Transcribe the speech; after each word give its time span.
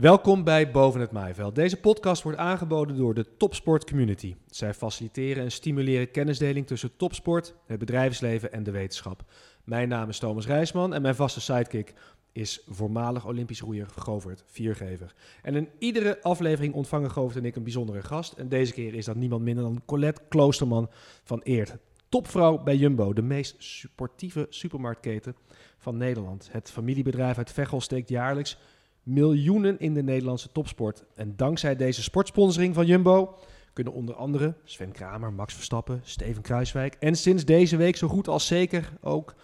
Welkom 0.00 0.44
bij 0.44 0.70
Boven 0.70 1.00
het 1.00 1.12
Maaiveld. 1.12 1.54
Deze 1.54 1.76
podcast 1.76 2.22
wordt 2.22 2.38
aangeboden 2.38 2.96
door 2.96 3.14
de 3.14 3.36
Topsport 3.36 3.84
Community. 3.84 4.36
Zij 4.46 4.74
faciliteren 4.74 5.42
en 5.42 5.52
stimuleren 5.52 6.10
kennisdeling 6.10 6.66
tussen 6.66 6.96
topsport, 6.96 7.54
het 7.66 7.78
bedrijfsleven 7.78 8.52
en 8.52 8.62
de 8.62 8.70
wetenschap. 8.70 9.24
Mijn 9.64 9.88
naam 9.88 10.08
is 10.08 10.18
Thomas 10.18 10.46
Rijsman 10.46 10.94
en 10.94 11.02
mijn 11.02 11.14
vaste 11.14 11.40
sidekick 11.40 11.94
is 12.32 12.62
voormalig 12.68 13.26
Olympisch 13.26 13.60
roeier 13.60 13.86
Govert 13.96 14.44
Viergever. 14.46 15.14
En 15.42 15.54
in 15.54 15.68
iedere 15.78 16.22
aflevering 16.22 16.74
ontvangen 16.74 17.10
Govert 17.10 17.36
en 17.36 17.44
ik 17.44 17.56
een 17.56 17.62
bijzondere 17.62 18.02
gast. 18.02 18.32
En 18.32 18.48
deze 18.48 18.72
keer 18.72 18.94
is 18.94 19.04
dat 19.04 19.16
niemand 19.16 19.42
minder 19.42 19.64
dan 19.64 19.82
Colette 19.86 20.22
Kloosterman 20.28 20.90
van 21.24 21.40
Eert. 21.42 21.76
Topvrouw 22.08 22.62
bij 22.62 22.76
Jumbo, 22.76 23.12
de 23.12 23.22
meest 23.22 23.54
sportieve 23.58 24.46
supermarktketen 24.48 25.36
van 25.78 25.96
Nederland. 25.96 26.48
Het 26.52 26.70
familiebedrijf 26.70 27.38
uit 27.38 27.52
Veghel 27.52 27.80
steekt 27.80 28.08
jaarlijks 28.08 28.58
miljoenen 29.02 29.78
in 29.78 29.94
de 29.94 30.02
Nederlandse 30.02 30.52
topsport. 30.52 31.04
En 31.14 31.36
dankzij 31.36 31.76
deze 31.76 32.02
sportsponsoring 32.02 32.74
van 32.74 32.86
Jumbo 32.86 33.38
kunnen 33.72 33.92
onder 33.92 34.14
andere 34.14 34.54
Sven 34.64 34.92
Kramer, 34.92 35.32
Max 35.32 35.54
Verstappen, 35.54 36.00
Steven 36.02 36.42
Kruiswijk 36.42 36.94
en 36.94 37.16
sinds 37.16 37.44
deze 37.44 37.76
week 37.76 37.96
zo 37.96 38.08
goed 38.08 38.28
als 38.28 38.46
zeker 38.46 38.92
ook 39.00 39.34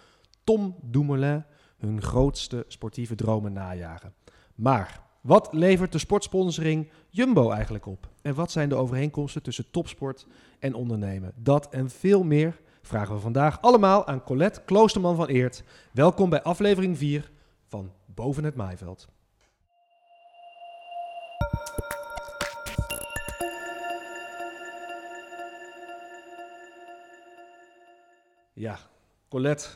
Tom 0.43 0.75
Dumoulin 0.81 1.43
hun 1.77 2.01
grootste 2.01 2.65
sportieve 2.67 3.15
dromen 3.15 3.53
najagen. 3.53 4.13
Maar 4.55 5.01
wat 5.21 5.49
levert 5.51 5.91
de 5.91 5.97
sportsponsoring 5.97 6.89
Jumbo 7.09 7.51
eigenlijk 7.51 7.85
op? 7.85 8.09
En 8.21 8.33
wat 8.33 8.51
zijn 8.51 8.69
de 8.69 8.75
overeenkomsten 8.75 9.43
tussen 9.43 9.71
topsport 9.71 10.27
en 10.59 10.73
ondernemen? 10.73 11.31
Dat 11.35 11.69
en 11.69 11.89
veel 11.89 12.23
meer 12.23 12.59
vragen 12.81 13.15
we 13.15 13.21
vandaag 13.21 13.61
allemaal 13.61 14.07
aan 14.07 14.23
Colette 14.23 14.61
Kloosterman 14.65 15.15
van 15.15 15.27
Eert. 15.27 15.63
Welkom 15.93 16.29
bij 16.29 16.41
aflevering 16.41 16.97
4 16.97 17.31
van 17.65 17.91
Boven 18.05 18.43
het 18.43 18.55
Maaiveld. 18.55 19.07
Ja, 28.57 28.79
Colette, 29.29 29.67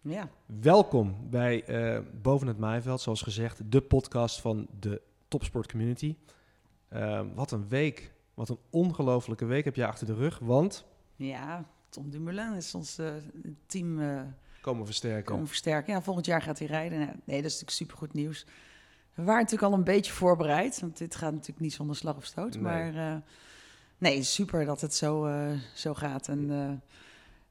Ja, 0.00 0.28
welkom 0.46 1.16
bij 1.30 1.64
eh, 1.64 2.00
Boven 2.22 2.46
het 2.46 2.58
Maaiveld. 2.58 3.00
Zoals 3.00 3.22
gezegd, 3.22 3.72
de 3.72 3.80
podcast 3.80 4.40
van 4.40 4.66
de 4.80 5.02
topsport 5.28 5.70
community. 5.70 6.16
Eh, 6.88 7.20
wat 7.34 7.50
een 7.50 7.68
week, 7.68 8.12
wat 8.34 8.48
een 8.48 8.58
ongelofelijke 8.70 9.44
week 9.44 9.64
heb 9.64 9.74
je 9.74 9.86
achter 9.86 10.06
de 10.06 10.14
rug. 10.14 10.38
Want, 10.38 10.84
ja 11.16 11.64
Tom 11.88 12.10
Dumoulin 12.10 12.54
is 12.54 12.74
ons 12.74 12.98
eh, 12.98 13.12
team 13.66 14.00
eh, 14.00 14.22
komen 14.60 14.86
versterken. 14.86 15.24
komen 15.24 15.46
versterken. 15.46 15.92
Ja, 15.92 16.02
volgend 16.02 16.26
jaar 16.26 16.42
gaat 16.42 16.58
hij 16.58 16.68
rijden. 16.68 16.98
Nee, 16.98 17.42
dat 17.42 17.50
is 17.50 17.60
natuurlijk 17.60 17.70
supergoed 17.70 18.12
nieuws. 18.12 18.46
We 19.14 19.22
waren 19.22 19.42
natuurlijk 19.42 19.72
al 19.72 19.78
een 19.78 19.84
beetje 19.84 20.12
voorbereid, 20.12 20.80
want 20.80 20.98
dit 20.98 21.14
gaat 21.14 21.32
natuurlijk 21.32 21.60
niet 21.60 21.74
zonder 21.74 21.96
slag 21.96 22.16
of 22.16 22.24
stoot. 22.24 22.54
Nee. 22.54 22.62
Maar 22.62 23.22
nee, 23.98 24.22
super 24.22 24.64
dat 24.64 24.80
het 24.80 24.94
zo, 24.94 25.28
zo 25.74 25.94
gaat. 25.94 26.28
En 26.28 26.50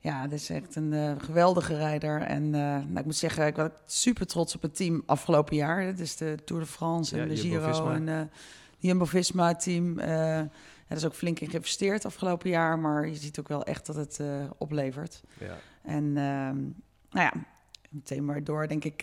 ja, 0.04 0.22
het 0.22 0.32
is 0.32 0.50
echt 0.50 0.76
een 0.76 0.94
eh, 0.94 1.12
geweldige 1.18 1.76
rijder. 1.76 2.22
En 2.22 2.44
eh, 2.44 2.62
nou, 2.62 2.98
ik 2.98 3.06
moet 3.06 3.16
zeggen, 3.16 3.46
ik 3.46 3.56
was 3.56 3.70
super 3.86 4.28
trots 4.28 4.56
op 4.56 4.62
het 4.62 4.76
team 4.76 5.04
afgelopen 5.06 5.56
jaar. 5.56 5.82
Het 5.82 6.00
is 6.00 6.16
de 6.16 6.38
Tour 6.46 6.62
de 6.62 6.68
France 6.68 7.16
Ja, 7.16 7.22
en 7.22 7.28
de 7.28 7.38
Giro 7.38 7.90
en 7.90 8.08
eh 8.08 8.20
de 8.20 8.28
Jumbo-Visma-team. 8.88 10.00
Ja, 10.00 10.50
er 10.88 10.98
is 10.98 11.06
ook 11.06 11.14
flink 11.14 11.40
in 11.40 11.50
geïnvesteerd 11.50 12.06
afgelopen 12.06 12.50
jaar, 12.50 12.80
maar 12.80 13.08
je 13.08 13.16
ziet 13.16 13.40
ook 13.40 13.48
wel 13.48 13.64
echt 13.64 13.86
dat 13.86 13.96
het 13.96 14.20
oplevert. 14.58 15.24
Ja. 15.40 15.58
En 15.82 16.04
ehm, 16.04 16.58
nou 17.10 17.32
ja, 17.32 17.34
meteen 17.90 18.26
maar 18.26 18.44
door, 18.44 18.68
denk 18.68 18.84
ik, 18.84 19.02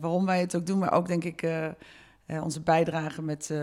waarom 0.00 0.26
wij 0.26 0.40
het 0.40 0.56
ook 0.56 0.66
doen, 0.66 0.78
maar 0.78 0.92
ook 0.92 1.06
denk 1.06 1.24
ik 1.24 1.42
onze 2.42 2.60
bijdrage 2.60 3.22
met 3.22 3.50
eh, 3.50 3.58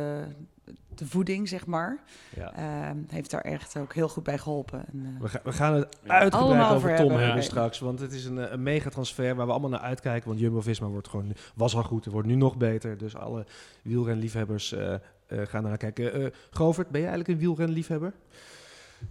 de 0.95 1.05
voeding, 1.08 1.47
zeg 1.47 1.66
maar, 1.66 1.99
Ja. 2.35 2.53
ehm, 2.53 2.97
heeft 3.08 3.31
daar 3.31 3.41
echt 3.41 3.77
ook 3.77 3.94
heel 3.94 4.09
goed 4.09 4.23
bij 4.23 4.38
geholpen. 4.38 4.85
En, 4.91 5.05
eh, 5.16 5.21
We, 5.21 5.27
ga- 5.27 5.41
we 5.44 5.52
gaan 5.52 5.73
het 5.73 5.97
Ja. 6.03 6.09
uitgebreid 6.19 6.63
over 6.63 6.75
over 6.75 6.95
Tom 6.95 7.11
hebben. 7.11 7.43
straks. 7.43 7.80
Want 7.80 7.99
het 7.99 8.11
is 8.14 8.25
een, 8.25 8.37
eh, 8.39 8.52
een 8.52 8.64
mega 8.64 8.89
transfer 8.89 9.36
waar 9.36 9.45
we 9.45 9.52
allemaal 9.52 9.70
naar 9.70 9.80
uitkijken. 9.80 10.27
Want 10.27 10.39
Jumbo-Visma 10.39 10.87
wordt 10.87 11.08
gewoon, 11.08 11.33
was 11.55 11.75
al 11.75 11.83
goed, 11.83 12.04
het 12.04 12.14
wordt 12.14 12.27
nu 12.27 12.36
nog 12.36 12.58
beter. 12.58 12.98
Dus 12.98 13.15
alle 13.15 13.45
wielrenliefhebbers 13.81 14.71
eh 14.73 14.93
eh, 15.25 15.39
gaan 15.43 15.64
naar 15.64 15.77
kijken. 15.77 16.14
Eh 16.14 16.25
Govert, 16.52 16.89
ben 16.89 17.02
je 17.02 17.08
eigenlijk 17.08 17.39
een 17.39 17.45
wielrenliefhebber? 17.48 18.14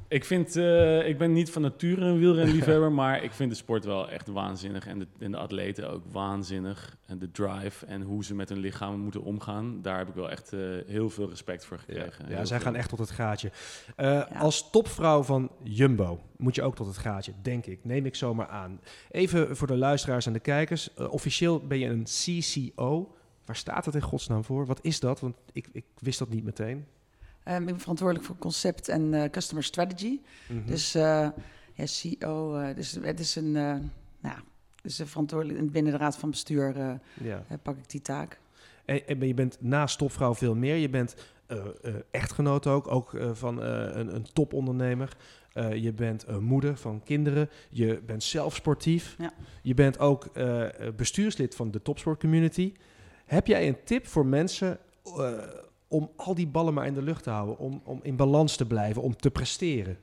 Ik, 0.09 0.25
vind, 0.25 0.56
eh, 0.56 1.09
ik 1.09 1.19
ben 1.19 1.33
niet 1.33 1.50
van 1.50 1.62
nature 1.62 2.05
een 2.05 2.19
wielrenliefhebber, 2.19 2.93
maar 3.03 3.22
ik 3.22 3.33
vind 3.33 3.50
de 3.50 3.56
sport 3.56 3.84
wel 3.84 4.11
echt 4.11 4.28
waanzinnig. 4.28 4.87
En 4.87 4.99
de, 4.99 5.06
en 5.19 5.31
de 5.31 5.37
atleten 5.37 5.91
ook 5.91 6.03
waanzinnig. 6.12 6.97
En 7.06 7.19
de 7.19 7.31
drive 7.31 7.87
en 7.87 8.03
hoe 8.03 8.25
ze 8.25 8.34
met 8.34 8.49
hun 8.49 8.59
lichaam 8.59 9.00
moeten 9.00 9.23
omgaan. 9.23 9.83
Daar 9.83 9.99
heb 9.99 10.09
ik 10.09 10.15
wel 10.15 10.31
echt 10.31 10.53
eh, 10.53 10.61
heel 10.87 11.11
veel 11.11 11.28
respect 11.28 11.65
voor 11.65 11.78
gekregen. 11.78 12.28
Ja, 12.28 12.44
zij 12.44 12.56
veel. 12.56 12.67
gaan 12.67 12.77
echt 12.77 12.89
tot 12.89 12.99
het 12.99 13.11
gaatje. 13.11 13.50
Eh, 13.97 14.41
Als 14.41 14.71
topvrouw 14.71 15.23
van 15.23 15.50
Jumbo 15.62 16.21
moet 16.37 16.55
je 16.55 16.62
ook 16.62 16.75
tot 16.77 16.87
het 16.87 16.99
gaatje, 16.99 17.33
denk 17.43 17.67
ik. 17.67 17.84
Neem 17.84 18.06
ik 18.06 18.15
zomaar 18.15 18.49
aan. 18.49 18.81
Even 19.11 19.56
voor 19.56 19.67
de 19.67 19.77
luisteraars 19.77 20.27
en 20.27 20.33
de 20.33 20.41
kijkers. 20.41 20.94
Officieel 20.94 21.67
ben 21.67 21.78
je 21.78 21.87
een 21.89 22.05
CCO. 22.05 23.15
Waar 23.44 23.56
staat 23.56 23.84
het 23.84 23.94
in 23.94 24.00
godsnaam 24.03 24.44
voor? 24.44 24.67
Wat 24.67 24.78
is 24.83 25.00
dat? 25.00 25.21
Want 25.21 25.37
ik, 25.53 25.69
ik 25.73 25.84
wist 25.99 26.19
dat 26.19 26.28
niet 26.28 26.44
meteen. 26.44 26.87
Ehm, 27.44 27.60
ik 27.60 27.66
ben 27.66 27.81
verantwoordelijk 27.81 28.27
voor 28.27 28.38
concept 28.38 28.88
en 28.88 29.15
eh, 29.15 29.31
customer 29.31 29.65
strategy. 29.65 30.21
Mhm. 30.49 30.66
Dus 30.66 30.94
eh 30.94 31.28
ja, 31.77 31.87
CEO, 31.87 32.56
eh, 32.56 32.75
dus 32.77 32.99
het 33.03 33.21
is 33.21 33.37
een, 33.37 33.53
nou, 34.21 34.38
dus 34.82 34.99
een 34.99 35.06
verantwoordelijk 35.06 35.71
binnen 35.71 35.93
de 35.93 35.99
raad 35.99 36.16
van 36.16 36.31
bestuur 36.31 36.99
ja. 37.21 37.44
pak 37.62 37.77
ik 37.77 37.91
die 37.91 38.03
taak. 38.03 38.41
En, 38.84 39.06
en 39.06 39.27
je 39.27 39.34
bent 39.34 39.56
naast 39.60 39.99
topvrouw 39.99 40.34
veel 40.34 40.55
meer. 40.55 40.77
Je 40.77 40.88
bent 40.88 41.15
echtgenoot 42.10 42.66
ook, 42.66 42.91
ook 42.91 43.16
van 43.32 43.62
een, 43.62 44.15
een 44.15 44.26
topondernemer. 44.32 45.16
Je 45.75 45.93
bent 45.93 46.25
eh, 46.25 46.38
moeder 46.38 46.76
van 46.76 47.03
kinderen. 47.03 47.50
Je 47.71 48.00
bent 48.06 48.22
zelf 48.22 48.55
sportief. 48.55 49.15
Ja. 49.19 49.32
Je 49.62 49.75
bent 49.75 49.99
ook 49.99 50.32
bestuurslid 50.97 51.55
van 51.55 51.71
de 51.71 51.82
topsportcommunity. 51.82 52.72
Heb 53.25 53.47
jij 53.47 53.69
een 53.69 53.84
tip 53.84 54.06
voor 54.06 54.26
mensen 54.26 54.78
om 55.94 56.10
al 56.16 56.34
die 56.34 56.47
ballen 56.47 56.75
maar 56.75 56.87
in 56.87 56.94
de 56.94 57.03
lucht 57.03 57.22
te 57.22 57.31
houden? 57.31 57.59
Om, 57.59 57.81
om 57.84 58.00
in 58.03 58.16
balans 58.16 58.56
te 58.56 58.66
blijven, 58.66 59.03
om 59.03 59.16
te 59.16 59.31
presteren? 59.31 59.99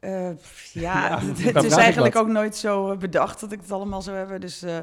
Eh, 0.00 0.30
ja, 0.72 1.08
Ja, 1.10 1.20
het, 1.20 1.64
is 1.64 1.72
eigenlijk 1.72 2.16
ook 2.16 2.28
nooit 2.28 2.56
zo 2.56 2.90
eh, 2.90 2.98
bedacht 2.98 3.40
dat 3.40 3.52
ik 3.52 3.60
het 3.60 3.72
allemaal 3.72 4.02
zou 4.02 4.16
hebben. 4.16 4.40
Dus, 4.40 4.62
eh, 4.62 4.78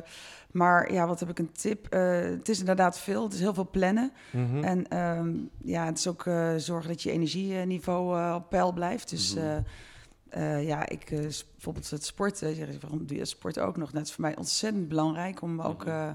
maar 0.52 0.94
ja, 0.94 1.08
wat 1.08 1.20
heb 1.20 1.30
ik 1.30 1.40
een 1.40 1.52
tip? 1.52 1.92
Het 1.94 2.50
is 2.50 2.60
inderdaad 2.60 3.00
veel. 3.00 3.24
Het 3.24 3.34
is 3.34 3.40
heel 3.40 3.54
veel 3.54 3.70
plannen. 3.72 4.12
Mhm. 4.32 4.64
En 4.64 4.88
ehm, 4.88 5.32
ja, 5.64 5.86
het 5.86 5.98
is 5.98 6.08
ook 6.08 6.24
zorgen 6.58 6.88
dat 6.90 7.04
je 7.04 7.12
energieniveau 7.12 8.36
op 8.36 8.50
peil 8.50 8.72
blijft. 8.74 9.10
Dus 9.10 9.36
Mhm. 9.36 10.60
ja, 10.60 10.90
ik 10.90 11.06
bijvoorbeeld 11.10 11.90
het 11.90 12.06
sporten. 12.06 12.80
Waarom 12.82 13.06
doe 13.06 13.18
je 13.18 13.26
sport 13.26 13.60
ook 13.60 13.78
nog? 13.78 13.92
Dat 13.92 14.04
is 14.06 14.12
voor 14.14 14.22
mij 14.22 14.38
ontzettend 14.38 14.88
belangrijk 14.88 15.42
om 15.42 15.62
ook 15.62 15.86
Mhm. 15.86 16.14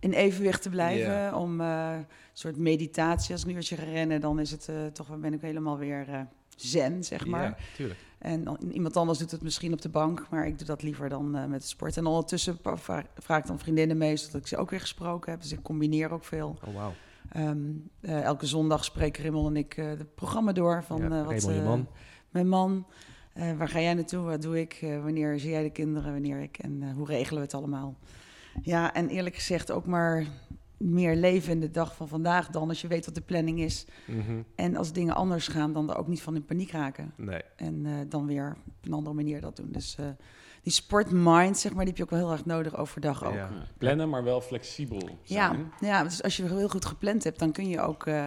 In 0.00 0.12
evenwicht 0.12 0.62
te 0.62 0.68
blijven. 0.68 1.34
Om 1.34 1.60
eh, 1.60 1.92
een 1.92 2.06
soort 2.32 2.56
meditatie. 2.56 3.32
Als 3.32 3.42
ik 3.42 3.48
nu 3.48 3.54
uurtje 3.54 3.76
ga 3.76 3.84
rennen, 3.84 4.20
dan 4.20 4.40
is 4.40 4.50
het 4.50 4.68
eh, 4.68 4.86
toch, 4.86 5.18
ben 5.18 5.34
ik 5.34 5.40
helemaal 5.40 5.78
weer 5.78 6.08
eh, 6.08 6.20
zen, 6.56 7.04
zeg 7.04 7.26
maar. 7.26 7.42
Ja, 7.42 7.56
tuurlijk. 7.76 7.98
En 8.18 8.72
iemand 8.72 8.96
anders 8.96 9.18
doet 9.18 9.30
het 9.30 9.42
misschien 9.42 9.72
op 9.72 9.82
de 9.82 9.88
bank, 9.88 10.26
maar 10.30 10.46
ik 10.46 10.58
doe 10.58 10.66
dat 10.66 10.82
liever 10.82 11.08
dan 11.08 11.30
met 11.30 11.60
de 11.60 11.66
sport. 11.66 11.96
En 11.96 12.06
ondertussen 12.06 12.58
vraag 13.14 13.38
ik 13.38 13.46
dan 13.46 13.58
vriendinnen 13.58 13.98
mee, 13.98 14.16
zodat 14.16 14.40
ik 14.40 14.46
ze 14.46 14.56
ook 14.56 14.70
weer 14.70 14.80
gesproken 14.80 15.32
heb. 15.32 15.40
Dus 15.40 15.52
ik 15.52 15.62
combineer 15.62 16.12
ook 16.12 16.24
veel. 16.24 16.58
Oh, 16.66 16.74
wauw. 16.74 16.92
Ehm, 17.28 17.58
eh, 18.00 18.22
elke 18.22 18.46
zondag 18.46 18.84
spreken 18.84 19.22
Rimmel 19.22 19.46
en 19.46 19.56
ik 19.56 19.72
het 19.72 20.14
programma 20.14 20.52
door 20.52 20.84
van 20.84 21.00
Ja, 21.02 21.24
wat 21.24 21.42
je 21.42 21.52
eh, 21.52 21.64
man. 21.64 21.86
mijn 22.30 22.48
man. 22.48 22.86
waar 23.56 23.68
ga 23.68 23.80
jij 23.80 23.94
naartoe? 23.94 24.24
Wat 24.24 24.42
doe 24.42 24.60
ik? 24.60 24.86
Wanneer 25.02 25.38
zie 25.38 25.50
jij 25.50 25.62
de 25.62 25.70
kinderen? 25.70 26.12
Wanneer 26.12 26.40
ik? 26.40 26.58
En 26.58 26.92
hoe 26.92 27.06
regelen 27.06 27.38
we 27.38 27.44
het 27.44 27.54
allemaal? 27.54 27.96
Ja, 28.62 28.94
en 28.94 29.08
eerlijk 29.08 29.34
gezegd 29.34 29.70
ook 29.70 29.86
maar 29.86 30.26
meer 30.76 31.16
leven 31.16 31.52
in 31.52 31.60
de 31.60 31.70
dag 31.70 31.94
van 31.96 32.08
vandaag 32.08 32.48
dan 32.48 32.68
als 32.68 32.80
je 32.80 32.88
weet 32.88 33.04
wat 33.06 33.14
de 33.14 33.20
planning 33.20 33.60
is. 33.60 33.84
Mhm. 34.06 34.42
En 34.54 34.76
als 34.76 34.92
dingen 34.92 35.14
anders 35.14 35.48
gaan, 35.48 35.72
dan 35.72 35.90
er 35.90 35.96
ook 35.96 36.08
niet 36.08 36.22
van 36.22 36.34
in 36.34 36.44
paniek 36.44 36.70
raken. 36.70 37.12
Nee. 37.16 37.40
En 37.56 37.86
eh, 37.86 37.92
dan 38.08 38.26
weer 38.26 38.56
op 38.66 38.84
een 38.86 38.92
andere 38.92 39.14
manier 39.14 39.40
dat 39.40 39.56
doen. 39.56 39.68
Dus 39.72 39.96
eh, 39.98 40.06
die 40.62 40.72
sportmind, 40.72 41.58
zeg 41.58 41.72
maar, 41.74 41.84
die 41.84 41.88
heb 41.88 41.96
je 41.96 42.02
ook 42.02 42.10
wel 42.10 42.18
heel 42.18 42.32
erg 42.32 42.44
nodig 42.44 42.76
overdag 42.76 43.24
ook. 43.24 43.34
Ja. 43.34 43.38
Ja, 43.38 43.66
plannen, 43.78 44.08
maar 44.08 44.24
wel 44.24 44.40
flexibel 44.40 45.08
Ja, 45.22 45.48
zijn. 45.48 45.72
ja, 45.80 46.02
dus 46.02 46.22
als 46.22 46.36
je 46.36 46.44
heel 46.44 46.68
goed 46.68 46.84
gepland 46.84 47.24
hebt, 47.24 47.38
dan 47.38 47.52
kun 47.52 47.68
je 47.68 47.80
ook 47.80 48.06
eh, 48.06 48.26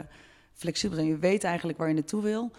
flexibel 0.54 0.96
zijn. 0.96 1.08
Je 1.10 1.18
weet 1.18 1.44
eigenlijk 1.44 1.78
waar 1.78 1.88
je 1.88 1.94
naartoe 1.94 2.22
wil. 2.22 2.52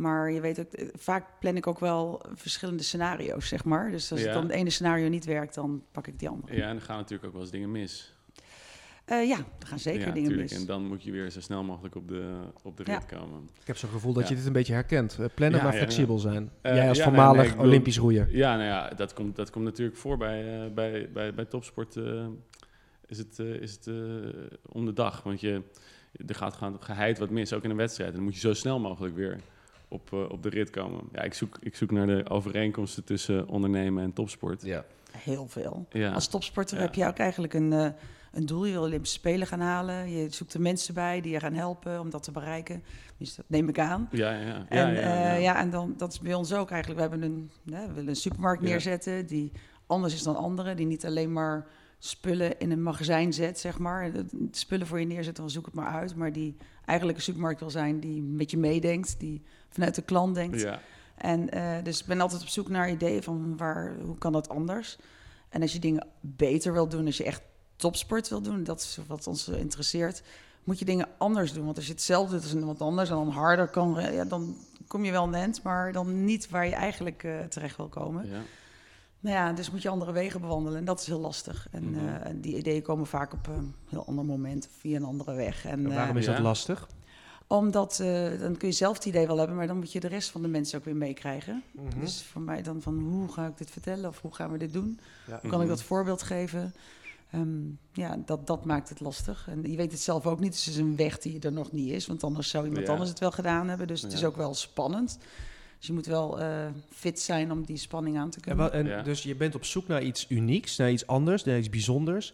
Maar 0.00 0.30
je 0.30 0.40
weet 0.40 0.60
ook, 0.60 0.66
vaak 0.98 1.24
plan 1.40 1.56
ik 1.56 1.66
ook 1.66 1.78
wel 1.78 2.22
verschillende 2.34 2.82
scenario's, 2.82 3.48
zeg 3.48 3.64
maar. 3.64 3.90
Dus 3.90 4.10
als 4.12 4.20
Ja. 4.20 4.26
het 4.26 4.34
dan 4.34 4.42
het 4.44 4.52
ene 4.52 4.70
scenario 4.70 5.08
niet 5.08 5.24
werkt, 5.24 5.54
dan 5.54 5.82
pak 5.92 6.06
ik 6.06 6.18
die 6.18 6.28
andere. 6.28 6.56
Ja, 6.56 6.68
en 6.68 6.76
er 6.76 6.82
gaan 6.82 6.96
natuurlijk 6.96 7.24
ook 7.26 7.32
wel 7.32 7.40
eens 7.42 7.50
dingen 7.50 7.70
mis. 7.70 8.14
Eh, 9.04 9.28
ja, 9.28 9.36
er 9.58 9.66
gaan 9.66 9.78
zeker 9.78 10.06
ja, 10.06 10.12
dingen 10.12 10.28
tuurlijk. 10.28 10.50
mis. 10.50 10.60
En 10.60 10.66
dan 10.66 10.86
moet 10.86 11.02
je 11.02 11.12
weer 11.12 11.30
zo 11.30 11.40
snel 11.40 11.62
mogelijk 11.64 11.94
op 11.94 12.08
de, 12.08 12.32
op 12.62 12.76
de 12.76 12.82
Ja. 12.86 12.94
rit 12.98 13.06
komen. 13.06 13.48
Ik 13.60 13.66
heb 13.66 13.76
zo'n 13.76 13.90
gevoel 13.90 14.12
dat 14.12 14.22
Ja. 14.22 14.28
je 14.28 14.34
dit 14.36 14.46
een 14.46 14.52
beetje 14.52 14.72
herkent. 14.72 15.18
Eh, 15.20 15.26
plannen, 15.34 15.58
Ja, 15.58 15.64
maar 15.64 15.72
ja, 15.74 15.78
flexibel 15.78 16.18
zijn. 16.18 16.50
Eh, 16.62 16.74
Jij 16.74 16.88
als 16.88 16.96
nee, 16.98 17.06
voormalig 17.06 17.36
nee, 17.36 17.44
ik 17.46 17.50
bedoel- 17.50 17.66
Olympisch 17.66 17.98
roeier. 17.98 18.28
Ja, 18.36 18.52
nou 18.56 18.66
ja, 18.68 18.88
dat 18.88 19.12
komt, 19.12 19.36
dat 19.36 19.50
komt 19.50 19.64
natuurlijk 19.64 19.96
voor 19.96 20.16
bij, 20.16 20.64
eh, 20.64 20.70
bij, 20.72 21.10
bij, 21.12 21.34
bij 21.34 21.44
topsport. 21.44 21.96
eh, 21.96 22.26
is 23.06 23.18
het, 23.18 23.38
eh, 23.38 23.46
is 23.46 23.72
het 23.72 23.86
om 24.66 24.84
de 24.84 24.92
dag. 24.92 25.22
Want 25.22 25.40
je, 25.40 25.62
er 26.26 26.34
gaat 26.34 26.58
geheid 26.80 27.18
wat 27.18 27.30
mis, 27.30 27.52
ook 27.52 27.64
in 27.64 27.70
een 27.70 27.76
wedstrijd. 27.76 28.08
En 28.10 28.14
dan 28.16 28.24
moet 28.24 28.34
je 28.34 28.40
zo 28.40 28.52
snel 28.54 28.80
mogelijk 28.80 29.14
weer 29.14 29.40
op, 29.90 30.12
eh, 30.12 30.30
op 30.30 30.42
de 30.42 30.48
rit 30.48 30.70
komen. 30.70 31.00
Ja, 31.12 31.22
ik 31.22 31.34
zoek, 31.34 31.58
ik 31.62 31.76
zoek 31.76 31.90
naar 31.90 32.06
de 32.06 32.28
overeenkomsten 32.28 33.04
tussen 33.04 33.48
ondernemen 33.48 34.02
en 34.02 34.12
topsport. 34.12 34.62
Ja. 34.62 34.84
Heel 35.18 35.46
veel. 35.48 35.86
Ja. 35.90 36.12
Als 36.12 36.28
topsporter 36.28 36.76
Ja. 36.76 36.82
heb 36.82 36.94
je 36.94 37.06
ook 37.06 37.16
eigenlijk 37.18 37.54
een, 37.54 37.72
eh, 37.72 37.88
een 38.32 38.46
doel. 38.46 38.64
Je 38.64 38.72
wil 38.72 38.82
Olympische 38.82 39.18
Spelen 39.18 39.46
gaan 39.46 39.60
halen. 39.60 40.10
Je 40.10 40.26
zoekt 40.30 40.54
er 40.54 40.60
mensen 40.60 40.94
bij 40.94 41.20
die 41.20 41.32
je 41.32 41.40
gaan 41.40 41.52
helpen 41.54 42.00
om 42.00 42.10
dat 42.10 42.22
te 42.22 42.30
bereiken. 42.30 42.82
Dus 43.16 43.34
dat 43.34 43.44
neem 43.48 43.68
ik 43.68 43.78
aan. 43.78 44.08
Ja, 44.10 44.32
ja, 44.32 44.46
ja. 44.46 44.66
En, 44.68 44.92
ja, 44.94 45.00
ja, 45.00 45.24
ja. 45.24 45.34
ja, 45.34 45.60
en 45.60 45.70
dan, 45.70 45.94
dat 45.96 46.12
is 46.12 46.20
bij 46.20 46.34
ons 46.34 46.52
ook 46.54 46.70
eigenlijk. 46.70 47.02
We, 47.02 47.08
hebben 47.08 47.30
een, 47.30 47.50
hè, 47.74 47.86
we 47.86 47.92
willen 47.92 48.08
een 48.08 48.16
supermarkt 48.16 48.62
Ja. 48.62 48.68
neerzetten 48.68 49.26
die 49.26 49.52
anders 49.86 50.14
is 50.14 50.22
dan 50.22 50.36
andere. 50.36 50.74
Die 50.74 50.86
niet 50.86 51.06
alleen 51.06 51.32
maar 51.32 51.66
spullen 51.98 52.58
in 52.58 52.70
een 52.70 52.82
magazijn 52.82 53.32
zet, 53.32 53.58
zeg 53.58 53.78
maar. 53.78 54.12
De 54.12 54.24
spullen 54.50 54.86
voor 54.86 55.00
je 55.00 55.06
neerzet, 55.06 55.36
dan 55.36 55.50
zoek 55.50 55.64
het 55.64 55.74
maar 55.74 55.86
uit. 55.92 56.14
Maar 56.16 56.32
die 56.32 56.56
eigenlijk 56.84 57.18
een 57.18 57.24
supermarkt 57.24 57.60
wil 57.60 57.70
zijn 57.70 58.00
die 58.00 58.22
met 58.22 58.50
je 58.50 58.58
meedenkt. 58.58 59.20
Die 59.20 59.42
vanuit 59.70 59.94
de 59.94 60.02
klant 60.02 60.34
denkt. 60.34 60.60
Ja. 60.60 60.80
En 61.16 61.50
eh, 61.50 61.84
dus 61.84 62.00
ik 62.00 62.06
ben 62.06 62.20
altijd 62.20 62.42
op 62.42 62.48
zoek 62.48 62.68
naar 62.68 62.90
ideeën 62.90 63.22
van 63.22 63.56
waar, 63.56 63.94
hoe 64.04 64.18
kan 64.18 64.32
dat 64.32 64.48
anders? 64.48 64.98
En 65.48 65.62
als 65.62 65.72
je 65.72 65.78
dingen 65.78 66.06
beter 66.20 66.72
wil 66.72 66.88
doen, 66.88 67.06
als 67.06 67.16
je 67.16 67.24
echt 67.24 67.42
topsport 67.76 68.28
wil 68.28 68.40
doen, 68.40 68.64
dat 68.64 68.80
is 68.80 68.98
wat 69.06 69.26
ons 69.26 69.48
interesseert, 69.48 70.22
moet 70.64 70.78
je 70.78 70.84
dingen 70.84 71.08
anders 71.18 71.52
doen. 71.52 71.64
Want 71.64 71.76
als 71.76 71.86
je 71.86 71.92
hetzelfde 71.92 72.34
doet 72.34 72.42
als 72.42 72.54
iemand 72.54 72.80
anders 72.80 73.08
en 73.10 73.14
dan 73.16 73.28
harder 73.28 73.68
kan, 73.68 73.96
ja, 74.12 74.24
dan 74.24 74.56
kom 74.86 75.04
je 75.04 75.10
wel 75.10 75.32
end, 75.34 75.62
maar 75.62 75.92
dan 75.92 76.24
niet 76.24 76.50
waar 76.50 76.66
je 76.66 76.74
eigenlijk 76.74 77.24
eh, 77.24 77.38
terecht 77.40 77.76
wil 77.76 77.88
komen. 77.88 78.26
Ja. 78.28 78.40
Nou 79.20 79.36
ja, 79.36 79.52
dus 79.52 79.70
moet 79.70 79.82
je 79.82 79.88
andere 79.88 80.12
wegen 80.12 80.40
bewandelen 80.40 80.78
en 80.78 80.84
dat 80.84 81.00
is 81.00 81.06
heel 81.06 81.20
lastig. 81.20 81.66
En 81.70 81.90
Mhm. 81.90 82.06
eh, 82.08 82.30
die 82.34 82.56
ideeën 82.56 82.82
komen 82.82 83.06
vaak 83.06 83.32
op 83.32 83.46
een 83.46 83.74
heel 83.88 84.06
ander 84.06 84.24
moment 84.24 84.66
of 84.66 84.72
via 84.78 84.96
een 84.96 85.04
andere 85.04 85.34
weg. 85.34 85.64
En, 85.64 85.84
En 85.84 85.94
waarom 85.94 86.16
is 86.16 86.26
dat 86.26 86.36
Ja. 86.36 86.42
lastig? 86.42 86.88
Omdat, 87.58 88.00
eh, 88.00 88.40
dan 88.40 88.56
kun 88.56 88.68
je 88.68 88.74
zelf 88.74 88.94
het 88.96 89.04
idee 89.04 89.26
wel 89.26 89.38
hebben, 89.38 89.56
maar 89.56 89.66
dan 89.66 89.76
moet 89.78 89.92
je 89.92 90.00
de 90.00 90.08
rest 90.08 90.30
van 90.30 90.42
de 90.42 90.48
mensen 90.48 90.78
ook 90.78 90.84
weer 90.84 90.96
meekrijgen. 90.96 91.62
Mhm. 91.72 92.00
Dus 92.00 92.22
voor 92.22 92.40
mij 92.42 92.62
dan 92.62 92.82
van 92.82 92.98
hoe 92.98 93.32
ga 93.32 93.46
ik 93.46 93.58
dit 93.58 93.70
vertellen 93.70 94.08
of 94.08 94.20
hoe 94.20 94.34
gaan 94.34 94.50
we 94.52 94.58
dit 94.58 94.72
doen? 94.72 95.00
Ja. 95.26 95.38
Hoe 95.40 95.50
kan 95.50 95.60
ik 95.60 95.66
Mhm. 95.66 95.76
dat 95.76 95.82
voorbeeld 95.82 96.22
geven? 96.22 96.74
Ehm, 97.30 97.60
ja, 97.92 98.18
dat, 98.26 98.46
dat 98.46 98.64
maakt 98.64 98.88
het 98.88 99.00
lastig. 99.00 99.46
En 99.48 99.70
je 99.70 99.76
weet 99.76 99.92
het 99.92 100.00
zelf 100.00 100.26
ook 100.26 100.40
niet. 100.40 100.52
Dus 100.52 100.64
het 100.64 100.74
is 100.74 100.80
een 100.80 100.96
weg 100.96 101.18
die 101.18 101.40
er 101.40 101.52
nog 101.52 101.72
niet 101.72 101.90
is. 101.92 102.06
Want 102.06 102.24
anders 102.24 102.48
zou 102.48 102.66
iemand 102.66 102.86
Ja. 102.86 102.92
anders 102.92 103.10
het 103.10 103.18
wel 103.18 103.30
gedaan 103.30 103.68
hebben. 103.68 103.86
Dus 103.86 104.02
het 104.02 104.12
is 104.12 104.20
Ja. 104.20 104.26
ook 104.26 104.36
wel 104.36 104.54
spannend. 104.54 105.18
Dus 105.78 105.86
je 105.86 105.92
moet 105.92 106.06
wel 106.06 106.40
eh, 106.40 106.66
fit 106.90 107.20
zijn 107.20 107.52
om 107.52 107.64
die 107.64 107.76
spanning 107.76 108.18
aan 108.18 108.30
te 108.30 108.36
En, 108.36 108.42
kunnen. 108.42 108.64
wa- 108.64 108.70
en 108.72 108.86
Ja. 108.86 109.02
Dus 109.02 109.22
je 109.22 109.34
bent 109.36 109.54
op 109.54 109.64
zoek 109.64 109.86
naar 109.86 110.02
iets 110.02 110.26
unieks, 110.28 110.76
naar 110.76 110.90
iets 110.90 111.06
anders, 111.06 111.44
naar 111.44 111.58
iets 111.58 111.70
bijzonders. 111.70 112.32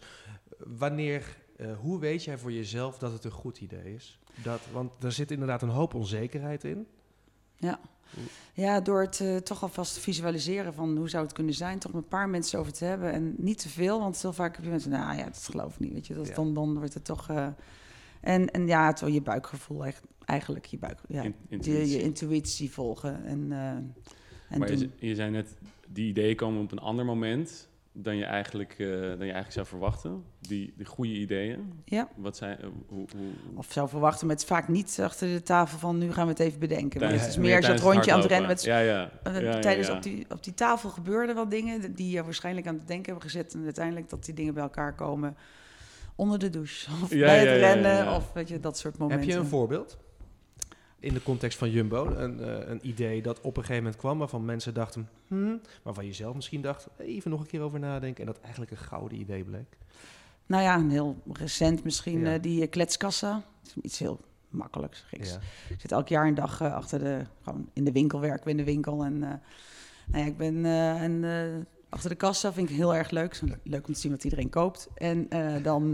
Wanneer, 0.57 1.37
eh, 1.57 1.67
hoe 1.79 1.99
weet 1.99 2.23
jij 2.23 2.37
voor 2.37 2.51
jezelf 2.51 2.97
dat 2.97 3.11
het 3.11 3.23
een 3.23 3.31
goed 3.31 3.59
idee 3.61 3.93
is? 3.93 4.19
Dat, 4.43 4.59
want 4.71 4.91
er 5.03 5.11
zit 5.11 5.31
inderdaad 5.31 5.61
een 5.61 5.69
hoop 5.69 5.93
onzekerheid 5.93 6.63
in. 6.63 6.87
Ja, 8.53 8.79
door 8.81 9.01
het 9.01 9.19
eh, 9.19 9.35
toch 9.35 9.61
alvast 9.63 9.93
te 9.93 9.99
visualiseren 9.99 10.73
van 10.73 10.97
hoe 10.97 11.09
zou 11.09 11.23
het 11.23 11.33
kunnen 11.33 11.53
zijn. 11.53 11.79
Toch 11.79 11.93
met 11.93 12.01
een 12.03 12.07
paar 12.07 12.29
mensen 12.29 12.59
over 12.59 12.73
te 12.73 12.85
hebben. 12.85 13.11
En 13.11 13.33
niet 13.37 13.57
te 13.59 13.69
veel, 13.69 13.99
want 13.99 14.21
heel 14.21 14.33
vaak 14.33 14.55
heb 14.55 14.65
je 14.65 14.71
mensen... 14.71 14.91
Nou 14.91 15.17
ja, 15.17 15.23
dat 15.23 15.47
geloof 15.51 15.73
ik 15.73 15.79
niet, 15.79 15.93
weet 15.93 16.07
je. 16.07 16.13
Dat, 16.13 16.27
Ja. 16.27 16.35
dan, 16.35 16.53
dan 16.53 16.77
wordt 16.77 16.93
het 16.93 17.05
toch... 17.05 17.29
eh, 17.29 17.47
en, 18.21 18.51
en 18.51 18.67
ja, 18.67 18.87
het, 18.87 18.99
je 19.13 19.21
buikgevoel 19.21 19.85
echt, 19.85 20.03
eigenlijk. 20.25 20.65
Je, 20.65 20.77
buik, 20.77 20.99
ja, 21.07 21.21
In- 21.23 21.35
intuïtie. 21.47 21.97
je 21.97 22.01
intuïtie 22.03 22.71
volgen. 22.71 23.25
En, 23.25 23.51
eh 23.51 23.69
en 24.49 24.59
Maar 24.59 24.71
je, 24.77 24.89
je 24.99 25.15
zei 25.15 25.31
net, 25.31 25.57
die 25.87 26.09
ideeën 26.09 26.35
komen 26.35 26.61
op 26.63 26.71
een 26.71 26.79
ander 26.79 27.05
moment 27.05 27.69
dan 27.99 28.17
je 28.17 28.25
eigenlijk, 28.25 28.71
eh, 28.77 28.87
dan 28.89 28.99
je 29.01 29.17
eigenlijk 29.17 29.51
zou 29.51 29.65
verwachten. 29.65 30.23
Die, 30.39 30.73
die 30.77 30.85
goede 30.85 31.11
ideeën. 31.13 31.73
Ja. 31.85 32.07
Wat 32.15 32.37
zijn, 32.37 32.57
eh, 32.59 32.67
hoe, 32.87 33.05
hoe, 33.15 33.27
Of 33.55 33.67
zou 33.71 33.89
verwachten, 33.89 34.27
maar 34.27 34.35
het 34.35 34.43
is 34.43 34.49
vaak 34.51 34.67
niet 34.67 34.99
achter 35.01 35.27
de 35.27 35.41
tafel 35.43 35.77
van 35.79 35.97
nu 35.97 36.11
gaan 36.13 36.23
we 36.25 36.31
het 36.31 36.39
even 36.39 36.59
bedenken. 36.59 36.99
Maar 36.99 37.09
tijdens- 37.09 37.21
het 37.21 37.31
is 37.31 37.37
meer 37.37 37.55
als 37.55 37.67
het 37.67 37.75
tijdens 37.75 37.93
rondje 37.93 38.11
aan 38.13 38.19
het 38.19 38.27
rennen 38.29 38.47
met 38.47 38.63
Ja, 38.63 38.79
ja. 38.79 39.09
Eh, 39.23 39.41
Ja, 39.41 39.59
tijdens 39.59 39.87
ja. 39.87 39.95
Op, 39.95 40.03
die, 40.03 40.25
op 40.29 40.43
die 40.43 40.53
tafel 40.53 40.89
gebeurden 40.89 41.35
wat 41.35 41.51
dingen 41.51 41.93
die 41.95 42.09
je 42.11 42.23
waarschijnlijk 42.23 42.67
aan 42.67 42.75
het 42.77 42.87
denken 42.87 43.05
hebben 43.11 43.29
gezet. 43.29 43.53
En 43.53 43.63
uiteindelijk 43.63 44.09
dat 44.09 44.25
die 44.25 44.33
dingen 44.33 44.53
bij 44.53 44.63
elkaar 44.63 44.95
komen 44.95 45.37
onder 46.15 46.39
de 46.39 46.49
douche. 46.49 46.89
Of 47.03 47.09
Ja, 47.13 47.25
bij 47.25 47.43
ja, 47.43 47.49
het 47.51 47.59
ja, 47.59 47.67
ja, 47.67 47.73
rennen. 47.73 47.91
ja. 47.95 48.15
Of 48.15 48.33
weet 48.33 48.47
je, 48.49 48.59
dat 48.59 48.77
soort 48.77 48.97
momenten. 48.97 49.25
Heb 49.27 49.35
je 49.35 49.41
een 49.41 49.47
voorbeeld? 49.49 49.97
In 50.99 51.13
de 51.13 51.23
context 51.23 51.57
van 51.57 51.71
Jumbo, 51.71 52.05
een, 52.05 52.39
eh, 52.39 52.69
een 52.69 52.79
idee 52.87 53.21
dat 53.21 53.41
op 53.41 53.57
een 53.57 53.61
gegeven 53.63 53.83
moment 53.83 53.95
kwam 54.01 54.17
waarvan 54.17 54.45
mensen 54.45 54.73
dachten, 54.73 55.09
hmm, 55.27 55.61
waarvan 55.83 56.05
je 56.05 56.13
zelf 56.13 56.35
misschien 56.35 56.61
dacht, 56.61 56.87
even 56.97 57.31
nog 57.31 57.39
een 57.39 57.47
keer 57.47 57.61
over 57.61 57.79
nadenken 57.79 58.19
en 58.19 58.31
dat 58.31 58.41
eigenlijk 58.41 58.71
een 58.71 58.77
gouden 58.77 59.19
idee 59.19 59.43
bleek. 59.43 59.77
Nou 60.45 60.63
ja, 60.63 60.75
een 60.75 60.89
heel 60.89 61.21
recent 61.33 61.83
misschien 61.83 62.19
Ja. 62.19 62.33
eh, 62.33 62.41
die 62.41 62.61
eh, 62.61 62.69
kletskassa. 62.69 63.31
Dat 63.63 63.73
is 63.75 63.81
iets 63.81 63.99
heel 63.99 64.19
makkelijks. 64.49 65.05
Geks. 65.07 65.29
Ja. 65.29 65.39
Ik 65.69 65.81
zit 65.81 65.91
elk 65.91 66.07
jaar 66.07 66.27
een 66.27 66.35
dag 66.35 66.61
achter 66.61 66.99
de, 66.99 67.21
gewoon 67.43 67.69
in 67.73 67.83
de 67.83 67.91
winkel, 67.91 68.19
werken 68.19 68.43
we 68.43 68.49
in 68.49 68.57
de 68.57 68.63
winkel. 68.63 69.03
En 69.03 69.13
uh, 69.13 69.19
nou 70.07 70.23
ja, 70.23 70.25
ik 70.25 70.37
ben 70.37 70.55
uh, 70.55 71.01
en, 71.01 71.11
uh, 71.23 71.63
achter 71.89 72.09
de 72.09 72.15
kassa, 72.15 72.53
vind 72.53 72.69
ik 72.69 72.75
heel 72.75 72.95
erg 72.95 73.09
leuk. 73.09 73.41
Leuk 73.63 73.87
om 73.87 73.93
te 73.93 73.99
zien 73.99 74.11
wat 74.11 74.23
iedereen 74.23 74.49
koopt. 74.49 74.89
En 74.95 75.27
uh, 75.29 75.63
dan, 75.63 75.93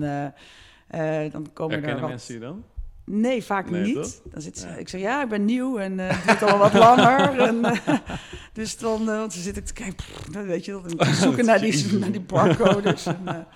dan 1.31 1.53
komen 1.53 1.73
Herkennen 1.73 1.95
er 1.95 1.99
wat... 2.01 2.09
mensen 2.09 2.33
je 2.33 2.39
dan? 2.39 2.63
Nee, 3.05 3.43
vaak 3.43 3.69
nee, 3.69 3.83
niet. 3.83 3.95
Toch? 3.95 4.21
Dan 4.31 4.41
zit 4.41 4.57
ze, 4.57 4.67
ja. 4.67 4.73
Ik 4.75 4.89
zeg, 4.89 5.01
ja, 5.01 5.23
ik 5.23 5.29
ben 5.29 5.45
nieuw 5.45 5.77
en 5.77 5.99
uh, 5.99 6.09
het 6.09 6.39
duurt 6.39 6.51
al 6.51 6.57
wat 6.57 6.73
langer. 6.73 7.39
en, 7.49 7.55
uh, 7.55 7.97
dus 8.53 8.77
dan, 8.77 9.01
uh, 9.01 9.17
want 9.17 9.33
ze 9.33 9.41
zit 9.41 9.57
ik 9.57 9.65
te 9.65 9.73
kijken, 9.73 9.95
pff, 9.95 10.27
weet 10.31 10.65
je, 10.65 10.81
dan 10.95 11.05
zoeken 11.15 11.45
naar 11.45 11.59
die, 11.59 11.93
naar 11.99 12.11
die 12.11 12.21
barcodes. 12.21 13.05
en, 13.05 13.47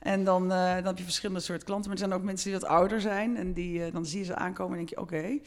en 0.00 0.24
dan, 0.24 0.48
dan 0.48 0.84
heb 0.84 0.98
je 0.98 1.04
verschillende 1.04 1.40
soorten 1.40 1.66
klanten. 1.66 1.90
Maar 1.90 2.00
er 2.00 2.06
zijn 2.06 2.18
ook 2.18 2.24
mensen 2.24 2.50
die 2.50 2.60
wat 2.60 2.68
ouder 2.68 3.00
zijn. 3.00 3.36
En 3.36 3.52
die, 3.52 3.90
dan 3.90 4.06
zie 4.06 4.18
je 4.18 4.24
ze 4.24 4.34
aankomen 4.34 4.72
en 4.72 4.76
denk 4.76 4.88
je, 4.88 5.00
oké, 5.00 5.14
okay, 5.16 5.42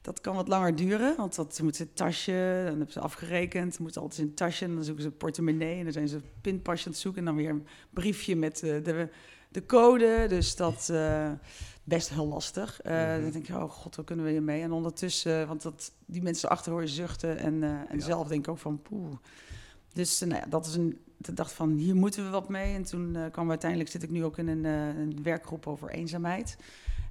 dat 0.00 0.20
kan 0.20 0.34
wat 0.34 0.48
langer 0.48 0.76
duren. 0.76 1.14
Want 1.16 1.34
dat 1.34 1.60
moet 1.62 1.76
ze 1.76 1.92
tasje, 1.92 2.54
dan 2.56 2.76
hebben 2.76 2.92
ze 2.92 3.00
afgerekend. 3.00 3.78
Moet 3.78 3.96
altijd 3.96 4.20
in 4.20 4.26
een 4.26 4.34
tasje 4.34 4.64
en 4.64 4.74
dan 4.74 4.84
zoeken 4.84 5.02
ze 5.02 5.08
een 5.08 5.16
portemonnee. 5.16 5.78
En 5.78 5.84
dan 5.84 5.92
zijn 5.92 6.08
ze 6.08 6.16
een 6.16 6.24
pinpasje 6.40 6.86
aan 6.86 6.92
het 6.92 7.00
zoeken. 7.00 7.20
En 7.20 7.26
dan 7.26 7.36
weer 7.36 7.50
een 7.50 7.66
briefje 7.90 8.36
met 8.36 8.58
de, 8.58 9.08
de 9.48 9.66
code. 9.66 10.26
Dus 10.28 10.56
dat 10.56 10.92
best 11.84 12.08
heel 12.08 12.26
lastig. 12.26 12.80
Uh, 12.84 12.92
mm-hmm. 12.92 13.22
Dan 13.22 13.30
denk 13.30 13.46
je, 13.46 13.54
oh 13.54 13.70
god, 13.70 13.96
waar 13.96 14.04
kunnen 14.04 14.24
we 14.24 14.30
hier 14.30 14.42
mee? 14.42 14.62
En 14.62 14.72
ondertussen, 14.72 15.40
uh, 15.40 15.48
want 15.48 15.62
dat, 15.62 15.92
die 16.06 16.22
mensen 16.22 16.48
achter 16.48 16.72
hoor 16.72 16.80
je 16.80 16.88
zuchten 16.88 17.38
en, 17.38 17.54
uh, 17.54 17.70
en 17.70 17.98
ja. 17.98 18.00
zelf 18.00 18.28
denk 18.28 18.44
ik 18.44 18.50
ook 18.50 18.58
van 18.58 18.82
poeh. 18.82 19.16
Dus 19.92 20.20
nou 20.20 20.34
ja, 20.34 20.46
dat 20.48 20.66
is 20.66 20.74
een, 20.74 21.00
ik 21.18 21.36
dacht 21.36 21.52
van, 21.52 21.70
hier 21.70 21.94
moeten 21.94 22.24
we 22.24 22.30
wat 22.30 22.48
mee. 22.48 22.74
En 22.74 22.82
toen 22.82 23.16
kwam 23.30 23.48
uiteindelijk, 23.48 23.90
zit 23.90 24.02
ik 24.02 24.10
nu 24.10 24.24
ook 24.24 24.38
in 24.38 24.48
een, 24.48 24.64
een 24.64 25.22
werkgroep 25.22 25.66
over 25.66 25.90
eenzaamheid. 25.90 26.56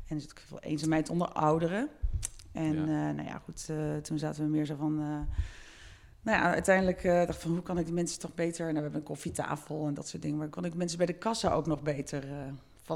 En 0.08 0.16
er 0.16 0.22
zit 0.22 0.32
ook 0.32 0.44
veel 0.48 0.60
eenzaamheid 0.60 1.10
onder 1.10 1.28
ouderen. 1.28 1.90
En 2.52 2.76
ja. 2.76 3.12
nou 3.12 3.28
ja, 3.28 3.42
goed, 3.44 3.70
toen 4.04 4.20
zaten 4.20 4.44
we 4.44 4.50
meer 4.50 4.66
zo 4.66 4.76
van... 4.76 4.96
nou 6.22 6.38
ja, 6.38 6.54
uiteindelijk 6.54 7.04
dacht 7.04 7.36
ik 7.36 7.42
van, 7.42 7.52
hoe 7.52 7.62
kan 7.62 7.78
ik 7.78 7.86
die 7.86 7.94
mensen 7.94 8.20
toch 8.20 8.34
beter... 8.34 8.62
Nou, 8.62 8.76
we 8.76 8.82
hebben 8.82 9.00
een 9.00 9.06
koffietafel 9.06 9.88
en 9.88 9.94
dat 9.94 10.08
soort 10.08 10.22
dingen. 10.22 10.38
Maar 10.38 10.50
kan 10.50 10.66
ik 10.66 10.76
mensen 10.76 10.98
bij 10.98 11.08
de 11.08 11.14
kassa 11.14 11.52
ook 11.52 11.68
nog 11.68 11.82
beter 11.82 12.24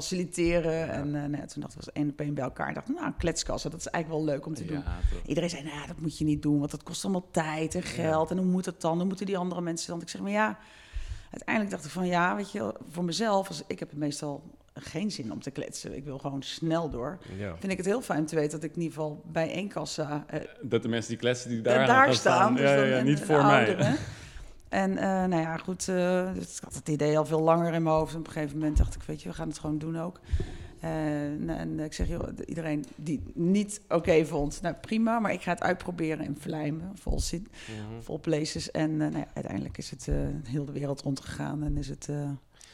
faciliteren. 0.00 0.72
Ja. 0.72 0.86
En 0.86 1.14
uh, 1.14 1.42
toen 1.42 1.62
dachten 1.62 1.80
we 1.80 1.90
één 1.92 2.08
op 2.08 2.20
één 2.20 2.34
bij 2.34 2.44
elkaar. 2.44 2.74
dacht, 2.74 2.88
nou, 2.88 3.12
kletskassen, 3.18 3.70
dat 3.70 3.80
is 3.80 3.86
eigenlijk 3.86 4.24
wel 4.24 4.34
leuk 4.34 4.46
om 4.46 4.54
te 4.54 4.64
ja, 4.64 4.70
doen. 4.70 4.82
Toch. 4.82 5.26
Iedereen 5.26 5.50
zei, 5.50 5.62
nou, 5.62 5.86
dat 5.86 6.00
moet 6.00 6.18
je 6.18 6.24
niet 6.24 6.42
doen, 6.42 6.58
want 6.58 6.70
dat 6.70 6.82
kost 6.82 7.04
allemaal 7.04 7.28
tijd 7.30 7.74
en 7.74 7.82
geld. 7.82 8.30
En 8.30 8.36
hoe 8.36 8.46
moet 8.46 8.66
het 8.66 8.80
dan? 8.80 8.96
Hoe 8.98 9.06
moeten 9.06 9.26
die 9.26 9.38
andere 9.38 9.60
mensen 9.60 9.90
dan? 9.90 10.00
Ik 10.00 10.08
zeg, 10.08 10.20
maar 10.20 10.30
ja, 10.30 10.58
uiteindelijk 11.30 11.74
dacht 11.74 11.84
ik 11.84 11.90
van, 11.90 12.06
ja, 12.06 12.36
weet 12.36 12.52
je, 12.52 12.74
voor 12.90 13.04
mezelf, 13.04 13.48
als, 13.48 13.62
ik 13.66 13.78
heb 13.78 13.92
meestal 13.92 14.42
geen 14.74 15.10
zin 15.10 15.32
om 15.32 15.42
te 15.42 15.50
kletsen. 15.50 15.96
Ik 15.96 16.04
wil 16.04 16.18
gewoon 16.18 16.42
snel 16.42 16.90
door. 16.90 17.18
Ja. 17.36 17.56
Vind 17.58 17.72
ik 17.72 17.78
het 17.78 17.86
heel 17.86 18.02
fijn 18.02 18.26
te 18.26 18.34
weten 18.34 18.50
dat 18.50 18.62
ik 18.70 18.76
in 18.76 18.82
ieder 18.82 18.96
geval 18.96 19.22
bij 19.24 19.50
één 19.50 19.68
kassa... 19.68 20.24
Uh, 20.34 20.40
dat 20.62 20.82
de 20.82 20.88
mensen 20.88 21.10
die 21.10 21.18
kletsen 21.18 21.50
die 21.50 21.60
daar, 21.60 21.86
daar 21.86 22.14
staan. 22.14 22.34
staan. 22.34 22.54
Dus 22.54 22.62
ja, 22.62 22.74
ja, 22.74 22.96
ja, 22.96 23.02
niet 23.02 23.20
voor 23.20 23.44
mij. 23.44 23.66
Ouderen. 23.66 23.96
En 24.68 24.90
uh, 24.90 24.98
nou 24.98 25.36
ja, 25.36 25.56
goed, 25.56 25.86
uh, 25.88 26.34
dus 26.34 26.56
ik 26.56 26.62
had 26.62 26.74
het 26.74 26.88
idee 26.88 27.18
al 27.18 27.26
veel 27.26 27.40
langer 27.40 27.74
in 27.74 27.82
mijn 27.82 27.94
hoofd. 27.94 28.12
En 28.12 28.18
op 28.18 28.26
een 28.26 28.32
gegeven 28.32 28.58
moment 28.58 28.76
dacht 28.76 28.94
ik, 28.94 29.02
weet 29.02 29.22
je, 29.22 29.28
we 29.28 29.34
gaan 29.34 29.48
het 29.48 29.58
gewoon 29.58 29.78
doen 29.78 29.98
ook. 29.98 30.20
Uh, 30.84 31.50
en 31.60 31.80
ik 31.80 31.92
zeg, 31.92 32.08
joh, 32.08 32.28
iedereen 32.46 32.84
die 32.96 33.22
het 33.26 33.36
niet 33.36 33.80
oké 33.84 33.94
okay 33.94 34.26
vond, 34.26 34.62
nou 34.62 34.74
prima. 34.74 35.18
Maar 35.18 35.32
ik 35.32 35.42
ga 35.42 35.50
het 35.50 35.62
uitproberen 35.62 36.24
in 36.24 36.36
Vlijmen, 36.38 36.90
vol, 36.94 37.20
zin, 37.20 37.48
mm-hmm. 37.70 38.02
vol 38.02 38.20
places. 38.20 38.70
En 38.70 38.96
nou 38.96 39.16
ja, 39.16 39.26
uiteindelijk 39.34 39.78
is 39.78 39.90
het 39.90 40.08
heel 40.48 40.64
de 40.64 40.72
wereld 40.72 41.00
rondgegaan 41.02 41.62
en 41.62 41.76
is 41.76 41.88
het... 41.88 42.08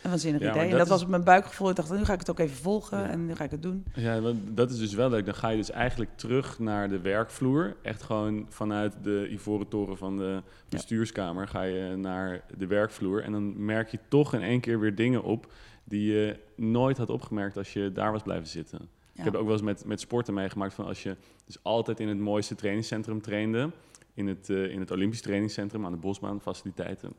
een 0.03 0.11
waanzinnig 0.11 0.41
ja, 0.43 0.51
idee. 0.51 0.63
En 0.63 0.69
dat, 0.69 0.79
dat 0.79 0.87
is... 0.87 0.93
was 0.93 1.03
op 1.03 1.09
mijn 1.09 1.25
buikgevoel. 1.25 1.71
Ik 1.71 1.77
dacht, 1.77 1.91
nu 1.91 2.05
ga 2.05 2.13
ik 2.13 2.19
het 2.19 2.31
ook 2.31 2.39
even 2.39 2.57
volgen 2.57 2.99
ja. 2.99 3.09
en 3.09 3.27
nu 3.27 3.35
ga 3.35 3.45
ik 3.45 3.51
het 3.51 3.63
doen. 3.63 3.85
Ja, 3.95 4.21
dat 4.45 4.71
is 4.71 4.79
dus 4.79 4.95
wel 4.95 5.11
leuk. 5.11 5.25
Dan 5.25 5.35
ga 5.35 5.49
je 5.49 5.57
dus 5.57 5.71
eigenlijk 5.71 6.11
terug 6.17 6.59
naar 6.59 6.89
de 6.89 7.01
werkvloer. 7.01 7.77
Echt 7.83 8.03
gewoon 8.03 8.47
vanuit 8.49 8.95
de 9.03 9.29
ivoren 9.31 9.69
toren 9.69 9.97
van 9.97 10.17
de 10.17 10.43
bestuurskamer 10.69 11.49
ga 11.49 11.63
je 11.63 11.97
naar 11.97 12.45
de 12.57 12.67
werkvloer. 12.67 13.23
En 13.23 13.33
dan 13.33 13.65
merk 13.65 13.91
je 13.91 13.99
toch 14.09 14.35
in 14.35 14.43
één 14.43 14.61
keer 14.61 14.81
weer 14.81 14.95
dingen 14.95 15.23
op 15.23 15.53
die 15.85 16.13
je 16.13 16.39
nooit 16.57 16.99
had 16.99 17.11
opgemerkt 17.11 17.57
als 17.57 17.73
je 17.73 17.93
daar 17.93 18.13
was 18.13 18.23
blijven 18.23 18.49
zitten. 18.49 18.89
Ik 19.15 19.25
heb 19.25 19.35
ook 19.35 19.45
wel 19.45 19.53
eens 19.53 19.63
met, 19.63 19.85
met 19.85 20.01
sporten 20.01 20.35
meegemaakt 20.35 20.75
van 20.75 20.87
als 20.87 21.03
je 21.03 21.17
dus 21.47 21.59
altijd 21.63 22.01
in 22.01 22.09
het 22.09 22.19
mooiste 22.19 22.55
trainingscentrum 22.55 23.21
trainde, 23.21 23.71
in 24.15 24.27
het, 24.27 24.49
uh, 24.49 24.73
in 24.73 24.81
het 24.81 24.91
Olympisch 24.91 25.21
trainingscentrum 25.21 25.85
aan 25.85 25.93
de 25.93 25.99
Bosbaan 25.99 26.41
faciliteiten, 26.41 27.13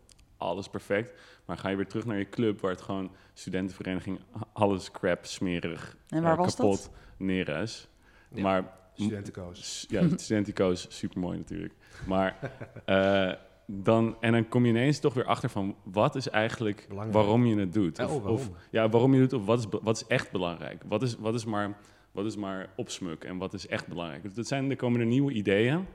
alles 0.43 0.67
perfect. 0.69 1.19
Maar 1.45 1.57
ga 1.57 1.69
je 1.69 1.75
weer 1.75 1.87
terug 1.87 2.05
naar 2.05 2.17
je 2.17 2.29
club, 2.29 2.59
waar 2.61 2.71
het 2.71 2.81
gewoon 2.81 3.11
studentenvereniging, 3.33 4.19
alles 4.53 4.91
crap, 4.91 5.25
smerig, 5.25 5.97
En 6.09 6.21
waar 6.23 6.31
eh, 6.31 6.37
was 6.37 6.55
kapot, 6.55 6.81
dat? 6.81 6.91
neer 7.17 7.49
is. 7.49 7.87
Ja. 8.33 8.41
Maar 8.41 8.81
Studentenkoos. 8.95 9.79
S- 9.79 9.85
Ja, 9.89 10.07
studentico's, 10.17 10.85
super 10.89 11.19
mooi 11.19 11.37
natuurlijk. 11.37 11.73
Maar 12.07 12.51
eh, 12.85 13.31
dan, 13.65 14.15
en 14.19 14.31
dan 14.31 14.47
kom 14.47 14.63
je 14.65 14.69
ineens 14.69 14.99
toch 14.99 15.13
weer 15.13 15.25
achter 15.25 15.49
van 15.49 15.75
wat 15.83 16.15
is 16.15 16.29
eigenlijk 16.29 16.85
Belangrijk. 16.87 17.17
waarom 17.17 17.45
je 17.45 17.55
het 17.55 17.73
doet. 17.73 17.99
Oh, 17.99 18.05
Of, 18.05 18.11
waarom? 18.21 18.33
of 18.35 18.49
ja, 18.71 18.89
waarom 18.89 19.13
je 19.13 19.21
het 19.21 19.29
doet, 19.29 19.39
of 19.39 19.45
wat 19.45 19.59
is, 19.59 19.65
wat 19.81 19.95
is 19.95 20.07
echt 20.07 20.31
belangrijk. 20.31 20.83
Wat 20.87 21.01
is, 21.01 21.15
wat 21.15 21.33
is 21.33 21.45
maar, 21.45 21.77
wat 22.11 22.25
is 22.25 22.35
maar 22.35 22.69
opsmuk 22.75 23.23
en 23.23 23.37
wat 23.37 23.53
is 23.53 23.67
echt 23.67 23.87
belangrijk. 23.87 24.23
Dus 24.23 24.33
dat 24.33 24.47
zijn, 24.47 24.69
er 24.69 24.75
komen 24.75 24.99
er 24.99 25.05
nieuwe 25.05 25.31
ideeën 25.31 25.85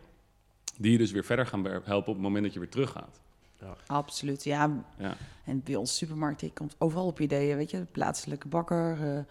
die 0.78 0.92
je 0.92 0.98
dus 0.98 1.10
weer 1.12 1.24
verder 1.24 1.46
gaan 1.46 1.64
helpen 1.64 1.96
op 1.96 2.06
het 2.06 2.18
moment 2.22 2.44
dat 2.44 2.52
je 2.52 2.58
weer 2.58 2.68
teruggaat. 2.68 3.20
Absoluut, 3.86 4.44
ja. 4.44 4.70
Ja. 4.98 5.16
En 5.44 5.62
bij 5.64 5.74
ons 5.76 5.96
supermarkt, 5.96 6.40
je 6.40 6.52
komt 6.52 6.74
overal 6.78 7.06
op 7.06 7.20
ideeën, 7.20 7.56
weet 7.56 7.70
je. 7.70 7.84
Plaatselijke 7.92 8.48
bakker, 8.48 9.16
eh, 9.16 9.22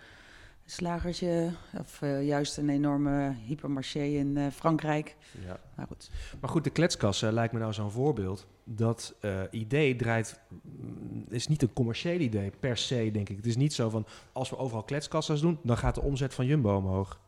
slagertje, 0.65 1.51
of 1.79 2.01
eh, 2.01 2.25
juist 2.27 2.57
een 2.57 2.69
enorme 2.69 3.33
hypermarché 3.45 3.99
in 4.03 4.37
eh, 4.37 4.45
Frankrijk. 4.53 5.15
Ja. 5.45 5.59
Maar 5.75 5.87
goed, 5.87 6.09
Maar 6.41 6.49
goed, 6.49 6.63
de 6.63 6.69
kletskassa 6.69 7.31
lijkt 7.31 7.53
me 7.53 7.59
nou 7.59 7.73
zo'n 7.73 7.91
voorbeeld. 7.91 8.47
Dat 8.63 9.13
eh, 9.21 9.41
idee 9.51 9.95
draait, 9.95 10.39
mm, 10.61 11.25
is 11.29 11.47
niet 11.47 11.61
een 11.61 11.73
commercieel 11.73 12.19
idee 12.19 12.51
per 12.59 12.77
se, 12.77 13.09
denk 13.13 13.29
ik. 13.29 13.35
Het 13.37 13.45
is 13.45 13.55
niet 13.55 13.73
zo 13.73 13.89
van, 13.89 14.05
als 14.31 14.49
we 14.49 14.57
overal 14.57 14.83
kletskassa's 14.83 15.41
doen, 15.41 15.59
dan 15.63 15.77
gaat 15.77 15.95
de 15.95 16.01
omzet 16.01 16.33
van 16.33 16.45
Jumbo 16.45 16.75
omhoog. 16.75 17.19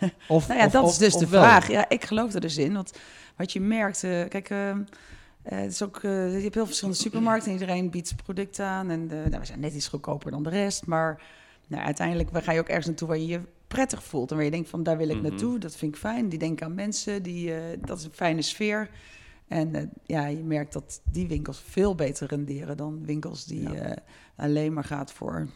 Of, 0.28 0.48
nou 0.48 0.60
ja, 0.60 0.66
of- 0.66 0.72
dat 0.72 0.82
of- 0.84 0.90
is 0.90 0.98
dus 0.98 1.14
de 1.16 1.28
wel? 1.28 1.42
vraag. 1.42 1.68
Ja, 1.70 1.88
ik 1.88 2.04
geloof 2.04 2.34
er 2.34 2.40
dus 2.40 2.56
in. 2.56 2.72
Want 2.72 2.92
wat 3.36 3.52
je 3.52 3.60
merkt, 3.60 4.00
kijk, 4.00 4.50
eh, 4.50 4.76
eh, 5.48 5.58
het 5.58 5.70
is 5.72 5.82
ook, 5.82 5.96
eh, 5.96 6.34
je 6.36 6.42
hebt 6.42 6.54
heel 6.54 6.66
verschillende 6.66 6.98
supermarkten. 7.00 7.52
en 7.52 7.58
Iedereen 7.58 7.90
biedt 7.90 8.08
zijn 8.08 8.20
product 8.22 8.60
aan. 8.60 8.90
En 8.90 9.06
nou, 9.06 9.38
we 9.38 9.44
zijn 9.44 9.60
net 9.60 9.74
iets 9.74 9.88
goedkoper 9.88 10.30
dan 10.30 10.42
de 10.42 10.50
rest. 10.50 10.86
Maar 10.86 11.22
nou, 11.66 11.82
uiteindelijk 11.84 12.28
ga 12.32 12.52
je 12.52 12.60
ook 12.60 12.68
ergens 12.68 12.86
naartoe 12.86 13.08
waar 13.08 13.18
je 13.18 13.26
je 13.26 13.40
prettig 13.68 14.02
voelt. 14.04 14.30
En 14.30 14.36
waar 14.36 14.44
je 14.44 14.50
denkt 14.50 14.68
van, 14.68 14.82
daar 14.82 14.96
wil 14.96 15.08
ik 15.08 15.20
Mhm. 15.20 15.26
naartoe. 15.28 15.58
Dat 15.58 15.76
vind 15.76 15.94
ik 15.94 16.00
fijn. 16.00 16.28
Die 16.28 16.38
denken 16.38 16.66
aan 16.66 16.74
mensen. 16.74 17.22
Die, 17.22 17.54
eh, 17.54 17.60
dat 17.84 17.98
is 17.98 18.04
een 18.04 18.12
fijne 18.12 18.42
sfeer. 18.42 18.90
En 19.48 19.90
ja, 20.06 20.26
je 20.26 20.42
merkt 20.44 20.72
dat 20.72 21.00
die 21.10 21.28
winkels 21.28 21.62
veel 21.68 21.94
beter 21.94 22.28
renderen 22.28 22.76
dan 22.76 23.04
winkels 23.06 23.44
die 23.44 23.70
Ja. 23.72 23.96
alleen 24.36 24.72
maar 24.72 24.84
gaat 24.84 25.12
voor 25.12 25.48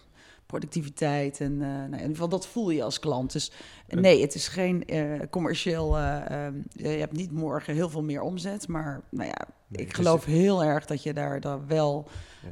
productiviteit. 0.47 1.41
En 1.41 1.53
eh, 1.53 1.69
nou, 1.69 1.85
in 1.87 1.93
ieder 1.93 2.09
geval, 2.09 2.29
dat 2.29 2.47
voel 2.47 2.71
je 2.71 2.83
als 2.83 2.99
klant. 2.99 3.33
Dus 3.33 3.53
nee, 3.89 4.21
het 4.21 4.35
is 4.35 4.49
geen 4.49 4.85
eh, 4.87 5.21
commercieel. 5.31 5.99
ehm, 5.99 6.55
je 6.73 6.87
hebt 6.89 7.17
niet 7.17 7.33
morgen 7.33 7.75
heel 7.75 7.91
veel 7.91 8.03
meer 8.03 8.21
omzet. 8.23 8.69
Maar 8.69 9.03
nou 9.11 9.27
ja, 9.29 9.47
Nee, 9.69 9.83
ik 9.83 9.89
is- 9.91 9.95
geloof 9.95 10.25
heel 10.25 10.65
erg 10.65 10.87
dat 10.87 11.03
je 11.03 11.13
daar, 11.13 11.41
daar 11.41 11.67
wel, 11.67 12.09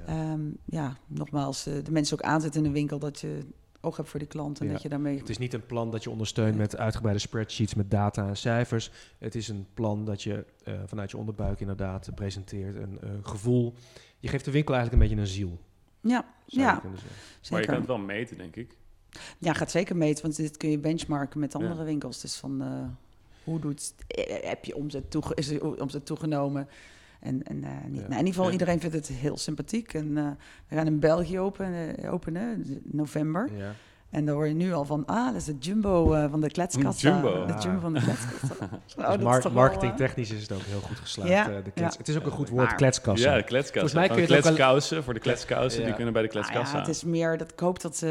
Ja. 0.07 0.13
ehm, 0.15 0.41
ja, 0.65 0.97
nogmaals, 1.07 1.63
de 1.65 1.83
mensen 1.91 2.19
ook 2.19 2.25
aanzet 2.25 2.57
in 2.57 2.63
de 2.63 2.71
winkel. 2.71 2.99
Dat 2.99 3.21
je 3.21 3.39
oog 3.81 3.97
hebt 3.97 4.09
voor 4.09 4.19
die 4.19 4.29
klant 4.29 4.61
en 4.61 4.67
Ja. 4.67 4.73
dat 4.73 4.83
je 4.83 4.89
daarmee. 4.89 5.19
Het 5.19 5.29
is 5.29 5.39
niet 5.39 5.55
een 5.55 5.67
plan 5.67 5.91
dat 5.91 6.03
je 6.03 6.11
ondersteunt 6.11 6.57
met 6.57 6.77
uitgebreide 6.77 7.21
spreadsheets 7.21 7.75
met 7.75 7.91
data 7.91 8.29
en 8.29 8.37
cijfers. 8.37 8.91
Het 9.19 9.35
is 9.35 9.49
een 9.49 9.67
plan 9.75 10.05
dat 10.05 10.23
je 10.23 10.45
vanuit 10.87 11.11
je 11.11 11.17
onderbuik 11.17 11.61
inderdaad 11.61 12.11
presenteert. 12.15 12.77
Een 12.77 12.99
gevoel. 13.23 13.75
Je 14.19 14.29
geeft 14.29 14.45
de 14.45 14.51
winkel 14.51 14.75
eigenlijk 14.75 15.03
een 15.03 15.09
beetje 15.09 15.23
een 15.25 15.33
ziel. 15.35 15.59
Ja, 16.01 16.25
Zou 16.47 16.63
Ja. 16.67 16.75
je 16.75 16.81
kunnen 16.81 16.99
zeggen. 16.99 17.17
Maar 17.19 17.29
je 17.41 17.47
zeker. 17.47 17.67
kan 17.67 17.75
het 17.77 17.87
wel 17.87 17.99
meten, 17.99 18.37
denk 18.37 18.57
ik. 18.57 18.77
Ja, 19.39 19.53
gaat 19.53 19.71
zeker 19.71 19.97
meten, 19.97 20.23
want 20.23 20.37
dit 20.37 20.57
kun 20.57 20.71
je 20.71 20.79
benchmarken 20.79 21.41
met 21.41 21.53
Ja. 21.53 21.59
andere 21.59 21.85
winkels. 21.85 22.21
Dus 22.21 22.37
van 22.37 22.63
eh, 22.63 22.85
hoe 23.45 23.59
doet, 23.61 23.95
eh, 24.07 24.49
heb 24.49 24.65
je 24.65 24.77
omzet, 24.77 25.11
toege, 25.11 25.35
is 25.35 25.49
er 25.51 25.81
omzet 25.83 26.07
toegenomen? 26.07 26.69
En, 27.21 27.43
en 27.43 27.65
eh, 27.65 27.71
niet, 27.71 28.01
Ja. 28.01 28.09
nou, 28.09 28.13
in 28.13 28.17
ieder 28.19 28.27
geval, 28.27 28.47
Ja. 28.47 28.53
iedereen 28.53 28.81
vindt 28.81 28.95
het 28.95 29.09
heel 29.09 29.37
sympathiek. 29.39 29.95
En 29.95 30.17
eh, 30.19 30.31
we 30.69 30.77
gaan 30.77 30.87
in 30.87 31.01
België 31.01 31.39
open, 31.41 31.97
openen, 32.11 32.65
in 32.67 32.81
november. 32.85 33.51
Ja. 33.57 33.73
En 34.11 34.25
dan 34.25 34.35
hoor 34.35 34.47
je 34.47 34.55
nu 34.55 34.73
al 34.73 34.85
van, 34.85 35.07
ah, 35.07 35.27
dat 35.27 35.35
is 35.35 35.45
de 35.45 35.57
Jumbo 35.59 36.13
eh, 36.15 36.31
van 36.31 36.41
de 36.41 36.51
kletskassa. 36.51 37.09
Jumbo. 37.09 37.47
De 37.47 37.53
Ah. 37.53 37.63
Jumbo 37.63 37.81
van 37.81 37.93
de 37.93 38.01
kletskassa. 38.01 38.55
Oh, 38.99 39.13
Dus 39.13 39.23
mar- 39.23 39.53
marketingtechnisch 39.53 40.31
is 40.31 40.43
het 40.43 40.53
ook 40.53 40.63
heel 40.63 40.81
goed 40.81 40.99
geslaagd. 40.99 41.31
Ja, 41.31 41.51
eh, 41.51 41.65
de 41.65 41.71
klets- 41.71 41.93
ja. 41.95 41.99
Het 41.99 42.09
is 42.09 42.17
ook 42.17 42.25
een 42.25 42.31
goed 42.31 42.49
woord, 42.49 42.65
Maar- 42.67 42.75
kletskassa. 42.75 43.31
Ja, 43.31 43.37
de 43.37 43.43
kletskassa. 43.43 43.81
Volgens 43.89 44.09
mij 44.09 44.09
kun 44.27 44.35
je 44.37 44.41
kletskousen, 44.41 45.05
voor 45.05 45.15
de 45.15 45.21
kletskousen, 45.21 45.81
Ja. 45.81 45.87
die 45.87 45.95
kunnen 45.95 46.13
bij 46.13 46.23
de 46.23 46.29
Nou 46.29 46.41
kletskassa. 46.41 46.75
ja, 46.77 46.81
het 46.85 46.89
is 46.95 47.05
meer 47.05 47.39
dat 47.39 47.53
ik 47.53 47.59
hoop 47.61 47.81
dat 47.81 48.03
eh, 48.03 48.11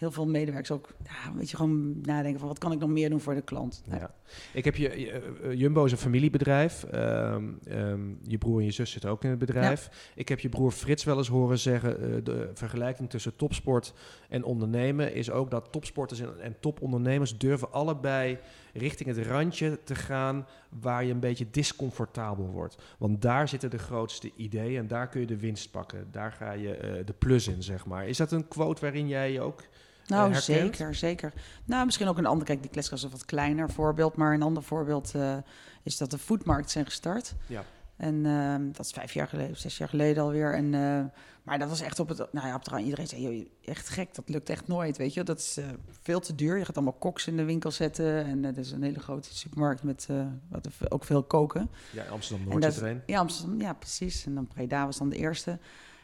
heel 0.00 0.10
veel 0.10 0.26
medewerkers 0.26 0.70
ook 0.70 0.94
ja, 1.04 1.30
een 1.30 1.36
beetje 1.36 1.56
gewoon 1.56 2.00
nadenken 2.00 2.40
van 2.40 2.48
wat 2.48 2.58
kan 2.58 2.72
ik 2.72 2.78
nog 2.78 2.88
meer 2.88 3.10
doen 3.10 3.20
voor 3.20 3.34
de 3.34 3.42
klant. 3.42 3.82
Ja. 3.90 4.14
Ik 4.52 4.64
heb 4.64 4.76
je, 4.76 4.88
eh, 4.88 5.52
Jumbo 5.52 5.84
is 5.84 5.92
een 5.92 5.98
familiebedrijf. 5.98 6.84
Ehm, 6.84 7.44
ehm, 7.64 8.00
je 8.22 8.38
broer 8.38 8.58
en 8.58 8.64
je 8.64 8.70
zus 8.70 8.90
zitten 8.90 9.10
ook 9.10 9.24
in 9.24 9.30
het 9.30 9.38
bedrijf. 9.38 10.12
Ik 10.14 10.28
heb 10.28 10.40
je 10.40 10.48
broer 10.48 10.70
Frits 10.70 11.04
wel 11.04 11.16
eens 11.16 11.28
horen 11.28 11.58
zeggen: 11.58 12.02
eh, 12.02 12.24
de 12.24 12.50
vergelijking 12.54 13.10
tussen 13.10 13.36
topsport 13.36 13.94
en 14.28 14.44
ondernemen 14.44 15.14
is 15.14 15.30
ook 15.30 15.50
dat 15.50 15.72
topsporters 15.72 16.20
en, 16.20 16.40
en 16.40 16.56
topondernemers 16.60 17.38
durven 17.38 17.72
allebei 17.72 18.38
richting 18.72 19.16
het 19.16 19.26
randje 19.26 19.78
te 19.84 19.94
gaan 19.94 20.46
waar 20.80 21.04
je 21.04 21.12
een 21.12 21.20
beetje 21.20 21.50
discomfortabel 21.50 22.46
wordt. 22.46 22.76
Want 22.98 23.22
daar 23.22 23.48
zitten 23.48 23.70
de 23.70 23.78
grootste 23.78 24.30
ideeën 24.36 24.78
en 24.78 24.86
daar 24.86 25.08
kun 25.08 25.20
je 25.20 25.26
de 25.26 25.38
winst 25.38 25.70
pakken. 25.70 26.08
Daar 26.10 26.32
ga 26.32 26.52
je 26.52 26.74
eh, 26.74 27.06
de 27.06 27.12
plus 27.12 27.48
in, 27.48 27.62
zeg 27.62 27.86
maar. 27.86 28.08
Is 28.08 28.16
dat 28.16 28.32
een 28.32 28.48
quote 28.48 28.80
waarin 28.80 29.08
jij 29.08 29.32
je 29.32 29.40
ook 29.40 29.62
Nou, 30.10 30.32
herkent? 30.32 30.44
zeker, 30.76 30.94
zeker. 30.94 31.32
Nou, 31.64 31.84
misschien 31.84 32.08
ook 32.08 32.18
een 32.18 32.26
ander. 32.26 32.46
Kijk, 32.46 32.60
die 32.62 32.70
kletskast 32.70 33.04
is 33.04 33.10
een 33.10 33.16
wat 33.16 33.26
kleiner 33.26 33.70
voorbeeld. 33.70 34.16
Maar 34.16 34.34
een 34.34 34.42
ander 34.42 34.62
voorbeeld 34.62 35.14
eh, 35.14 35.36
is 35.82 35.96
dat 35.96 36.10
de 36.10 36.18
foodmarkt 36.18 36.70
zijn 36.70 36.84
gestart. 36.84 37.34
Ja. 37.46 37.64
En 37.96 38.26
ehm, 38.26 38.72
dat 38.72 38.84
is 38.86 38.92
vijf 38.92 39.12
jaar 39.12 39.28
geleden, 39.28 39.56
zes 39.56 39.78
jaar 39.78 39.88
geleden 39.88 40.22
alweer. 40.22 40.54
En, 40.54 40.74
eh, 40.74 41.04
maar 41.42 41.58
dat 41.58 41.68
was 41.68 41.80
echt 41.80 41.98
op 42.00 42.08
het, 42.08 42.18
nou 42.32 42.46
ja, 42.46 42.54
op 42.54 42.64
het. 42.70 42.80
Iedereen 42.80 43.06
zei, 43.06 43.22
joh, 43.22 43.46
echt 43.64 43.88
gek, 43.88 44.14
dat 44.14 44.28
lukt 44.28 44.48
echt 44.50 44.68
nooit, 44.68 44.96
weet 44.96 45.14
je. 45.14 45.22
Dat 45.22 45.38
is 45.38 45.56
eh, 45.56 45.64
veel 46.02 46.20
te 46.20 46.34
duur. 46.34 46.58
Je 46.58 46.64
gaat 46.64 46.76
allemaal 46.76 46.92
koks 46.98 47.26
in 47.26 47.36
de 47.36 47.44
winkel 47.44 47.70
zetten. 47.70 48.24
En 48.24 48.44
het 48.44 48.56
is 48.56 48.70
een 48.70 48.82
hele 48.82 48.98
grote 49.00 49.36
supermarkt 49.36 49.82
met 49.82 50.06
eh, 50.10 50.26
wat 50.48 50.68
ook 50.88 51.04
veel 51.04 51.22
koken. 51.22 51.70
ja, 51.92 52.04
Amsterdam 52.04 52.44
En 52.44 52.50
Noord 52.50 52.62
dat- 52.62 52.74
zit 52.74 52.82
erin? 52.82 53.02
Ja, 53.06 53.18
Amsterdam, 53.18 53.60
ja, 53.60 53.72
precies. 53.72 54.26
En 54.26 54.34
dan 54.34 54.46
Breda 54.46 54.84
was 54.86 54.98
dan 54.98 55.08
de 55.08 55.16
eerste. 55.16 55.58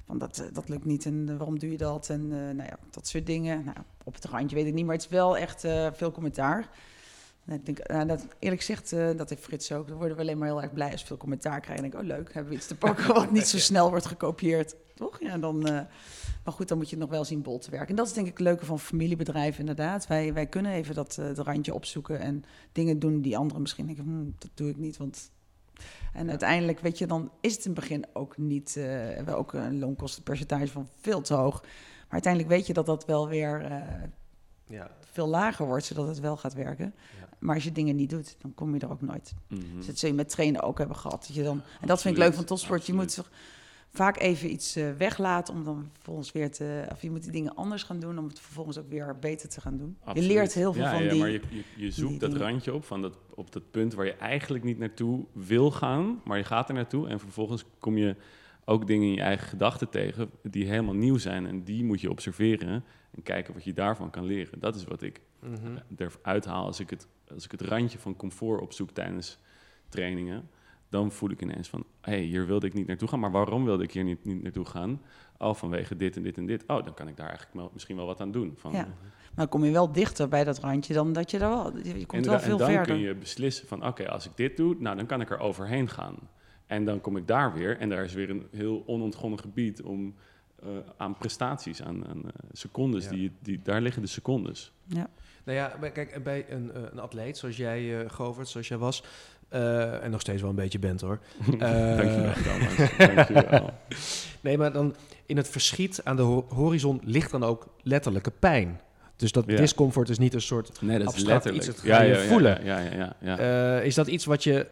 Van 0.06 0.18
dat, 0.18 0.38
eh, 0.38 0.46
dat 0.52 0.68
lukt 0.68 0.84
niet 0.84 1.06
en 1.06 1.28
eh, 1.28 1.36
waarom 1.36 1.58
doe 1.58 1.70
je 1.70 1.76
dat? 1.76 2.08
En 2.08 2.22
eh, 2.22 2.38
nou 2.38 2.68
ja, 2.68 2.78
dat 2.90 3.06
soort 3.06 3.26
dingen. 3.26 3.64
Nou, 3.64 3.76
op 4.04 4.14
het 4.14 4.24
randje 4.24 4.56
weet 4.56 4.66
ik 4.66 4.74
niet, 4.74 4.84
maar 4.84 4.94
het 4.94 5.04
is 5.04 5.10
wel 5.10 5.36
echt 5.36 5.60
veel 5.92 6.12
commentaar. 6.12 6.68
En 7.44 7.54
ik 7.54 7.66
denk, 7.66 7.88
nou, 7.88 8.06
dat, 8.06 8.26
eerlijk 8.38 8.62
gezegd, 8.62 8.90
dat 9.18 9.28
heeft 9.28 9.42
Frits 9.42 9.72
ook. 9.72 9.88
Dan 9.88 9.96
worden 9.96 10.16
we 10.16 10.22
alleen 10.22 10.38
maar 10.38 10.48
heel 10.48 10.62
erg 10.62 10.72
blij 10.72 10.90
als 10.90 11.00
we 11.00 11.06
veel 11.06 11.16
commentaar 11.16 11.60
krijgen. 11.60 11.84
En 11.84 11.90
denk 11.90 12.02
ik, 12.02 12.10
oh 12.10 12.16
leuk, 12.16 12.34
hebben 12.34 12.52
we 12.52 12.58
iets 12.58 12.66
te 12.66 12.76
pakken 12.76 13.14
wat 13.14 13.30
niet 13.30 13.46
zo 13.46 13.58
snel 13.58 13.90
wordt 13.90 14.06
gekopieerd. 14.06 14.76
Toch? 14.94 15.20
Ja, 15.20 15.38
dan, 15.38 15.58
maar 16.44 16.52
goed, 16.54 16.68
dan 16.68 16.76
moet 16.78 16.90
je 16.90 16.96
het 16.96 17.04
nog 17.04 17.14
wel 17.14 17.24
zien 17.24 17.42
bol 17.42 17.58
te 17.58 17.70
werken. 17.70 17.88
En 17.88 17.96
dat 17.96 18.06
is 18.06 18.12
denk 18.12 18.26
ik 18.26 18.32
het 18.32 18.46
leuke 18.46 18.64
van 18.64 18.80
familiebedrijven 18.80 19.60
inderdaad. 19.60 20.06
Wij, 20.06 20.32
wij 20.32 20.46
kunnen 20.46 20.72
even 20.72 20.94
dat, 20.94 21.14
dat 21.14 21.38
randje 21.38 21.74
opzoeken 21.74 22.20
en 22.20 22.44
dingen 22.72 22.98
doen 22.98 23.20
die 23.20 23.36
anderen 23.36 23.60
misschien 23.62 23.86
denken, 23.86 24.04
hm, 24.04 24.30
dat 24.38 24.50
doe 24.54 24.68
ik 24.68 24.76
niet, 24.76 24.96
want 24.96 25.30
en 26.12 26.28
uiteindelijk, 26.30 26.80
weet 26.80 26.98
je, 26.98 27.06
dan 27.06 27.30
is 27.40 27.54
het 27.54 27.64
in 27.64 27.70
het 27.70 27.80
begin 27.80 28.04
ook 28.12 28.36
niet... 28.38 28.68
eh, 28.76 28.82
we 29.24 29.34
ook 29.34 29.52
een 29.52 29.78
loonkostenpercentage 29.78 30.68
van 30.68 30.88
veel 31.00 31.20
te 31.20 31.34
hoog. 31.34 31.60
Maar 31.62 32.12
uiteindelijk 32.12 32.52
weet 32.52 32.66
je 32.66 32.72
dat 32.72 32.86
dat 32.86 33.04
wel 33.04 33.28
weer 33.28 33.64
eh, 33.64 33.80
Ja. 34.66 34.90
veel 35.12 35.26
lager 35.28 35.66
wordt, 35.66 35.84
zodat 35.84 36.06
het 36.08 36.20
wel 36.20 36.36
gaat 36.36 36.54
werken. 36.54 36.94
Ja. 37.20 37.28
Maar 37.38 37.54
als 37.54 37.64
je 37.64 37.72
dingen 37.72 37.96
niet 37.96 38.10
doet, 38.10 38.36
dan 38.38 38.54
kom 38.54 38.74
je 38.74 38.80
er 38.80 38.90
ook 38.90 39.00
nooit. 39.02 39.34
Mhm. 39.48 39.76
Dus 39.76 39.86
dat 39.86 39.98
zul 39.98 40.08
je 40.08 40.14
met 40.14 40.28
trainen 40.28 40.62
ook 40.62 40.78
hebben 40.78 40.96
gehad. 40.96 41.24
Dat 41.26 41.34
je 41.34 41.42
dan, 41.42 41.62
en 41.80 41.86
dat 41.86 42.02
vind 42.02 42.16
ik 42.16 42.22
leuk 42.22 42.34
van 42.34 42.44
topsport. 42.44 42.86
Je 42.86 42.94
moet 42.94 43.22
vaak 43.96 44.18
even 44.18 44.50
iets 44.50 44.76
eh, 44.76 44.90
weglaten 44.98 45.54
om 45.54 45.64
dan 45.64 45.90
vervolgens 45.92 46.32
weer 46.32 46.50
te... 46.50 46.86
Of 46.92 47.02
je 47.02 47.10
moet 47.10 47.22
die 47.22 47.32
dingen 47.32 47.54
anders 47.54 47.82
gaan 47.82 48.00
doen 48.00 48.18
om 48.18 48.28
het 48.28 48.40
vervolgens 48.40 48.78
ook 48.78 48.88
weer 48.88 49.16
beter 49.20 49.48
te 49.48 49.60
gaan 49.60 49.76
doen. 49.76 49.96
Absoluut. 50.00 50.28
Je 50.28 50.34
leert 50.34 50.54
heel 50.54 50.72
veel 50.72 50.82
ja, 50.82 50.90
van 50.90 51.02
ja, 51.02 51.10
die... 51.10 51.18
maar 51.20 51.30
je, 51.30 51.40
je, 51.48 51.62
je 51.76 51.90
zoekt 51.90 52.10
die 52.10 52.28
dat 52.28 52.34
randje 52.34 52.74
op 52.74 52.84
van 52.84 53.02
dat, 53.02 53.18
op 53.34 53.52
dat 53.52 53.70
punt 53.70 53.94
waar 53.94 54.06
je 54.06 54.14
eigenlijk 54.14 54.64
niet 54.64 54.78
naartoe 54.78 55.24
wil 55.32 55.70
gaan, 55.70 56.20
maar 56.24 56.38
je 56.38 56.44
gaat 56.44 56.68
er 56.68 56.74
naartoe 56.74 57.08
en 57.08 57.20
vervolgens 57.20 57.64
kom 57.78 57.96
je 57.96 58.16
ook 58.64 58.86
dingen 58.86 59.08
in 59.08 59.14
je 59.14 59.20
eigen 59.20 59.48
gedachten 59.48 59.88
tegen 59.88 60.30
die 60.42 60.66
helemaal 60.66 60.94
nieuw 60.94 61.18
zijn 61.18 61.46
en 61.46 61.64
die 61.64 61.84
moet 61.84 62.00
je 62.00 62.10
observeren 62.10 62.84
en 63.10 63.22
kijken 63.22 63.54
wat 63.54 63.64
je 63.64 63.72
daarvan 63.72 64.10
kan 64.10 64.24
leren. 64.24 64.60
Dat 64.60 64.74
is 64.74 64.84
wat 64.84 65.02
ik 65.02 65.20
er 65.96 66.12
uithaal 66.22 66.64
als 66.64 66.80
ik, 66.80 66.90
het, 66.90 67.06
als 67.34 67.44
ik 67.44 67.50
het 67.50 67.60
randje 67.60 67.98
van 67.98 68.16
comfort 68.16 68.60
opzoek 68.60 68.90
tijdens 68.90 69.38
trainingen. 69.88 70.48
Dan 70.96 71.12
voel 71.12 71.30
ik 71.30 71.42
ineens 71.42 71.68
van, 71.68 71.84
hé, 72.00 72.12
hey, 72.12 72.20
hier 72.20 72.46
wilde 72.46 72.66
ik 72.66 72.74
niet 72.74 72.86
naartoe 72.86 73.08
gaan. 73.08 73.20
Maar 73.20 73.30
waarom 73.30 73.64
wilde 73.64 73.82
ik 73.82 73.92
hier 73.92 74.04
niet, 74.04 74.24
niet 74.24 74.42
naartoe 74.42 74.64
gaan? 74.64 75.00
Oh, 75.38 75.54
vanwege 75.54 75.96
dit 75.96 76.16
en 76.16 76.22
dit 76.22 76.36
en 76.36 76.46
dit. 76.46 76.64
Oh, 76.66 76.84
dan 76.84 76.94
kan 76.94 77.08
ik 77.08 77.16
daar 77.16 77.28
eigenlijk 77.28 77.56
wel, 77.56 77.70
misschien 77.72 77.96
wel 77.96 78.06
wat 78.06 78.20
aan 78.20 78.30
doen. 78.30 78.54
Van, 78.56 78.72
Ja. 78.72 78.84
Maar 78.84 79.44
dan 79.44 79.48
kom 79.48 79.64
je 79.64 79.72
wel 79.72 79.92
dichter 79.92 80.28
bij 80.28 80.44
dat 80.44 80.58
randje 80.58 80.94
dan 80.94 81.12
dat 81.12 81.30
je 81.30 81.38
daar 81.38 81.48
wel... 81.48 81.76
Je 81.78 82.06
komt 82.06 82.26
wel 82.26 82.40
veel 82.40 82.52
en 82.52 82.58
dan 82.58 82.68
verder. 82.68 82.86
kun 82.86 82.98
je 82.98 83.14
beslissen 83.14 83.66
van, 83.66 83.86
oké, 83.86 84.08
als 84.08 84.26
ik 84.26 84.32
dit 84.34 84.56
doe, 84.56 84.76
nou, 84.78 84.96
dan 84.96 85.06
kan 85.06 85.20
ik 85.20 85.30
er 85.30 85.38
overheen 85.38 85.88
gaan. 85.88 86.16
En 86.66 86.84
dan 86.84 87.00
kom 87.00 87.16
ik 87.16 87.26
daar 87.26 87.52
weer 87.52 87.78
en 87.78 87.88
daar 87.88 88.04
is 88.04 88.14
weer 88.14 88.30
een 88.30 88.46
heel 88.50 88.82
onontgonnen 88.86 89.38
gebied 89.38 89.82
om 89.82 90.14
eh, 90.62 90.68
aan 90.96 91.16
prestaties, 91.18 91.82
aan, 91.82 92.06
aan 92.06 92.22
eh, 92.24 92.30
secondes, 92.52 93.04
Ja. 93.04 93.10
die, 93.10 93.32
die, 93.42 93.60
daar 93.62 93.80
liggen 93.80 94.02
de 94.02 94.08
secondes. 94.08 94.72
Ja. 94.84 95.08
Nou 95.44 95.58
ja, 95.58 95.68
kijk, 95.92 96.22
bij 96.22 96.50
een, 96.50 96.72
eh, 96.72 96.82
een 96.90 96.98
atleet 96.98 97.38
zoals 97.38 97.56
jij, 97.56 98.00
eh 98.00 98.10
Govert, 98.10 98.48
zoals 98.48 98.68
jij 98.68 98.78
was, 98.78 99.04
eh, 99.48 100.04
en 100.04 100.10
nog 100.10 100.20
steeds 100.20 100.40
wel 100.40 100.50
een 100.50 100.56
beetje 100.56 100.78
bent 100.78 101.00
hoor. 101.00 101.18
Eh, 101.58 101.96
Dankjewel. 102.98 103.70
Nee, 104.40 104.58
maar 104.58 104.72
dan 104.72 104.94
in 105.26 105.36
het 105.36 105.48
verschiet 105.48 106.00
aan 106.04 106.16
de 106.16 106.22
ho- 106.22 106.46
horizon 106.48 107.00
ligt 107.04 107.30
dan 107.30 107.42
ook 107.44 107.66
letterlijke 107.82 108.30
pijn. 108.30 108.80
Dus 109.16 109.32
dat 109.32 109.44
Ja. 109.46 109.56
discomfort 109.56 110.08
is 110.08 110.18
niet 110.18 110.34
een 110.34 110.40
soort... 110.40 110.80
Nee, 110.82 110.98
dat 110.98 111.06
is 111.08 111.14
Abstract 111.14 111.44
letterlijk. 111.44 111.64
iets, 111.76 111.82
dat 111.82 111.92
ga 111.94 112.02
je 112.02 112.14
voelen. 112.16 112.64
Ja, 112.64 112.78
ja, 112.78 112.92
ja. 112.92 113.16
ja, 113.20 113.38
ja. 113.38 113.78
Eh, 113.78 113.84
is 113.86 113.94
dat 113.94 114.06
iets 114.06 114.24
wat 114.24 114.44
je 114.44 114.66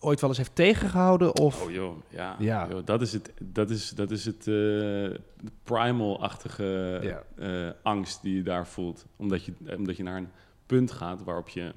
ooit 0.00 0.20
wel 0.20 0.28
eens 0.28 0.38
heeft 0.38 0.54
tegengehouden? 0.54 1.36
Of... 1.36 1.62
Oh 1.62 1.70
joh, 1.70 1.96
ja. 2.08 2.36
Ja. 2.38 2.66
Joh, 2.70 2.80
dat 2.86 3.00
is 3.02 3.12
het, 3.12 3.32
dat 3.40 3.70
is, 3.70 3.90
dat 3.90 4.10
is 4.10 4.24
het 4.24 4.38
eh, 4.38 4.44
de 4.44 5.20
primal-achtige 5.62 6.98
Ja. 7.02 7.22
eh, 7.46 7.70
angst 7.82 8.22
die 8.22 8.34
je 8.36 8.42
daar 8.42 8.66
voelt. 8.66 9.06
Omdat 9.16 9.44
je, 9.44 9.52
omdat 9.76 9.96
je 9.96 10.02
naar 10.02 10.16
een 10.16 10.28
punt 10.66 10.90
gaat 10.90 11.24
waarop 11.24 11.48
je, 11.48 11.72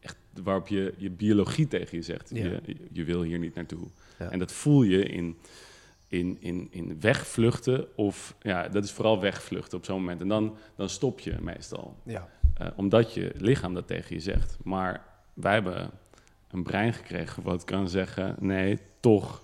echt, 0.00 0.16
waarop 0.42 0.68
je, 0.68 0.94
je 0.96 1.10
biologie 1.10 1.68
tegen 1.68 1.96
je 1.96 2.02
zegt. 2.02 2.30
Ja. 2.34 2.44
Je, 2.44 2.76
je 2.92 3.04
wil 3.04 3.22
hier 3.22 3.38
niet 3.38 3.54
naartoe. 3.54 3.86
Ja. 4.18 4.30
En 4.30 4.38
dat 4.38 4.52
voel 4.52 4.82
je 4.82 5.02
in, 5.02 5.36
in, 6.08 6.36
in, 6.40 6.68
in 6.70 7.00
wegvluchten 7.00 7.96
of... 7.96 8.34
Ja, 8.42 8.68
dat 8.68 8.84
is 8.84 8.92
vooral 8.92 9.20
wegvluchten 9.20 9.78
op 9.78 9.84
zo'n 9.84 9.98
moment. 9.98 10.20
En 10.20 10.28
dan, 10.28 10.56
dan 10.76 10.88
stop 10.88 11.20
je 11.20 11.36
meestal. 11.40 11.96
Ja. 12.04 12.28
Eh, 12.58 12.66
omdat 12.76 13.14
je 13.14 13.32
lichaam 13.36 13.74
dat 13.74 13.86
tegen 13.86 14.14
je 14.14 14.20
zegt. 14.20 14.58
Maar 14.64 15.04
wij 15.34 15.52
hebben 15.52 15.90
een 16.50 16.62
brein 16.62 16.92
gekregen 16.92 17.42
wat 17.42 17.64
kan 17.64 17.88
zeggen: 17.88 18.36
nee, 18.38 18.78
toch, 19.00 19.42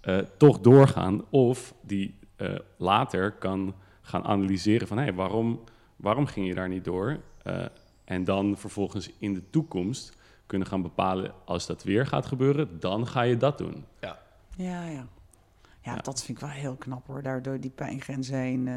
eh, 0.00 0.18
toch 0.36 0.60
doorgaan. 0.60 1.24
Of 1.30 1.74
die 1.80 2.14
eh, 2.36 2.54
later 2.76 3.32
kan 3.32 3.74
gaan 4.00 4.24
analyseren 4.24 4.86
van: 4.86 4.96
hé, 4.96 5.02
hey, 5.02 5.14
waarom, 5.14 5.60
waarom 5.96 6.26
ging 6.26 6.46
je 6.46 6.54
daar 6.54 6.68
niet 6.68 6.84
door? 6.84 7.20
En 8.04 8.24
dan 8.24 8.58
vervolgens 8.58 9.10
in 9.18 9.34
de 9.34 9.42
toekomst 9.50 10.16
kunnen 10.50 10.68
gaan 10.68 10.82
bepalen: 10.82 11.32
als 11.44 11.66
dat 11.66 11.82
weer 11.82 12.06
gaat 12.06 12.26
gebeuren, 12.26 12.80
dan 12.80 13.06
ga 13.06 13.22
je 13.22 13.36
dat 13.36 13.58
doen. 13.58 13.84
Ja, 14.00 14.18
ja. 14.56 14.82
Ja, 14.86 15.04
Ja. 15.82 15.96
dat 15.96 16.22
vind 16.24 16.38
ik 16.38 16.44
wel 16.44 16.52
heel 16.54 16.74
knap 16.76 17.06
hoor. 17.06 17.22
Daardoor 17.22 17.60
die 17.60 17.70
pijngrens 17.70 18.28
heen. 18.28 18.68
eh, 18.68 18.74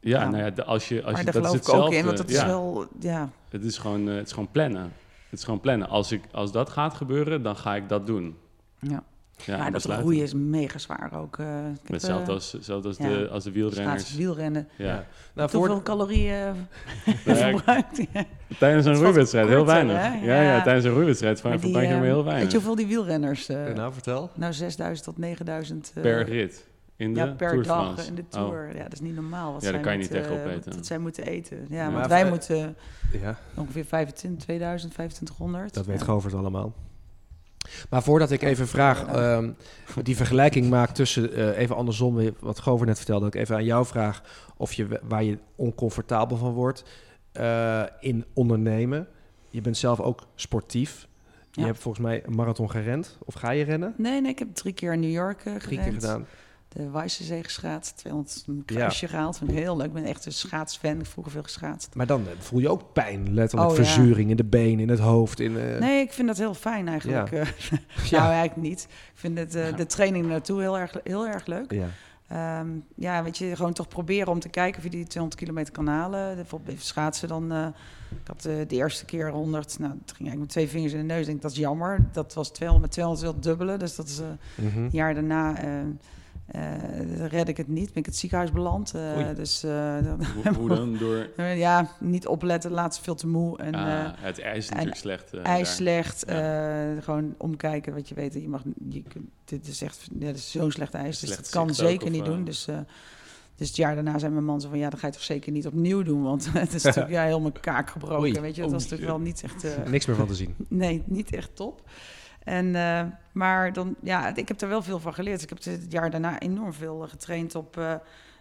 Ja, 0.00 0.20
Ja. 0.22 0.28
nou 0.28 0.44
ja, 0.44 0.50
de- 0.50 0.64
als 0.64 0.88
je, 0.88 0.94
als 1.02 1.12
maar 1.12 1.24
je 1.24 1.30
daar 1.32 1.42
dat 1.42 1.54
is 1.54 1.68
ook 1.68 1.92
in, 1.92 2.04
want 2.04 2.16
dat 2.16 2.28
is 2.28 2.44
wel... 2.44 2.86
Ja, 3.00 3.28
Het 3.48 3.64
is 3.64 3.78
gewoon, 3.78 4.08
eh, 4.08 4.14
het 4.16 4.26
is 4.26 4.32
gewoon 4.32 4.50
plannen. 4.50 4.82
Het 5.28 5.38
is 5.38 5.44
gewoon 5.44 5.60
plannen. 5.60 5.88
Als, 5.88 6.12
ik, 6.12 6.22
als 6.32 6.52
dat 6.52 6.70
gaat 6.70 6.94
gebeuren, 6.94 7.42
dan 7.42 7.56
ga 7.56 7.74
ik 7.74 7.88
dat 7.88 8.06
doen. 8.06 8.36
ja. 8.78 9.02
Ja, 9.44 9.56
maar 9.58 9.72
dat 9.72 9.84
roeien 9.84 10.22
is 10.22 10.34
mega 10.34 10.78
zwaar 10.78 11.10
ook. 11.20 11.38
eh, 11.38 11.46
ik 11.46 11.78
heb, 11.82 11.92
Hetzelfde 11.92 12.26
eh, 12.26 12.34
als, 12.34 12.52
hetzelfde 12.52 12.88
als, 12.88 12.96
ja. 12.96 13.08
de, 13.08 13.28
als 13.28 13.44
de 13.44 13.50
wielrenners. 13.52 14.14
wielrennen. 14.16 14.68
Ja. 14.76 15.04
Nou, 15.34 15.50
Hoeveel 15.50 15.74
voor, 15.74 15.82
calorieën 15.82 16.34
ja, 17.24 17.34
verbruikt 17.34 17.96
je? 17.96 18.06
tijdens 18.58 18.86
een 18.86 18.94
roeiwedstrijd 18.94 19.48
heel 19.48 19.66
weinig. 19.66 19.96
hè? 19.96 20.08
Ja, 20.14 20.18
ja. 20.24 20.42
Ja. 20.42 20.62
tijdens 20.62 20.84
een 20.84 20.92
roeiwedstrijd 20.92 21.40
verbruik 21.40 21.62
je 21.64 21.72
maar 21.72 21.82
eh, 21.82 22.00
heel 22.00 22.14
Weet 22.16 22.24
weinig. 22.24 22.48
je 22.50 22.56
hoeveel 22.56 22.74
die 22.74 22.86
wielrenners... 22.86 23.48
eh, 23.48 23.74
nou, 23.74 23.92
vertel. 23.92 24.30
nou, 24.34 24.52
6000 24.52 25.04
tot 25.06 25.18
9000... 25.18 25.92
eh, 25.94 26.02
per 26.02 26.24
rit 26.24 26.66
in 26.96 27.14
de 27.14 27.20
ja, 27.20 27.26
per 27.26 27.48
Tour 27.48 27.62
de 27.62 27.68
dag 27.68 27.92
France. 27.92 28.08
in 28.08 28.14
de 28.14 28.22
Oh. 28.22 28.28
Tour. 28.48 28.76
Ja, 28.76 28.82
dat 28.82 28.92
is 28.92 29.00
niet 29.00 29.14
normaal. 29.14 29.52
Wat 29.52 29.62
Ja, 29.62 29.70
daar 29.72 29.74
zij 29.74 29.82
kan 29.82 29.92
je 29.92 29.98
niet 29.98 30.10
tegenop 30.10 30.44
eh, 30.46 30.52
eten. 30.52 30.72
Dat 30.72 30.86
zij 30.86 30.98
moeten 30.98 31.24
eten. 31.26 31.56
Ja, 31.68 31.76
Ja. 31.76 31.82
want 31.84 31.94
Maar 31.96 32.08
wij 32.08 32.28
moeten 32.28 32.76
Ja. 33.22 33.38
ongeveer 33.54 33.84
25, 33.84 34.42
2000, 34.44 34.92
2500. 34.92 35.74
Dat 35.74 35.86
weet 35.86 35.98
ja. 35.98 36.04
Govert 36.04 36.34
allemaal. 36.34 36.72
Maar 37.90 38.02
voordat 38.02 38.30
ik 38.30 38.42
even 38.42 38.68
vraag, 38.68 39.04
ehm, 39.06 39.50
die 40.02 40.16
vergelijking 40.16 40.70
maak 40.70 40.90
tussen, 40.90 41.32
eh, 41.32 41.58
even 41.58 41.76
andersom, 41.76 42.14
weer 42.14 42.32
wat 42.40 42.58
Govert 42.60 42.88
net 42.88 42.96
vertelde, 42.96 43.24
dat 43.24 43.34
ik 43.34 43.40
even 43.40 43.56
aan 43.56 43.64
jou 43.64 43.86
vraag 43.86 44.22
of 44.56 44.72
je, 44.72 45.00
waar 45.02 45.22
je 45.24 45.38
oncomfortabel 45.56 46.36
van 46.36 46.52
wordt 46.52 46.84
eh, 47.32 47.82
in 48.00 48.24
ondernemen. 48.34 49.06
Je 49.50 49.60
bent 49.60 49.76
zelf 49.76 50.00
ook 50.00 50.22
sportief. 50.34 51.06
Je 51.50 51.60
Ja. 51.60 51.66
hebt 51.66 51.78
volgens 51.78 52.04
mij 52.04 52.22
een 52.26 52.34
marathon 52.34 52.70
gerend, 52.70 53.18
of 53.24 53.34
ga 53.34 53.50
je 53.50 53.64
rennen? 53.64 53.94
Nee, 53.96 54.20
nee, 54.20 54.30
ik 54.30 54.38
heb 54.38 54.54
drie 54.54 54.72
keer 54.72 54.92
in 54.92 55.00
New 55.00 55.10
York 55.12 55.38
eh, 55.44 55.54
Drie 55.54 55.68
keer 55.76 55.78
gerend. 55.84 56.02
gedaan. 56.02 56.26
De 56.76 56.90
Weissensee 56.90 57.42
geschaatst, 57.44 57.96
200 57.96 58.44
een 58.46 58.62
kruisje 58.64 59.08
gehaald. 59.08 59.38
Vind 59.38 59.50
ik 59.50 59.56
heel 59.56 59.76
leuk. 59.76 59.86
Ik 59.86 59.92
ben 59.92 60.04
echt 60.04 60.26
een 60.26 60.32
schaatsfan. 60.32 61.00
Ik 61.00 61.06
vroeger 61.06 61.32
veel 61.32 61.42
geschaatst. 61.42 61.94
Maar 61.94 62.06
dan 62.06 62.20
eh, 62.26 62.32
voel 62.38 62.58
je 62.60 62.68
ook 62.68 62.92
pijn, 62.92 63.34
letterlijk 63.34 63.70
Oh, 63.70 63.76
ja. 63.76 63.84
verzuring 63.84 64.30
in 64.30 64.36
de 64.36 64.44
benen, 64.44 64.80
in 64.80 64.88
het 64.88 64.98
hoofd. 64.98 65.40
In, 65.40 65.58
eh, 65.58 65.78
Nee, 65.80 66.00
ik 66.00 66.12
vind 66.12 66.26
dat 66.28 66.36
heel 66.36 66.54
fijn 66.54 66.88
eigenlijk. 66.88 67.30
Ja. 67.30 67.40
Eh. 67.40 67.46
Nou, 68.10 68.24
eigenlijk 68.32 68.68
niet. 68.68 68.82
Ik 68.90 69.18
vind 69.20 69.38
het, 69.38 69.52
de 69.52 69.86
training 69.86 70.26
naartoe 70.26 70.60
heel 70.60 70.78
erg, 70.78 70.94
heel 71.04 71.26
erg 71.26 71.46
leuk. 71.46 71.72
Ja. 71.72 71.86
Ehm, 72.28 72.68
ja, 72.94 73.22
weet 73.22 73.38
je, 73.38 73.56
gewoon 73.56 73.72
toch 73.72 73.88
proberen 73.88 74.28
om 74.32 74.40
te 74.40 74.48
kijken 74.48 74.78
of 74.78 74.84
je 74.84 74.90
die 74.90 75.06
200 75.06 75.40
kilometer 75.42 75.72
kan 75.72 75.86
halen. 75.86 76.34
Bijvoorbeeld 76.34 76.82
schaatsen 76.82 77.28
dan. 77.28 77.52
ik 78.10 78.26
had 78.26 78.42
de 78.42 78.66
eerste 78.68 79.04
keer 79.04 79.30
100, 79.30 79.78
nou, 79.78 79.92
het 79.92 80.12
ging 80.12 80.28
eigenlijk 80.28 80.38
met 80.40 80.48
twee 80.48 80.68
vingers 80.68 80.92
in 80.92 80.98
de 80.98 81.04
neus. 81.04 81.20
Ik 81.20 81.26
denk, 81.26 81.42
dat 81.42 81.50
is 81.50 81.56
jammer. 81.56 82.04
Dat 82.12 82.34
was 82.34 82.50
200 82.50 82.82
met 82.86 82.92
200 82.92 83.24
wil 83.32 83.40
dubbelen. 83.40 83.78
Dus 83.78 83.94
dat 83.96 84.06
is 84.06 84.18
eh, 84.18 84.26
Mhm. 84.54 84.78
een 84.78 84.88
jaar 84.92 85.14
daarna... 85.14 85.54
eh 86.46 86.74
eh, 87.00 87.26
red 87.26 87.48
ik 87.48 87.56
het 87.56 87.68
niet, 87.68 87.86
ben 87.86 87.96
ik 87.96 88.06
het 88.06 88.16
ziekenhuis 88.16 88.52
beland. 88.52 88.94
Eh, 88.94 89.28
dus 89.34 89.62
eh, 89.64 89.70
dan- 90.04 90.24
Hoe, 90.34 90.52
hoe 90.58 90.68
dan? 90.68 90.96
Door... 90.96 91.26
ja, 91.66 91.88
niet 92.00 92.26
opletten, 92.26 92.70
laatst 92.70 93.00
veel 93.02 93.14
te 93.14 93.26
moe. 93.26 93.58
En, 93.58 93.74
Ah, 93.74 94.10
het 94.16 94.40
ijs 94.40 94.56
is 94.64 94.68
natuurlijk 94.68 94.96
slecht. 94.96 95.32
eh, 95.34 95.40
ijs 95.44 95.66
daar. 95.66 95.76
slecht, 95.76 96.24
eh, 96.24 97.02
gewoon 97.04 97.34
omkijken 97.38 97.94
wat 97.94 98.08
je 98.08 98.14
weet. 98.14 98.34
Je 98.34 98.48
mag, 98.48 98.62
je, 98.88 99.02
dit 99.44 99.66
is 99.68 99.82
echt 99.82 100.08
ja, 100.18 100.26
dit 100.26 100.36
is 100.36 100.50
zo'n 100.50 100.70
slecht 100.70 100.94
ijs, 100.94 101.18
dus 101.20 101.36
dat 101.36 101.48
kan 101.48 101.68
ook, 101.68 101.74
zeker 101.74 102.10
niet 102.10 102.24
doen. 102.24 102.44
Dus, 102.44 102.66
eh, 102.68 102.78
dus 103.56 103.66
het 103.68 103.76
jaar 103.76 103.94
daarna 103.94 104.18
zei 104.18 104.32
mijn 104.32 104.44
man 104.44 104.60
zo 104.60 104.68
van, 104.68 104.78
ja, 104.78 104.90
dat 104.90 104.98
ga 105.00 105.06
je 105.06 105.12
toch 105.12 105.22
zeker 105.22 105.52
niet 105.52 105.66
opnieuw 105.66 106.02
doen, 106.02 106.22
want 106.22 106.48
het 106.52 106.74
is 106.74 106.82
natuurlijk 106.82 107.14
ja, 107.14 107.24
helemaal 107.24 107.52
kaak 107.60 107.90
gebroken, 107.90 108.18
Oei. 108.20 108.40
weet 108.40 108.54
je. 108.54 108.62
Dat 108.62 108.70
was 108.72 108.82
natuurlijk 108.82 109.10
wel 109.10 109.20
niet 109.20 109.42
echt, 109.42 109.64
eh, 109.64 109.86
Niks 109.90 110.06
meer 110.06 110.16
van 110.16 110.26
te 110.26 110.34
zien. 110.34 110.54
nee, 110.68 111.02
niet 111.06 111.32
echt 111.34 111.56
top. 111.56 111.82
En, 112.46 112.74
eh, 112.74 113.02
maar 113.32 113.72
dan, 113.72 113.94
ja, 114.02 114.34
ik 114.36 114.48
heb 114.48 114.60
er 114.60 114.68
wel 114.68 114.82
veel 114.82 114.98
van 115.00 115.14
geleerd. 115.14 115.42
Ik 115.42 115.48
heb 115.48 115.64
het 115.64 115.86
jaar 115.88 116.10
daarna 116.10 116.38
enorm 116.38 116.72
veel 116.72 117.02
eh, 117.02 117.08
getraind 117.10 117.54
op 117.54 117.76
eh, 117.76 117.94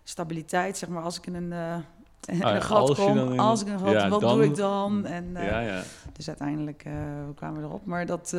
stabiliteit, 0.03 0.77
zeg 0.77 0.89
maar, 0.89 1.03
als 1.03 1.17
ik 1.17 1.27
in 1.27 1.33
een... 1.35 1.51
in 2.25 2.43
Ah 2.43 2.55
een 2.55 2.61
gat 2.61 2.89
als 2.89 2.97
kom, 2.97 3.17
in- 3.17 3.39
als 3.39 3.61
ik 3.61 3.67
in 3.67 3.73
een 3.73 3.79
gat, 3.79 3.91
ja, 3.91 4.09
wat 4.09 4.21
dan- 4.21 4.35
doe 4.35 4.45
ik 4.45 4.55
dan? 4.55 5.05
En, 5.05 5.29
Ja, 5.33 5.59
ja. 5.59 5.81
dus 6.13 6.27
uiteindelijk 6.27 6.83
hoe 7.25 7.33
kwamen 7.33 7.61
we 7.61 7.67
erop. 7.67 7.85
Maar 7.85 8.05
dat, 8.05 8.29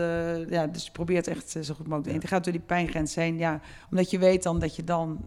ja, 0.48 0.66
dus 0.66 0.84
je 0.84 0.90
probeert 0.92 1.26
echt 1.26 1.50
zo 1.50 1.74
goed 1.74 1.86
mogelijk. 1.86 2.14
Ja. 2.14 2.20
Je 2.22 2.26
gaat 2.28 2.44
door 2.44 2.52
die 2.52 2.62
pijngrens 2.62 3.14
heen, 3.14 3.38
ja, 3.38 3.60
omdat 3.90 4.10
je 4.10 4.18
weet 4.18 4.42
dan 4.42 4.58
dat 4.58 4.76
je 4.76 4.84
dan 4.84 5.26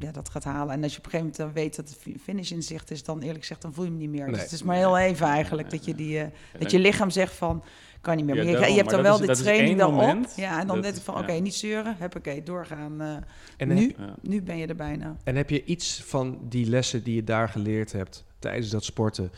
ja, 0.00 0.12
dat 0.12 0.28
gaat 0.28 0.44
halen. 0.44 0.74
En 0.74 0.82
als 0.82 0.92
je 0.92 0.98
op 0.98 1.04
een 1.04 1.10
gegeven 1.10 1.32
moment 1.36 1.36
dan 1.54 1.62
weet 1.62 1.76
dat 1.76 1.88
de 1.88 1.94
fi- 2.00 2.18
finish 2.22 2.50
in 2.50 2.62
zicht 2.62 2.90
is, 2.90 3.04
dan 3.04 3.20
eerlijk 3.20 3.40
gezegd, 3.40 3.62
dan 3.62 3.72
voel 3.74 3.84
je 3.84 3.90
hem 3.90 3.98
niet 3.98 4.10
meer. 4.10 4.24
Nee. 4.24 4.32
Dus 4.32 4.42
het 4.42 4.52
is 4.52 4.62
maar 4.62 4.76
heel 4.76 4.98
even 4.98 5.26
eigenlijk 5.26 5.70
dat 5.70 5.84
je 5.84 5.94
die, 5.94 6.18
eh, 6.20 6.26
dat 6.58 6.70
je 6.70 6.78
lichaam 6.78 7.10
zegt 7.10 7.34
van, 7.34 7.64
kan 8.00 8.16
niet 8.16 8.24
meer. 8.24 8.34
Ja, 8.34 8.40
Maar 8.42 8.50
je, 8.50 8.56
daarom. 8.56 8.74
je 8.74 8.80
hebt 8.80 8.90
dan 8.94 9.02
wel 9.02 9.18
de 9.18 9.36
training 9.42 9.78
daarop. 9.78 10.26
Ja, 10.36 10.60
en 10.60 10.66
dan 10.66 10.84
ik 10.84 10.94
van, 10.94 11.18
oké, 11.18 11.32
niet 11.32 11.54
zeuren, 11.54 11.96
heb 11.98 12.16
oké, 12.16 12.42
doorgaan. 12.42 13.00
eh, 13.00 13.16
En 13.56 13.68
nu, 13.68 13.86
heb, 13.86 13.98
Ja. 13.98 14.14
nu 14.22 14.42
ben 14.42 14.56
je 14.56 14.66
er 14.66 14.76
bijna. 14.76 15.16
en 15.24 15.36
heb 15.36 15.50
je 15.50 15.64
iets 15.64 16.02
van 16.02 16.38
die 16.48 16.66
lessen 16.66 17.02
die 17.02 17.14
je 17.14 17.24
daar 17.24 17.48
geleerd 17.48 17.92
hebt 17.92 18.24
tijdens 18.38 18.70
dat 18.70 18.84
sporten 18.84 19.32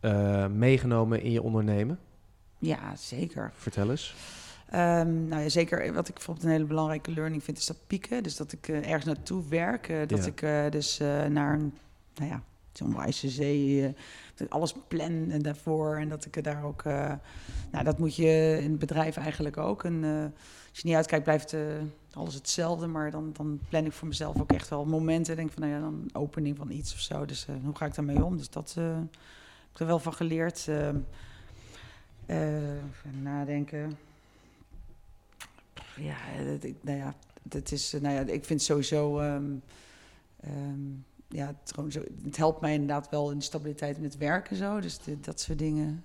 eh, 0.00 0.46
meegenomen 0.46 1.22
in 1.22 1.30
je 1.30 1.42
ondernemen? 1.42 1.98
Ja, 2.58 2.96
zeker. 2.96 3.52
Vertel 3.54 3.90
eens. 3.90 4.14
Ehm, 4.72 5.28
nou 5.28 5.42
ja, 5.42 5.48
zeker 5.48 5.92
wat 5.92 6.08
ik 6.08 6.14
bijvoorbeeld 6.14 6.46
een 6.46 6.52
hele 6.52 6.64
belangrijke 6.64 7.10
learning 7.10 7.44
vind, 7.44 7.58
is 7.58 7.66
dat 7.66 7.86
pieken. 7.86 8.22
Dus 8.22 8.36
dat 8.36 8.52
ik 8.52 8.68
eh, 8.68 8.76
ergens 8.76 9.04
naartoe 9.04 9.48
werk. 9.48 9.88
eh, 9.88 9.98
dat 10.06 10.18
Ja. 10.24 10.26
ik 10.26 10.42
eh, 10.42 10.70
dus 10.70 10.98
naar 11.28 11.52
een, 11.54 11.74
nou 12.14 12.30
ja, 12.30 12.42
zo'n 12.72 12.96
wijze 12.96 13.28
zee, 13.28 13.82
dat 14.34 14.46
ik 14.46 14.52
alles 14.52 14.74
plan 14.88 15.30
en 15.30 15.42
daarvoor. 15.42 15.96
En 15.96 16.08
dat 16.08 16.24
ik 16.24 16.44
daar 16.44 16.64
ook, 16.64 16.84
nou 16.84 17.84
dat 17.84 17.98
moet 17.98 18.16
je 18.16 18.58
in 18.62 18.70
het 18.70 18.78
bedrijf 18.78 19.16
eigenlijk 19.16 19.56
ook. 19.56 19.84
En 19.84 20.04
als 20.70 20.80
je 20.80 20.86
niet 20.88 20.96
uitkijkt, 20.96 21.24
blijft 21.24 21.54
alles 22.12 22.34
hetzelfde. 22.34 22.86
Maar 22.86 23.10
dan, 23.10 23.30
dan 23.32 23.60
plan 23.68 23.84
ik 23.84 23.92
voor 23.92 24.08
mezelf 24.08 24.40
ook 24.40 24.52
echt 24.52 24.68
wel 24.68 24.84
momenten. 24.84 25.36
Denk 25.36 25.52
van, 25.52 25.62
nou 25.62 25.74
ja, 25.74 25.80
dan 25.80 25.94
een 25.94 26.14
opening 26.14 26.56
van 26.56 26.70
iets 26.70 26.92
of 26.94 27.00
zo. 27.00 27.24
Dus 27.24 27.46
hoe 27.64 27.76
ga 27.76 27.86
ik 27.86 27.94
daarmee 27.94 28.24
om? 28.24 28.36
Dus 28.36 28.50
dat 28.50 28.74
heb 28.74 29.08
ik 29.72 29.80
er 29.80 29.86
wel 29.86 29.98
van 29.98 30.12
geleerd. 30.14 30.66
Ehm, 30.68 30.96
eh, 32.26 32.72
even 32.74 33.22
nadenken. 33.22 33.96
Ja, 35.96 36.16
ik- 36.60 36.76
nou 36.82 36.98
ja, 36.98 37.14
het 37.48 37.72
is, 37.72 37.92
eh, 37.94 38.00
nou 38.00 38.14
ja, 38.14 38.20
ik 38.32 38.44
vind 38.44 38.62
sowieso, 38.62 39.18
ehm, 39.18 39.44
ehm, 40.40 40.80
ja, 41.28 41.46
het, 41.46 41.72
gewoon 41.74 41.92
zo, 41.92 42.00
het 42.24 42.36
helpt 42.36 42.60
mij 42.60 42.72
inderdaad 42.72 43.08
wel 43.10 43.30
in 43.30 43.38
de 43.38 43.44
stabiliteit 43.44 43.96
het 44.02 44.16
werken 44.16 44.56
zo, 44.56 44.80
dus 44.80 44.98
de- 44.98 45.20
dat 45.20 45.40
soort 45.40 45.58
dingen. 45.58 46.04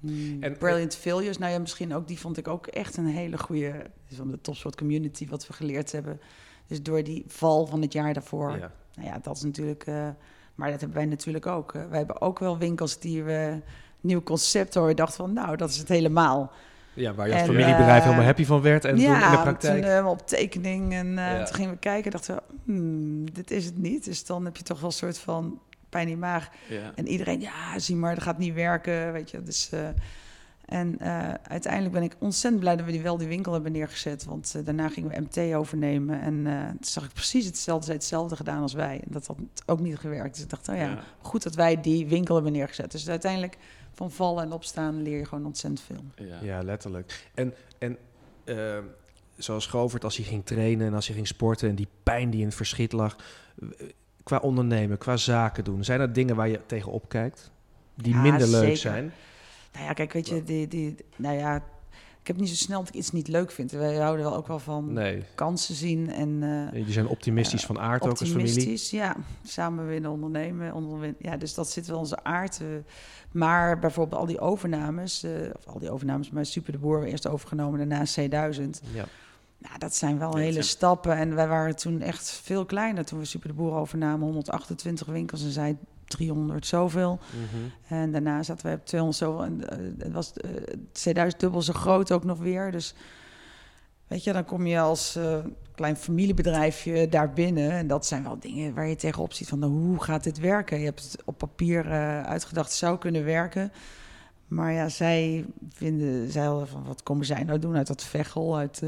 Hmm, 0.00 0.42
En- 0.42 0.58
Brilliant 0.58 0.94
Failures, 0.96 1.38
nou 1.38 1.52
ja, 1.52 1.58
misschien 1.58 1.94
ook, 1.94 2.08
die 2.08 2.18
vond 2.18 2.36
ik 2.36 2.48
ook 2.48 2.66
echt 2.66 2.96
een 2.96 3.06
hele 3.06 3.38
goede, 3.38 3.86
van 4.12 4.30
de 4.30 4.40
topsport 4.40 4.76
community, 4.76 5.28
wat 5.28 5.46
we 5.46 5.52
geleerd 5.52 5.92
hebben. 5.92 6.20
Dus 6.66 6.82
door 6.82 7.02
die 7.04 7.24
val 7.26 7.66
van 7.66 7.82
het 7.82 7.92
jaar 7.92 8.14
daarvoor, 8.14 8.50
Ja. 8.58 8.72
nou 8.94 9.08
ja, 9.08 9.18
dat 9.22 9.36
is 9.36 9.42
natuurlijk, 9.42 9.86
eh, 9.86 10.08
maar 10.54 10.70
dat 10.70 10.80
hebben 10.80 10.98
wij 10.98 11.06
natuurlijk 11.06 11.46
ook. 11.46 11.74
eh. 11.74 11.86
wij 11.88 11.98
hebben 11.98 12.20
ook 12.20 12.38
wel 12.38 12.58
winkels 12.58 12.98
die 12.98 13.22
we 13.22 13.60
nieuw 14.00 14.22
concept 14.22 14.74
hoor, 14.74 14.86
we 14.86 14.94
dachten 14.94 15.16
van, 15.16 15.32
nou, 15.32 15.56
dat 15.56 15.70
is 15.70 15.76
het 15.76 15.88
helemaal. 15.88 16.52
Ja, 16.98 17.14
waar 17.14 17.26
je 17.26 17.32
als 17.32 17.42
En, 17.42 17.46
familiebedrijf 17.48 17.96
eh, 17.98 18.02
helemaal 18.02 18.24
happy 18.24 18.44
van 18.44 18.60
werd 18.62 18.84
en 18.84 18.94
toen 18.96 19.04
in 19.04 19.30
de 19.30 19.38
praktijk. 19.42 19.82
toen 19.82 19.90
eh, 19.92 20.06
op 20.06 20.26
tekening 20.26 20.92
en 20.92 21.18
eh, 21.18 21.24
Ja. 21.24 21.44
toen 21.44 21.54
gingen 21.54 21.70
we 21.70 21.78
kijken 21.78 22.10
dachten 22.10 22.34
we, 22.34 22.42
hmm, 22.64 23.32
dit 23.32 23.50
is 23.50 23.64
het 23.64 23.78
niet. 23.78 24.04
Dus 24.04 24.24
dan 24.24 24.44
heb 24.44 24.56
je 24.56 24.62
toch 24.62 24.80
wel 24.80 24.88
een 24.90 24.94
soort 24.96 25.18
van 25.18 25.60
pijn 25.88 26.04
in 26.04 26.10
je 26.10 26.16
maag. 26.16 26.48
Ja. 26.68 26.92
En 26.94 27.08
iedereen, 27.08 27.40
ja, 27.40 27.78
zie 27.78 27.96
maar, 27.96 28.14
dat 28.14 28.24
gaat 28.24 28.38
niet 28.38 28.54
werken, 28.54 29.12
weet 29.12 29.30
je. 29.30 29.42
Dus, 29.42 29.68
eh, 29.72 29.80
En 30.68 30.98
eh, 30.98 31.34
uiteindelijk 31.42 31.94
ben 31.94 32.02
ik 32.02 32.16
ontzettend 32.18 32.60
blij 32.62 32.76
dat 32.76 32.86
we 32.86 32.92
die 32.92 33.02
wel 33.02 33.16
die 33.18 33.28
winkel 33.28 33.52
hebben 33.52 33.72
neergezet. 33.72 34.24
Want 34.24 34.52
eh, 34.56 34.64
daarna 34.64 34.88
gingen 34.88 35.10
we 35.10 35.20
MT 35.20 35.54
overnemen. 35.54 36.20
En 36.20 36.46
eh, 36.46 36.66
toen 36.68 36.76
zag 36.80 37.04
ik 37.04 37.12
precies 37.12 37.46
hetzelfde. 37.46 37.84
Ze 37.84 37.90
had 37.92 38.00
hetzelfde 38.00 38.36
gedaan 38.36 38.62
als 38.62 38.72
wij. 38.72 38.94
En 38.94 39.12
dat 39.12 39.26
had 39.26 39.36
ook 39.66 39.80
niet 39.80 39.98
gewerkt. 39.98 40.34
Dus 40.34 40.42
ik 40.44 40.50
dacht, 40.50 40.68
oh 40.68 40.76
ja, 40.76 40.82
Ja. 40.90 41.02
goed 41.20 41.42
dat 41.42 41.54
wij 41.54 41.80
die 41.80 42.06
winkel 42.06 42.34
hebben 42.34 42.52
neergezet. 42.52 42.90
Dus 42.90 43.08
uiteindelijk 43.08 43.56
van 43.92 44.10
vallen 44.10 44.44
en 44.44 44.52
opstaan 44.52 45.02
leer 45.02 45.18
je 45.18 45.24
gewoon 45.24 45.46
ontzettend 45.46 45.80
veel. 45.86 46.26
Ja. 46.26 46.38
Ja, 46.42 46.62
letterlijk. 46.62 47.28
En, 47.34 47.54
en 47.78 47.96
eh, 48.44 48.78
zoals 49.36 49.66
Govert, 49.66 50.04
als 50.04 50.16
hij 50.16 50.24
ging 50.26 50.44
trainen 50.46 50.86
en 50.86 50.94
als 50.94 51.06
hij 51.06 51.14
ging 51.14 51.26
sporten 51.26 51.68
en 51.68 51.74
die 51.74 51.88
pijn 52.02 52.30
die 52.30 52.40
in 52.40 52.46
het 52.46 52.54
verschiet 52.56 52.92
lag, 52.92 53.16
qua 54.22 54.38
ondernemen, 54.38 54.98
qua 54.98 55.16
zaken 55.16 55.64
doen, 55.64 55.84
zijn 55.84 56.00
er 56.00 56.12
dingen 56.12 56.36
waar 56.36 56.48
je 56.48 56.60
tegenop 56.66 57.08
kijkt 57.08 57.50
die 57.94 58.12
Ja, 58.14 58.20
minder 58.20 58.48
leuk 58.48 58.62
zeker. 58.62 58.76
zijn? 58.76 59.12
Nou 59.72 59.84
ja, 59.84 59.92
kijk, 59.92 60.12
weet 60.12 60.28
je, 60.28 60.42
die, 60.44 60.68
die, 60.68 60.94
nou 61.16 61.36
ja, 61.36 61.56
ik 62.20 62.26
heb 62.26 62.36
niet 62.36 62.48
zo 62.48 62.54
snel 62.64 62.78
dat 62.78 62.88
ik 62.88 62.94
iets 62.94 63.10
niet 63.12 63.28
leuk 63.28 63.50
vind. 63.50 63.70
Wij 63.70 63.94
houden 63.96 64.24
wel 64.24 64.36
ook 64.36 64.46
wel 64.46 64.58
van 64.58 64.92
Nee. 64.92 65.24
kansen 65.34 65.74
zien 65.74 66.10
en 66.10 66.42
eh, 66.42 66.72
Jullie 66.78 66.92
zijn 66.92 67.06
optimistisch 67.08 67.64
van 67.66 67.78
aard 67.78 68.02
ook 68.02 68.10
als 68.10 68.18
familie. 68.30 68.46
optimistisch. 68.52 68.90
Ja, 68.90 69.16
samen 69.44 69.86
winnen, 69.86 70.10
ondernemen. 70.10 70.72
onderwin- 70.74 71.16
ja, 71.18 71.36
dus 71.36 71.54
dat 71.54 71.70
zit 71.70 71.86
wel 71.86 71.94
in 71.96 72.02
onze 72.02 72.24
aard. 72.24 72.60
eh. 72.60 72.66
maar 73.32 73.78
bijvoorbeeld 73.78 74.20
al 74.20 74.26
die 74.26 74.40
overnames, 74.40 75.22
eh, 75.22 75.30
of 75.56 75.66
al 75.66 75.78
die 75.78 75.90
overnames, 75.90 76.30
maar 76.30 76.46
Super 76.46 76.72
de 76.72 76.78
Boer 76.78 77.04
eerst 77.04 77.28
overgenomen, 77.28 77.78
daarna 77.88 78.04
C1000. 78.04 78.80
Ja. 78.92 79.04
Nou, 79.58 79.78
dat 79.78 79.94
zijn 79.94 80.18
wel 80.18 80.36
hele 80.36 80.62
stappen. 80.62 81.16
En 81.16 81.34
wij 81.34 81.48
waren 81.48 81.76
toen 81.76 82.00
echt 82.00 82.30
veel 82.30 82.64
kleiner 82.64 83.04
toen 83.04 83.18
we 83.18 83.24
Super 83.24 83.48
de 83.48 83.54
Boer 83.54 83.72
overnamen. 83.74 84.26
128 84.26 85.06
winkels 85.06 85.42
en 85.42 85.50
zij 85.50 85.76
300 86.08 86.66
zoveel. 86.66 87.18
Mhm. 87.30 87.94
En 87.94 88.12
daarna 88.12 88.42
zaten 88.42 88.66
wij 88.66 88.74
op 88.74 88.86
200 88.86 89.22
zoveel. 89.22 89.44
En 89.44 89.68
eh, 89.68 89.78
het 89.98 90.12
was 90.12 90.32
eh, 90.32 90.50
2000 90.92 91.40
dubbel 91.42 91.62
zo 91.62 91.72
groot 91.72 92.12
ook 92.12 92.24
nog 92.24 92.38
weer. 92.38 92.70
Dus 92.70 92.94
weet 94.08 94.24
je, 94.24 94.32
dan 94.32 94.44
kom 94.44 94.66
je 94.66 94.80
als 94.80 95.16
eh, 95.16 95.38
klein 95.74 95.96
familiebedrijfje 95.96 97.08
daar 97.08 97.32
binnen. 97.32 97.70
En 97.70 97.86
dat 97.86 98.06
zijn 98.06 98.22
wel 98.22 98.38
dingen 98.38 98.74
waar 98.74 98.88
je 98.88 98.96
tegenop 98.96 99.32
ziet 99.32 99.48
van 99.48 99.58
nou, 99.58 99.72
hoe 99.72 100.02
gaat 100.02 100.24
dit 100.24 100.38
werken? 100.38 100.78
Je 100.78 100.84
hebt 100.84 101.02
het 101.02 101.22
op 101.24 101.38
papier 101.38 101.86
eh, 101.86 102.22
uitgedacht, 102.22 102.72
zou 102.72 102.98
kunnen 102.98 103.24
werken. 103.24 103.72
Maar 104.46 104.72
ja, 104.72 104.88
zij 104.88 105.44
vinden, 105.68 106.30
zij 106.30 106.44
hadden 106.44 106.68
van 106.68 106.84
wat 106.84 107.02
komen 107.02 107.26
zij 107.26 107.42
nou 107.42 107.58
doen 107.58 107.76
uit 107.76 107.86
dat 107.86 108.04
vechel? 108.04 108.56
Uit, 108.56 108.82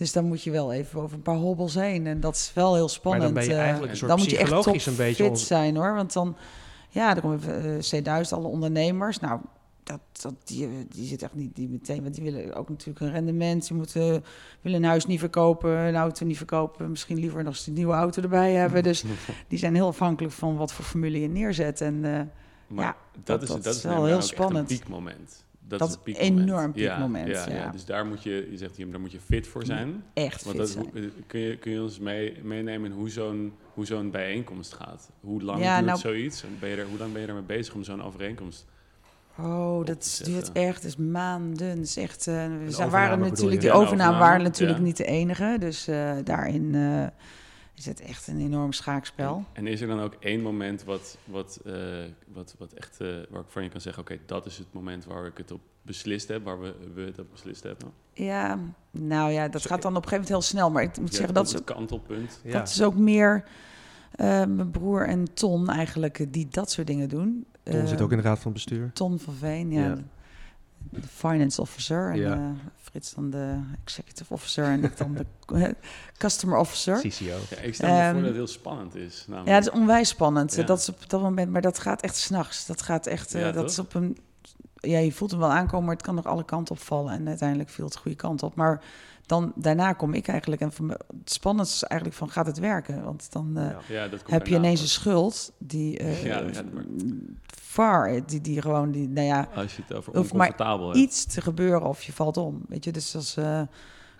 dus 0.00 0.12
dan 0.12 0.24
moet 0.24 0.42
je 0.42 0.50
wel 0.50 0.72
even 0.72 1.00
over 1.00 1.16
een 1.16 1.22
paar 1.22 1.36
hobbels 1.36 1.74
heen. 1.74 2.06
En 2.06 2.20
dat 2.20 2.34
is 2.34 2.52
wel 2.54 2.74
heel 2.74 2.88
spannend. 2.88 3.22
Maar 3.24 3.32
dan 3.32 3.42
ben 3.42 3.52
je 3.52 3.58
eh, 3.58 3.62
eigenlijk 3.64 3.92
een 3.92 3.98
soort 3.98 4.10
dan 4.10 4.20
moet 4.20 4.30
je 4.30 4.38
echt 4.38 4.50
top 4.62 4.86
een 4.86 4.96
beetje 4.96 5.24
fit 5.24 5.38
zijn 5.38 5.76
hoor. 5.76 5.94
Want 5.94 6.12
dan, 6.12 6.36
ja, 6.88 7.14
dan 7.14 7.22
komen 7.22 7.40
eh, 7.42 8.22
C1000, 8.24 8.28
alle 8.30 8.46
ondernemers. 8.46 9.18
Nou, 9.18 9.40
dat, 9.82 10.00
dat, 10.20 10.34
die, 10.44 10.68
die 10.88 11.06
zit 11.06 11.22
echt 11.22 11.34
niet 11.34 11.56
die 11.56 11.68
meteen, 11.68 12.02
want 12.02 12.14
die 12.14 12.24
willen 12.32 12.54
ook 12.54 12.68
natuurlijk 12.68 13.00
een 13.00 13.10
rendement. 13.10 13.68
Die 13.68 13.76
moeten, 13.76 14.24
willen 14.60 14.82
een 14.82 14.88
huis 14.88 15.06
niet 15.06 15.18
verkopen, 15.18 15.70
een 15.70 15.96
auto 15.96 16.26
niet 16.26 16.36
verkopen. 16.36 16.90
Misschien 16.90 17.18
liever 17.18 17.42
nog 17.44 17.52
eens 17.54 17.66
een 17.66 17.72
nieuwe 17.72 17.92
auto 17.94 18.22
erbij 18.22 18.52
hebben. 18.52 18.82
Dus 18.82 19.04
die 19.48 19.58
zijn 19.58 19.74
heel 19.74 19.86
afhankelijk 19.86 20.34
van 20.34 20.56
wat 20.56 20.72
voor 20.72 20.84
formule 20.84 21.20
je 21.20 21.28
neerzet. 21.28 21.80
En 21.80 22.04
eh, 22.04 22.20
Maar 22.66 22.84
Ja, 22.84 22.96
dat, 23.12 23.26
dat- 23.26 23.42
is, 23.42 23.48
dat 23.48 23.64
dat 23.64 23.74
is 23.74 23.82
wel 23.82 24.04
heel 24.04 24.22
spannend. 24.22 24.70
een 24.70 24.76
piekmoment. 24.76 25.44
Dat, 25.70 25.78
Dat 25.78 25.88
is 25.88 25.94
een 25.94 26.02
piekmoment. 26.02 26.48
enorm 26.48 26.72
piekmoment, 26.72 27.28
Ja, 27.28 27.48
ja. 27.48 27.54
ja. 27.54 27.70
Dus 27.70 27.84
daar 27.84 28.06
moet 28.06 28.22
je, 28.22 28.48
je 28.50 28.56
zegt 28.56 28.76
hier, 28.76 28.90
daar 28.90 29.00
moet 29.00 29.12
je 29.12 29.20
fit 29.20 29.46
voor 29.46 29.64
zijn. 29.64 30.02
echt 30.14 30.44
Want 30.44 30.56
fit 30.56 30.74
dat, 30.74 30.84
hoe- 30.92 31.10
kun, 31.26 31.40
je, 31.40 31.56
kun 31.56 31.72
je 31.72 31.82
ons 31.82 31.98
mee, 31.98 32.34
meenemen 32.42 32.90
in 32.90 32.96
hoe 32.96 33.10
zo'n, 33.10 33.52
hoe 33.74 33.86
zo'n 33.86 34.10
bijeenkomst 34.10 34.72
gaat? 34.72 35.10
Hoe 35.20 35.42
lang 35.42 35.58
duurt 35.58 35.84
nou- 35.84 35.98
zoiets? 35.98 36.42
En 36.42 36.56
ben 36.60 36.68
je 36.68 36.76
er, 36.76 36.86
hoe 36.86 36.98
lang 36.98 37.12
ben 37.12 37.20
je 37.22 37.26
ermee 37.26 37.42
bezig 37.42 37.74
om 37.74 37.82
zo'n 37.84 38.02
overeenkomst? 38.02 38.66
Oh, 39.38 39.84
dat 39.84 40.20
duurt 40.24 40.52
echt, 40.52 40.84
is 40.84 40.96
maanden. 40.96 41.84
Echt, 41.96 42.26
eh, 42.26 42.46
we 42.66 42.88
waren 42.90 43.18
natuurlijk, 43.18 43.60
die 43.60 43.70
overname 43.72 43.76
overname, 43.86 44.18
waren 44.18 44.42
natuurlijk 44.42 44.78
ja. 44.78 44.84
niet 44.84 44.96
de 44.96 45.04
enige. 45.04 45.56
Dus 45.58 45.88
eh, 45.88 46.12
daarin 46.24 46.74
eh, 46.74 47.06
is 47.80 47.86
het 47.86 48.00
echt 48.00 48.26
een 48.26 48.40
enorm 48.40 48.72
schaakspel. 48.72 49.36
En, 49.36 49.44
en 49.52 49.66
is 49.66 49.80
er 49.80 49.88
dan 49.88 50.00
ook 50.00 50.16
één 50.18 50.42
moment 50.42 50.84
wat, 50.84 51.18
wat, 51.24 51.60
eh, 51.64 51.74
wat, 52.32 52.54
wat 52.58 52.72
echt, 52.72 53.00
eh, 53.00 53.08
waarvan 53.30 53.62
je 53.62 53.68
kan 53.68 53.80
zeggen, 53.80 54.02
oké, 54.02 54.18
dat 54.26 54.46
is 54.46 54.58
het 54.58 54.66
moment 54.72 55.04
waar 55.04 55.26
ik 55.26 55.36
het 55.36 55.50
op 55.50 55.60
beslist 55.82 56.28
heb, 56.28 56.44
waar 56.44 56.60
we, 56.60 56.74
we 56.94 57.00
het 57.00 57.18
op 57.18 57.30
beslist 57.30 57.62
hebben? 57.62 57.92
Ja, 58.12 58.58
nou 58.90 59.30
ja, 59.30 59.48
dat 59.48 59.66
gaat 59.66 59.82
dan 59.82 59.96
op 59.96 60.02
een 60.02 60.08
gegeven 60.08 60.10
moment 60.10 60.28
heel 60.28 60.40
snel. 60.60 60.70
Maar 60.70 60.82
ik 60.82 60.98
moet 60.98 61.10
Ja, 61.10 61.16
zeggen, 61.16 61.34
dat 61.34 61.46
is, 61.46 61.52
het 61.52 61.60
ook, 61.60 61.76
kantelpunt. 61.76 62.40
Ja. 62.44 62.52
dat 62.52 62.68
is 62.68 62.82
ook 62.82 62.94
meer 62.96 63.44
eh, 64.10 64.26
mijn 64.26 64.70
broer 64.70 65.06
en 65.06 65.34
Ton 65.34 65.68
eigenlijk, 65.68 66.26
die 66.32 66.46
dat 66.50 66.70
soort 66.70 66.86
dingen 66.86 67.08
doen. 67.08 67.46
Ton 67.62 67.86
zit 67.86 68.00
ook 68.00 68.10
in 68.10 68.16
de 68.16 68.22
raad 68.22 68.38
van 68.38 68.52
bestuur. 68.52 68.90
Ton 68.92 69.18
van 69.18 69.34
Veen, 69.34 69.70
ja. 69.70 69.84
Ja. 69.84 69.96
De, 70.90 71.00
finance 71.14 71.60
officer. 71.60 72.10
En 72.10 72.16
Ja. 72.18 72.34
eh, 72.34 72.40
Frits 72.82 73.14
dan 73.14 73.30
de 73.30 73.56
executive 73.84 74.32
officer 74.34 74.64
en 74.64 74.84
ik 74.84 74.96
dan 74.96 75.14
de 75.14 75.26
eh, 75.64 75.68
customer 76.18 76.58
officer. 76.58 76.98
CCO. 77.00 77.24
Ja, 77.50 77.56
ik 77.62 77.74
stel 77.74 77.88
me 77.94 78.00
Ehm, 78.00 78.04
voor 78.10 78.14
dat 78.18 78.24
het 78.28 78.34
heel 78.34 78.46
spannend 78.46 78.94
is. 78.94 79.24
Ja, 79.26 79.32
namelijk. 79.34 79.56
het 79.56 79.66
is 79.74 79.80
onwijs 79.80 80.08
spannend. 80.08 80.54
Ja. 80.54 80.62
Dat 80.62 80.78
is 80.78 80.88
op 80.88 81.10
dat 81.10 81.20
moment, 81.22 81.50
maar 81.50 81.60
dat 81.62 81.78
gaat 81.78 82.02
echt 82.02 82.16
s'nachts. 82.16 82.66
Dat 82.66 82.82
gaat 82.82 83.06
echt, 83.06 83.34
eh, 83.34 83.40
Ja, 83.40 83.46
dat 83.52 83.62
toch? 83.62 83.70
is 83.72 83.78
op 83.78 83.94
een, 83.94 84.18
ja, 84.74 84.98
je 84.98 85.12
voelt 85.12 85.30
hem 85.30 85.40
wel 85.40 85.50
aankomen, 85.52 85.84
maar 85.86 85.94
het 85.94 86.04
kan 86.04 86.14
nog 86.14 86.26
alle 86.26 86.44
kanten 86.44 86.74
opvallen. 86.74 87.12
En 87.12 87.28
uiteindelijk 87.28 87.68
viel 87.68 87.84
het 87.84 87.92
de 87.94 88.00
goede 88.00 88.16
kant 88.16 88.42
op. 88.42 88.54
Maar 88.54 88.82
dan, 89.30 89.52
daarna 89.56 89.92
kom 89.92 90.14
ik 90.14 90.28
eigenlijk, 90.28 90.60
en 90.62 90.70
het 91.18 91.30
spannendste 91.32 91.74
is 91.76 91.82
eigenlijk 91.90 92.20
van, 92.20 92.30
gaat 92.30 92.46
het 92.46 92.58
werken? 92.58 93.04
Want 93.04 93.32
dan 93.32 93.56
eh, 93.56 93.62
Ja. 93.70 93.78
ja, 93.88 94.08
dat 94.08 94.22
komt 94.22 94.30
heb 94.30 94.46
je 94.46 94.54
ineens 94.54 94.80
een 94.80 94.88
schuld 94.88 95.52
die 95.58 95.98
eh 95.98 96.24
Ja, 96.24 96.38
ja, 96.38 96.62
maar- 96.72 96.84
far, 97.54 98.20
die, 98.26 98.40
die 98.40 98.60
gewoon, 98.62 98.90
die, 98.90 99.08
nou 99.08 99.26
ja, 99.26 99.48
Als 99.54 99.76
je 99.76 99.82
het 99.86 99.96
over 99.96 100.16
Hoeft 100.16 100.32
maar 100.32 100.46
oncomfortabel 100.48 100.86
hebt. 100.86 100.98
iets 100.98 101.24
te 101.24 101.40
gebeuren 101.40 101.82
of 101.88 102.02
je 102.02 102.12
valt 102.12 102.36
om. 102.36 102.62
Weet 102.68 102.84
je, 102.84 102.92
dus 102.92 103.16
als 103.16 103.36
eh 103.36 103.60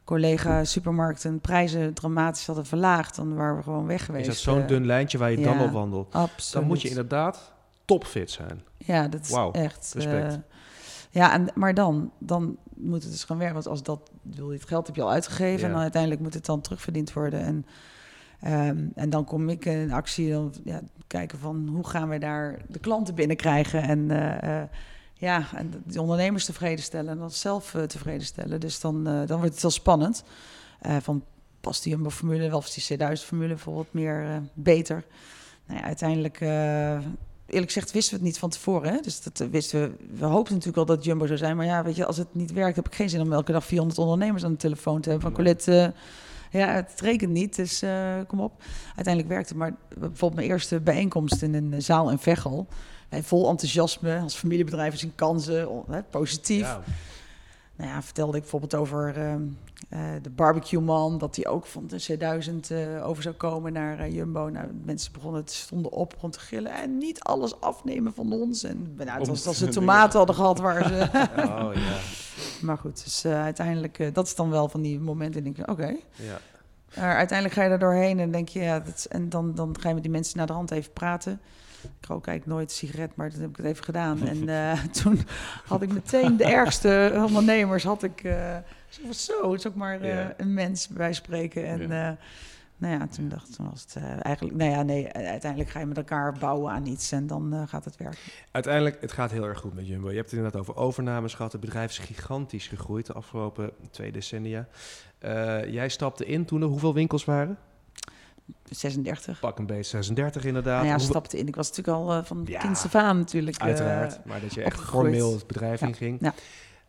collega 0.05 0.64
supermarkten 0.64 1.40
prijzen 1.40 1.94
dramatisch 1.94 2.46
hadden 2.46 2.66
verlaagd, 2.66 3.16
dan 3.16 3.35
waren 3.35 3.57
we 3.57 3.62
gewoon 3.62 3.87
weg 3.87 4.05
geweest. 4.05 4.29
Is 4.29 4.42
dat 4.42 4.55
zo'n 4.55 4.66
dun 4.66 4.87
lijntje 4.87 5.18
waar 5.18 5.31
je 5.31 5.40
dan 5.40 5.61
op 5.61 5.70
wandelt? 5.70 6.14
Absoluut. 6.14 6.53
Dan 6.53 6.64
moet 6.64 6.83
je 6.83 6.88
inderdaad 6.88 7.53
topfit 7.85 8.31
zijn. 8.31 8.62
Ja, 8.77 9.09
dat 9.09 9.20
is 9.20 9.33
echt. 9.53 9.92
respect. 9.94 10.33
eh, 10.33 10.38
ja, 11.11 11.33
en, 11.33 11.49
maar 11.55 11.75
dan, 11.75 12.11
dan 12.18 12.57
moet 12.82 13.02
het 13.02 13.12
dus 13.12 13.24
gaan 13.24 13.38
werken. 13.38 13.54
Want 13.54 13.68
als 13.68 13.82
dat, 13.82 14.10
bedoel, 14.22 14.52
je, 14.52 14.58
het 14.58 14.68
geld 14.68 14.86
heb 14.86 14.96
je 14.96 15.02
al 15.02 15.10
uitgegeven 15.10 15.66
en 15.66 15.72
dan 15.72 15.80
uiteindelijk 15.80 16.22
moet 16.22 16.34
het 16.34 16.46
dan 16.46 16.60
terugverdiend 16.60 17.12
worden. 17.12 17.40
En, 17.40 17.66
ehm, 18.40 18.86
en 18.94 19.10
dan 19.10 19.24
kom 19.24 19.48
ik 19.48 19.64
in 19.64 19.92
actie, 19.92 20.30
dan 20.30 20.54
ja, 20.64 20.80
kijken 21.06 21.38
van 21.38 21.68
hoe 21.68 21.86
gaan 21.86 22.08
we 22.08 22.18
daar 22.18 22.58
de 22.68 22.78
klanten 22.78 23.14
binnenkrijgen. 23.14 23.82
En 23.82 24.10
eh, 24.10 24.60
eh, 24.62 24.68
ja, 25.14 25.46
en 25.54 25.82
de 25.86 26.00
ondernemers 26.00 26.44
tevreden 26.44 26.84
stellen 26.84 27.10
en 27.10 27.18
dan 27.18 27.30
zelf 27.30 27.74
eh, 27.74 27.82
tevreden 27.82 28.26
stellen. 28.26 28.60
Dus 28.60 28.80
dan, 28.80 29.04
dan 29.04 29.38
wordt 29.38 29.52
het 29.52 29.60
heel 29.60 29.70
spannend. 29.70 30.24
Van 31.00 31.24
past 31.60 31.82
die 31.82 31.92
Jumbo-formule 31.92 32.48
wel 32.48 32.58
of 32.58 32.70
die 32.70 32.98
C1000-formule 32.98 33.48
bijvoorbeeld 33.48 33.92
meer 33.92 34.42
beter? 34.52 35.04
Nou 35.66 35.80
ja, 35.80 35.86
uiteindelijk, 35.86 36.40
eerlijk 37.50 37.72
gezegd, 37.72 37.92
wisten 37.92 38.12
we 38.12 38.18
het 38.18 38.28
niet 38.28 38.38
van 38.38 38.50
tevoren. 38.50 38.92
Hè? 38.92 39.00
Dus 39.00 39.22
dat 39.22 39.40
eh, 39.40 39.48
wisten 39.50 39.80
we. 39.80 39.92
We 40.18 40.24
hoopten 40.24 40.54
natuurlijk 40.54 40.88
al 40.88 40.96
dat 40.96 41.04
Jumbo 41.04 41.26
zou 41.26 41.38
zijn. 41.38 41.56
Maar 41.56 41.66
ja, 41.66 41.84
weet 41.84 41.96
je, 41.96 42.06
als 42.06 42.16
het 42.16 42.34
niet 42.34 42.52
werkt, 42.52 42.76
heb 42.76 42.86
ik 42.86 42.94
geen 42.94 43.10
zin 43.10 43.20
om 43.20 43.32
elke 43.32 43.52
dag 43.52 43.64
400 43.64 43.98
ondernemers 43.98 44.44
aan 44.44 44.50
de 44.50 44.56
telefoon 44.56 45.00
te 45.00 45.10
hebben. 45.10 45.28
Van 45.28 45.36
Colette, 45.36 45.94
eh, 46.50 46.60
ja, 46.60 46.72
het 46.74 47.00
rekent 47.00 47.32
niet, 47.32 47.56
dus 47.56 47.82
eh, 47.82 48.18
kom 48.26 48.40
op. 48.40 48.62
Uiteindelijk 48.86 49.28
werkte 49.28 49.48
het. 49.48 49.58
Maar 49.58 49.74
bijvoorbeeld 49.88 50.34
mijn 50.34 50.48
eerste 50.48 50.80
bijeenkomst 50.80 51.42
in 51.42 51.54
een 51.54 51.82
zaal 51.82 52.10
in 52.10 52.18
Veghel. 52.18 52.66
Vol 53.10 53.48
enthousiasme, 53.48 54.18
als 54.18 54.34
familiebedrijf 54.34 54.98
zien 54.98 55.14
kansen, 55.14 55.68
hè, 55.90 56.02
positief. 56.02 56.60
Ja. 56.60 56.82
Nou 57.80 57.92
ja, 57.92 58.02
vertelde 58.02 58.36
ik 58.36 58.42
bijvoorbeeld 58.42 58.74
over 58.74 59.16
ehm, 59.16 59.42
eh, 59.88 60.00
de 60.22 60.30
barbecue 60.30 60.80
man, 60.80 61.18
dat 61.18 61.36
hij 61.36 61.46
ook 61.46 61.66
van 61.66 61.86
de 61.86 62.02
C1000 62.12 62.70
eh, 62.70 63.08
over 63.08 63.22
zou 63.22 63.34
komen 63.34 63.72
naar 63.72 63.98
eh, 63.98 64.14
Jumbo. 64.14 64.48
Nou, 64.48 64.66
mensen 64.84 65.12
begonnen 65.12 65.44
te 65.44 65.54
stonden 65.54 65.92
op, 65.92 66.10
begonnen 66.10 66.38
te 66.38 66.44
gillen 66.44 66.72
en 66.72 66.98
niet 66.98 67.20
alles 67.20 67.60
afnemen 67.60 68.14
van 68.14 68.32
ons. 68.32 68.64
En 68.64 68.94
nou, 68.96 69.18
het 69.18 69.28
was 69.28 69.46
als 69.46 69.58
ze 69.58 69.68
tomaten 69.78 70.18
hadden 70.18 70.36
gehad 70.36 70.58
waar 70.58 70.88
ze. 70.88 71.08
Oh 71.64 71.74
ja. 71.74 71.98
maar 72.66 72.78
goed, 72.78 73.04
dus 73.04 73.26
uiteindelijk, 73.26 74.14
dat 74.14 74.26
is 74.26 74.34
dan 74.34 74.50
wel 74.50 74.68
van 74.68 74.80
die 74.82 75.00
momenten. 75.00 75.44
denk 75.44 75.58
ik, 75.58 75.70
oké. 75.70 75.96
ja. 76.14 76.38
Maar 76.96 77.16
uiteindelijk 77.16 77.58
ga 77.58 77.64
je 77.64 77.70
er 77.70 77.78
doorheen 77.78 78.18
en 78.18 78.30
denk 78.30 78.48
je, 78.48 78.60
ja, 78.60 78.80
dat 78.80 78.94
is- 78.96 79.08
en 79.08 79.28
dan, 79.28 79.54
dan 79.54 79.76
ga 79.80 79.88
je 79.88 79.94
met 79.94 80.02
die 80.02 80.12
mensen 80.12 80.36
naar 80.38 80.46
de 80.46 80.52
hand 80.52 80.70
even 80.70 80.92
praten. 80.92 81.40
Ik 81.82 82.06
rook 82.06 82.26
eigenlijk 82.26 82.58
nooit 82.58 82.70
een 82.70 82.76
sigaret, 82.76 83.16
maar 83.16 83.30
dat 83.30 83.40
heb 83.40 83.50
ik 83.50 83.56
het 83.56 83.66
even 83.66 83.84
gedaan. 83.84 84.22
En 84.28 84.48
eh, 84.48 84.84
toen 84.84 85.20
had 85.64 85.82
ik 85.82 85.92
meteen 85.92 86.36
de 86.36 86.44
ergste 86.44 87.22
ondernemers, 87.26 87.84
had 87.84 88.02
ik 88.02 88.24
eh, 88.24 88.56
zo, 89.10 89.50
het 89.50 89.60
is 89.60 89.66
ook 89.66 89.74
maar 89.74 90.00
eh, 90.00 90.26
een 90.36 90.54
mens 90.54 90.88
bij 90.88 91.12
spreken. 91.12 91.66
En 91.66 92.18
nou 92.76 92.98
ja, 92.98 93.06
toen 93.06 93.28
dacht 93.28 93.56
toen 93.56 93.70
was 93.70 93.82
het 93.82 94.04
eigenlijk, 94.22 94.56
nou 94.56 94.70
ja, 94.70 94.82
nee, 94.82 95.12
uiteindelijk 95.12 95.70
ga 95.70 95.80
je 95.80 95.86
met 95.86 95.96
elkaar 95.96 96.32
bouwen 96.38 96.72
aan 96.72 96.86
iets 96.86 97.12
en 97.12 97.26
dan 97.26 97.68
gaat 97.68 97.84
het 97.84 97.96
werken. 97.96 98.18
Uiteindelijk, 98.50 99.00
het 99.00 99.12
gaat 99.12 99.30
heel 99.30 99.44
erg 99.44 99.58
goed 99.58 99.74
met 99.74 99.86
Jumbo. 99.86 100.10
Je 100.10 100.16
hebt 100.16 100.30
het 100.30 100.38
inderdaad 100.38 100.60
over 100.60 100.76
overnames 100.76 101.34
gehad. 101.34 101.52
Het 101.52 101.60
bedrijf 101.60 101.90
is 101.90 101.98
gigantisch 101.98 102.68
gegroeid 102.68 103.06
de 103.06 103.12
afgelopen 103.12 103.70
twee 103.90 104.12
decennia. 104.12 104.68
Jij 105.66 105.88
stapte 105.88 106.24
in 106.26 106.44
toen 106.44 106.62
er 106.62 106.68
hoeveel 106.68 106.94
winkels 106.94 107.24
waren? 107.24 107.58
36. 108.64 109.40
Pak 109.40 109.58
een 109.58 109.66
beetje 109.66 109.82
36 109.82 110.44
inderdaad. 110.44 110.76
Nou 110.84 110.86
ja, 110.86 110.98
stapte 110.98 111.38
in. 111.38 111.46
Ik 111.46 111.56
was 111.56 111.68
natuurlijk 111.68 111.96
al 111.96 112.12
eh, 112.12 112.24
van 112.24 112.42
Ja, 112.46 112.60
af 112.60 112.94
aan 112.94 113.18
natuurlijk. 113.18 113.56
eh, 113.56 113.66
Uiteraard, 113.66 114.24
maar 114.24 114.40
dat 114.40 114.54
je 114.54 114.62
echt 114.62 114.74
opgegroeid. 114.76 115.14
formeel 115.14 115.32
het 115.32 115.46
bedrijf 115.46 115.80
Ja. 115.80 115.86
inging. 115.86 116.18
Ja. 116.20 116.34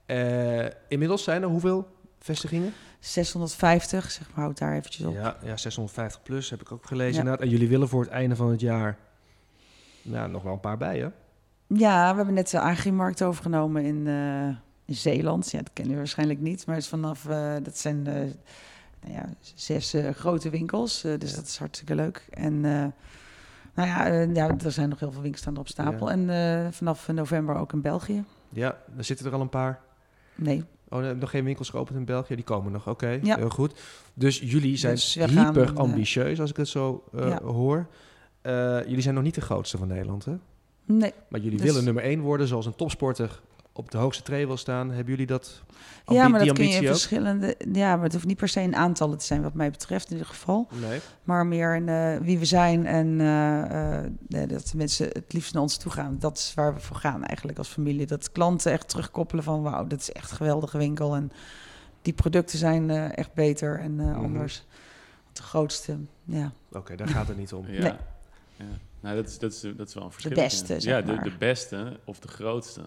Eh, 0.05 0.71
inmiddels 0.87 1.23
zijn 1.23 1.41
er 1.41 1.47
hoeveel 1.47 1.87
vestigingen? 2.19 2.73
650, 2.99 4.11
zeg 4.11 4.27
maar, 4.35 4.43
houd 4.43 4.57
daar 4.57 4.75
eventjes 4.75 5.05
op. 5.05 5.13
Ja, 5.13 5.37
ja, 5.43 5.57
650 5.57 6.21
plus 6.23 6.49
heb 6.49 6.61
ik 6.61 6.71
ook 6.71 6.85
gelezen. 6.85 7.17
Inderdaad. 7.19 7.41
En 7.41 7.49
jullie 7.49 7.67
willen 7.69 7.87
voor 7.89 8.01
het 8.01 8.11
einde 8.11 8.35
van 8.35 8.49
het 8.49 8.59
jaar 8.59 8.97
nou, 10.01 10.29
nog 10.31 10.43
wel 10.43 10.53
een 10.53 10.59
paar 10.59 10.77
bij, 10.77 10.99
hè? 10.99 11.07
Ja, 11.67 12.09
we 12.11 12.15
hebben 12.15 12.33
net 12.33 12.49
de 12.49 12.59
Agrimarkt 12.59 13.23
overgenomen 13.23 13.83
in, 13.83 14.07
in 14.85 14.95
Zeeland. 14.95 15.51
Ja, 15.51 15.57
dat 15.57 15.69
kennen 15.73 15.93
we 15.93 15.99
waarschijnlijk 15.99 16.39
niet, 16.39 16.65
maar 16.65 16.75
het 16.75 16.83
is 16.83 16.89
vanaf, 16.89 17.23
dat 17.63 17.77
zijn 17.77 18.03
nou 19.01 19.13
ja, 19.13 19.29
zes 19.55 19.93
eh, 19.93 20.09
grote 20.09 20.49
winkels, 20.49 21.03
eh, 21.03 21.19
dus 21.19 21.35
dat 21.35 21.45
is 21.45 21.57
hartstikke 21.57 21.95
leuk. 21.95 22.25
En 22.29 22.53
eh, 22.65 22.85
nou 23.75 23.87
ja, 23.89 24.05
ja, 24.33 24.57
er 24.63 24.71
zijn 24.71 24.89
nog 24.89 24.99
heel 24.99 25.11
veel 25.11 25.21
winkels 25.21 25.41
staan 25.41 25.57
op 25.57 25.67
stapel. 25.67 26.11
Ja. 26.11 26.13
En 26.65 26.73
vanaf 26.73 27.07
november 27.07 27.55
ook 27.55 27.73
in 27.73 27.81
België. 27.81 28.23
Ja, 28.49 28.77
er 28.97 29.03
zitten 29.03 29.25
er 29.25 29.33
al 29.33 29.41
een 29.41 29.49
paar. 29.49 29.79
Nee, 30.35 30.63
Oh, 30.89 31.09
nog 31.09 31.29
geen 31.29 31.43
winkels 31.43 31.69
geopend 31.69 31.97
in 31.97 32.05
België? 32.05 32.35
Die 32.35 32.43
komen 32.43 32.71
nog, 32.71 32.87
oké. 32.87 33.19
Ja. 33.23 33.35
Heel 33.37 33.49
goed. 33.49 33.79
Dus 34.13 34.39
jullie 34.39 34.77
zijn 34.77 34.93
Dus 34.95 35.15
gaan, 35.19 35.45
hyper 35.45 35.73
ambitieus, 35.73 36.39
als 36.39 36.49
ik 36.49 36.57
het 36.57 36.67
zo 36.67 37.03
Ja. 37.13 37.41
hoor. 37.41 37.87
Jullie 38.87 39.01
zijn 39.01 39.15
nog 39.15 39.23
niet 39.23 39.35
de 39.35 39.41
grootste 39.41 39.77
van 39.77 39.87
Nederland, 39.87 40.25
hè? 40.25 40.33
nee. 40.85 41.13
Maar 41.29 41.39
jullie 41.39 41.57
Dus- 41.57 41.67
willen 41.67 41.83
nummer 41.83 42.03
één 42.03 42.19
worden, 42.19 42.47
zoals 42.47 42.65
een 42.65 42.75
topsporter 42.75 43.41
op 43.73 43.91
de 43.91 43.97
hoogste 43.97 44.23
tree 44.23 44.47
wil 44.47 44.57
staan. 44.57 44.87
Hebben 44.87 45.09
jullie 45.11 45.25
dat 45.27 45.61
ambi- 46.05 46.21
ja, 46.21 46.27
maar 46.27 46.45
dat 46.45 46.53
kun 46.55 46.67
je 46.67 46.75
in 46.75 46.87
verschillende... 46.87 47.55
Ja, 47.73 47.95
maar 47.95 48.03
het 48.03 48.13
hoeft 48.13 48.25
niet 48.25 48.37
per 48.37 48.47
se 48.47 48.61
in 48.61 48.75
aantallen 48.75 49.17
te 49.17 49.25
zijn, 49.25 49.41
wat 49.41 49.53
mij 49.53 49.71
betreft 49.71 50.05
in 50.05 50.11
ieder 50.11 50.27
geval. 50.27 50.67
Nee. 50.71 50.99
Maar 51.23 51.45
meer 51.45 51.75
in 51.75 51.89
eh, 51.89 52.17
wie 52.17 52.39
we 52.39 52.45
zijn 52.45 52.85
en 52.85 53.21
eh, 53.21 53.97
eh, 53.99 54.11
nee, 54.27 54.47
dat 54.47 54.67
de 54.67 54.77
mensen 54.77 55.07
het 55.07 55.33
liefst 55.33 55.53
naar 55.53 55.61
ons 55.61 55.77
toe 55.77 55.91
gaan. 55.91 56.15
Dat 56.19 56.37
is 56.37 56.53
waar 56.55 56.73
we 56.73 56.79
voor 56.79 56.95
gaan 56.95 57.23
eigenlijk 57.23 57.57
als 57.57 57.67
familie. 57.67 58.05
Dat 58.05 58.31
klanten 58.31 58.71
echt 58.71 58.89
terugkoppelen 58.89 59.43
van 59.43 59.61
wauw, 59.61 59.87
dat 59.87 59.99
is 59.99 60.11
echt 60.11 60.31
een 60.31 60.37
geweldige 60.37 60.77
winkel. 60.77 61.15
En 61.15 61.31
die 62.01 62.13
producten 62.13 62.57
zijn 62.57 62.89
eh, 62.89 63.17
echt 63.17 63.33
beter 63.33 63.79
en 63.79 63.99
eh, 63.99 64.05
Mhm. 64.05 64.15
anders. 64.23 64.65
De 65.33 65.41
grootste, 65.41 65.97
ja. 66.23 66.51
Oké, 66.71 66.95
daar 66.95 67.07
gaat 67.07 67.27
het 67.27 67.37
niet 67.37 67.53
om. 67.53 67.65
Ja. 67.67 67.81
Nee. 67.81 67.93
ja. 68.55 68.65
Nou, 68.99 69.15
dat 69.15 69.27
is, 69.27 69.39
dat, 69.39 69.51
is, 69.51 69.61
dat 69.77 69.87
is 69.87 69.93
wel 69.93 70.03
een 70.03 70.11
verschil. 70.11 70.33
beste, 70.35 70.79
zeg 70.79 70.83
Ja, 70.83 71.01
de, 71.01 71.21
de 71.23 71.37
beste 71.39 71.99
of 72.05 72.19
de 72.19 72.27
grootste. 72.27 72.81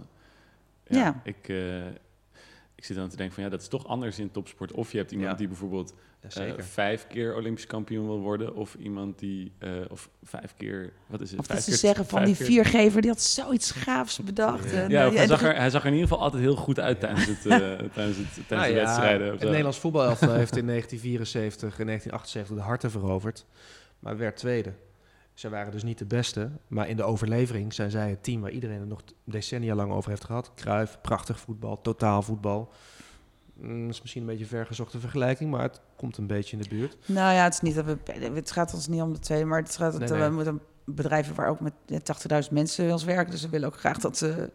Ja. 0.86 1.20
Ik, 1.24 1.48
eh, 1.48 1.86
ik 2.74 2.84
zit 2.84 2.96
dan 2.96 3.08
te 3.08 3.16
denken 3.16 3.34
van 3.34 3.44
ja, 3.44 3.50
dat 3.50 3.60
is 3.60 3.68
toch 3.68 3.86
anders 3.86 4.18
in 4.18 4.30
topsport. 4.30 4.72
Of 4.72 4.92
je 4.92 4.98
hebt 4.98 5.10
iemand 5.10 5.30
Ja. 5.30 5.36
die 5.36 5.48
bijvoorbeeld 5.48 5.94
Ja, 6.20 6.28
eh, 6.30 6.36
zeker. 6.36 6.64
vijf 6.64 7.06
keer 7.06 7.34
Olympisch 7.36 7.66
kampioen 7.66 8.06
wil 8.06 8.18
worden. 8.20 8.54
Of 8.54 8.74
iemand 8.74 9.18
die, 9.18 9.52
eh, 9.58 9.70
of 9.90 10.10
vijf 10.22 10.54
keer, 10.56 10.92
wat 11.06 11.20
is 11.20 11.30
het? 11.30 11.38
Of 11.40 11.46
vijf 11.46 11.58
dat 11.58 11.64
ze 11.66 11.70
keer- 11.70 11.78
zeggen 11.88 12.06
van 12.06 12.24
die 12.24 12.34
viergever, 12.34 13.00
die 13.00 13.10
had 13.10 13.20
zoiets 13.22 13.70
gaafs 13.70 14.18
bedacht. 14.18 14.70
Ja. 14.70 14.82
En, 14.82 14.90
Ja, 14.90 15.06
of 15.08 15.14
hij, 15.14 15.26
zag 15.26 15.42
er, 15.42 15.56
hij 15.56 15.70
zag 15.70 15.80
er 15.82 15.86
in 15.86 15.92
ieder 15.94 16.08
geval 16.08 16.24
altijd 16.24 16.42
heel 16.42 16.56
goed 16.56 16.80
uit 16.80 17.00
tijdens, 17.00 17.26
het, 17.26 17.42
tijdens, 17.42 17.86
het, 17.88 17.94
tijdens 17.94 18.48
Nou 18.48 18.66
de 18.66 18.68
ja, 18.74 18.74
wedstrijden. 18.84 19.30
Het. 19.30 19.40
Nederlands 19.42 19.78
voetbalelftal 19.78 20.32
heeft 20.42 20.56
in 20.56 20.66
1974 20.66 21.78
en 21.78 21.86
1978 21.86 22.56
de 22.56 22.62
harten 22.62 22.90
veroverd, 22.90 23.44
maar 23.98 24.16
werd 24.16 24.36
tweede. 24.36 24.72
Zij 25.34 25.50
waren 25.50 25.72
dus 25.72 25.82
niet 25.82 25.98
de 25.98 26.04
beste, 26.04 26.50
maar 26.68 26.88
in 26.88 26.96
de 26.96 27.02
overlevering 27.02 27.72
zijn 27.72 27.90
zij 27.90 28.10
het 28.10 28.22
team 28.22 28.40
waar 28.40 28.50
iedereen 28.50 28.80
het 28.80 28.88
nog 28.88 29.02
decennia 29.24 29.74
lang 29.74 29.92
over 29.92 30.10
heeft 30.10 30.24
gehad. 30.24 30.50
Kruif, 30.54 30.98
prachtig 31.02 31.40
voetbal, 31.40 31.80
totaal 31.80 32.22
voetbal. 32.22 32.72
Mm, 33.54 33.88
is 33.88 34.00
misschien 34.00 34.20
een 34.22 34.28
beetje 34.28 34.46
vergezochte 34.46 35.00
vergelijking, 35.00 35.50
maar 35.50 35.62
het 35.62 35.80
komt 35.96 36.16
een 36.16 36.26
beetje 36.26 36.56
in 36.56 36.62
de 36.62 36.68
buurt. 36.68 36.96
Nou 37.06 37.34
ja, 37.34 37.44
het 37.44 37.52
is 37.52 37.60
niet 37.60 37.74
dat 37.74 37.84
we. 37.84 37.98
Het 38.34 38.50
gaat 38.50 38.74
ons 38.74 38.88
niet 38.88 39.02
om 39.02 39.12
de 39.12 39.18
twee, 39.18 39.44
maar 39.44 39.60
het 39.60 39.76
gaat 39.76 39.98
Nee, 39.98 40.08
dat 40.08 40.18
nee. 40.18 40.28
we 40.28 40.34
moeten 40.34 40.60
bedrijven 40.84 41.34
waar 41.34 41.48
ook 41.48 41.60
met 41.60 41.72
eh, 41.86 42.42
80.000 42.44 42.50
mensen 42.50 42.84
bij 42.84 42.92
ons 42.92 43.04
werken. 43.04 43.30
Dus 43.30 43.42
we 43.42 43.48
willen 43.48 43.68
ook 43.68 43.78
graag 43.78 43.98
dat, 43.98 44.16
ze, 44.18 44.50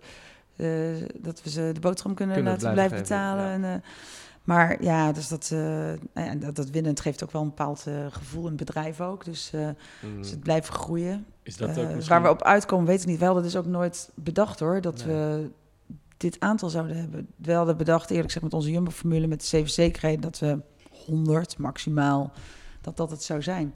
eh, 0.55 1.07
dat 1.19 1.43
we 1.43 1.49
ze 1.49 1.69
de 1.73 1.79
boterham 1.79 2.15
kunnen, 2.15 2.35
Kunnen 2.35 2.53
laten 2.53 2.71
blijven 2.71 2.97
betalen. 2.97 3.45
En, 3.45 3.63
eh, 3.63 3.81
maar 4.49 4.83
ja, 4.83 5.11
dus 5.11 5.27
dat, 5.27 5.47
ja, 6.13 6.35
dat, 6.35 6.55
dat 6.55 6.69
winnend 6.69 6.99
geeft 6.99 7.23
ook 7.23 7.31
wel 7.31 7.41
een 7.41 7.47
bepaald 7.47 7.87
eh, 7.87 8.05
gevoel 8.09 8.41
in 8.41 8.47
het 8.47 8.57
bedrijf 8.57 9.01
ook. 9.01 9.25
Dus, 9.25 9.51
Mm, 10.01 10.17
dus 10.21 10.29
het 10.31 10.39
blijven 10.39 10.73
groeien. 10.73 11.25
Is 11.43 11.57
dat 11.57 11.69
ook 11.69 11.75
misschien... 11.75 12.03
Waar 12.07 12.21
we 12.21 12.29
op 12.29 12.43
uitkomen, 12.43 12.85
weet 12.85 13.01
ik 13.01 13.07
niet. 13.07 13.19
We 13.19 13.25
hadden 13.25 13.43
dus 13.43 13.55
ook 13.55 13.65
nooit 13.65 14.09
bedacht 14.15 14.59
hoor, 14.59 14.81
dat 14.81 15.05
Nee. 15.05 15.15
we 15.15 15.49
dit 16.17 16.39
aantal 16.39 16.69
zouden 16.69 16.97
hebben. 16.97 17.27
We 17.35 17.51
hadden 17.53 17.77
bedacht, 17.77 18.09
eerlijk 18.09 18.25
gezegd, 18.25 18.45
met 18.45 18.53
onze 18.53 18.71
Jumbo-formule, 18.71 19.27
met 19.27 19.39
de 19.39 19.45
zeven 19.47 19.71
zekerheden, 19.71 20.21
dat 20.21 20.39
we 20.39 20.59
100 21.05 21.57
maximaal, 21.57 22.31
dat 22.81 22.97
dat 22.97 23.11
het 23.11 23.23
zou 23.23 23.41
zijn. 23.41 23.75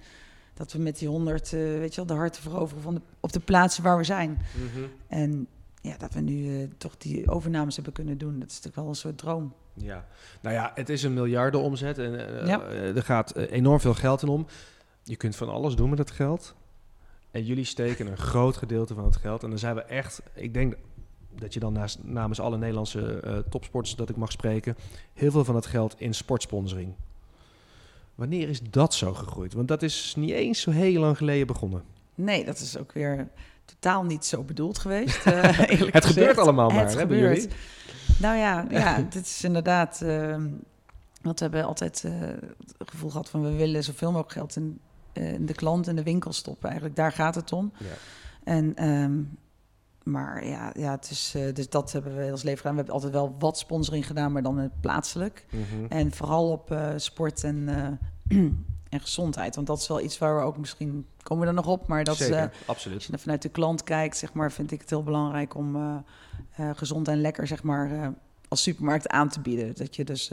Dat 0.53 0.71
we 0.71 0.79
met 0.79 0.97
die 0.99 1.07
100, 1.07 1.45
eh, 1.53 1.59
weet 1.59 1.89
je 1.89 1.95
wel, 1.95 2.05
de 2.05 2.21
harten 2.21 2.41
veroveren 2.41 2.83
van 2.83 2.93
de, 2.93 3.01
op 3.19 3.31
de 3.33 3.39
plaatsen 3.39 3.83
waar 3.83 3.97
we 3.97 4.03
zijn. 4.03 4.38
mhm. 4.53 4.83
En 5.07 5.47
ja, 5.84 5.98
dat 5.98 6.13
we 6.13 6.19
nu 6.19 6.62
eh, 6.62 6.67
toch 6.78 6.98
die 6.98 7.30
overnames 7.30 7.76
hebben 7.76 7.93
kunnen 7.93 8.17
doen, 8.17 8.39
dat 8.39 8.50
is 8.50 8.56
natuurlijk 8.56 8.76
wel 8.76 8.88
een 8.88 8.96
soort 8.96 9.17
droom. 9.17 9.54
Ja, 9.74 10.06
nou 10.41 10.56
ja, 10.56 10.72
het 10.76 10.89
is 10.89 11.04
een 11.04 11.13
miljardenomzet 11.13 11.98
en 11.98 12.39
eh, 12.41 12.48
Ja. 12.48 12.62
eh, 12.62 12.96
er 12.96 13.04
gaat 13.04 13.36
enorm 13.36 13.80
veel 13.80 13.93
geld 13.93 14.22
in 14.22 14.28
om. 14.28 14.46
Je 15.04 15.15
kunt 15.15 15.36
van 15.36 15.50
alles 15.50 15.76
doen 15.76 15.89
met 15.89 16.00
het 16.00 16.12
geld. 16.12 16.56
En 17.32 17.43
jullie 17.46 17.63
steken 17.65 18.08
een 18.08 18.17
groot 18.17 18.58
gedeelte 18.58 18.93
van 18.93 19.06
het 19.06 19.15
geld. 19.15 19.43
En 19.43 19.50
dan 19.50 19.60
zijn 19.60 19.76
we 19.76 19.82
echt, 19.82 20.22
ik 20.34 20.54
denk 20.54 20.76
dat 21.39 21.54
je 21.54 21.60
dan 21.60 21.74
naast, 21.74 22.00
namens 22.04 22.39
alle 22.39 22.58
Nederlandse 22.58 23.43
topsporters 23.50 23.96
dat 23.96 24.10
ik 24.10 24.15
mag 24.15 24.32
spreken, 24.32 24.76
heel 25.13 25.32
veel 25.32 25.43
van 25.46 25.56
het 25.56 25.65
geld 25.65 25.96
in 25.98 26.13
sportsponsoring. 26.13 26.93
Wanneer 28.15 28.50
is 28.50 28.62
dat 28.62 28.93
zo 28.93 29.13
gegroeid? 29.13 29.54
Want 29.54 29.67
dat 29.67 29.82
is 29.82 30.13
niet 30.17 30.30
eens 30.30 30.62
zo 30.62 30.72
heel 30.72 31.02
lang 31.02 31.17
geleden 31.17 31.48
begonnen. 31.48 31.84
Nee, 32.15 32.46
dat 32.46 32.60
is 32.60 32.78
ook 32.78 32.91
weer 32.91 33.28
totaal 33.65 34.04
niet 34.04 34.26
zo 34.26 34.43
bedoeld 34.43 34.78
geweest. 34.80 35.26
eh, 35.26 35.34
eerlijk 35.60 35.93
Het 35.93 36.06
gezegd. 36.06 36.06
gebeurt 36.06 36.38
allemaal 36.38 36.69
maar, 36.69 36.84
Het 36.84 36.95
hè, 36.95 37.08
bij 37.08 37.17
gebeurt. 37.17 37.41
jullie? 37.41 37.56
Nou 38.19 38.38
ja, 38.38 38.65
ja 38.69 39.02
dit 39.10 39.26
is 39.26 39.43
inderdaad. 39.43 40.02
ehm 40.02 40.45
want 41.23 41.39
we 41.39 41.45
hebben 41.45 41.65
altijd 41.65 42.04
eh, 42.04 42.12
het 42.78 42.89
gevoel 42.89 43.10
gehad 43.10 43.30
van 43.30 43.41
we 43.43 43.52
willen 43.52 43.84
zoveel 43.84 44.08
mogelijk 44.12 44.32
geld 44.34 44.56
in, 44.56 44.80
eh, 45.13 45.34
in 45.34 45.45
de 45.45 45.54
klant 45.54 45.88
en 45.88 45.95
de 45.95 46.04
winkel 46.04 46.34
stoppen. 46.34 46.65
Eigenlijk 46.69 46.95
daar 46.97 47.12
gaat 47.12 47.36
het 47.36 47.52
om. 47.52 47.71
Ja. 47.78 47.86
En, 48.43 48.76
ehm, 48.76 49.21
maar 50.04 50.45
ja, 50.47 50.71
ja 50.78 50.91
het 50.91 51.10
is, 51.10 51.36
dus 51.54 51.69
dat 51.69 51.91
hebben 51.91 52.15
we 52.15 52.32
als 52.32 52.43
leven 52.43 52.58
gedaan. 52.60 52.71
We 52.71 52.78
hebben 52.78 52.95
altijd 52.95 53.13
wel 53.13 53.36
wat 53.39 53.58
sponsoring 53.58 54.08
gedaan, 54.08 54.32
maar 54.32 54.43
dan 54.43 54.71
plaatselijk. 54.82 55.45
Mhm. 55.49 55.86
En 55.89 56.12
vooral 56.12 56.52
op 56.52 56.78
sport 56.95 57.43
en, 57.43 57.69
en 58.93 58.99
gezondheid. 59.01 59.56
Want 59.56 59.67
dat 59.67 59.79
is 59.79 59.88
wel 59.88 60.01
iets 60.01 60.17
waar 60.17 60.36
we 60.36 60.41
ook 60.41 60.58
misschien 60.58 61.06
komen 61.23 61.43
we 61.43 61.49
er 61.49 61.56
nog 61.56 61.67
op. 61.67 61.88
Maar 61.88 62.03
dat 62.03 62.17
Zeker, 62.17 62.38
eh, 62.38 62.49
absoluut. 62.65 62.97
als 62.97 63.06
je 63.06 63.17
vanuit 63.17 63.41
de 63.41 63.49
klant 63.49 63.84
kijkt, 63.84 64.17
zeg 64.17 64.34
maar, 64.34 64.51
vind 64.51 64.71
ik 64.71 64.82
het 64.82 64.89
heel 64.89 65.03
belangrijk 65.03 65.56
om 65.56 65.75
eh, 65.75 65.95
eh, 66.56 66.69
gezond 66.75 67.08
en 67.08 67.21
lekker, 67.21 67.47
zeg 67.47 67.63
maar, 67.63 68.13
als 68.47 68.62
supermarkt 68.62 69.08
aan 69.08 69.29
te 69.29 69.39
bieden. 69.39 69.75
Dat 69.75 69.95
je 69.95 70.03
dus 70.03 70.32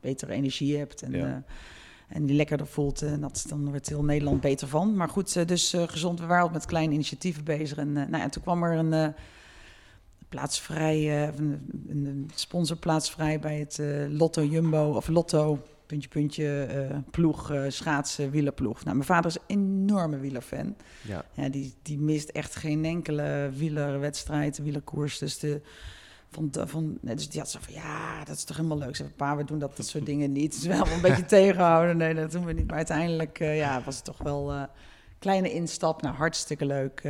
betere 0.00 0.32
energie 0.32 0.76
hebt 0.76 1.02
en, 1.02 1.12
Ja. 1.12 1.42
en 2.08 2.26
die 2.26 2.36
lekkerder 2.36 2.66
voelt. 2.66 3.02
En 3.02 3.20
dat, 3.20 3.44
dan 3.48 3.68
wordt 3.68 3.88
heel 3.88 4.04
Nederland 4.04 4.40
beter 4.40 4.68
van. 4.68 4.96
Maar 4.96 5.08
goed, 5.08 5.48
dus 5.48 5.74
gezond. 5.86 6.20
We 6.20 6.26
waren 6.26 6.44
al 6.44 6.50
met 6.52 6.66
kleine 6.66 6.94
initiatieven 6.94 7.44
bezig. 7.44 7.78
En 7.78 7.92
nou 7.92 8.16
ja, 8.16 8.28
toen 8.28 8.42
kwam 8.42 8.62
er 8.62 8.78
een 8.78 8.92
eh, 8.92 9.08
plaatsvrij, 10.28 11.28
een, 11.28 11.70
een 11.88 12.30
sponsorplaatsvrij 12.34 13.40
bij 13.40 13.58
het 13.58 13.78
Lotto 14.08 14.44
Jumbo 14.44 14.92
of 14.92 15.08
Lotto 15.08 15.58
puntje, 15.90 16.08
puntje, 16.08 16.62
eh, 16.62 16.96
ploeg, 17.10 17.50
eh, 17.50 17.62
schaatsen, 17.68 18.30
wielerploeg. 18.30 18.84
Nou, 18.84 18.96
mijn 18.96 19.06
vader 19.08 19.30
is 19.30 19.36
een 19.36 19.58
enorme 19.62 20.18
wielerfan. 20.18 20.76
Ja. 21.02 21.24
Ja, 21.32 21.48
die, 21.48 21.74
die 21.82 21.98
mist 21.98 22.28
echt 22.28 22.56
geen 22.56 22.84
enkele 22.84 23.50
wielerwedstrijd, 23.56 24.58
wielerkoers. 24.58 25.18
Dus, 25.18 25.38
de, 25.38 25.60
van, 26.30 26.50
van, 26.52 26.98
dus 27.00 27.28
die 27.28 27.40
had 27.40 27.50
zo 27.50 27.58
van, 27.62 27.74
ja, 27.74 28.24
dat 28.24 28.36
is 28.36 28.44
toch 28.44 28.56
helemaal 28.56 28.78
leuk. 28.78 28.96
Zei, 28.96 29.08
pa, 29.16 29.36
we 29.36 29.44
doen 29.44 29.58
dat, 29.58 29.76
dat 29.76 29.86
soort 29.86 30.06
dingen 30.06 30.32
niet. 30.32 30.52
Dus 30.52 30.66
wel 30.66 30.86
een 30.86 31.00
beetje 31.00 31.24
tegenhouden. 31.38 31.96
Nee, 31.96 32.14
dat 32.14 32.32
doen 32.32 32.44
we 32.44 32.52
niet. 32.52 32.66
Maar 32.66 32.76
uiteindelijk 32.76 33.40
eh, 33.40 33.56
ja, 33.56 33.82
was 33.84 33.96
het 33.96 34.04
toch 34.04 34.18
wel 34.18 34.52
een 34.52 34.68
kleine 35.18 35.52
instap. 35.52 36.02
Nou, 36.02 36.14
hartstikke 36.14 36.66
leuk. 36.66 37.08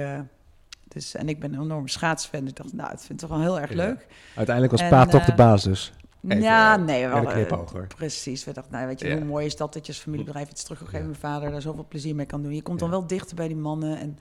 dus, 0.89 1.15
en 1.15 1.29
ik 1.29 1.41
ben 1.41 1.55
een 1.55 1.63
enorme 1.63 1.89
schaatsfan. 1.89 2.41
Dus 2.41 2.51
ik 2.51 2.57
dacht, 2.57 2.73
nou, 2.73 2.91
het 2.91 3.01
vind 3.01 3.23
ik 3.23 3.29
toch 3.29 3.39
wel 3.39 3.47
heel 3.47 3.61
erg 3.61 3.71
Ja. 3.71 3.77
leuk. 3.77 4.07
Uiteindelijk 4.35 4.77
was 4.77 4.85
En, 4.85 4.91
pa 4.91 5.07
toch 5.07 5.25
de 5.25 5.35
baas 5.35 5.63
dus. 5.63 5.93
Even, 6.29 6.41
ja, 6.43 6.79
eh, 6.79 6.85
nee, 6.85 7.09
wel. 7.09 7.35
een. 7.75 7.87
Precies. 7.87 8.45
We 8.45 8.53
dachten, 8.53 8.73
nou, 8.73 8.87
weet 8.87 9.01
je, 9.01 9.09
Ja. 9.09 9.17
hoe 9.17 9.25
mooi 9.25 9.47
is 9.47 9.57
dat 9.57 9.73
dat 9.73 9.87
je 9.87 9.93
als 9.93 10.01
familiebedrijf 10.03 10.51
iets 10.51 10.63
terug 10.63 10.79
kan 10.79 10.87
geven. 10.87 11.01
Ja. 11.03 11.07
Mijn 11.11 11.21
vader 11.21 11.51
daar 11.51 11.61
zoveel 11.63 11.87
plezier 11.89 12.15
mee 12.15 12.27
kan 12.27 12.43
doen. 12.43 12.55
Je 12.55 12.63
komt 12.63 12.79
dan 12.79 12.91
wel 12.91 13.07
dichter 13.07 13.37
bij 13.37 13.47
die 13.49 13.57
mannen. 13.57 13.99
En 13.99 14.19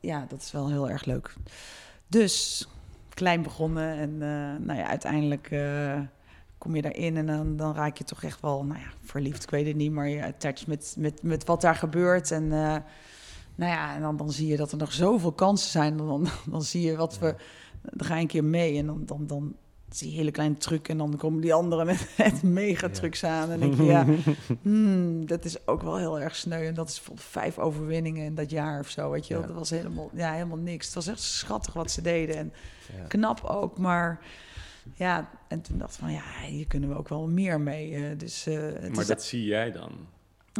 Ja. 0.00 0.26
dat 0.28 0.40
is 0.40 0.52
wel 0.52 0.68
heel 0.68 0.90
erg 0.90 1.04
leuk. 1.04 1.34
Dus 2.06 2.68
klein 3.08 3.42
begonnen 3.42 3.96
en 3.98 4.10
eh, 4.22 4.66
nou 4.66 4.78
ja, 4.78 4.86
uiteindelijk 4.88 5.50
eh, 5.50 6.00
kom 6.58 6.76
je 6.76 6.82
daarin 6.82 7.16
en 7.16 7.26
dan, 7.26 7.56
dan 7.56 7.74
raak 7.74 7.98
je 7.98 8.04
toch 8.04 8.22
echt 8.22 8.40
wel, 8.40 8.64
nou 8.64 8.80
ja, 8.80 8.86
verliefd, 9.04 9.42
ik 9.42 9.50
weet 9.50 9.66
het 9.66 9.76
niet, 9.76 9.92
maar 9.92 10.08
je 10.08 10.24
attached 10.24 10.66
met, 10.66 10.94
met, 10.98 11.22
met 11.22 11.44
wat 11.44 11.60
daar 11.60 11.74
gebeurt. 11.76 12.30
En 12.30 12.48
nou 13.56 13.72
ja, 13.72 13.94
en 13.94 14.00
dan, 14.00 14.16
dan 14.16 14.30
zie 14.32 14.46
je 14.46 14.56
dat 14.56 14.72
er 14.72 14.78
nog 14.78 14.92
zoveel 14.92 15.32
kansen 15.32 15.70
zijn. 15.70 15.96
Dan, 15.96 16.06
dan, 16.06 16.26
dan 16.50 16.62
zie 16.62 16.82
je 16.82 16.96
wat 16.96 17.18
we, 17.18 17.34
dan 17.82 18.06
ga 18.06 18.14
je 18.14 18.20
een 18.20 18.26
keer 18.26 18.44
mee 18.44 18.78
en 18.78 18.86
dan, 18.86 19.02
dan, 19.06 19.26
dan 19.26 19.54
je 20.00 20.06
hele 20.16 20.30
kleine 20.30 20.56
truc 20.56 20.88
en 20.88 20.98
dan 20.98 21.16
komen 21.16 21.40
die 21.40 21.54
anderen 21.54 21.86
met, 21.86 22.08
met 22.18 22.42
megatrucks 22.42 23.24
aan. 23.24 23.50
En 23.50 23.60
denk 23.60 23.74
je, 23.76 23.84
ja, 23.84 24.06
hmm, 24.62 25.26
dat 25.26 25.44
is 25.44 25.66
ook 25.66 25.82
wel 25.82 25.96
heel 25.96 26.20
erg 26.20 26.36
sneu. 26.36 26.66
En 26.66 26.74
dat 26.74 26.88
is 26.88 26.94
bijvoorbeeld 26.94 27.26
vijf 27.26 27.58
overwinningen 27.58 28.24
in 28.24 28.34
dat 28.34 28.50
jaar 28.50 28.80
of 28.80 28.88
zo, 28.88 29.10
weet 29.10 29.26
je. 29.26 29.34
Ja. 29.34 29.40
Dat 29.40 29.50
was 29.56 29.70
helemaal, 29.70 30.10
ja, 30.14 30.32
helemaal 30.32 30.56
niks. 30.58 30.86
Het 30.86 30.94
was 30.94 31.06
echt 31.06 31.20
schattig 31.20 31.72
wat 31.74 31.90
ze 31.90 32.02
deden 32.02 32.36
en 32.36 32.52
Ja. 32.96 33.04
knap 33.08 33.44
ook, 33.44 33.78
maar 33.78 34.20
Ja, 34.94 35.30
en 35.48 35.60
toen 35.60 35.78
dacht 35.78 35.94
ik 35.94 36.00
van 36.00 36.12
ja, 36.12 36.22
hier 36.48 36.66
kunnen 36.66 36.88
we 36.88 36.96
ook 36.96 37.08
wel 37.08 37.28
meer 37.28 37.60
mee. 37.60 37.94
eh, 37.94 38.18
dus, 38.18 38.46
eh, 38.46 38.54
het 38.62 38.94
Maar 38.94 39.06
dat 39.06 39.22
zie 39.24 39.44
jij 39.44 39.72
dan? 39.72 39.90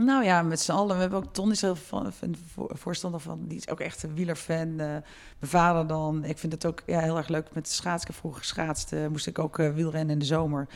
Nou 0.00 0.24
ja, 0.24 0.42
met 0.42 0.60
z'n 0.60 0.72
allen. 0.72 0.94
We 0.94 1.00
hebben 1.00 1.18
ook 1.18 1.32
Ton 1.32 1.50
is 1.50 1.62
er 1.62 1.76
van, 1.76 2.12
van 2.12 2.34
voor- 2.52 2.70
voorstander 2.74 3.20
van. 3.20 3.44
Die 3.46 3.56
is 3.58 3.68
ook 3.68 3.80
echt 3.80 4.02
een 4.02 4.14
wielerfan. 4.14 4.56
eh 4.56 4.76
mijn 4.76 5.02
vader 5.40 5.86
dan. 5.86 6.24
Ik 6.24 6.38
vind 6.38 6.52
het 6.52 6.66
ook 6.66 6.82
ja, 6.86 7.00
heel 7.00 7.16
erg 7.16 7.28
leuk 7.28 7.54
met 7.54 7.68
schaatsen. 7.68 8.00
Ik 8.00 8.06
heb 8.06 8.16
vroeger 8.16 8.40
geschaatst. 8.40 8.92
eh, 8.92 9.06
moest 9.06 9.26
ik 9.26 9.38
ook 9.38 9.58
eh, 9.58 9.72
wielrennen 9.72 10.12
in 10.12 10.18
de 10.18 10.24
zomer. 10.24 10.68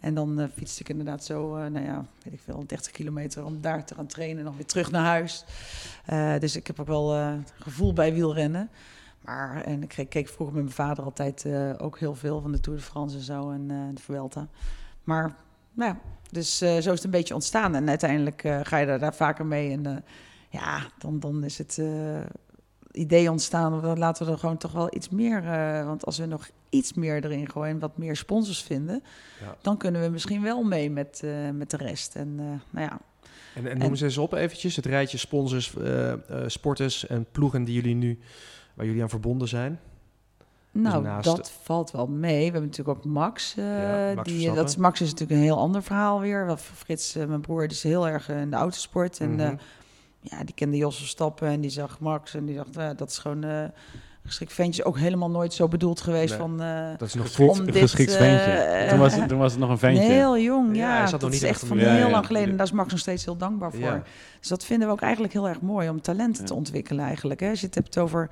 En 0.00 0.14
dan 0.14 0.48
fietste 0.54 0.80
ik 0.80 0.88
inderdaad 0.88 1.24
zo, 1.24 1.56
nou 1.68 1.84
ja, 1.84 2.04
weet 2.22 2.32
ik 2.32 2.40
veel, 2.44 2.64
30 2.66 2.92
kilometer 2.92 3.44
om 3.44 3.60
daar 3.60 3.84
te 3.84 3.94
gaan 3.94 4.06
trainen 4.06 4.38
en 4.38 4.44
dan 4.44 4.56
weer 4.56 4.66
terug 4.66 4.90
naar 4.90 5.04
huis. 5.04 5.44
Dus 6.40 6.56
ik 6.56 6.66
heb 6.66 6.80
ook 6.80 6.86
wel 6.86 7.38
gevoel 7.58 7.92
bij 7.92 8.12
wielrennen. 8.14 8.70
Maar 9.20 9.62
en 9.62 9.82
ik 9.82 10.06
keek, 10.08 10.28
vroeger 10.28 10.54
met 10.54 10.64
mijn 10.64 10.76
vader 10.76 11.04
altijd 11.04 11.46
ook 11.78 11.98
heel 11.98 12.14
veel 12.14 12.40
van 12.40 12.52
de 12.52 12.60
Tour 12.60 12.78
de 12.78 12.84
France 12.84 13.16
en 13.16 13.22
zo 13.22 13.50
en 13.50 13.68
de 13.94 14.02
Vuelta. 14.02 14.46
Maar 15.04 15.34
nou 15.76 15.92
ja, 15.92 16.00
dus 16.30 16.60
eh, 16.60 16.70
zo 16.70 16.76
is 16.76 16.84
het 16.86 17.04
een 17.04 17.10
beetje 17.10 17.34
ontstaan. 17.34 17.74
En 17.74 17.88
uiteindelijk 17.88 18.44
eh, 18.44 18.60
ga 18.62 18.76
je 18.76 18.86
daar, 18.86 18.98
daar 18.98 19.14
vaker 19.14 19.46
mee. 19.46 19.70
En 19.70 19.86
eh, 19.86 19.96
ja, 20.50 20.80
dan, 20.98 21.20
dan 21.20 21.44
is 21.44 21.58
het 21.58 21.80
idee 22.90 23.30
ontstaan. 23.30 23.80
Dan 23.80 23.98
laten 23.98 24.26
we 24.26 24.32
er 24.32 24.38
gewoon 24.38 24.56
toch 24.56 24.72
wel 24.72 24.94
iets 24.94 25.08
meer. 25.08 25.42
want 25.84 26.06
als 26.06 26.18
we 26.18 26.26
nog 26.26 26.48
iets 26.70 26.94
meer 26.94 27.24
erin 27.24 27.50
gooien, 27.50 27.78
wat 27.78 27.98
meer 27.98 28.16
sponsors 28.16 28.62
vinden, 28.62 29.02
Ja. 29.40 29.56
dan 29.62 29.76
kunnen 29.76 30.02
we 30.02 30.08
misschien 30.08 30.42
wel 30.42 30.62
mee 30.62 30.90
met, 30.90 31.22
met 31.52 31.70
de 31.70 31.76
rest. 31.76 32.14
En 32.14 32.34
nou 32.70 32.86
ja, 32.86 32.98
En, 33.54 33.66
en 33.66 33.78
noem 33.78 33.96
ze 33.96 34.04
eens 34.04 34.18
op 34.18 34.32
eventjes, 34.32 34.76
het 34.76 34.86
rijtje 34.86 35.18
sponsors, 35.18 35.74
sporters 36.46 37.06
en 37.06 37.26
ploegen 37.32 37.64
die 37.64 37.74
jullie 37.74 37.94
nu, 37.94 38.18
waar 38.74 38.86
jullie 38.86 39.02
aan 39.02 39.08
verbonden 39.08 39.48
zijn. 39.48 39.80
Nou, 40.82 41.02
naast- 41.02 41.24
dat 41.36 41.52
valt 41.62 41.90
wel 41.90 42.06
mee. 42.06 42.36
We 42.36 42.42
hebben 42.52 42.62
natuurlijk 42.70 42.98
ook 42.98 43.04
Max. 43.04 43.54
eh, 43.56 43.64
Ja, 43.64 44.12
Max 44.14 44.28
die, 44.28 44.32
Verstappen. 44.34 44.62
dat 44.62 44.68
is, 44.70 44.76
Max 44.76 45.00
is 45.00 45.10
natuurlijk 45.10 45.38
een 45.38 45.44
heel 45.46 45.58
ander 45.58 45.82
verhaal 45.82 46.20
weer. 46.20 46.46
Wel, 46.46 46.56
Frits, 46.56 47.14
eh, 47.16 47.24
mijn 47.26 47.40
broer, 47.40 47.60
die 47.60 47.76
is 47.76 47.82
heel 47.82 48.08
erg 48.08 48.28
eh, 48.28 48.40
in 48.40 48.50
de 48.50 48.56
autosport. 48.56 49.20
En 49.20 49.30
Mhm. 49.32 49.40
eh, 49.40 49.50
ja, 50.20 50.44
die 50.44 50.54
kende 50.54 50.76
Jos 50.76 50.96
Verstappen 50.98 51.48
en 51.48 51.60
die 51.60 51.70
zag 51.70 52.00
Max. 52.00 52.34
En 52.34 52.44
die 52.44 52.56
dacht, 52.56 52.76
eh, 52.76 52.88
dat 52.96 53.10
is 53.10 53.18
gewoon 53.18 53.44
eh 53.44 53.64
geschikt 54.28 54.52
ventje. 54.52 54.84
Ook 54.84 54.98
helemaal 54.98 55.30
nooit 55.30 55.54
zo 55.54 55.68
bedoeld 55.68 56.00
geweest 56.00 56.28
Nee. 56.30 56.38
van... 56.38 56.62
eh, 56.62 56.88
dat 56.98 57.08
is 57.08 57.14
nog 57.14 57.26
Geschikt, 57.26 57.64
dit, 57.64 57.76
geschikt 57.76 58.10
eh, 58.12 58.16
ventje. 58.18 58.86
toen, 58.88 58.98
was, 58.98 59.14
het- 59.14 59.28
toen 59.28 59.38
was 59.38 59.50
het 59.52 59.60
nog 59.60 59.70
een 59.70 59.78
ventje. 59.78 60.02
heel 60.02 60.38
jong, 60.38 60.76
Ja, 60.76 60.82
ja. 60.88 60.96
hij 60.96 61.00
zat 61.06 61.10
nog 61.10 61.20
dat 61.20 61.30
niet 61.30 61.42
is 61.42 61.48
echt 61.48 61.58
echt 61.60 61.66
van 61.68 61.78
Ja, 61.78 61.88
heel 61.94 62.06
ja. 62.06 62.10
lang 62.10 62.26
geleden. 62.26 62.50
En 62.50 62.56
daar 62.56 62.66
is 62.66 62.72
Max 62.72 62.90
nog 62.90 63.00
steeds 63.00 63.24
heel 63.24 63.36
dankbaar 63.36 63.70
voor. 63.70 63.80
Ja. 63.80 64.02
Dus 64.40 64.48
dat 64.48 64.64
vinden 64.64 64.86
we 64.88 64.94
ook 64.94 65.00
eigenlijk 65.00 65.32
heel 65.32 65.48
erg 65.48 65.60
mooi 65.60 65.88
om 65.88 66.00
talenten 66.00 66.40
Ja. 66.42 66.48
te 66.48 66.54
ontwikkelen 66.54 67.04
eigenlijk. 67.04 67.40
Hè? 67.40 67.48
Als 67.50 67.60
je 67.60 67.66
het 67.66 67.74
hebt 67.74 67.98
over... 67.98 68.30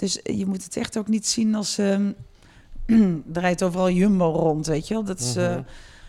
Dus 0.00 0.20
je 0.22 0.46
moet 0.46 0.64
het 0.64 0.76
echt 0.76 0.98
ook 0.98 1.08
niet 1.08 1.26
zien 1.26 1.54
als... 1.54 1.78
ehm 1.78 2.10
er 3.34 3.40
rijdt 3.40 3.62
overal 3.62 3.90
Jumbo 3.90 4.30
rond, 4.30 4.66
weet 4.66 4.88
je 4.88 4.94
wel. 4.94 5.04
Dat 5.04 5.20
is... 5.20 5.36
eh, 5.36 5.56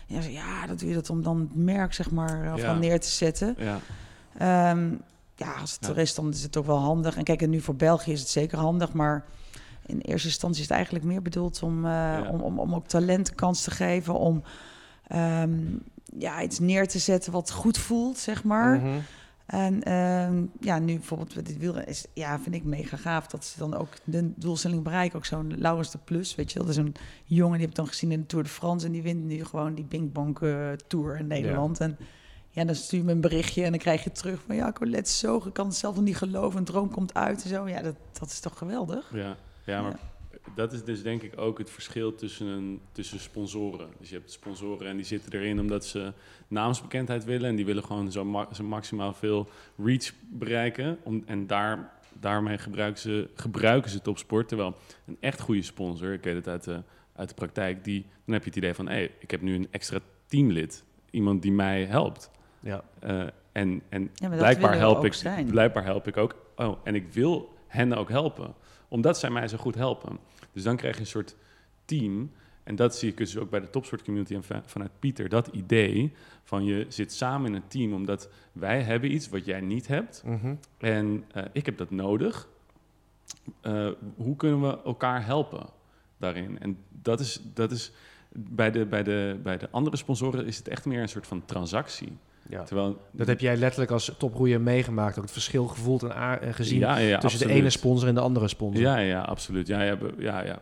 Mhm. 0.08 0.30
ja, 0.30 0.66
dat 0.66 0.78
doe 0.78 0.88
je 0.88 0.94
dat 0.94 1.10
om 1.10 1.22
dan 1.22 1.40
het 1.40 1.54
merk, 1.54 1.94
zeg 1.94 2.10
maar, 2.10 2.44
eh, 2.44 2.64
van 2.64 2.78
neer 2.78 3.00
te 3.00 3.08
zetten. 3.08 3.56
Ja. 3.58 3.78
Ehm, 4.38 4.90
ja, 5.36 5.52
als 5.60 5.72
het 5.72 5.84
Ja. 5.86 5.88
er 5.90 5.98
is, 5.98 6.14
dan 6.14 6.30
is 6.30 6.42
het 6.42 6.56
ook 6.56 6.66
wel 6.66 6.78
handig. 6.78 7.16
En 7.16 7.24
kijk, 7.24 7.42
en 7.42 7.50
nu 7.50 7.60
voor 7.60 7.74
België 7.76 8.12
is 8.12 8.20
het 8.20 8.28
zeker 8.28 8.58
handig, 8.58 8.92
maar 8.92 9.24
in 9.86 9.98
eerste 10.00 10.28
instantie 10.28 10.62
is 10.62 10.68
het 10.68 10.76
eigenlijk 10.76 11.04
meer 11.04 11.22
bedoeld 11.22 11.62
om, 11.62 11.86
eh, 11.86 12.18
om, 12.30 12.40
om, 12.40 12.58
om 12.58 12.74
ook 12.74 12.86
talenten 12.86 13.34
kans 13.34 13.62
te 13.62 13.70
geven, 13.70 14.14
om 14.14 14.42
ehm, 15.08 15.52
ja, 16.18 16.42
iets 16.42 16.58
neer 16.58 16.88
te 16.88 16.98
zetten 16.98 17.32
wat 17.32 17.50
goed 17.50 17.78
voelt, 17.78 18.18
zeg 18.18 18.44
maar. 18.44 18.76
Mhm. 18.78 18.88
En 19.46 19.82
ehm, 19.82 20.44
ja, 20.60 20.78
nu 20.78 20.94
bijvoorbeeld 20.94 21.34
met 21.34 21.46
dit 21.46 21.58
wielrennen 21.58 21.90
is, 21.90 22.06
ja, 22.14 22.38
vind 22.38 22.54
ik 22.54 22.64
mega 22.64 22.96
gaaf 22.96 23.26
dat 23.26 23.44
ze 23.44 23.58
dan 23.58 23.74
ook 23.74 23.88
de 24.04 24.32
doelstelling 24.36 24.82
bereiken. 24.82 25.18
Ook 25.18 25.24
zo'n 25.24 25.58
Laurens 25.58 25.90
de 25.90 25.98
Plus, 26.04 26.34
weet 26.34 26.52
je 26.52 26.58
wel. 26.58 26.66
Dat 26.66 26.76
is 26.76 26.82
een 26.82 26.94
jongen, 27.24 27.52
die 27.52 27.60
heb 27.60 27.70
ik 27.70 27.76
dan 27.76 27.86
gezien 27.86 28.12
in 28.12 28.20
de 28.20 28.26
Tour 28.26 28.44
de 28.44 28.50
France. 28.50 28.86
En 28.86 28.92
die 28.92 29.02
wint 29.02 29.24
nu 29.24 29.44
gewoon 29.44 29.74
die 29.74 29.84
Bing 29.84 30.12
Bang 30.12 30.40
eh, 30.40 30.72
Tour 30.86 31.16
in 31.16 31.26
Nederland. 31.26 31.80
En 31.80 31.96
ja, 32.50 32.64
dan 32.64 32.74
stuur 32.74 32.98
je 32.98 33.04
me 33.04 33.12
een 33.12 33.20
berichtje 33.20 33.64
en 33.64 33.70
dan 33.70 33.80
krijg 33.80 34.04
je 34.04 34.12
terug 34.12 34.40
van... 34.46 34.54
Ja, 34.54 34.72
Colette 34.72 35.10
zo, 35.10 35.36
ik 35.36 35.52
kan 35.52 35.66
het 35.66 35.76
zelf 35.76 35.94
nog 35.94 36.04
niet 36.04 36.16
geloven. 36.16 36.58
Een 36.58 36.64
droom 36.64 36.90
komt 36.90 37.14
uit 37.14 37.42
en 37.42 37.48
zo. 37.48 37.68
Ja, 37.68 37.82
dat, 37.82 37.96
dat 38.18 38.28
is 38.28 38.40
toch 38.40 38.58
geweldig? 38.58 39.10
Ja, 39.14 39.36
ja, 39.64 39.82
maar 39.82 39.98
dat 40.54 40.72
is 40.72 40.84
dus 40.84 41.02
denk 41.02 41.22
ik 41.22 41.38
ook 41.40 41.58
het 41.58 41.70
verschil 41.70 42.14
tussen, 42.14 42.46
een, 42.46 42.80
tussen 42.92 43.20
sponsoren. 43.20 43.88
Dus 43.98 44.08
je 44.08 44.14
hebt 44.16 44.32
sponsoren 44.32 44.86
en 44.88 44.96
die 44.96 45.04
zitten 45.04 45.32
erin 45.32 45.60
omdat 45.60 45.84
ze 45.84 46.12
naamsbekendheid 46.48 47.24
willen. 47.24 47.48
En 47.48 47.56
die 47.56 47.64
willen 47.64 47.84
gewoon 47.84 48.12
zo, 48.12 48.24
ma- 48.24 48.48
zo 48.54 48.64
maximaal 48.64 49.12
veel 49.12 49.48
reach 49.76 50.12
bereiken. 50.30 50.98
Om, 51.02 51.22
en 51.26 51.46
daar, 51.46 51.92
daarmee 52.20 52.58
gebruiken 52.58 53.00
ze, 53.00 53.28
gebruiken 53.34 53.90
ze 53.90 54.00
topsport. 54.02 54.48
Terwijl 54.48 54.76
een 55.06 55.16
echt 55.20 55.40
goede 55.40 55.62
sponsor, 55.62 56.12
ik 56.12 56.22
weet 56.24 56.34
het 56.34 56.48
uit 56.48 56.64
de, 56.64 56.82
uit 57.16 57.28
de 57.28 57.34
praktijk, 57.34 57.84
die, 57.84 58.06
dan 58.24 58.34
heb 58.34 58.42
je 58.42 58.48
het 58.48 58.58
idee 58.58 58.74
van... 58.74 58.88
hé, 58.88 59.10
ik 59.18 59.30
heb 59.30 59.40
nu 59.40 59.54
een 59.54 59.68
extra 59.70 59.98
teamlid. 60.26 60.84
Iemand 61.10 61.42
die 61.42 61.52
mij 61.52 61.84
helpt. 61.84 62.30
Ja. 62.60 62.84
Eh, 62.98 63.20
en 63.52 63.82
en 63.88 64.02
Ja, 64.02 64.28
maar 64.28 64.30
dat 64.30 64.38
blijkbaar, 64.38 64.76
help 64.76 65.04
ik, 65.04 65.12
zijn. 65.12 65.46
blijkbaar 65.46 65.84
help 65.84 66.06
ik 66.06 66.16
ook. 66.16 66.36
Oh, 66.56 66.78
en 66.84 66.94
ik 66.94 67.12
wil 67.12 67.54
hen 67.66 67.92
ook 67.92 68.08
helpen. 68.08 68.54
Omdat 68.88 69.18
zij 69.18 69.30
mij 69.30 69.48
zo 69.48 69.56
goed 69.56 69.74
helpen. 69.74 70.18
Dus 70.52 70.62
dan 70.62 70.76
krijg 70.76 70.94
je 70.94 71.00
een 71.00 71.06
soort 71.06 71.36
team. 71.84 72.30
En 72.64 72.76
dat 72.76 72.96
zie 72.96 73.10
ik 73.10 73.16
dus 73.16 73.36
ook 73.36 73.50
bij 73.50 73.60
de 73.60 73.70
topsport 73.70 74.02
community 74.02 74.34
en 74.34 74.44
va- 74.44 74.62
vanuit 74.66 74.90
Pieter. 74.98 75.28
Dat 75.28 75.46
idee 75.46 76.12
van 76.44 76.64
je 76.64 76.86
zit 76.88 77.12
samen 77.12 77.46
in 77.50 77.54
een 77.54 77.68
team 77.68 77.92
omdat 77.92 78.28
wij 78.52 78.82
hebben 78.82 79.12
iets 79.14 79.28
wat 79.28 79.44
jij 79.44 79.60
niet 79.60 79.86
hebt. 79.86 80.22
Mhm. 80.24 80.54
En 80.78 81.24
eh, 81.32 81.44
ik 81.52 81.66
heb 81.66 81.76
dat 81.78 81.90
nodig. 81.90 82.48
Eh, 83.60 83.88
hoe 84.16 84.36
kunnen 84.36 84.60
we 84.60 84.82
elkaar 84.84 85.24
helpen 85.24 85.66
daarin? 86.16 86.58
En 86.58 86.78
dat 87.02 87.20
is, 87.20 87.40
dat 87.54 87.70
is 87.70 87.92
bij, 88.32 88.70
de, 88.70 88.86
bij, 88.86 89.02
de, 89.02 89.38
bij 89.42 89.58
de 89.58 89.70
andere 89.70 89.96
sponsoren 89.96 90.46
is 90.46 90.56
het 90.56 90.68
echt 90.68 90.84
meer 90.84 91.00
een 91.02 91.08
soort 91.08 91.26
van 91.26 91.44
transactie. 91.44 92.16
Ja. 92.48 92.62
Terwijl, 92.62 93.00
Dat 93.10 93.26
heb 93.26 93.40
jij 93.40 93.56
letterlijk 93.56 93.90
als 93.90 94.14
toproeier 94.18 94.60
meegemaakt, 94.60 95.16
ook 95.16 95.22
het 95.22 95.32
verschil 95.32 95.66
gevoeld 95.66 96.02
en, 96.02 96.54
gezien 96.54 96.78
ja, 96.78 96.96
ja, 96.96 97.18
tussen 97.18 97.46
de 97.46 97.52
ene 97.54 97.70
sponsor 97.70 98.08
en 98.08 98.14
de 98.14 98.20
andere 98.20 98.48
sponsor. 98.48 98.82
Ja, 98.82 98.96
ja, 98.98 99.20
absoluut. 99.20 99.66
Ja, 99.66 99.82
ja, 99.82 99.98
we- 99.98 100.14
ja, 100.18 100.58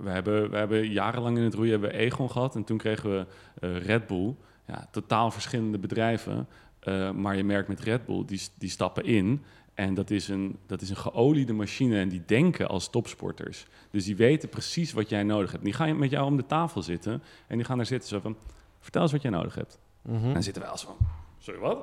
we, 0.00 0.10
hebben, 0.10 0.50
we 0.50 0.56
hebben 0.56 0.88
jarenlang 0.90 1.36
in 1.36 1.42
het 1.44 1.54
roeien 1.54 1.70
hebben 1.72 1.90
we 1.90 1.96
Egon 1.96 2.30
gehad 2.30 2.54
en 2.54 2.64
toen 2.64 2.78
kregen 2.78 3.10
we 3.10 3.26
eh, 3.60 3.76
Red 3.76 4.06
Bull. 4.06 4.34
Ja, 4.66 4.88
totaal 4.90 5.30
verschillende 5.30 5.78
bedrijven. 5.78 6.46
Eh, 6.80 7.10
maar 7.10 7.36
je 7.36 7.44
merkt 7.44 7.68
met 7.68 7.80
Red 7.80 8.04
Bull, 8.06 8.24
die, 8.26 8.40
die 8.58 8.70
stappen 8.70 9.04
in. 9.04 9.42
En 9.74 9.94
dat 9.94 10.10
is, 10.10 10.28
een, 10.28 10.56
dat 10.66 10.80
is 10.82 10.90
een 10.90 10.96
geoliede 10.96 11.52
machine 11.52 11.98
en 11.98 12.08
die 12.08 12.22
denken 12.26 12.68
als 12.68 12.90
topsporters. 12.90 13.66
Dus 13.90 14.04
die 14.04 14.16
weten 14.16 14.48
precies 14.48 14.92
wat 14.92 15.08
jij 15.08 15.22
nodig 15.22 15.50
hebt. 15.52 15.64
Die 15.64 15.72
gaan 15.72 15.98
met 15.98 16.10
jou 16.10 16.26
om 16.26 16.36
de 16.36 16.46
tafel 16.46 16.82
zitten 16.82 17.22
en 17.46 17.56
die 17.56 17.66
gaan 17.66 17.76
daar 17.76 17.86
zitten 17.86 18.08
zo 18.08 18.20
van... 18.20 18.36
Vertel 18.80 19.02
eens 19.02 19.12
wat 19.12 19.22
jij 19.22 19.30
nodig 19.30 19.54
hebt. 19.54 19.78
Mhm. 20.04 20.24
En 20.26 20.32
dan 20.32 20.42
zitten 20.42 20.62
wij 20.62 20.70
als 20.70 20.84
van, 20.84 20.96
sorry 21.38 21.60
wat? 21.60 21.78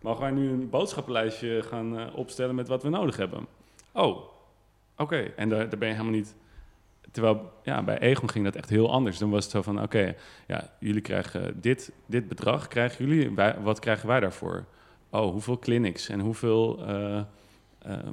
Mogen 0.00 0.20
wij 0.20 0.30
nu 0.30 0.50
een 0.50 0.70
boodschappenlijstje 0.70 1.62
gaan 1.62 1.98
eh, 1.98 2.16
opstellen 2.16 2.54
met 2.54 2.68
wat 2.68 2.82
we 2.82 2.88
nodig 2.88 3.16
hebben? 3.16 3.46
Oh, 3.92 4.18
oké. 4.96 5.16
En 5.16 5.48
daar, 5.48 5.68
daar 5.68 5.78
ben 5.78 5.88
je 5.88 5.94
helemaal 5.94 6.16
niet... 6.16 6.34
Terwijl 7.10 7.52
ja, 7.62 7.82
bij 7.82 7.98
Egon 7.98 8.30
ging 8.30 8.44
dat 8.44 8.54
echt 8.54 8.68
heel 8.68 8.92
anders. 8.92 9.18
Dan 9.18 9.30
was 9.30 9.42
het 9.42 9.52
zo 9.52 9.62
van, 9.62 9.82
oké, 9.82 10.14
ja, 10.46 10.70
jullie 10.80 11.00
krijgen 11.00 11.60
dit, 11.60 11.92
dit 12.06 12.28
bedrag, 12.28 12.68
krijgen 12.68 13.06
jullie. 13.06 13.34
Wij, 13.34 13.56
wat 13.62 13.78
krijgen 13.78 14.08
wij 14.08 14.20
daarvoor? 14.20 14.64
Oh, 15.10 15.30
hoeveel 15.30 15.58
clinics 15.58 16.08
en 16.08 16.20
hoeveel... 16.20 16.86
eh, 16.86 17.16
ehm, 17.78 18.12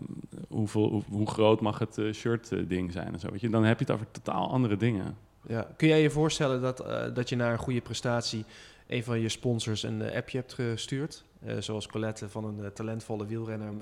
hoeveel 0.50 0.90
hoe, 0.90 1.04
hoe 1.10 1.28
groot 1.28 1.62
mag 1.62 1.80
het 1.80 1.98
eh, 1.98 2.14
shirt-ding 2.14 2.92
zijn 2.92 3.14
en 3.14 3.20
zo. 3.20 3.32
Weet 3.32 3.42
je? 3.42 3.50
Dan 3.50 3.64
heb 3.64 3.80
je 3.80 3.86
het 3.86 3.94
over 3.94 4.12
totaal 4.12 4.50
andere 4.50 4.78
dingen. 4.78 5.18
Ja. 5.48 5.68
Kun 5.78 5.88
jij 5.88 6.02
je 6.02 6.10
voorstellen 6.10 6.62
dat, 6.62 6.78
dat 7.16 7.30
je 7.30 7.36
na 7.36 7.52
een 7.52 7.58
goede 7.58 7.82
prestatie 7.82 8.46
een 8.88 9.04
van 9.04 9.20
je 9.20 9.30
sponsors 9.30 9.84
een 9.84 10.02
eh, 10.02 10.16
appje 10.18 10.38
hebt 10.38 10.54
gestuurd? 10.54 11.24
Eh, 11.46 11.56
zoals 11.60 11.88
Colette 11.88 12.30
van 12.30 12.46
een 12.46 12.64
eh, 12.64 12.70
talentvolle 12.70 13.26
wielrenner. 13.26 13.68
Een, 13.68 13.82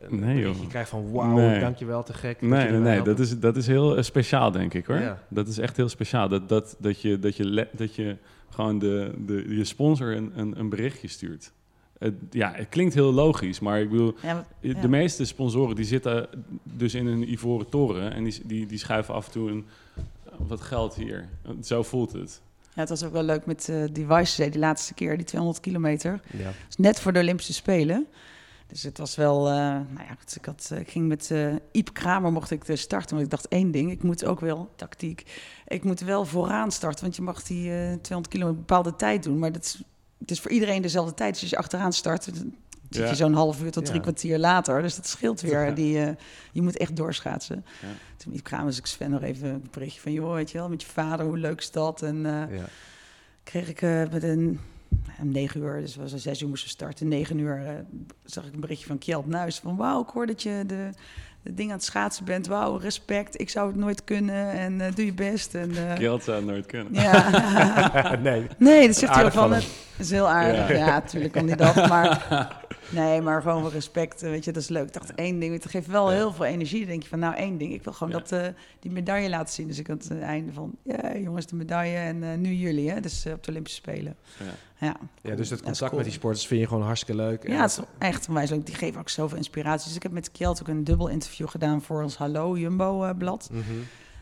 een, 0.00 0.20
Nee, 0.20 0.38
joh. 0.40 0.68
krijgt 0.68 0.90
van 0.90 1.10
wauw, 1.12 1.34
Nee. 1.36 1.60
dankjewel, 1.60 2.02
te 2.02 2.12
gek. 2.14 2.40
dat 2.40 2.48
Nee, 2.48 2.64
jullie 2.66 2.80
nee. 2.80 3.02
Dat 3.02 3.18
is, 3.18 3.38
dat 3.38 3.56
is 3.56 3.66
heel 3.66 4.02
speciaal, 4.02 4.50
denk 4.50 4.74
ik 4.74 4.86
hoor. 4.86 4.98
Ja. 4.98 5.22
Dat 5.28 5.48
is 5.48 5.58
echt 5.58 5.76
heel 5.76 5.88
speciaal. 5.88 6.28
Dat, 6.28 6.48
dat, 6.48 6.76
dat, 6.78 7.00
je, 7.00 7.18
dat, 7.18 7.36
je, 7.36 7.68
dat 7.72 7.94
je 7.94 8.16
gewoon 8.50 8.78
de, 8.78 9.12
de, 9.26 9.56
je 9.56 9.64
sponsor 9.64 10.16
een, 10.16 10.32
een, 10.34 10.58
een 10.58 10.68
berichtje 10.68 11.08
stuurt. 11.08 11.52
Het, 11.98 12.14
ja, 12.30 12.52
het 12.54 12.68
klinkt 12.68 12.94
heel 12.94 13.12
logisch, 13.12 13.60
maar 13.60 13.80
ik 13.80 13.90
bedoel, 13.90 14.14
Ja, 14.22 14.46
de 14.60 14.68
Ja. 14.68 14.88
meeste 14.88 15.24
sponsoren 15.24 15.76
die 15.76 15.84
zitten 15.84 16.28
dus 16.62 16.94
in 16.94 17.06
een 17.06 17.32
ivoren 17.32 17.68
toren 17.68 18.12
en 18.12 18.24
die, 18.24 18.40
die, 18.44 18.66
die 18.66 18.78
schuiven 18.78 19.14
af 19.14 19.26
en 19.26 19.32
toe 19.32 19.50
een, 19.50 19.66
wat 20.36 20.60
geld 20.60 20.94
hier. 20.94 21.28
Zo 21.62 21.82
voelt 21.82 22.12
het. 22.12 22.42
Ja, 22.78 22.84
het 22.84 23.00
was 23.00 23.04
ook 23.04 23.12
wel 23.12 23.22
leuk 23.22 23.46
met 23.46 23.68
eh 23.68 23.84
die 23.92 24.06
Weissensee, 24.06 24.50
die 24.50 24.60
laatste 24.60 24.94
keer, 24.94 25.16
die 25.16 25.26
200 25.26 25.62
kilometer. 25.64 26.20
Ja. 26.30 26.50
Dus 26.66 26.76
net 26.76 27.00
voor 27.00 27.12
de 27.12 27.18
Olympische 27.18 27.52
Spelen. 27.52 28.06
Dus 28.66 28.82
het 28.82 28.98
was 28.98 29.16
wel, 29.16 29.48
eh, 29.48 29.54
nou 29.54 30.06
ja, 30.08 30.16
ik, 30.34 30.44
had, 30.44 30.68
eh, 30.72 30.78
ik 30.78 30.90
ging 30.90 31.08
met 31.08 31.30
eh 31.30 31.54
Iep 31.72 31.92
Kramer 31.92 32.32
mocht 32.32 32.50
ik 32.50 32.62
starten. 32.74 33.10
Want 33.10 33.22
ik 33.22 33.30
dacht 33.30 33.48
één 33.48 33.70
ding, 33.70 33.90
ik 33.90 34.02
moet 34.02 34.24
ook 34.24 34.40
wel, 34.40 34.70
tactiek, 34.76 35.26
ik 35.66 35.84
moet 35.84 36.00
wel 36.00 36.24
vooraan 36.24 36.72
starten. 36.72 37.02
Want 37.02 37.16
je 37.16 37.22
mag 37.22 37.42
die 37.42 37.70
eh 37.70 37.76
200 37.76 38.28
kilometer 38.28 38.48
een 38.48 38.66
bepaalde 38.66 38.96
tijd 38.96 39.22
doen. 39.22 39.38
Maar 39.38 39.52
dat 39.52 39.64
is, 39.64 39.82
het 40.18 40.30
is 40.30 40.40
voor 40.40 40.50
iedereen 40.50 40.82
dezelfde 40.82 41.14
tijd. 41.14 41.32
Dus 41.32 41.42
als 41.42 41.50
je 41.50 41.56
achteraan 41.56 41.92
start, 41.92 42.30
zit 42.90 43.02
Ja. 43.02 43.08
je 43.08 43.14
zo'n 43.16 43.34
half 43.34 43.62
uur 43.62 43.70
tot 43.70 43.84
drie 43.84 43.96
Ja. 43.96 44.02
kwartier 44.02 44.38
later. 44.38 44.82
Dus 44.82 44.96
dat 44.96 45.06
scheelt 45.06 45.40
weer. 45.40 45.66
Ja. 45.66 45.70
Die, 45.70 46.00
eh, 46.02 46.14
je 46.52 46.62
moet 46.62 46.76
echt 46.76 46.96
doorschaatsen. 46.96 47.64
Ja. 47.82 47.88
Toen 48.16 48.42
kwam 48.42 48.66
dus 48.66 48.78
ik 48.78 48.86
Sven 48.86 49.10
nog 49.10 49.22
even 49.22 49.48
een 49.48 49.68
berichtje 49.70 50.00
van... 50.00 50.12
joh, 50.12 50.34
weet 50.34 50.50
je 50.50 50.58
wel, 50.58 50.68
met 50.68 50.82
je 50.82 50.88
vader, 50.88 51.26
hoe 51.26 51.38
leuk 51.38 51.58
is 51.60 51.70
dat? 51.70 52.02
En 52.02 52.26
eh, 52.26 52.56
Ja. 52.58 52.64
kreeg 53.42 53.68
ik 53.68 53.82
eh, 53.82 54.02
met 54.10 54.22
een... 54.22 54.60
Om 55.20 55.32
negen 55.32 55.60
uur, 55.60 55.80
dus 55.80 55.96
was 55.96 56.12
een 56.12 56.18
zes 56.18 56.42
uur 56.42 56.48
moesten 56.48 56.70
starten. 56.70 57.08
Negen 57.08 57.38
uur 57.38 57.66
eh, 57.66 57.72
zag 58.24 58.46
ik 58.46 58.54
een 58.54 58.60
berichtje 58.60 58.86
van 58.86 58.98
Kjeld 58.98 59.26
Nuis. 59.26 59.58
Van 59.58 59.76
wauw, 59.76 60.02
ik 60.02 60.08
hoor 60.08 60.26
dat 60.26 60.42
je 60.42 60.64
de, 60.66 60.90
de 61.42 61.54
ding 61.54 61.70
aan 61.70 61.76
het 61.76 61.84
schaatsen 61.84 62.24
bent. 62.24 62.46
Wauw, 62.46 62.76
respect. 62.76 63.40
Ik 63.40 63.50
zou 63.50 63.66
het 63.68 63.76
nooit 63.76 64.04
kunnen. 64.04 64.50
En 64.52 64.80
eh, 64.80 64.94
doe 64.94 65.04
je 65.04 65.12
best. 65.14 65.54
En, 65.54 65.70
eh, 65.90 65.96
Geld 65.96 66.22
zou 66.24 66.36
het 66.36 66.46
nooit 66.46 66.66
kunnen. 66.66 66.92
ja. 66.94 68.16
nee. 68.22 68.46
Nee, 68.58 68.86
dat 68.86 68.96
zegt 68.96 69.14
hij 69.14 69.24
ook 69.24 69.32
van. 69.32 69.52
Het 69.52 69.66
is 69.98 70.10
heel 70.10 70.28
aardig. 70.28 70.68
Ja. 70.68 70.74
Ja, 70.76 70.86
natuurlijk 70.86 71.32
kan 71.32 71.46
hij 71.48 71.56
dat. 71.56 71.88
Maar 71.88 72.26
nee, 72.90 73.20
maar 73.20 73.42
gewoon 73.42 73.62
voor 73.62 73.70
respect. 73.72 74.22
eh, 74.22 74.30
Weet 74.30 74.44
je, 74.44 74.52
dat 74.52 74.62
is 74.62 74.68
leuk. 74.68 74.86
Ik 74.86 74.92
dacht 74.92 75.14
één 75.14 75.38
ding. 75.38 75.52
Het 75.54 75.66
geeft 75.70 75.86
wel 75.86 76.10
Ja. 76.10 76.16
heel 76.16 76.32
veel 76.32 76.44
energie. 76.44 76.78
Dan 76.80 76.88
denk 76.88 77.02
je 77.02 77.08
van, 77.08 77.18
nou 77.18 77.34
één 77.34 77.58
ding. 77.58 77.72
Ik 77.72 77.84
wil 77.84 77.92
gewoon 77.92 78.12
Ja. 78.12 78.18
dat, 78.18 78.32
eh, 78.32 78.46
die 78.80 78.90
medaille 78.90 79.28
laten 79.28 79.54
zien. 79.54 79.66
Dus 79.66 79.78
ik 79.78 79.86
had 79.86 80.04
het 80.08 80.20
einde 80.20 80.52
van, 80.52 80.72
ja 80.82 81.16
jongens, 81.16 81.46
de 81.46 81.56
medaille. 81.56 81.96
En 81.96 82.22
eh, 82.22 82.34
nu 82.36 82.52
jullie, 82.52 82.90
hè. 82.90 83.00
Dus 83.00 83.26
op 83.32 83.44
de 83.44 83.50
Olympische 83.50 83.78
Spelen. 83.80 84.16
Ja. 84.38 84.44
Ja, 84.80 84.96
Ja, 85.22 85.34
dus 85.34 85.50
het 85.50 85.58
is 85.58 85.64
contact 85.64 85.78
cool. 85.78 85.94
met 85.94 86.04
die 86.04 86.12
sporters 86.12 86.46
vind 86.46 86.60
je 86.60 86.66
gewoon 86.66 86.82
hartstikke 86.82 87.22
leuk. 87.22 87.48
Ja, 87.48 87.62
het 87.62 87.74
dat- 87.76 87.86
is 87.98 88.06
echt 88.08 88.28
onwijs 88.28 88.50
leuk. 88.50 88.66
Die 88.66 88.74
geven 88.74 89.00
ook 89.00 89.08
zoveel 89.08 89.36
inspiratie. 89.36 89.86
Dus 89.86 89.96
ik 89.96 90.02
heb 90.02 90.12
met 90.12 90.30
Kjeld 90.32 90.60
ook 90.60 90.68
een 90.68 90.84
dubbel 90.84 91.08
interview 91.08 91.48
gedaan 91.48 91.82
voor 91.82 92.02
ons 92.02 92.16
Hallo 92.16 92.58
Jumbo-blad. 92.58 93.48
Mhm. 93.52 93.62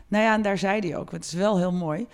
Nou 0.07 0.23
ja, 0.23 0.33
en 0.33 0.41
daar 0.41 0.57
zei 0.57 0.79
hij 0.79 0.97
ook. 0.97 1.11
Het 1.11 1.25
is 1.25 1.33
wel 1.33 1.57
heel 1.57 1.71
mooi. 1.71 2.07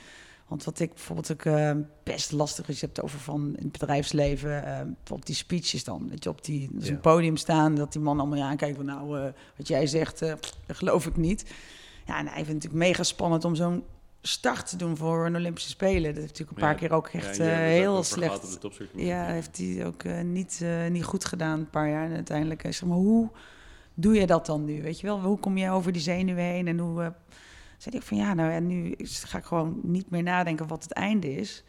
Want 0.47 0.63
wat 0.63 0.79
ik 0.79 0.89
bijvoorbeeld 0.93 1.31
ook 1.31 1.45
eh, 1.45 1.71
best 2.03 2.31
lastig 2.31 2.67
is, 2.69 2.79
je 2.79 2.85
hebt 2.85 3.01
over 3.01 3.19
van 3.19 3.41
in 3.57 3.63
het 3.63 3.71
bedrijfsleven, 3.71 4.65
eh, 4.65 4.85
op 5.11 5.25
die 5.25 5.35
speeches 5.35 5.83
dan, 5.83 6.07
dat 6.09 6.23
je 6.23 6.29
op 6.29 6.43
die 6.45 6.69
dus 6.71 6.87
Ja. 6.87 6.93
een 6.93 6.99
podium 6.99 7.37
staan, 7.37 7.75
dat 7.75 7.91
die 7.91 8.01
man 8.01 8.19
allemaal 8.19 8.37
je 8.37 8.43
aankijkt 8.43 8.75
van 8.75 8.85
nou, 8.85 9.19
eh, 9.19 9.25
wat 9.57 9.67
jij 9.67 9.87
zegt, 9.87 10.21
eh, 10.21 10.33
dat 10.65 10.77
geloof 10.77 11.05
ik 11.05 11.15
niet. 11.17 11.53
Ja, 12.05 12.17
en 12.17 12.25
hij 12.25 12.33
vindt 12.45 12.47
het 12.47 12.53
natuurlijk 12.53 12.83
mega 12.91 13.03
spannend 13.03 13.45
om 13.45 13.55
zo'n 13.55 13.83
start 14.25 14.69
te 14.69 14.77
doen 14.77 14.97
voor 14.97 15.25
een 15.25 15.35
Olympische 15.35 15.69
Spelen. 15.69 16.03
Dat 16.13 16.21
heeft 16.23 16.27
natuurlijk 16.39 16.49
een 16.51 16.63
paar 16.63 16.71
Ja, 16.73 16.79
keer 16.79 16.91
ook 16.91 17.07
echt 17.07 17.39
eh, 17.39 17.47
ook 17.47 17.53
heel 17.53 18.03
slecht. 18.03 18.35
op 18.43 18.51
de 18.51 18.57
topsport. 18.57 18.89
Ja, 18.95 19.25
heeft 19.25 19.57
hij 19.57 19.85
ook 19.85 20.03
eh, 20.03 20.21
niet, 20.21 20.59
eh, 20.63 20.87
niet 20.87 21.03
goed 21.03 21.25
gedaan 21.25 21.59
een 21.59 21.69
paar 21.69 21.89
jaar. 21.89 22.05
En 22.05 22.13
uiteindelijk, 22.15 22.63
eh, 22.63 22.71
zeg 22.71 22.89
maar, 22.89 22.97
hoe 22.97 23.29
doe 23.93 24.13
je 24.13 24.27
dat 24.27 24.45
dan 24.45 24.65
nu? 24.65 24.81
Weet 24.81 24.99
je 24.99 25.07
wel, 25.07 25.21
hoe 25.21 25.39
kom 25.39 25.57
je 25.57 25.69
over 25.69 25.91
die 25.91 26.01
zenuwen 26.01 26.43
heen? 26.43 26.67
En 26.67 26.79
hoe... 26.79 27.13
zei 27.77 27.95
ik 27.95 28.01
van, 28.01 28.17
ja, 28.17 28.33
nou, 28.33 28.51
en 28.51 28.67
nu 28.67 28.91
is- 28.91 29.23
ga 29.23 29.37
ik 29.37 29.43
gewoon 29.43 29.79
niet 29.83 30.09
meer 30.09 30.23
nadenken 30.23 30.67
wat 30.67 30.83
het 30.83 30.91
einde 30.93 31.35
is. 31.35 31.63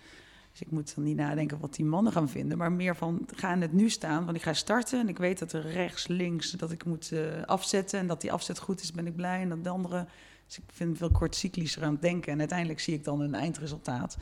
Dus 0.50 0.61
ik 0.61 0.70
moet 0.70 0.94
dan 0.94 1.05
niet 1.05 1.16
nadenken 1.16 1.59
wat 1.61 1.74
die 1.74 1.84
mannen 1.84 2.12
gaan 2.12 2.28
vinden. 2.28 2.59
Maar 2.59 2.72
meer 2.72 2.96
van, 2.96 3.26
ga 3.36 3.52
in 3.52 3.61
het 3.61 3.72
nu 3.72 3.88
staan. 3.90 4.24
Want 4.24 4.36
ik 4.36 4.42
ga 4.42 4.52
starten 4.52 5.00
en 5.00 5.09
ik 5.09 5.18
weet 5.18 5.38
dat 5.38 5.52
er 5.52 5.70
rechts, 5.70 6.07
links, 6.07 6.50
dat 6.50 6.70
ik 6.70 6.84
moet 6.84 7.12
afzetten. 7.46 7.98
En 7.98 8.07
dat 8.07 8.20
die 8.20 8.32
afzet 8.32 8.59
goed 8.59 8.80
is, 8.80 8.92
ben 8.92 9.07
ik 9.07 9.16
blij. 9.16 9.40
En 9.40 9.48
dat 9.48 9.64
de 9.64 9.70
andere... 9.70 10.07
Dus 10.47 10.59
ik 10.59 10.64
vind 10.72 10.99
veel 10.99 11.11
kortcyclischer 11.11 11.82
aan 11.82 11.92
het 11.92 12.03
denken. 12.03 12.32
En 12.32 12.38
uiteindelijk 12.38 12.80
zie 12.80 12.95
ik 12.95 13.05
dan 13.05 13.20
een 13.20 13.34
eindresultaat. 13.34 14.16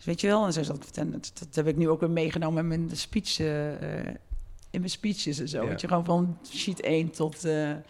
Dus 0.00 0.08
weet 0.08 0.20
je 0.20 0.26
wel, 0.26 0.46
en 0.46 0.52
zo 0.52 0.62
vertellen, 0.80 1.12
dat, 1.12 1.32
dat 1.38 1.54
heb 1.54 1.66
ik 1.66 1.76
nu 1.76 1.88
ook 1.88 2.00
weer 2.00 2.10
meegenomen 2.10 2.72
in 2.72 2.84
mijn 2.84 2.96
speech, 2.96 3.38
eh, 3.38 3.98
eh, 3.98 4.06
in 4.70 4.78
mijn 4.80 4.90
speeches 4.90 5.38
en 5.38 5.48
zo. 5.48 5.62
Ja. 5.62 5.70
Dat 5.70 5.80
je 5.80 5.88
gewoon 5.88 6.04
van 6.04 6.38
sheet 6.50 6.82
1 6.82 7.10
tot, 7.10 7.44
eh, 7.44 7.70
En- 7.70 7.84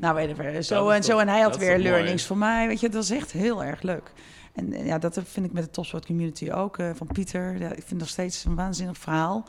nou 0.00 0.14
weet 0.14 0.36
wel, 0.36 0.62
zo 0.62 0.88
is 0.88 0.96
en 0.96 1.04
zo. 1.04 1.18
En 1.18 1.28
hij 1.28 1.40
had 1.40 1.52
dat 1.52 1.60
is 1.60 1.66
weer 1.66 1.76
mooi? 1.76 1.88
learnings 1.88 2.26
voor 2.26 2.36
mij, 2.36 2.66
weet 2.66 2.80
je, 2.80 2.88
dat 2.88 3.08
was 3.08 3.18
echt 3.18 3.32
heel 3.32 3.64
erg 3.64 3.82
leuk. 3.82 4.12
En 4.52 4.84
ja, 4.84 4.98
dat 4.98 5.20
vind 5.24 5.46
ik 5.46 5.52
met 5.52 5.64
de 5.64 5.70
topsport 5.70 6.06
community 6.06 6.50
ook, 6.50 6.76
van 6.94 7.06
Pieter. 7.06 7.58
Ja, 7.58 7.72
ik 7.72 7.82
vind 7.86 8.00
nog 8.00 8.08
steeds 8.08 8.44
een 8.44 8.54
waanzinnig 8.54 8.98
verhaal. 8.98 9.48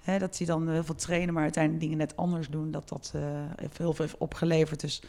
Hè, 0.00 0.18
dat 0.18 0.38
hij 0.38 0.46
dan 0.46 0.68
heel 0.68 0.84
veel 0.84 0.94
trainen, 0.94 1.34
maar 1.34 1.42
uiteindelijk 1.42 1.82
dingen 1.82 1.98
net 1.98 2.16
anders 2.16 2.48
doen. 2.48 2.70
Dat 2.70 2.88
dat 2.88 3.12
heeft 3.56 3.78
heel 3.78 3.92
veel 3.92 4.04
heeft 4.04 4.18
opgeleverd. 4.18 4.80
Dus 4.80 5.02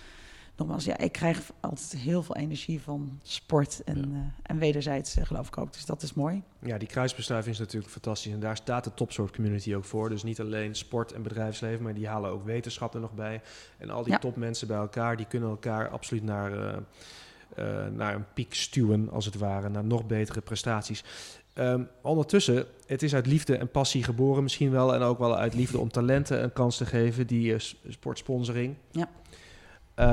nogmaals, 0.58 0.86
ja, 0.86 0.98
ik 0.98 1.12
krijg 1.12 1.52
altijd 1.60 1.96
heel 2.02 2.24
veel 2.24 2.36
energie 2.36 2.82
van 2.82 3.20
sport. 3.24 3.82
En, 3.86 3.98
Ja. 3.98 4.04
eh, 4.18 4.22
en 4.44 4.58
wederzijds 4.58 5.16
eh, 5.18 5.26
geloof 5.26 5.48
ik 5.48 5.58
ook. 5.58 5.74
Dus 5.74 5.86
dat 5.86 6.02
is 6.02 6.14
mooi. 6.14 6.42
Ja, 6.60 6.78
die 6.78 6.88
kruisbestuiving 6.88 7.54
is 7.54 7.60
natuurlijk 7.60 7.92
fantastisch. 7.92 8.32
En 8.34 8.40
daar 8.40 8.56
staat 8.56 8.84
de 8.84 8.94
topsoort 8.94 9.36
community 9.36 9.76
ook 9.76 9.86
voor. 9.86 10.10
Dus 10.10 10.24
niet 10.24 10.40
alleen 10.40 10.76
sport 10.76 11.12
en 11.12 11.24
bedrijfsleven, 11.24 11.84
maar 11.84 11.94
die 11.94 12.08
halen 12.08 12.32
ook 12.32 12.46
wetenschap 12.46 12.94
er 12.94 13.00
nog 13.00 13.14
bij. 13.14 13.42
En 13.78 13.90
al 13.90 14.04
die 14.04 14.12
Ja. 14.14 14.18
topmensen 14.20 14.68
bij 14.68 14.78
elkaar, 14.78 15.18
die 15.18 15.26
kunnen 15.26 15.50
elkaar 15.50 15.90
absoluut 15.90 16.24
naar, 16.24 16.52
eh, 16.68 16.78
eh, 17.56 17.92
naar 17.92 18.16
een 18.16 18.26
piek 18.34 18.54
stuwen, 18.54 19.10
als 19.12 19.26
het 19.26 19.36
ware. 19.38 19.70
Naar 19.70 19.84
nog 19.86 20.06
betere 20.06 20.42
prestaties. 20.42 21.04
Ehm, 21.54 21.84
ondertussen, 22.02 22.66
het 22.86 23.04
is 23.04 23.16
uit 23.16 23.26
liefde 23.28 23.58
en 23.58 23.72
passie 23.72 24.04
geboren 24.04 24.44
misschien 24.44 24.72
wel. 24.72 24.94
En 24.94 25.02
ook 25.02 25.20
wel 25.20 25.38
uit 25.38 25.54
liefde 25.54 25.80
om 25.80 25.90
talenten 25.92 26.44
een 26.44 26.54
kans 26.54 26.78
te 26.78 26.86
geven, 26.86 27.28
die 27.28 27.56
sportsponsoring. 27.90 28.76
Ja. 28.92 29.10
Eh, 29.96 30.06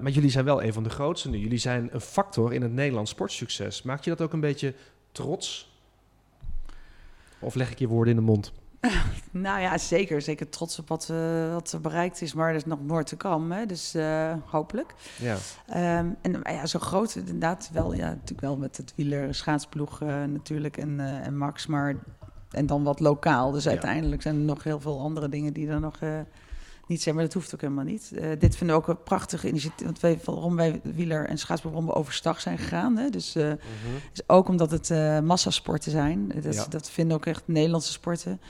maar 0.00 0.10
jullie 0.10 0.30
zijn 0.30 0.44
wel 0.44 0.62
een 0.62 0.72
van 0.72 0.82
de 0.82 0.90
grootste 0.90 1.28
nu. 1.30 1.38
Jullie 1.38 1.58
zijn 1.58 1.88
een 1.92 2.00
factor 2.00 2.52
in 2.52 2.62
het 2.62 2.72
Nederlands 2.72 3.10
sportsucces. 3.10 3.82
Maakt 3.82 4.04
je 4.04 4.10
dat 4.10 4.20
ook 4.20 4.32
een 4.32 4.40
beetje 4.40 4.74
trots? 5.12 5.72
Of 7.38 7.54
leg 7.54 7.70
ik 7.70 7.78
je 7.78 7.88
woorden 7.88 8.14
in 8.14 8.20
de 8.20 8.26
mond? 8.26 8.52
Nou 9.30 9.60
ja, 9.60 9.78
zeker. 9.78 10.22
Zeker 10.22 10.48
trots 10.48 10.78
op 10.78 10.88
wat, 10.88 11.08
eh, 11.10 11.52
wat 11.52 11.72
er 11.72 11.80
bereikt 11.80 12.20
is. 12.22 12.34
Maar 12.34 12.48
er 12.48 12.54
is 12.54 12.64
nog 12.64 12.78
more 12.86 13.04
te 13.04 13.16
komen. 13.16 13.68
Dus 13.68 13.94
eh, 13.94 14.34
hopelijk. 14.44 14.94
Ja, 15.18 15.36
Ehm, 15.66 16.08
en 16.22 16.40
ja, 16.42 16.66
zo 16.66 16.78
groot 16.78 17.14
inderdaad 17.14 17.70
wel. 17.72 17.94
Ja, 17.94 18.08
natuurlijk 18.08 18.40
wel 18.40 18.56
met 18.56 18.76
het 18.76 18.92
wieler 18.96 19.34
schaatsploeg 19.34 20.00
natuurlijk 20.26 20.76
en, 20.76 21.00
en 21.00 21.36
Max. 21.36 21.66
Maar 21.66 21.94
en 22.50 22.66
dan 22.66 22.82
wat 22.82 23.00
lokaal. 23.00 23.50
Dus 23.50 23.64
Ja. 23.64 23.70
uiteindelijk 23.70 24.22
zijn 24.22 24.34
er 24.34 24.40
nog 24.40 24.64
heel 24.64 24.80
veel 24.80 25.00
andere 25.00 25.28
dingen 25.28 25.52
die 25.52 25.68
er 25.68 25.80
nog 25.80 25.98
niet 26.88 27.02
zijn. 27.02 27.14
Maar 27.14 27.24
dat 27.24 27.32
hoeft 27.32 27.54
ook 27.54 27.60
helemaal 27.60 27.84
niet. 27.84 28.12
Eh, 28.14 28.28
dit 28.38 28.56
vinden 28.56 28.76
we 28.76 28.82
ook 28.82 28.88
een 28.88 29.02
prachtig 29.02 29.44
initiatief. 29.44 29.84
Want 29.84 30.00
wij, 30.00 30.18
waarom 30.24 30.56
wij 30.56 30.80
wieler 30.82 31.26
en 31.26 31.36
we 31.86 31.94
overstag 31.94 32.40
zijn 32.40 32.58
gegaan. 32.58 32.96
Hè? 32.96 33.10
Dus 33.10 33.34
eh, 33.34 33.50
is 34.12 34.22
ook 34.26 34.48
omdat 34.48 34.70
het 34.70 34.90
eh, 34.90 35.20
massasporten 35.20 35.90
zijn. 35.90 36.32
Dat, 36.42 36.54
Ja. 36.54 36.66
dat 36.68 36.90
vinden 36.90 37.16
ook 37.16 37.26
echt 37.26 37.42
Nederlandse 37.44 37.92
sporten. 37.92 38.40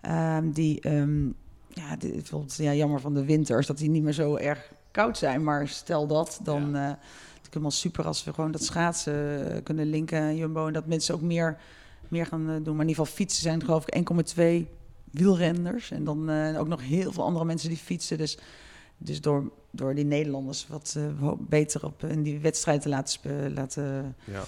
Ehm, 0.00 0.50
die, 0.50 0.80
ehm, 0.80 1.24
ja, 1.68 1.96
bijvoorbeeld, 1.98 2.56
ja, 2.56 2.74
jammer 2.74 3.00
van 3.00 3.14
de 3.14 3.24
winters, 3.24 3.66
dat 3.66 3.78
die 3.78 3.90
niet 3.90 4.02
meer 4.02 4.12
zo 4.12 4.36
erg 4.36 4.72
koud 4.90 5.18
zijn. 5.18 5.44
Maar 5.44 5.68
stel 5.68 6.06
dat, 6.06 6.40
dan 6.42 6.76
eh 6.76 6.88
het 6.88 7.42
is 7.42 7.48
helemaal 7.50 7.70
super 7.70 8.04
als 8.06 8.24
we 8.24 8.32
gewoon 8.32 8.50
dat 8.50 8.62
schaatsen 8.62 9.62
kunnen 9.62 9.86
linken 9.86 10.36
Jumbo. 10.36 10.66
En 10.66 10.72
dat 10.72 10.86
mensen 10.86 11.14
ook 11.14 11.20
meer, 11.20 11.56
meer 12.08 12.26
gaan 12.26 12.46
doen. 12.46 12.76
Maar 12.76 12.84
in 12.84 12.88
ieder 12.88 13.04
geval 13.04 13.06
fietsen 13.06 13.42
zijn 13.42 13.64
geloof 13.64 13.86
ik 13.86 13.94
1,2 13.94 14.68
wielrenners. 15.14 15.90
En 15.90 16.04
dan 16.04 16.30
eh, 16.30 16.60
ook 16.60 16.68
nog 16.68 16.82
heel 16.82 17.12
veel 17.12 17.24
andere 17.24 17.44
mensen 17.44 17.68
die 17.68 17.78
fietsen. 17.78 18.18
Dus, 18.18 18.38
dus 18.98 19.20
door, 19.20 19.52
door 19.70 19.94
die 19.94 20.04
Nederlanders 20.04 20.66
wat 20.68 20.94
eh, 20.96 21.32
beter 21.38 21.84
op 21.84 22.04
in 22.04 22.22
die 22.22 22.38
wedstrijd 22.38 22.82
te 22.82 22.88
laten, 22.88 23.54
laten 23.54 24.16
ja. 24.24 24.42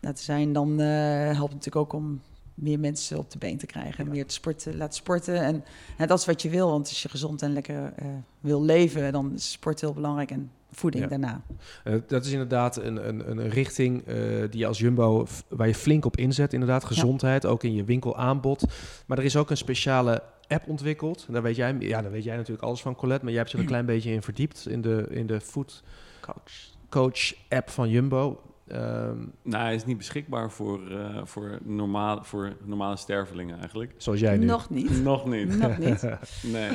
laten 0.00 0.24
zijn, 0.24 0.52
dan 0.52 0.80
eh, 0.80 0.86
helpt 1.24 1.52
het 1.52 1.64
natuurlijk 1.64 1.76
ook 1.76 1.92
om 1.92 2.20
meer 2.54 2.78
mensen 2.78 3.18
op 3.18 3.30
de 3.30 3.38
been 3.38 3.58
te 3.58 3.66
krijgen. 3.66 4.08
Meer 4.08 4.26
te 4.26 4.34
sporten, 4.34 4.76
laten 4.76 4.94
sporten. 4.94 5.42
En 5.42 5.64
ja, 5.98 6.06
dat 6.06 6.18
is 6.18 6.26
wat 6.26 6.42
je 6.42 6.48
wil, 6.48 6.70
want 6.70 6.88
als 6.88 7.02
je 7.02 7.08
gezond 7.08 7.42
en 7.42 7.52
lekker 7.52 7.92
eh, 7.96 8.06
wil 8.40 8.62
leven, 8.62 9.12
dan 9.12 9.34
is 9.34 9.50
sport 9.50 9.80
heel 9.80 9.92
belangrijk 9.92 10.30
en 10.30 10.50
voeding 10.72 11.02
Ja. 11.04 11.08
daarna. 11.10 11.42
Eh, 11.84 11.94
dat 12.06 12.24
is 12.24 12.32
inderdaad 12.32 12.76
een, 12.76 13.08
een, 13.08 13.30
een 13.30 13.48
richting 13.48 14.06
eh, 14.06 14.14
die 14.50 14.58
je 14.60 14.66
als 14.66 14.78
Jumbo, 14.78 15.26
waar 15.48 15.66
je 15.66 15.74
flink 15.74 16.04
op 16.04 16.16
inzet. 16.16 16.52
Inderdaad, 16.52 16.84
gezondheid, 16.84 17.46
ook 17.46 17.64
in 17.64 17.74
je 17.74 17.84
winkelaanbod. 17.84 18.64
Maar 19.06 19.18
er 19.18 19.24
is 19.24 19.36
ook 19.36 19.50
een 19.50 19.56
speciale 19.56 20.22
app 20.48 20.68
ontwikkeld. 20.68 21.24
En 21.26 21.32
daar 21.32 21.42
weet 21.42 21.56
jij, 21.56 21.76
ja, 21.78 22.02
daar 22.02 22.10
weet 22.10 22.24
jij 22.24 22.36
natuurlijk 22.36 22.66
alles 22.66 22.82
van, 22.82 22.94
Colette. 22.94 23.24
Maar 23.24 23.32
jij 23.32 23.40
hebt 23.42 23.52
je 23.52 23.58
er 23.58 23.62
een 23.64 23.70
klein 23.74 23.86
beetje 23.86 24.10
in 24.12 24.22
verdiept 24.22 24.68
in 24.68 24.80
de, 24.80 25.06
in 25.10 25.26
de 25.26 25.40
Food 25.40 25.82
Coach. 26.20 26.52
Coach 26.88 27.32
app 27.48 27.70
van 27.70 27.88
Jumbo. 27.88 28.40
Ehm, 28.68 29.16
Nou, 29.42 29.64
hij 29.64 29.74
is 29.74 29.84
niet 29.84 29.96
beschikbaar 29.96 30.50
voor, 30.50 30.90
eh, 30.90 31.20
voor, 31.24 31.58
normaal, 31.62 32.24
voor 32.24 32.52
normale 32.64 32.96
stervelingen 32.96 33.58
eigenlijk. 33.58 33.94
zoals 33.96 34.20
jij 34.20 34.36
nu. 34.36 34.46
Nog 34.46 34.70
niet. 34.70 35.02
Nog 35.02 35.26
niet. 35.26 35.58
Nog 35.58 35.78
niet. 35.78 36.02
Nee, 36.42 36.70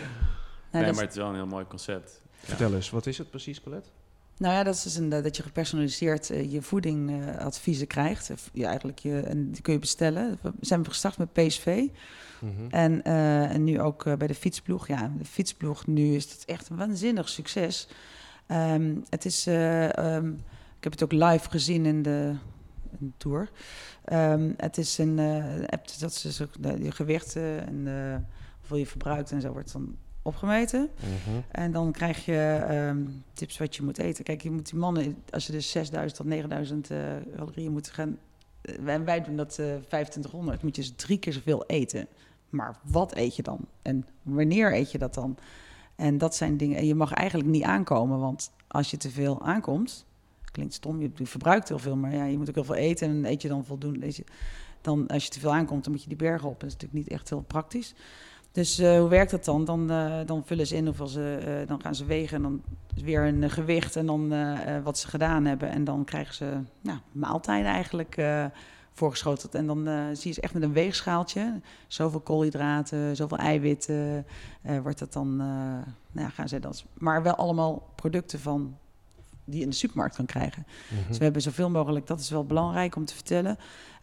Nee, 0.71 0.91
maar 0.93 1.01
het 1.01 1.11
is 1.11 1.17
wel 1.17 1.27
een 1.29 1.35
heel 1.35 1.45
mooi 1.45 1.65
concept. 1.67 2.21
Vertel 2.45 2.73
eens, 2.73 2.89
wat 2.89 3.05
is 3.05 3.17
het 3.17 3.29
precies, 3.29 3.61
Colette? 3.61 3.89
Nou 4.37 4.53
ja, 4.53 4.63
dat 4.63 4.75
is 4.75 4.83
dus 4.83 4.95
een, 4.95 5.13
eh, 5.13 5.23
dat 5.23 5.37
je 5.37 5.43
gepersonaliseerd 5.43 6.29
eh, 6.29 6.51
je 6.51 6.61
voedingadviezen 6.61 7.87
krijgt. 7.87 8.29
Of, 8.31 8.49
ja, 8.53 8.67
eigenlijk 8.67 8.99
je, 8.99 9.19
en 9.19 9.51
die 9.51 9.61
kun 9.61 9.73
je 9.73 9.79
bestellen. 9.79 10.37
We 10.41 10.51
zijn 10.61 10.85
gestart 10.85 11.17
met 11.17 11.33
PSV. 11.33 11.87
Mhm. 12.39 12.69
En, 12.69 13.03
eh, 13.03 13.53
en 13.53 13.63
nu 13.63 13.81
ook 13.81 14.17
bij 14.17 14.27
de 14.27 14.35
fietsploeg. 14.35 14.87
Ja, 14.87 15.11
de 15.17 15.25
fietsploeg, 15.25 15.87
nu 15.87 16.15
is 16.15 16.31
het 16.31 16.45
echt 16.45 16.69
een 16.69 16.77
waanzinnig 16.77 17.29
succes. 17.29 17.87
Ehm, 18.47 18.95
het 19.09 19.25
is, 19.25 19.47
eh, 19.47 19.97
ehm, 19.97 20.27
ik 20.77 20.83
heb 20.83 20.91
het 20.91 21.03
ook 21.03 21.11
live 21.11 21.49
gezien 21.49 21.85
in 21.85 22.01
de, 22.01 22.33
de 22.99 23.11
tour. 23.17 23.49
Ehm, 24.03 24.51
het 24.57 24.77
is 24.77 24.97
een 24.97 25.19
app, 25.69 25.99
dat 25.99 26.11
is 26.11 26.21
dus 26.21 26.41
ook 26.41 26.53
je 26.79 26.91
gewichten 26.91 27.67
en 27.67 28.27
hoeveel 28.59 28.77
je 28.77 28.87
verbruikt 28.87 29.31
en 29.31 29.41
zo 29.41 29.51
wordt 29.51 29.71
dan 29.71 29.95
opgemeten. 30.25 30.89
Mhm. 30.99 31.39
En 31.51 31.71
dan 31.71 31.91
krijg 31.91 32.25
je 32.25 32.65
ehm, 32.69 33.01
tips 33.33 33.57
wat 33.57 33.75
je 33.75 33.83
moet 33.83 33.97
eten. 33.97 34.23
Kijk, 34.23 34.41
je 34.41 34.51
moet 34.51 34.69
die 34.69 34.79
mannen, 34.79 35.23
als 35.29 35.45
ze 35.45 35.51
dus 35.51 35.71
6000 35.71 36.15
tot 36.15 36.25
9000 36.25 36.91
eh, 36.91 36.97
calorieën 37.35 37.71
moeten 37.71 37.93
gaan... 37.93 38.17
eh, 38.61 38.93
en 38.93 39.05
wij 39.05 39.21
doen 39.21 39.35
dat 39.35 39.59
eh 39.59 39.65
2500, 39.65 40.63
moet 40.63 40.75
je 40.75 40.81
dus 40.81 40.93
drie 40.95 41.19
keer 41.19 41.33
zoveel 41.33 41.63
eten. 41.65 42.07
maar 42.49 42.75
wat 42.83 43.15
eet 43.15 43.35
je 43.35 43.43
dan? 43.43 43.59
En 43.81 44.05
wanneer 44.21 44.73
eet 44.73 44.91
je 44.91 44.97
dat 44.97 45.13
dan? 45.13 45.37
En 45.95 46.17
dat 46.17 46.35
zijn 46.35 46.57
dingen. 46.57 46.77
En 46.77 46.85
je 46.85 46.95
mag 46.95 47.13
eigenlijk 47.13 47.49
niet 47.49 47.63
aankomen, 47.63 48.19
want 48.19 48.51
als 48.67 48.91
je 48.91 48.97
te 48.97 49.09
veel 49.09 49.41
aankomt, 49.41 50.05
klinkt 50.51 50.73
stom, 50.73 51.01
je, 51.01 51.11
je 51.15 51.25
verbruikt 51.25 51.67
heel 51.67 51.79
veel, 51.79 51.95
maar 51.95 52.15
ja, 52.15 52.25
je 52.25 52.37
moet 52.37 52.49
ook 52.49 52.55
heel 52.55 52.63
veel 52.63 52.75
eten 52.75 53.09
en 53.09 53.25
eet 53.25 53.41
je 53.41 53.47
dan 53.47 53.65
voldoende. 53.65 54.05
Je, 54.05 54.23
dan 54.81 55.07
als 55.07 55.23
je 55.23 55.29
te 55.29 55.39
veel 55.39 55.53
aankomt, 55.53 55.83
dan 55.83 55.93
moet 55.93 56.01
je 56.01 56.07
die 56.07 56.17
bergen 56.17 56.49
op. 56.49 56.59
Dat 56.59 56.69
is 56.69 56.73
natuurlijk 56.73 57.03
niet 57.03 57.19
echt 57.19 57.29
heel 57.29 57.41
praktisch. 57.41 57.93
Dus 58.55 58.79
uh, 58.79 58.99
hoe 58.99 59.09
werkt 59.09 59.31
dat 59.31 59.45
dan? 59.45 59.65
Dan, 59.65 59.91
uh, 59.91 60.19
dan 60.25 60.43
vullen 60.45 60.67
ze 60.67 60.75
in 60.75 60.85
hoeveel 60.85 61.07
ze, 61.07 61.59
uh, 61.61 61.67
dan 61.67 61.81
gaan 61.81 61.95
ze 61.95 62.05
wegen 62.05 62.35
en 62.35 62.41
dan 62.41 62.61
weer 63.03 63.21
een 63.21 63.49
gewicht 63.49 63.95
en 63.95 64.05
dan 64.05 64.33
wat 64.83 64.97
ze 64.97 65.07
gedaan 65.07 65.45
hebben. 65.45 65.69
En 65.69 65.83
dan 65.83 66.03
krijgen 66.03 66.33
ze 66.33 66.59
nou, 66.81 66.99
maaltijden 67.11 67.71
eigenlijk 67.71 68.21
voorgeschoteld. 68.93 69.55
En 69.55 69.65
dan 69.65 69.87
zie 70.13 70.27
je 70.27 70.33
ze 70.33 70.41
echt 70.41 70.53
met 70.53 70.63
een 70.63 70.73
weegschaaltje. 70.73 71.61
Zoveel 71.87 72.19
koolhydraten, 72.19 73.15
zoveel 73.15 73.37
eiwitten. 73.37 74.25
wordt 74.83 74.99
dat 74.99 75.13
dan, 75.13 75.35
nou, 76.11 76.29
gaan 76.33 76.47
ze 76.47 76.59
dat. 76.59 76.85
Maar 76.93 77.23
wel 77.23 77.35
allemaal 77.35 77.89
producten 77.95 78.39
van 78.39 78.77
die 79.45 79.57
je 79.57 79.63
in 79.63 79.69
de 79.69 79.75
supermarkt 79.75 80.15
kan 80.15 80.25
krijgen. 80.25 80.65
Mm 80.67 80.97
-hmm. 80.97 81.07
Dus 81.07 81.17
we 81.17 81.23
hebben 81.23 81.41
zoveel 81.41 81.69
mogelijk, 81.69 82.07
dat 82.07 82.19
is 82.19 82.29
wel 82.29 82.45
belangrijk 82.45 82.95
om 82.95 83.05
te 83.05 83.13
vertellen. 83.13 83.57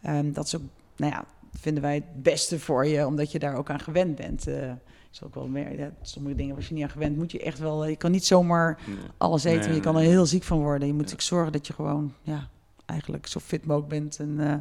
Um, 0.07 0.33
dat 0.33 0.45
is 0.45 0.55
ook, 0.55 0.61
nou 0.95 1.11
ja, 1.11 1.25
vinden 1.59 1.83
wij 1.83 1.95
het 1.95 2.23
beste 2.23 2.59
voor 2.59 2.85
je, 2.85 3.05
omdat 3.05 3.31
je 3.31 3.39
daar 3.39 3.55
ook 3.55 3.69
aan 3.69 3.79
gewend 3.79 4.15
bent. 4.15 4.47
Uh, 4.47 4.71
is 5.11 5.23
ook 5.23 5.35
wel 5.35 5.47
meer, 5.47 5.79
ja, 5.79 5.91
sommige 6.01 6.35
dingen 6.35 6.55
was 6.55 6.67
je 6.67 6.73
niet 6.73 6.83
aan 6.83 6.89
gewend, 6.89 7.17
moet 7.17 7.31
je 7.31 7.39
echt 7.39 7.59
wel, 7.59 7.85
je 7.85 7.95
kan 7.95 8.11
niet 8.11 8.25
zomaar 8.25 8.79
nee. 8.87 8.97
alles 9.17 9.43
eten, 9.43 9.65
nee, 9.67 9.75
je 9.75 9.81
kan 9.81 9.95
er 9.95 10.01
heel 10.01 10.25
ziek 10.25 10.43
van 10.43 10.59
worden. 10.59 10.87
Je 10.87 10.93
moet 10.93 11.09
ja. 11.09 11.15
zorgen 11.17 11.51
dat 11.51 11.67
je 11.67 11.73
gewoon, 11.73 12.13
ja, 12.21 12.47
eigenlijk 12.85 13.27
zo 13.27 13.39
fit 13.39 13.65
mogelijk 13.65 13.89
bent. 13.89 14.19
En, 14.19 14.29
uh, 14.39 14.55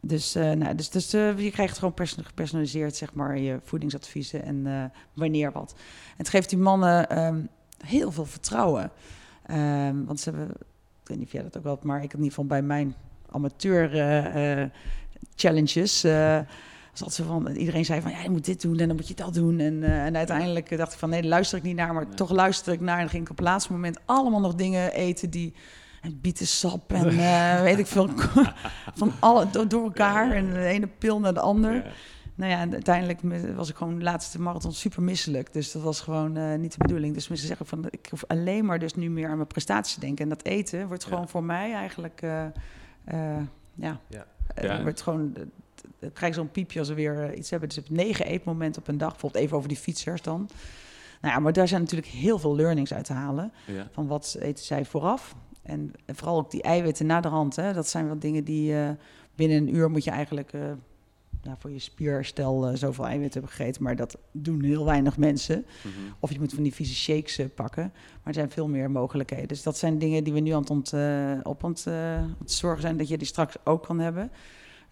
dus, 0.00 0.36
uh, 0.36 0.52
nou, 0.52 0.74
dus, 0.74 0.90
dus 0.90 1.10
je 1.10 1.50
krijgt 1.50 1.78
gewoon 1.78 1.94
gepersonaliseerd, 2.24 2.96
zeg 2.96 3.14
maar, 3.14 3.38
je 3.38 3.58
voedingsadviezen 3.62 4.42
en 4.42 4.92
wanneer 5.12 5.52
wat. 5.52 5.74
En 5.76 6.16
het 6.16 6.28
geeft 6.28 6.48
die 6.48 6.58
mannen 6.58 7.24
um, 7.24 7.48
heel 7.86 8.12
veel 8.12 8.26
vertrouwen. 8.26 8.90
Um, 9.50 10.04
want 10.04 10.20
ze 10.20 10.30
hebben, 10.30 10.48
ik 11.02 11.08
weet 11.08 11.18
niet 11.18 11.26
of 11.26 11.32
jij 11.32 11.42
dat 11.42 11.56
ook 11.56 11.62
wel, 11.62 11.78
maar 11.82 11.96
ik 11.96 12.02
in 12.02 12.10
ieder 12.10 12.28
geval 12.28 12.46
bij 12.46 12.62
mijn 12.62 12.94
amateur 13.30 13.90
challenges. 15.36 16.04
Uh, 16.04 16.38
zat 16.92 17.12
ze 17.12 17.24
van, 17.24 17.48
iedereen 17.48 17.84
zei 17.84 18.00
van 18.00 18.10
ja, 18.10 18.22
je 18.22 18.30
moet 18.30 18.44
dit 18.44 18.62
doen 18.62 18.78
en 18.78 18.86
dan 18.86 18.96
moet 18.96 19.08
je 19.08 19.14
dat 19.14 19.34
doen. 19.34 19.58
En, 19.58 19.74
uh, 19.74 20.04
en 20.04 20.16
uiteindelijk 20.16 20.76
dacht 20.76 20.92
ik 20.92 20.98
van 20.98 21.10
nee, 21.10 21.20
daar 21.20 21.30
luister 21.30 21.58
ik 21.58 21.64
niet 21.64 21.76
naar. 21.76 21.94
Maar 21.94 22.06
nee. 22.06 22.14
toch 22.14 22.30
luister 22.30 22.72
ik 22.72 22.80
naar. 22.80 23.00
En 23.00 23.08
ging 23.08 23.22
ik 23.22 23.30
op 23.30 23.36
het 23.36 23.46
laatste 23.46 23.72
moment 23.72 23.98
allemaal 24.04 24.40
nog 24.40 24.54
dingen 24.54 24.92
eten 24.92 25.30
die. 25.30 25.54
Bietensap 26.20 26.92
en 26.92 27.12
uh, 27.12 27.60
weet 27.68 27.78
ik 27.78 27.86
veel. 27.86 28.08
van 28.94 29.12
alle 29.18 29.50
door, 29.50 29.68
door 29.68 29.84
elkaar. 29.84 30.32
En 30.32 30.52
de 30.52 30.64
ene 30.64 30.86
pil 30.86 31.20
naar 31.20 31.34
de 31.34 31.40
ander. 31.40 31.74
Ja. 31.74 31.84
Nou 32.34 32.50
ja, 32.50 32.60
en 32.60 32.72
uiteindelijk 32.72 33.20
was 33.56 33.68
ik 33.68 33.76
gewoon 33.76 33.98
de 33.98 34.04
laatste 34.04 34.40
marathon 34.40 34.72
super 34.72 35.02
misselijk. 35.02 35.52
Dus 35.52 35.72
dat 35.72 35.82
was 35.82 36.00
gewoon 36.00 36.38
uh, 36.38 36.54
niet 36.54 36.72
de 36.72 36.78
bedoeling. 36.78 37.14
Dus 37.14 37.28
mensen 37.28 37.46
zeggen 37.46 37.66
van, 37.66 37.86
ik 37.90 38.06
hoef 38.10 38.24
alleen 38.26 38.64
maar 38.64 38.78
dus 38.78 38.94
nu 38.94 39.10
meer 39.10 39.28
aan 39.28 39.36
mijn 39.36 39.46
prestaties 39.46 39.94
te 39.94 40.00
denken. 40.00 40.24
En 40.24 40.28
dat 40.28 40.44
eten 40.44 40.86
wordt 40.86 41.04
gewoon 41.04 41.20
ja. 41.20 41.26
voor 41.26 41.44
mij 41.44 41.72
eigenlijk, 41.72 42.22
uh, 42.22 42.46
ja, 43.74 44.00
ja. 44.08 44.26
Ja. 44.62 44.82
wordt 44.82 45.02
gewoon, 45.02 45.32
dan 45.98 46.12
krijg 46.12 46.34
je 46.34 46.40
zo'n 46.40 46.50
piepje 46.50 46.78
als 46.78 46.88
we 46.88 46.94
weer 46.94 47.34
iets 47.34 47.50
hebben. 47.50 47.68
Dus 47.68 47.78
heb 47.78 47.90
negen 47.90 48.26
eetmomenten 48.26 48.82
op 48.82 48.88
een 48.88 48.98
dag, 48.98 49.10
bijvoorbeeld 49.10 49.44
even 49.44 49.56
over 49.56 49.68
die 49.68 49.78
fietsers 49.78 50.22
dan. 50.22 50.48
Nou 51.20 51.34
ja, 51.34 51.40
maar 51.40 51.52
daar 51.52 51.68
zijn 51.68 51.80
natuurlijk 51.80 52.12
heel 52.12 52.38
veel 52.38 52.56
learnings 52.56 52.94
uit 52.94 53.04
te 53.04 53.12
halen. 53.12 53.52
Ja. 53.66 53.88
Van 53.92 54.06
wat 54.06 54.36
eten 54.40 54.64
zij 54.64 54.84
vooraf. 54.84 55.34
En, 55.62 55.92
vooral 56.06 56.38
ook 56.38 56.50
die 56.50 56.62
eiwitten 56.62 57.06
na 57.06 57.20
de 57.20 57.28
hand. 57.28 57.56
Hè, 57.56 57.72
dat 57.72 57.88
zijn 57.88 58.06
wel 58.06 58.18
dingen 58.18 58.44
die 58.44 58.74
binnen 59.34 59.56
een 59.56 59.74
uur 59.74 59.90
moet 59.90 60.04
je 60.04 60.10
eigenlijk 60.10 60.52
nou, 61.44 61.56
voor 61.58 61.70
je 61.70 61.78
spierstel 61.78 62.70
uh, 62.70 62.76
zoveel 62.76 63.06
eiwitten 63.06 63.40
hebben 63.40 63.56
gegeten. 63.56 63.82
Maar 63.82 63.96
dat 63.96 64.18
doen 64.32 64.62
heel 64.62 64.84
weinig 64.84 65.16
mensen. 65.16 65.56
Mm 65.56 65.92
-hmm. 65.92 66.14
Of 66.20 66.32
je 66.32 66.38
moet 66.38 66.54
van 66.54 66.62
die 66.62 66.74
vieze 66.74 66.94
shakes 66.94 67.38
uh, 67.38 67.46
pakken. 67.54 67.82
Maar 67.92 68.22
er 68.24 68.34
zijn 68.34 68.50
veel 68.50 68.68
meer 68.68 68.90
mogelijkheden. 68.90 69.48
Dus 69.48 69.62
dat 69.62 69.78
zijn 69.78 69.98
dingen 69.98 70.24
die 70.24 70.32
we 70.32 70.40
nu 70.40 70.50
aan 70.50 70.60
het 70.60 70.70
ont, 70.70 70.92
uh, 70.92 71.38
op 71.42 71.64
aan 71.64 71.70
het, 71.70 71.84
het 72.38 72.50
zorgen 72.52 72.82
zijn 72.82 72.96
dat 72.96 73.08
je 73.08 73.18
die 73.18 73.26
straks 73.26 73.56
ook 73.64 73.82
kan 73.82 73.98
hebben. 73.98 74.30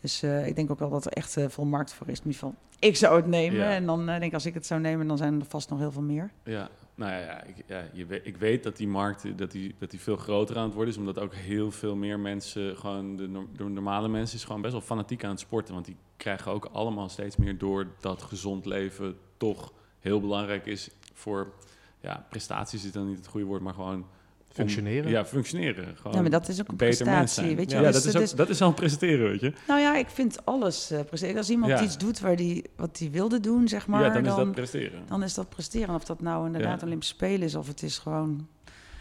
Dus 0.00 0.22
ik 0.22 0.57
denk 0.57 0.70
ook 0.70 0.78
wel 0.78 0.90
dat 0.90 1.05
er 1.05 1.12
echt 1.12 1.36
veel 1.48 1.64
markt 1.64 1.92
voor 1.92 2.09
is. 2.09 2.18
In 2.18 2.26
ieder 2.26 2.40
geval, 2.40 2.55
ik 2.78 2.96
zou 2.96 3.16
het 3.16 3.26
nemen. 3.26 3.59
Ja. 3.59 3.70
En 3.70 3.86
dan 3.86 4.07
denk 4.07 4.22
ik, 4.22 4.34
als 4.34 4.46
ik 4.46 4.55
het 4.55 4.66
zou 4.66 4.80
nemen, 4.80 5.07
dan 5.07 5.16
zijn 5.16 5.40
er 5.40 5.46
vast 5.46 5.70
nog 5.70 5.78
heel 5.78 5.92
veel 5.92 6.03
meer. 6.03 6.30
Ja, 6.44 6.68
nou 6.95 7.12
ja, 7.12 7.43
ik, 7.43 7.57
ja 7.66 7.88
je 7.93 8.07
weet, 8.07 8.26
ik 8.26 8.36
weet 8.36 8.62
dat 8.62 8.76
die 8.76 8.88
markt 8.88 9.38
dat 9.38 9.51
die, 9.51 9.74
dat 9.78 9.90
die 9.90 10.01
veel 10.01 10.16
groter 10.16 10.57
aan 10.57 10.64
het 10.64 10.74
worden 10.74 10.93
is. 10.93 10.99
Omdat 10.99 11.18
ook 11.18 11.34
heel 11.34 11.70
veel 11.70 11.97
meer 11.97 12.20
mensen, 12.20 12.76
gewoon 12.76 13.16
de, 13.16 13.47
de 13.57 13.64
normale 13.64 14.09
mensen, 14.09 14.36
is 14.36 14.45
gewoon 14.45 14.61
best 14.61 14.72
wel 14.72 14.82
fanatiek 14.82 15.24
aan 15.24 15.30
het 15.30 15.40
sporten. 15.40 15.74
Want 15.74 15.86
die 15.86 15.97
krijgen 16.16 16.53
ook 16.53 16.64
allemaal 16.64 17.09
steeds 17.09 17.36
meer 17.36 17.59
door 17.59 17.86
dat 18.01 18.22
gezond 18.22 18.66
leven 18.66 19.16
toch 19.36 19.72
heel 19.99 20.20
belangrijk 20.20 20.66
is 20.66 20.90
voor 21.12 21.53
ja, 22.01 22.26
prestaties 22.30 22.84
is 22.84 22.93
dan 22.93 23.09
niet 23.09 23.16
het 23.16 23.26
goede 23.26 23.47
woord, 23.47 23.62
maar 23.62 23.74
gewoon 23.74 24.07
functioneren. 24.53 25.05
Om, 25.05 25.11
ja, 25.11 25.24
functioneren. 25.24 25.96
Gewoon 25.96 26.12
ja, 26.14 26.20
maar 26.20 26.30
dat 26.30 26.48
is 26.48 26.61
ook 26.61 26.68
een 26.68 26.76
prestatie, 26.76 27.57
weet 27.57 27.70
je. 27.70 27.76
Ja, 27.76 27.90
dus 27.90 28.03
dat, 28.03 28.22
is 28.22 28.30
ook, 28.30 28.36
dat 28.36 28.48
is 28.48 28.62
al 28.62 28.72
presteren, 28.72 29.28
weet 29.30 29.40
je. 29.40 29.53
Nou 29.68 29.80
ja, 29.80 29.96
ik 29.96 30.09
vind 30.09 30.44
alles 30.44 30.92
uh, 30.92 31.00
presteren. 31.00 31.36
Als 31.36 31.50
iemand 31.50 31.72
Ja. 31.72 31.82
iets 31.82 31.98
doet 31.98 32.20
waar 32.20 32.36
die, 32.36 32.64
wat 32.76 32.98
hij 32.98 33.11
wilde 33.11 33.40
doen, 33.40 33.68
zeg 33.68 33.86
maar, 33.86 34.03
ja, 34.03 34.09
dan, 34.09 34.22
dan, 34.22 34.32
is 34.32 34.44
dat 34.44 34.53
presteren. 34.53 35.03
dan 35.09 35.22
is 35.22 35.34
dat 35.34 35.48
presteren. 35.48 35.94
Of 35.94 36.05
dat 36.05 36.20
nou 36.20 36.46
inderdaad 36.46 36.80
Ja. 36.80 36.86
Olympische 36.86 37.14
Spelen 37.14 37.42
is, 37.42 37.55
of 37.55 37.66
het 37.66 37.82
is 37.82 37.98
gewoon 37.98 38.48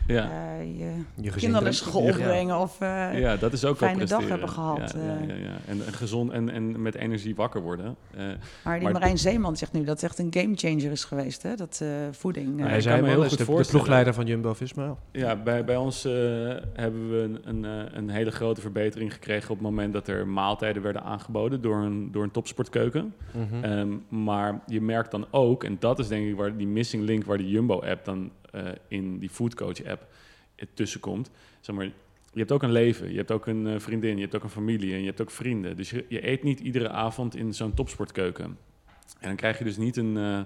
Ja. 0.07 0.29
eh, 0.59 0.77
je 1.15 1.29
kinderen 1.31 1.63
naar 1.63 1.73
school 1.73 2.05
Ja. 2.05 2.11
brengen. 2.13 2.59
Of, 2.59 2.81
eh, 2.81 3.19
ja, 3.19 3.35
dat 3.35 3.53
is 3.53 3.65
ook 3.65 3.77
fijne 3.77 3.97
wel 3.97 4.07
dag 4.07 4.27
hebben 4.29 4.49
gehad, 4.49 4.77
Ja, 4.95 4.99
ja, 5.03 5.17
eh. 5.21 5.27
ja, 5.27 5.33
ja. 5.35 5.57
En, 5.67 5.85
en 5.85 5.93
gezond 5.93 6.31
en, 6.31 6.49
en 6.49 6.81
met 6.81 6.95
energie 6.95 7.35
wakker 7.35 7.61
worden. 7.61 7.95
Eh, 8.11 8.23
Maar 8.63 8.73
die 8.75 8.83
Maar- 8.83 8.91
Marijn 8.93 9.17
Zeeman 9.17 9.57
zegt 9.57 9.73
nu 9.73 9.83
dat 9.83 10.01
het 10.01 10.03
echt 10.03 10.19
een 10.19 10.27
gamechanger 10.29 10.91
is 10.91 11.03
geweest, 11.03 11.43
hè? 11.43 11.55
Dat 11.55 11.79
eh, 11.81 11.87
voeding. 12.11 12.59
eh, 12.59 12.65
Hij 12.65 12.81
zei 12.81 13.01
me 13.01 13.07
heel 13.07 13.21
goed 13.27 13.37
de, 13.37 13.45
de 13.45 13.65
ploegleider 13.69 14.13
van 14.13 14.25
Jumbo-Visma. 14.25 14.95
Ja, 15.11 15.35
bij, 15.35 15.63
bij 15.65 15.75
ons 15.77 16.05
eh, 16.05 16.11
hebben 16.73 17.09
we 17.11 17.17
een, 17.23 17.39
een, 17.43 17.65
eh, 17.65 17.93
een 17.97 18.09
hele 18.09 18.31
grote 18.31 18.61
verbetering 18.61 19.13
gekregen 19.13 19.49
op 19.49 19.55
het 19.57 19.65
moment 19.65 19.93
dat 19.93 20.07
er 20.07 20.27
maaltijden 20.27 20.81
werden 20.81 21.03
aangeboden 21.03 21.61
door 21.61 21.77
een, 21.77 22.09
door 22.11 22.23
een 22.23 22.31
topsportkeuken. 22.31 23.13
Mhm. 23.31 23.63
Ehm, 23.63 23.89
maar 24.25 24.59
je 24.67 24.81
merkt 24.81 25.11
dan 25.11 25.25
ook, 25.31 25.63
en 25.63 25.75
dat 25.79 25.99
is 25.99 26.07
denk 26.07 26.27
ik 26.27 26.35
waar 26.35 26.57
die 26.57 26.67
missing 26.67 27.03
link, 27.03 27.23
waar 27.25 27.37
de 27.37 27.49
Jumbo-app 27.49 28.05
dan 28.05 28.31
eh, 28.51 28.67
in 28.87 29.19
die 29.19 29.29
Foodcoach-app 29.29 30.07
tussen 30.73 30.99
komt. 30.99 31.31
Zeg 31.59 31.75
maar, 31.75 31.91
je 32.33 32.39
hebt 32.39 32.51
ook 32.51 32.63
een 32.63 32.71
leven, 32.71 33.11
je 33.11 33.17
hebt 33.17 33.31
ook 33.31 33.47
een 33.47 33.67
eh, 33.67 33.79
vriendin, 33.79 34.15
je 34.15 34.21
hebt 34.21 34.35
ook 34.35 34.43
een 34.43 34.49
familie 34.49 34.93
en 34.93 34.99
je 34.99 35.05
hebt 35.05 35.21
ook 35.21 35.31
vrienden. 35.31 35.75
Dus 35.75 35.89
je, 35.89 36.27
eet 36.27 36.43
niet 36.43 36.59
iedere 36.59 36.89
avond 36.89 37.35
in 37.35 37.53
zo'n 37.53 37.73
topsportkeuken. 37.73 38.45
En 39.19 39.27
dan 39.27 39.35
krijg 39.35 39.57
je 39.57 39.63
dus 39.63 39.77
niet 39.77 39.97
een. 39.97 40.17
eh, 40.17 40.39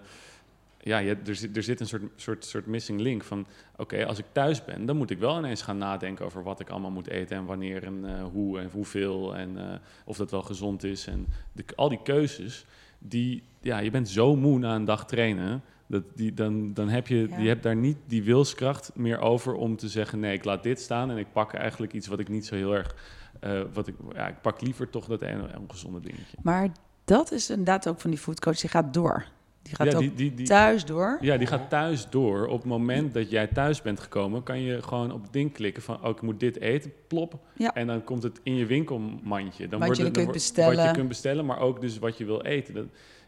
ja, 0.80 0.97
je, 0.97 1.18
er, 1.26 1.36
zit, 1.36 1.58
er 1.58 1.64
zit 1.64 1.80
een 1.80 1.88
soort, 1.88 2.03
soort, 2.16 2.45
soort 2.45 2.66
missing 2.66 2.99
link 2.99 3.24
van... 3.24 3.45
oké, 3.76 4.06
als 4.06 4.20
ik 4.20 4.26
thuis 4.32 4.66
ben, 4.66 4.86
dan 4.86 4.97
moet 4.97 5.10
ik 5.10 5.20
wel 5.20 5.38
ineens 5.38 5.62
gaan 5.62 5.78
nadenken... 5.78 6.26
over 6.26 6.43
wat 6.43 6.60
ik 6.60 6.70
allemaal 6.70 6.91
moet 6.91 7.08
eten 7.08 7.38
en 7.38 7.45
wanneer 7.45 7.84
en 7.84 8.22
hoe 8.22 8.60
en 8.60 8.70
hoeveel... 8.72 9.36
en 9.36 9.82
of 10.06 10.18
dat 10.18 10.32
wel 10.32 10.41
gezond 10.41 10.84
is. 10.84 11.08
En 11.08 11.28
de, 11.51 11.64
al 11.76 11.89
die 11.89 12.01
keuzes, 12.03 12.66
die, 12.99 13.43
ja, 13.62 13.78
je 13.78 13.91
bent 13.91 14.10
zo 14.10 14.36
moe 14.36 14.60
na 14.60 14.76
een 14.76 14.86
dag 14.86 15.06
trainen... 15.06 15.64
Dat 15.88 16.04
die, 16.16 16.34
dan, 16.34 16.74
dan 16.74 16.90
heb 16.90 17.08
je, 17.08 17.28
Ja. 17.30 17.38
je 17.38 17.48
hebt 17.48 17.64
daar 17.64 17.76
niet 17.76 17.98
die 18.08 18.24
wilskracht 18.24 18.92
meer 18.96 19.20
over 19.20 19.54
om 19.54 19.76
te 19.78 19.90
zeggen... 19.90 20.20
nee, 20.20 20.34
ik 20.34 20.44
laat 20.44 20.64
dit 20.64 20.80
staan 20.80 21.12
en 21.12 21.18
ik 21.18 21.28
pak 21.32 21.54
eigenlijk 21.54 21.94
iets 21.94 22.08
wat 22.08 22.20
ik 22.20 22.30
niet 22.30 22.46
zo 22.46 22.56
heel 22.56 22.76
erg... 22.76 22.96
eh, 23.40 23.62
wat 23.74 23.88
ik, 23.88 23.96
ja, 24.14 24.28
ik 24.28 24.42
pak 24.42 24.62
liever 24.62 24.90
toch 24.90 25.06
dat 25.06 25.22
ene 25.22 25.50
ongezonde 25.60 26.00
dingetje. 26.00 26.38
Maar 26.42 26.70
dat 27.06 27.32
is 27.32 27.50
inderdaad 27.50 27.88
ook 27.88 28.00
van 28.00 28.10
die 28.10 28.20
foodcoach. 28.20 28.60
Die 28.60 28.70
gaat 28.70 28.94
door. 28.94 29.26
Die 29.62 29.76
gaat 29.76 29.88
ja, 29.92 29.94
ook 29.94 30.00
die, 30.00 30.14
die, 30.14 30.34
die, 30.34 30.46
thuis 30.48 30.86
door. 30.86 31.18
Ja, 31.22 31.38
die 31.38 31.48
gaat 31.48 31.70
thuis 31.70 32.10
door. 32.10 32.48
Op 32.48 32.58
het 32.58 32.68
moment 32.68 33.14
dat 33.14 33.30
jij 33.30 33.48
thuis 33.48 33.82
bent 33.82 34.00
gekomen, 34.00 34.44
kan 34.44 34.62
je 34.62 34.82
gewoon 34.82 35.12
op 35.12 35.22
het 35.24 35.34
ding 35.34 35.54
klikken 35.54 35.84
van, 35.84 36.04
oh, 36.04 36.10
ik 36.10 36.22
moet 36.22 36.40
dit 36.40 36.60
eten, 36.60 36.92
plop. 37.08 37.40
Ja. 37.56 37.74
En 37.74 37.88
dan 37.88 38.04
komt 38.04 38.24
het 38.24 38.40
in 38.44 38.56
je 38.56 38.66
winkelmandje. 38.66 39.68
Dan 39.68 39.80
Wat 39.80 39.88
wordt 39.88 39.98
je 39.98 40.04
het- 40.04 40.14
kunt 40.14 40.26
wordt- 40.26 40.32
bestellen. 40.42 40.76
Wat 40.76 40.86
je 40.86 40.92
kunt 40.92 41.08
bestellen, 41.08 41.46
maar 41.46 41.60
ook 41.60 41.82
dus 41.82 42.00
wat 42.00 42.18
je 42.18 42.26
wil 42.26 42.42
eten. 42.42 42.74
Dat, 42.74 42.86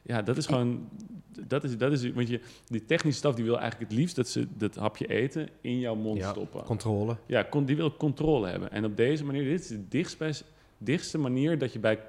ja, 0.08 0.22
dat 0.22 0.38
is 0.38 0.46
gewoon, 0.46 0.90
dat 1.48 1.64
is, 1.64 1.78
dat 1.78 1.92
is, 1.92 2.12
want 2.12 2.28
je, 2.28 2.40
die 2.68 2.86
technische 2.86 3.20
staf 3.20 3.36
die 3.36 3.44
wil 3.46 3.60
eigenlijk 3.60 3.90
het 3.92 4.00
liefst 4.00 4.16
dat 4.16 4.28
ze 4.28 4.48
dat 4.58 4.76
hapje 4.76 5.08
eten 5.08 5.50
in 5.62 5.80
jouw 5.80 5.96
mond 5.96 6.18
Ja, 6.18 6.30
stoppen. 6.30 6.64
Controle. 6.64 7.18
Ja, 7.26 7.44
kon, 7.44 7.66
die 7.66 7.76
wil 7.76 7.98
controle 7.98 8.48
hebben. 8.48 8.72
En 8.72 8.86
op 8.86 8.98
deze 8.98 9.26
manier, 9.26 9.44
dit 9.44 9.60
is 9.60 9.68
de 9.68 9.88
dichtstbij, 9.88 10.34
dichtste 10.78 11.18
manier 11.18 11.58
dat 11.58 11.74
je 11.74 11.80
bij 11.80 12.00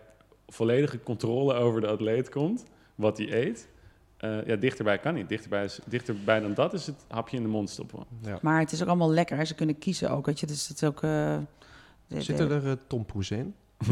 volledige 0.47 1.03
controle 1.03 1.55
over 1.55 1.81
de 1.81 1.87
atleet 1.87 2.29
komt, 2.29 2.65
wat 2.95 3.19
hij 3.19 3.47
eet. 3.47 3.69
Eh, 4.17 4.47
ja, 4.47 4.57
dichterbij 4.57 4.99
kan 4.99 5.15
niet. 5.15 5.29
Dichterbij, 5.29 5.65
is, 5.65 5.79
dichterbij 5.87 6.41
dan 6.41 6.55
dat 6.55 6.73
is 6.75 6.87
het 6.87 7.05
hapje 7.09 7.37
in 7.37 7.43
de 7.43 7.49
mond 7.49 7.71
stoppen. 7.71 8.05
Ja. 8.23 8.39
Maar 8.43 8.61
het 8.61 8.73
is 8.73 8.83
ook 8.83 8.89
allemaal 8.89 9.11
lekker. 9.11 9.37
hè. 9.37 9.45
Ze 9.45 9.55
kunnen 9.55 9.79
kiezen 9.79 10.11
ook. 10.11 10.27
Weet 10.27 10.41
je? 10.41 10.47
Dus 10.47 10.69
het 10.69 10.83
is 10.83 10.89
ook. 10.89 11.03
eh, 11.03 11.39
de- 12.07 12.21
Zitten 12.23 12.51
er 12.51 12.65
uh, 12.67 12.73
tompoes 12.87 13.31
in? 13.31 13.55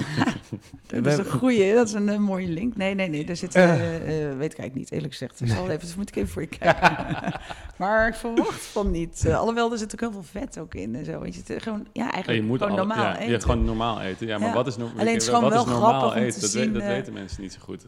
Dat 0.86 1.06
is 1.06 1.18
een 1.18 1.24
goeie, 1.30 1.74
dat 1.74 1.86
is 1.86 1.92
een 1.92 2.08
eh, 2.08 2.18
mooie 2.18 2.48
link. 2.48 2.76
Nee, 2.76 2.94
nee, 2.94 3.08
nee, 3.08 3.24
daar 3.24 3.36
zit, 3.36 3.54
eh, 3.54 3.72
eh, 3.72 4.36
weet 4.38 4.52
ik 4.52 4.58
eigenlijk 4.58 4.74
niet, 4.74 4.90
eerlijk 4.92 5.12
gezegd. 5.12 5.40
Ik 5.40 5.48
zal 5.48 5.70
even, 5.70 5.86
dat 5.86 5.96
moet 5.96 6.08
ik 6.08 6.16
even 6.16 6.28
voor 6.28 6.42
je 6.42 6.48
kijken. 6.48 7.40
maar 7.78 8.08
ik 8.08 8.14
verwacht 8.14 8.64
van 8.64 8.90
niet. 8.90 9.24
Eh, 9.26 9.38
alhoewel, 9.38 9.72
er 9.72 9.78
zit 9.78 9.92
ook 9.92 10.00
heel 10.00 10.12
veel 10.12 10.22
vet 10.22 10.58
ook 10.58 10.74
in 10.74 10.94
en 10.94 11.04
zo. 11.04 11.20
Weet 11.20 11.34
je, 11.34 11.42
het, 11.52 11.62
gewoon, 11.62 11.86
ja, 11.92 12.04
Ja, 12.04 12.12
eigenlijk 12.12 12.42
je 12.42 12.48
moet 12.48 12.60
gewoon 12.62 12.76
normaal 12.76 12.98
ja, 13.04 13.16
eten. 13.18 13.30
ja, 13.30 13.38
gewoon 13.38 13.64
normaal 13.64 14.00
eten. 14.00 14.26
Ja, 14.26 14.38
maar 14.38 14.48
Ja. 14.48 14.54
wat 14.54 14.66
is, 14.66 14.76
no 14.76 14.90
Alleen 14.96 15.12
het 15.14 15.22
is 15.22 15.28
wat 15.28 15.36
gewoon 15.36 15.52
is 15.58 15.64
wel 15.64 15.80
normaal 15.80 16.14
eten? 16.14 16.40
Dat, 16.40 16.50
zien, 16.50 16.66
we- 16.66 16.72
dat 16.72 16.82
eh, 16.82 16.88
weten 16.88 17.12
mensen 17.12 17.42
niet 17.42 17.52
zo 17.52 17.58
goed. 17.62 17.86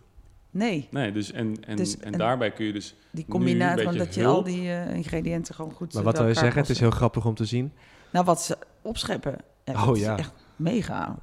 Nee, 0.51 0.89
Nee, 0.91 1.13
dus 1.13 1.33
en, 1.33 1.57
en, 1.67 1.77
Dus- 1.77 1.99
en 1.99 2.13
en- 2.13 2.19
daarbij 2.19 2.51
kun 2.51 2.65
je 2.67 2.73
dus... 2.73 2.95
die 3.11 3.25
combinatie, 3.29 3.85
van 3.85 3.97
dat 3.97 4.15
je 4.15 4.21
hulp. 4.21 4.37
al 4.37 4.43
die 4.43 4.69
eh, 4.71 4.95
ingrediënten 4.95 5.55
gewoon 5.55 5.73
goed 5.73 5.93
Maar 5.93 6.03
eh, 6.03 6.09
wat 6.09 6.19
wil 6.19 6.29
je 6.29 6.35
zeggen? 6.35 6.61
Het 6.61 6.71
is 6.71 6.81
heel 6.81 6.91
grappig 6.91 7.25
om 7.27 7.35
te 7.35 7.45
zien. 7.45 7.73
Nou, 8.13 8.25
wat 8.25 8.43
ze 8.43 8.57
opscheppen. 8.83 9.37
Ja, 9.65 9.87
Oh, 9.87 9.97
ja. 9.97 10.17
echt 10.19 10.33
mega. 10.57 11.17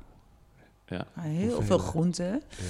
Ja. 0.87 1.05
Heel 1.19 1.41
Hoeveel, 1.41 1.61
veel 1.61 1.77
hè? 1.77 1.83
groenten. 1.83 2.41
Dus 2.57 2.67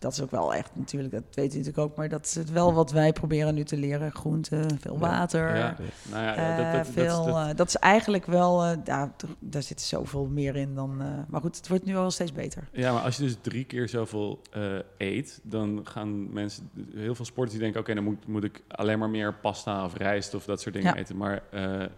dat 0.00 0.12
is 0.12 0.20
ook 0.22 0.30
wel 0.30 0.54
echt 0.54 0.70
natuurlijk, 0.74 1.12
dat 1.12 1.22
weet 1.34 1.54
u 1.54 1.58
natuurlijk 1.58 1.78
ook, 1.78 1.96
maar 1.96 2.08
dat 2.08 2.24
is 2.26 2.34
het 2.34 2.50
wel 2.50 2.74
wat 2.74 2.90
wij 2.90 3.12
proberen 3.12 3.54
nu 3.54 3.64
te 3.64 3.76
leren. 3.76 4.12
Groenten, 4.12 4.78
veel 4.80 4.98
water. 4.98 5.56
Ja, 5.56 5.76
nou 6.10 6.24
ja, 6.24 6.34
eh, 6.34 6.56
dat, 6.56 6.72
dat, 6.72 6.84
dat, 6.84 6.92
veel, 7.04 7.24
dat- 7.24 7.36
eh, 7.50 7.54
dat 7.56 7.68
is 7.68 7.76
eigenlijk 7.76 8.26
wel, 8.26 8.62
eh, 8.64 9.02
toch- 9.16 9.30
daar 9.38 9.62
zit 9.62 9.80
zoveel 9.80 10.26
meer 10.26 10.56
in 10.56 10.74
dan. 10.74 10.96
maar 11.28 11.40
goed, 11.40 11.56
het 11.56 11.68
wordt 11.68 11.84
nu 11.84 11.92
wel 11.94 12.10
steeds 12.10 12.32
beter. 12.32 12.68
Ja, 12.72 12.92
maar 12.92 13.02
als 13.02 13.16
je 13.16 13.22
dus 13.22 13.36
drie 13.40 13.64
keer 13.64 13.88
zoveel 13.88 14.40
eh, 14.50 14.62
eet, 14.98 15.40
dan 15.42 15.80
gaan 15.84 16.32
mensen, 16.32 16.70
heel 16.94 17.14
veel 17.14 17.24
sporters 17.24 17.52
die 17.52 17.60
denken, 17.62 17.80
oké, 17.80 17.94
dan 17.94 18.04
moet, 18.04 18.26
moet 18.26 18.44
ik 18.44 18.62
alleen 18.68 18.98
maar 18.98 19.10
meer 19.10 19.34
pasta 19.34 19.84
of 19.84 19.96
rijst 19.96 20.34
of 20.34 20.44
dat 20.44 20.60
soort 20.60 20.74
dingen 20.74 20.94
Ja. 20.94 21.00
eten. 21.00 21.16
Maar 21.16 21.42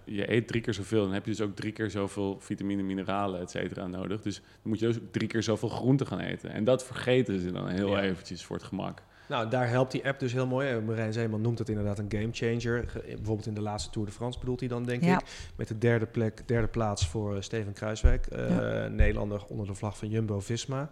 je 0.05 0.33
eet 0.33 0.47
drie 0.49 0.61
keer 0.61 0.75
zoveel, 0.75 1.03
dan 1.05 1.13
heb 1.13 1.25
je 1.25 1.31
dus 1.31 1.41
ook 1.41 1.57
drie 1.57 1.73
keer 1.73 1.91
zoveel 1.91 2.37
vitamine, 2.41 2.83
mineralen, 2.83 3.41
et 3.41 3.51
cetera 3.51 3.87
nodig. 3.87 4.23
Dus 4.23 4.35
dan 4.37 4.45
moet 4.63 4.79
je 4.79 4.87
dus 4.87 4.97
ook 4.97 5.13
drie 5.13 5.29
keer 5.29 5.43
zoveel 5.43 5.69
groente 5.69 6.07
gaan 6.07 6.19
eten. 6.21 6.51
En 6.51 6.65
dat 6.65 6.85
vergeten 6.85 7.41
ze 7.41 7.53
dan 7.53 7.69
heel 7.69 7.92
Ja. 7.97 8.03
eventjes 8.03 8.45
voor 8.45 8.57
het 8.57 8.65
gemak. 8.65 9.03
Nou, 9.29 9.49
daar 9.49 9.69
helpt 9.69 9.93
die 9.93 10.07
app 10.09 10.19
dus 10.21 10.33
heel 10.33 10.47
mooi. 10.47 10.69
Eh, 10.71 10.83
Marijn 10.83 11.13
Zeeman 11.13 11.41
noemt 11.41 11.59
het 11.59 11.69
inderdaad 11.69 11.99
een 11.99 12.07
gamechanger. 12.09 12.89
Ge- 12.89 13.03
Bijvoorbeeld 13.07 13.47
in 13.47 13.55
de 13.55 13.61
laatste 13.63 13.91
Tour 13.91 14.09
de 14.09 14.15
France 14.15 14.39
bedoelt 14.39 14.61
hij 14.61 14.69
dan, 14.69 14.83
denk 14.85 15.03
Ja. 15.05 15.19
ik. 15.19 15.51
Met 15.57 15.69
de 15.69 15.79
derde, 15.79 16.07
plek, 16.07 16.49
derde 16.49 16.69
plaats 16.69 17.09
voor 17.09 17.37
eh, 17.37 17.41
Steven 17.43 17.73
Kruiswijk. 17.73 18.27
eh, 18.27 18.49
Ja. 18.49 18.89
Nederlander 18.89 19.45
onder 19.47 19.67
de 19.67 19.75
vlag 19.75 19.99
van 19.99 20.09
Jumbo-Visma. 20.09 20.91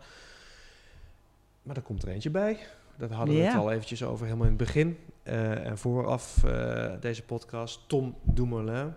Maar 1.63 1.77
er 1.77 1.83
komt 1.83 2.03
er 2.03 2.09
eentje 2.09 2.31
bij. 2.31 2.59
Daar 2.97 3.11
hadden 3.13 3.35
we 3.35 3.41
Ja. 3.41 3.47
het 3.47 3.57
al 3.61 3.71
eventjes 3.73 4.03
over 4.05 4.25
helemaal 4.25 4.47
in 4.47 4.53
het 4.55 4.65
begin. 4.65 4.99
Eh, 5.23 5.67
en 5.67 5.79
vooraf 5.79 6.45
eh, 6.45 6.91
deze 7.01 7.23
podcast, 7.23 7.81
Tom 7.87 8.15
Dumoulin. 8.23 8.93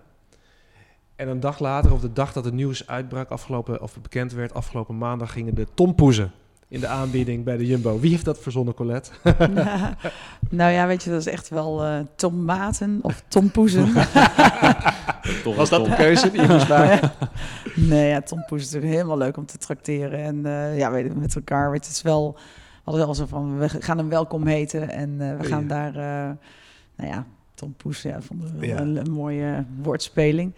En 1.15 1.27
een 1.27 1.39
dag 1.39 1.59
later, 1.59 1.93
of 1.93 2.01
de 2.01 2.13
dag 2.13 2.33
dat 2.33 2.45
het 2.45 2.53
nieuws 2.53 2.87
uitbrak, 2.87 3.29
afgelopen, 3.29 3.81
of 3.81 4.01
bekend 4.01 4.31
werd, 4.31 4.53
afgelopen 4.53 4.97
maandag 4.97 5.31
gingen 5.31 5.55
de 5.55 5.67
tompoezen 5.73 6.31
in 6.73 6.79
de 6.79 6.87
aanbieding 6.87 7.43
bij 7.43 7.57
de 7.57 7.65
Jumbo. 7.65 7.99
Wie 7.99 8.11
heeft 8.11 8.25
dat 8.25 8.39
verzonnen, 8.39 8.73
Colette? 8.73 9.11
nou 10.49 10.71
ja, 10.71 10.87
weet 10.87 11.03
je, 11.03 11.09
dat 11.09 11.19
is 11.19 11.27
echt 11.27 11.49
wel 11.49 11.83
eh 11.83 11.99
tomaten 12.15 12.99
of 13.01 13.23
tompoezen. 13.27 13.85
Toch 15.43 15.55
Was 15.55 15.71
een 15.71 15.77
dat 15.77 15.85
de 15.85 15.95
keuze 15.95 16.31
die 16.31 16.41
je 16.41 16.47
moest 16.47 16.69
maken? 16.69 17.11
nee, 17.75 18.07
ja, 18.09 18.21
tompoes 18.21 18.59
is 18.61 18.65
natuurlijk 18.65 18.93
helemaal 18.93 19.17
leuk 19.17 19.37
om 19.37 19.45
te 19.45 19.57
trakteren. 19.57 20.19
En 20.23 20.45
eh, 20.45 20.77
ja, 20.77 20.91
weet 20.91 21.05
je, 21.05 21.19
met 21.19 21.35
elkaar, 21.35 21.71
weet 21.71 21.81
je, 21.83 21.87
het 21.87 21.95
is 21.97 22.01
wel... 22.03 22.33
We 22.83 22.89
hadden 22.91 23.05
wel 23.05 23.15
zo 23.15 23.25
van, 23.25 23.57
we 23.57 23.69
gaan 23.69 23.97
hem 23.97 24.09
welkom 24.09 24.47
heten 24.47 24.89
en 24.89 25.15
eh, 25.21 25.37
we 25.37 25.43
gaan 25.43 25.61
Ja. 25.61 25.67
daar... 25.67 25.89
eh, 25.95 26.35
nou 26.95 27.09
ja, 27.09 27.25
tompoes, 27.53 28.01
ja, 28.01 28.21
vonden 28.21 28.59
we 28.59 28.67
Ja. 28.67 28.77
een, 28.79 28.95
een 28.95 29.11
mooie 29.11 29.65
woordspeling. 29.81 30.53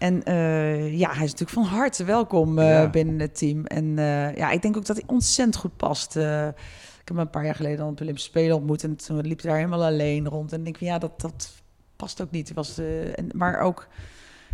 En 0.00 0.22
eh, 0.22 0.98
ja, 0.98 1.08
hij 1.12 1.24
is 1.24 1.30
natuurlijk 1.30 1.50
van 1.50 1.78
harte 1.78 2.04
welkom 2.04 2.58
eh, 2.58 2.68
Ja. 2.68 2.88
binnen 2.90 3.18
het 3.18 3.38
team. 3.38 3.64
En 3.64 3.98
eh, 3.98 4.36
ja, 4.36 4.50
ik 4.50 4.62
denk 4.62 4.76
ook 4.76 4.86
dat 4.86 4.96
hij 4.96 5.04
ontzettend 5.06 5.56
goed 5.56 5.76
past. 5.76 6.16
Ik 6.16 6.22
heb 7.06 7.08
hem 7.16 7.18
een 7.18 7.30
paar 7.30 7.44
jaar 7.44 7.54
geleden 7.54 7.86
op 7.86 7.96
de 7.96 8.02
Olympische 8.02 8.28
Spelen 8.30 8.56
ontmoet. 8.56 8.84
En 8.84 8.96
toen 8.96 9.20
liep 9.20 9.40
hij 9.40 9.50
daar 9.50 9.58
helemaal 9.60 9.84
alleen 9.84 10.28
rond. 10.28 10.52
En 10.52 10.58
ik 10.58 10.64
denk 10.64 10.78
van 10.78 10.86
ja, 10.86 10.98
dat, 10.98 11.20
dat 11.20 11.50
past 11.96 12.20
ook 12.22 12.30
niet. 12.30 12.46
Hij 12.46 12.54
Was, 12.54 12.78
en, 13.14 13.28
maar 13.32 13.60
ook 13.60 13.86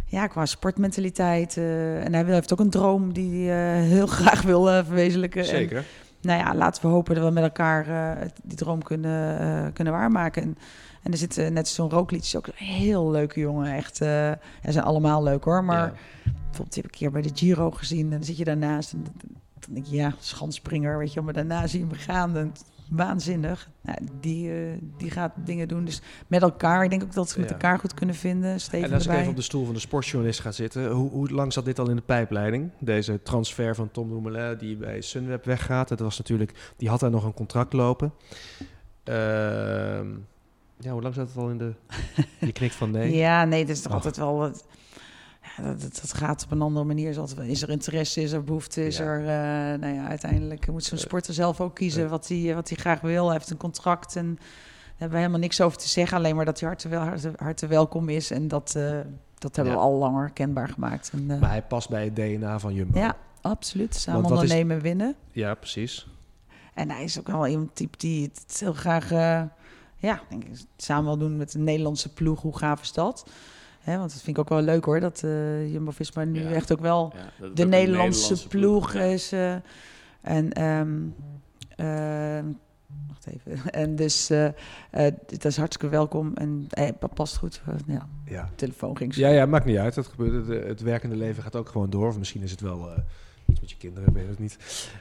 ja, 0.06 0.26
qua 0.26 0.46
sportmentaliteit. 0.46 1.56
en 1.56 2.12
hij 2.14 2.24
heeft 2.24 2.52
ook 2.52 2.60
een 2.60 2.70
droom 2.70 3.12
die 3.12 3.48
hij 3.50 3.80
heel 3.82 4.06
graag 4.20 4.42
wil 4.42 4.64
verwezenlijken. 4.66 5.40
En, 5.40 5.46
Zeker. 5.46 5.84
nou 6.20 6.38
ja, 6.38 6.54
laten 6.54 6.82
we 6.82 6.88
hopen 6.88 7.14
dat 7.14 7.24
we 7.24 7.30
met 7.30 7.42
elkaar 7.42 7.86
het- 8.20 8.40
die 8.42 8.56
droom 8.56 8.82
kunnen, 8.82 9.72
kunnen 9.72 9.92
waarmaken. 9.92 10.42
En, 10.42 10.58
en 11.06 11.12
er 11.12 11.18
zit 11.18 11.50
net 11.52 11.68
zo'n 11.68 11.90
rookliedje 11.90 12.38
ook 12.38 12.46
een 12.46 12.52
heel 12.66 13.10
leuke 13.10 13.40
jongen. 13.40 13.72
Echt, 13.74 13.96
ze 13.96 14.38
zijn 14.62 14.84
allemaal 14.84 15.22
leuk 15.22 15.44
hoor. 15.44 15.64
Maar 15.64 15.86
Ja. 15.86 15.92
bijvoorbeeld 16.24 16.74
heb 16.74 16.84
ik 16.84 16.90
een 16.92 16.98
keer 16.98 17.10
bij 17.10 17.22
de 17.22 17.30
Giro 17.34 17.70
gezien. 17.70 18.04
En 18.04 18.10
dan 18.10 18.24
zit 18.24 18.36
je 18.36 18.44
daarnaast 18.44 18.92
en 18.92 19.02
dan 19.02 19.74
denk 19.74 19.86
je, 19.86 19.96
ja, 19.96 20.14
schansspringer, 20.18 20.98
weet 20.98 21.12
je. 21.12 21.20
Maar 21.20 21.32
daarna 21.32 21.66
zie 21.66 21.80
je 21.80 21.86
hem 21.86 21.94
gaan. 21.96 22.36
En, 22.36 22.52
waanzinnig. 22.90 23.70
Nou, 23.82 23.98
die, 24.20 24.50
eh, 24.52 24.56
die 24.96 25.10
gaat 25.10 25.32
dingen 25.44 25.68
doen. 25.68 25.84
Dus 25.84 26.00
met 26.26 26.42
elkaar. 26.42 26.84
Ik 26.84 26.90
denk 26.90 27.02
ook 27.02 27.12
dat 27.14 27.30
ze 27.30 27.38
met 27.40 27.48
Ja. 27.48 27.54
elkaar 27.54 27.78
goed 27.78 27.94
kunnen 27.94 28.14
vinden. 28.14 28.60
Steven 28.60 28.88
En 28.88 28.94
als 28.94 29.06
ik 29.06 29.12
even 29.12 29.28
op 29.28 29.36
de 29.36 29.42
stoel 29.42 29.64
van 29.64 29.74
de 29.74 29.80
sportjournalist 29.80 30.40
ga 30.40 30.52
zitten, 30.52 30.90
hoe, 30.90 31.10
hoe 31.10 31.30
lang 31.30 31.52
zat 31.52 31.64
dit 31.64 31.78
al 31.78 31.90
in 31.90 31.96
de 31.96 32.02
pijpleiding? 32.02 32.70
Deze 32.78 33.22
transfer 33.22 33.74
van 33.74 33.90
Tom 33.90 34.08
Dumoulin 34.08 34.58
die 34.58 34.76
bij 34.76 35.00
Sunweb 35.00 35.44
weggaat. 35.44 35.88
Dat 35.88 36.00
was 36.00 36.18
natuurlijk, 36.18 36.72
die 36.76 36.88
had 36.88 37.00
daar 37.00 37.10
nog 37.10 37.24
een 37.24 37.34
contract 37.34 37.72
lopen. 37.72 38.12
Ehm, 39.04 40.06
ja, 40.78 40.90
hoe 40.92 41.02
lang 41.02 41.14
zat 41.14 41.28
het 41.28 41.36
al 41.36 41.50
in 41.50 41.58
de... 41.58 41.72
Je 42.40 42.52
knikt 42.52 42.74
van 42.74 42.90
nee. 42.90 43.14
Ja, 43.16 43.44
nee, 43.44 43.66
dat 43.66 43.76
is 43.76 43.82
toch 43.82 43.90
Oh. 43.90 43.96
altijd 43.96 44.16
wel... 44.16 44.44
ja, 45.56 45.62
dat, 45.62 45.80
dat, 45.80 45.98
dat 46.02 46.14
gaat 46.14 46.44
op 46.44 46.50
een 46.50 46.62
andere 46.62 46.84
manier. 46.84 47.08
Is, 47.10 47.18
altijd, 47.18 47.48
is 47.48 47.62
er 47.62 47.70
interesse, 47.70 48.22
is 48.22 48.32
er 48.32 48.44
behoefte, 48.44 48.86
is 48.86 48.96
Ja. 48.98 49.04
er... 49.04 49.20
eh, 49.20 49.80
nou 49.80 49.94
ja, 49.94 50.06
uiteindelijk 50.08 50.70
moet 50.70 50.84
zo'n 50.84 50.98
Eh, 50.98 51.04
sporter 51.04 51.34
zelf 51.34 51.60
ook 51.60 51.74
kiezen 51.74 52.04
eh. 52.04 52.10
wat 52.10 52.28
hij 52.28 52.54
wat 52.54 52.68
hij 52.68 52.78
graag 52.78 53.00
wil. 53.00 53.24
Hij 53.24 53.32
heeft 53.36 53.50
een 53.50 53.56
contract 53.56 54.16
en 54.16 54.34
daar 54.34 54.44
hebben 54.90 55.10
we 55.10 55.16
helemaal 55.16 55.40
niks 55.40 55.60
over 55.60 55.78
te 55.78 55.88
zeggen. 55.88 56.16
Alleen 56.16 56.36
maar 56.36 56.44
dat 56.44 56.60
hij 56.60 56.68
harte, 56.68 56.88
wel, 56.88 57.00
harte, 57.00 57.32
harte 57.36 57.66
welkom 57.66 58.08
is. 58.08 58.30
En 58.30 58.48
dat, 58.48 58.72
dat 59.38 59.56
hebben 59.56 59.72
Ja. 59.74 59.78
we 59.78 59.84
al 59.84 59.92
langer 59.94 60.30
kenbaar 60.30 60.68
gemaakt. 60.68 61.10
En, 61.12 61.26
Maar 61.26 61.50
hij 61.50 61.62
past 61.62 61.88
bij 61.88 62.04
het 62.04 62.16
DNA 62.16 62.58
van 62.58 62.74
Jumbo. 62.74 62.98
ja, 62.98 63.16
absoluut. 63.40 63.94
Samen 63.94 64.24
is- 64.24 64.30
ondernemen, 64.30 64.80
winnen. 64.80 65.14
Ja, 65.32 65.54
precies. 65.54 66.06
En 66.74 66.90
hij 66.90 67.04
is 67.04 67.18
ook 67.18 67.26
wel 67.26 67.46
iemand 67.46 67.74
type 67.74 67.96
die 67.98 68.22
het 68.34 68.60
heel 68.60 68.72
graag, 68.72 69.10
ja, 69.96 70.20
denk 70.28 70.44
ik, 70.44 70.50
samen 70.76 71.04
wil 71.04 71.16
doen 71.18 71.36
met 71.36 71.52
de 71.52 71.58
Nederlandse 71.58 72.12
ploeg. 72.12 72.42
Hoe 72.42 72.58
gaaf 72.58 72.80
is 72.82 72.92
dat? 72.92 73.30
Hè, 73.80 73.98
want 73.98 74.12
dat 74.12 74.22
vind 74.22 74.36
ik 74.36 74.42
ook 74.42 74.48
wel 74.48 74.60
leuk 74.62 74.84
hoor, 74.84 75.00
dat 75.00 75.22
eh 75.22 75.72
Jumbo-Visma 75.72 76.24
nu 76.24 76.42
Ja. 76.42 76.50
echt 76.50 76.72
ook 76.72 76.80
wel 76.80 77.12
Ja, 77.14 77.22
dat 77.22 77.30
het 77.38 77.48
ook 77.50 77.56
de 77.56 77.66
Nederlandse, 77.66 78.48
ploeg, 78.48 78.92
ja. 78.92 79.00
is. 79.00 79.32
eh, 79.32 79.54
en, 80.20 80.52
ehm, 80.52 80.96
eh, 81.76 82.44
wacht 83.08 83.26
even. 83.26 83.70
En 83.82 83.96
dus, 83.96 84.30
eh 84.30 84.46
eh, 84.90 85.14
dat 85.26 85.44
is 85.44 85.56
hartstikke 85.56 85.88
welkom. 85.96 86.32
En 86.34 86.66
hij 86.68 86.92
past 87.14 87.36
goed. 87.36 87.62
Ja, 87.86 88.08
Ja. 88.24 88.50
telefoon 88.54 88.96
ging 88.96 89.14
zo. 89.14 89.20
Ja, 89.20 89.28
ja, 89.28 89.46
maakt 89.46 89.64
niet 89.64 89.76
uit. 89.78 89.94
Het, 89.96 90.06
gebeurt, 90.06 90.46
het, 90.48 90.64
het 90.66 90.80
werkende 90.80 91.16
leven 91.16 91.42
gaat 91.42 91.56
ook 91.56 91.68
gewoon 91.68 91.90
door. 91.90 92.08
Of 92.08 92.18
misschien 92.18 92.42
is 92.42 92.50
het 92.50 92.60
wel 92.60 92.90
eh, 92.90 92.98
iets 93.56 93.60
met 93.60 93.70
je 93.70 93.76
kinderen, 93.76 94.12
weet 94.12 94.28
het 94.28 94.38
niet. 94.38 94.58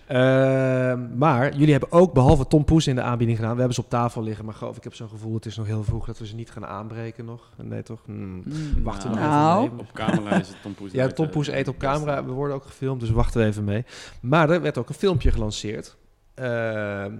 Ehm, 0.07 1.17
maar 1.17 1.53
jullie 1.55 1.71
hebben 1.71 1.91
ook, 1.91 2.13
behalve 2.13 2.47
Tom 2.47 2.65
Poes 2.65 2.87
in 2.87 2.95
de 2.95 3.01
aanbieding 3.01 3.37
gedaan, 3.37 3.53
we 3.53 3.57
hebben 3.59 3.75
ze 3.75 3.81
op 3.81 3.89
tafel 3.89 4.23
liggen. 4.23 4.45
Maar 4.45 4.53
geloof, 4.53 4.77
ik 4.77 4.83
heb 4.83 4.93
zo'n 4.93 5.09
gevoel, 5.09 5.33
het 5.35 5.45
is 5.45 5.57
nog 5.57 5.65
heel 5.65 5.83
vroeg 5.83 6.05
dat 6.05 6.19
we 6.19 6.27
ze 6.27 6.35
niet 6.35 6.51
gaan 6.51 6.65
aanbreken 6.65 7.25
nog. 7.25 7.49
Nee, 7.63 7.83
toch? 7.83 8.01
Hmm. 8.05 8.41
Mm. 8.45 8.83
Wachten 8.83 9.09
we 9.09 9.15
nog 9.15 9.25
Nou. 9.25 9.63
even 9.63 9.75
mee. 9.75 9.85
Op 9.85 9.91
camera 9.93 10.39
is 10.39 10.47
het 10.47 10.61
Tom 10.61 10.73
Poes. 10.73 10.91
Ja, 10.91 11.07
Tom 11.07 11.25
eh, 11.25 11.31
Poes 11.31 11.47
eet 11.47 11.67
op 11.67 11.73
het 11.73 11.77
beste. 11.77 11.93
camera. 12.05 12.25
We 12.25 12.31
worden 12.31 12.55
ook 12.55 12.65
gefilmd, 12.65 12.99
dus 12.99 13.09
wachten 13.09 13.41
we 13.41 13.47
even 13.47 13.63
mee. 13.63 13.85
Maar 14.21 14.49
er 14.49 14.61
werd 14.61 14.77
ook 14.77 14.89
een 14.89 14.95
filmpje 14.95 15.31
gelanceerd. 15.31 15.97
eh, 16.33 16.45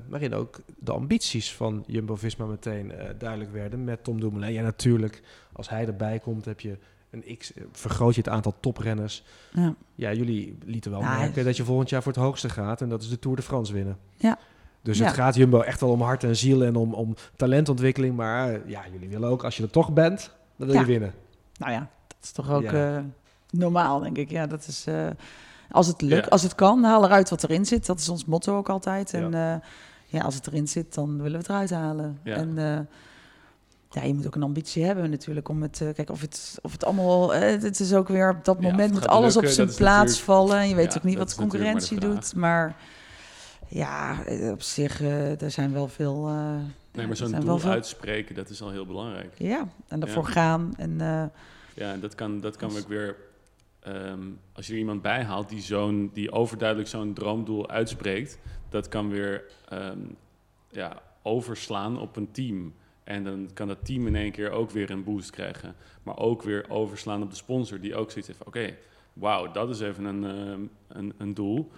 waarin 0.09 0.33
ook 0.33 0.59
de 0.79 0.91
ambities 0.91 1.53
van 1.53 1.83
Jumbo-Visma 1.87 2.45
meteen 2.45 2.91
eh, 2.91 3.09
duidelijk 3.17 3.51
werden 3.51 3.83
met 3.83 4.03
Tom 4.03 4.19
Dumoulin. 4.19 4.53
Ja, 4.53 4.61
natuurlijk, 4.61 5.21
als 5.53 5.69
hij 5.69 5.85
erbij 5.87 6.19
komt, 6.19 6.45
heb 6.45 6.59
je 6.59 6.77
een 7.23 7.37
x, 7.37 7.53
eh, 7.53 7.63
vergroot 7.71 8.15
je 8.15 8.21
het 8.21 8.29
aantal 8.29 8.53
toprenners. 8.59 9.23
Ja. 9.53 9.75
Ja, 9.95 10.13
jullie 10.13 10.57
lieten 10.65 10.91
wel 10.91 10.99
Ja, 10.99 11.17
merken 11.17 11.37
is- 11.37 11.43
dat 11.43 11.57
je 11.57 11.63
volgend 11.63 11.89
jaar 11.89 12.03
voor 12.03 12.11
het 12.11 12.21
hoogste 12.21 12.49
gaat. 12.49 12.81
En 12.81 12.89
dat 12.89 13.01
is 13.01 13.09
de 13.09 13.19
Tour 13.19 13.35
de 13.37 13.43
France 13.43 13.73
winnen. 13.73 13.97
Ja. 14.15 14.37
Dus 14.81 14.97
Ja. 14.97 15.05
het 15.05 15.13
gaat 15.13 15.35
Jumbo 15.35 15.59
echt 15.61 15.79
wel 15.81 15.89
om 15.89 16.01
hart 16.01 16.23
en 16.23 16.35
ziel 16.35 16.63
en 16.63 16.75
om, 16.75 16.93
om 16.93 17.15
talentontwikkeling. 17.35 18.15
Maar 18.15 18.53
eh, 18.53 18.59
ja, 18.69 18.81
jullie 18.91 19.09
willen 19.09 19.29
ook, 19.29 19.43
als 19.43 19.57
je 19.57 19.63
er 19.63 19.69
toch 19.69 19.93
bent, 19.93 20.31
dan 20.55 20.67
wil 20.67 20.75
Ja. 20.75 20.81
je 20.81 20.87
winnen. 20.87 21.13
Nou 21.57 21.71
ja, 21.71 21.79
dat 22.07 22.17
is 22.21 22.31
toch 22.31 22.51
ook 22.51 22.63
Ja. 22.63 22.95
eh, 22.97 23.03
normaal, 23.49 23.99
denk 23.99 24.17
ik. 24.17 24.29
Ja, 24.29 24.47
dat 24.47 24.67
is... 24.67 24.85
eh, 24.87 25.07
als 25.71 25.87
het 25.87 26.01
lukt, 26.01 26.23
Ja. 26.25 26.29
als 26.31 26.41
het 26.41 26.55
kan, 26.55 26.83
haal 26.83 27.03
eruit 27.05 27.29
wat 27.29 27.43
erin 27.43 27.65
zit. 27.65 27.85
Dat 27.85 27.99
is 27.99 28.09
ons 28.09 28.25
motto 28.25 28.57
ook 28.57 28.69
altijd. 28.69 29.11
Ja. 29.11 29.19
En 29.19 29.33
eh, 29.33 29.55
ja, 30.05 30.21
als 30.21 30.35
het 30.35 30.47
erin 30.47 30.67
zit, 30.67 30.93
dan 30.93 31.15
willen 31.15 31.31
we 31.31 31.37
het 31.37 31.49
eruit 31.49 31.69
halen. 31.69 32.19
Ja. 32.23 32.35
En 32.35 32.57
eh, 32.57 32.79
ja, 33.95 34.03
je 34.03 34.13
moet 34.13 34.25
ook 34.27 34.35
een 34.35 34.43
ambitie 34.43 34.83
hebben 34.85 35.09
natuurlijk 35.09 35.49
om 35.49 35.61
het... 35.61 35.81
eh, 35.81 35.93
kijk, 35.93 36.09
of 36.09 36.21
het, 36.21 36.59
of 36.61 36.71
het 36.71 36.85
allemaal... 36.85 37.33
eh, 37.33 37.61
het 37.61 37.79
is 37.79 37.93
ook 37.93 38.07
weer 38.07 38.29
op 38.29 38.45
dat 38.45 38.57
Ja, 38.61 38.69
moment 38.69 38.93
moet 38.93 39.07
alles 39.07 39.33
lukken, 39.33 39.51
op 39.51 39.57
zijn 39.57 39.77
plaats 39.77 40.21
vallen. 40.21 40.57
En 40.57 40.67
je 40.69 40.75
weet 40.75 40.93
Ja, 40.93 40.97
ook 40.97 41.03
niet 41.03 41.17
wat 41.17 41.29
de 41.29 41.35
maar 41.37 41.47
concurrentie 41.47 41.99
doet. 41.99 42.35
Maar 42.35 42.75
ja, 43.67 44.23
eh, 44.25 44.51
op 44.51 44.61
zich, 44.61 45.01
er 45.01 45.51
zijn 45.51 45.73
wel 45.73 45.87
veel... 45.87 46.27
ja, 46.29 46.59
Nee, 46.91 47.07
maar 47.07 47.15
zo'n 47.15 47.39
doel 47.39 47.57
veel- 47.57 47.71
uitspreken, 47.71 48.35
dat 48.35 48.49
is 48.49 48.61
al 48.61 48.69
heel 48.71 48.85
belangrijk. 48.85 49.33
Ja, 49.37 49.67
en 49.87 49.99
daarvoor 49.99 50.23
Ja. 50.25 50.31
gaan. 50.31 50.73
En 50.77 50.97
Ja, 51.73 51.91
en 51.93 51.99
dat 51.99 52.15
kan, 52.15 52.39
dat 52.39 52.55
kan 52.55 52.69
Als- 52.69 52.79
ook 52.81 52.87
weer... 52.87 53.15
ehm, 53.79 54.19
als 54.53 54.67
je 54.67 54.73
er 54.73 54.79
iemand 54.79 55.01
bij 55.01 55.23
haalt 55.23 55.49
die, 55.49 55.61
zo'n, 55.61 56.09
die 56.13 56.31
overduidelijk 56.31 56.89
zo'n 56.89 57.13
droomdoel 57.13 57.69
uitspreekt... 57.69 58.37
dat 58.69 58.87
kan 58.87 59.09
weer 59.09 59.43
ehm, 59.69 59.99
ja, 60.69 61.01
overslaan 61.21 61.99
op 61.99 62.15
een 62.15 62.31
team. 62.31 62.73
En 63.05 63.23
dan 63.23 63.49
kan 63.53 63.67
dat 63.67 63.85
team 63.85 64.07
in 64.07 64.15
één 64.15 64.31
keer 64.31 64.49
ook 64.51 64.71
weer 64.71 64.89
een 64.91 65.03
boost 65.03 65.29
krijgen. 65.29 65.75
Maar 66.03 66.17
ook 66.17 66.41
weer 66.43 66.65
overslaan 66.69 67.21
op 67.23 67.29
de 67.29 67.35
sponsor... 67.35 67.79
die 67.79 67.95
ook 67.95 68.09
zoiets 68.11 68.27
heeft 68.27 68.37
van... 68.39 68.47
oké, 68.47 68.75
wauw, 69.13 69.51
dat 69.51 69.69
is 69.69 69.79
even 69.79 70.03
een, 70.05 70.23
ehm, 70.23 70.61
een, 70.99 71.13
een 71.17 71.33
doel. 71.33 71.71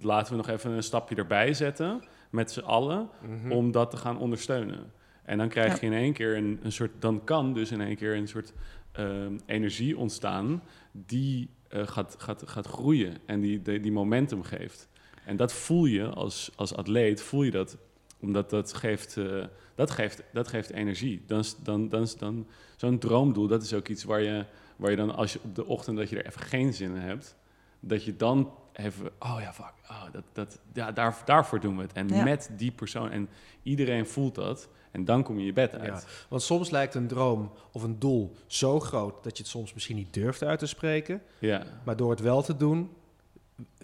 laten 0.00 0.30
we 0.30 0.36
nog 0.36 0.48
even 0.48 0.70
een 0.70 0.82
stapje 0.82 1.14
erbij 1.14 1.54
zetten 1.54 2.02
met 2.30 2.50
z'n 2.52 2.60
allen 2.60 3.08
Mhm. 3.28 3.52
om 3.52 3.70
dat 3.70 3.90
te 3.90 3.96
gaan 3.96 4.18
ondersteunen. 4.18 4.92
En 5.22 5.38
dan 5.38 5.48
krijg 5.48 5.72
Ja. 5.72 5.78
je 5.80 5.86
in 5.94 6.00
één 6.02 6.12
keer 6.12 6.36
een, 6.36 6.58
een 6.62 6.72
soort, 6.72 6.90
dan 6.98 7.24
kan 7.24 7.52
dus 7.54 7.70
in 7.70 7.80
één 7.80 7.96
keer 7.96 8.16
een 8.16 8.28
soort 8.28 8.52
ehm, 8.92 9.38
energie 9.46 9.98
ontstaan 9.98 10.62
die 10.92 11.48
eh, 11.68 11.86
gaat, 11.86 12.14
gaat, 12.18 12.42
gaat 12.46 12.66
groeien 12.66 13.16
en 13.26 13.40
die, 13.40 13.62
die, 13.62 13.80
die 13.80 13.92
momentum 13.92 14.42
geeft. 14.42 14.88
En 15.24 15.36
dat 15.36 15.52
voel 15.52 15.84
je 15.84 16.06
als, 16.08 16.50
als 16.56 16.74
atleet, 16.74 17.22
voel 17.22 17.42
je 17.42 17.50
dat, 17.50 17.76
omdat 18.24 18.50
dat 18.50 18.74
geeft, 18.74 19.16
eh, 19.16 19.44
dat 19.74 19.90
geeft, 19.90 20.22
dat 20.32 20.48
geeft 20.48 20.70
energie. 20.70 21.22
Dan, 21.26 21.38
is- 21.38 21.56
dan, 21.62 21.88
dan, 21.88 22.02
is- 22.02 22.16
dan, 22.16 22.46
Zo'n 22.76 22.98
droomdoel, 22.98 23.46
dat 23.46 23.62
is 23.62 23.74
ook 23.74 23.88
iets 23.88 24.04
waar 24.04 24.20
je, 24.22 24.44
waar 24.76 24.90
je 24.90 24.96
dan 24.96 25.14
als 25.14 25.32
je 25.32 25.38
op 25.42 25.54
de 25.54 25.66
ochtend 25.66 25.96
dat 25.96 26.08
je 26.10 26.16
er 26.18 26.26
even 26.26 26.40
geen 26.40 26.74
zin 26.74 26.90
in 26.94 27.00
hebt, 27.00 27.36
dat 27.80 28.04
je 28.04 28.16
dan 28.16 28.52
even, 28.72 29.10
oh 29.18 29.36
ja, 29.40 29.52
fuck, 29.52 29.72
oh, 29.90 30.02
dat, 30.12 30.22
dat, 30.32 30.58
ja, 30.72 30.92
daar, 30.92 31.22
daarvoor 31.24 31.60
doen 31.60 31.76
we 31.76 31.82
het. 31.82 31.92
En 31.92 32.08
Ja. 32.08 32.22
met 32.24 32.50
die 32.56 32.72
persoon, 32.72 33.10
en 33.10 33.28
iedereen 33.62 34.06
voelt 34.06 34.34
dat, 34.34 34.68
en 34.90 35.04
dan 35.04 35.22
kom 35.22 35.38
je 35.38 35.44
je 35.44 35.52
bed 35.52 35.74
uit. 35.74 36.02
Ja, 36.02 36.08
want 36.28 36.42
soms 36.42 36.70
lijkt 36.70 36.94
een 36.94 37.06
droom 37.06 37.52
of 37.72 37.82
een 37.82 37.98
doel 37.98 38.36
zo 38.46 38.80
groot 38.80 39.24
dat 39.24 39.36
je 39.36 39.42
het 39.42 39.52
soms 39.52 39.74
misschien 39.74 39.96
niet 39.96 40.14
durft 40.14 40.42
uit 40.42 40.58
te 40.58 40.66
spreken. 40.66 41.22
Ja. 41.38 41.62
Maar 41.84 41.96
door 41.96 42.10
het 42.10 42.20
wel 42.20 42.42
te 42.42 42.56
doen, 42.56 42.90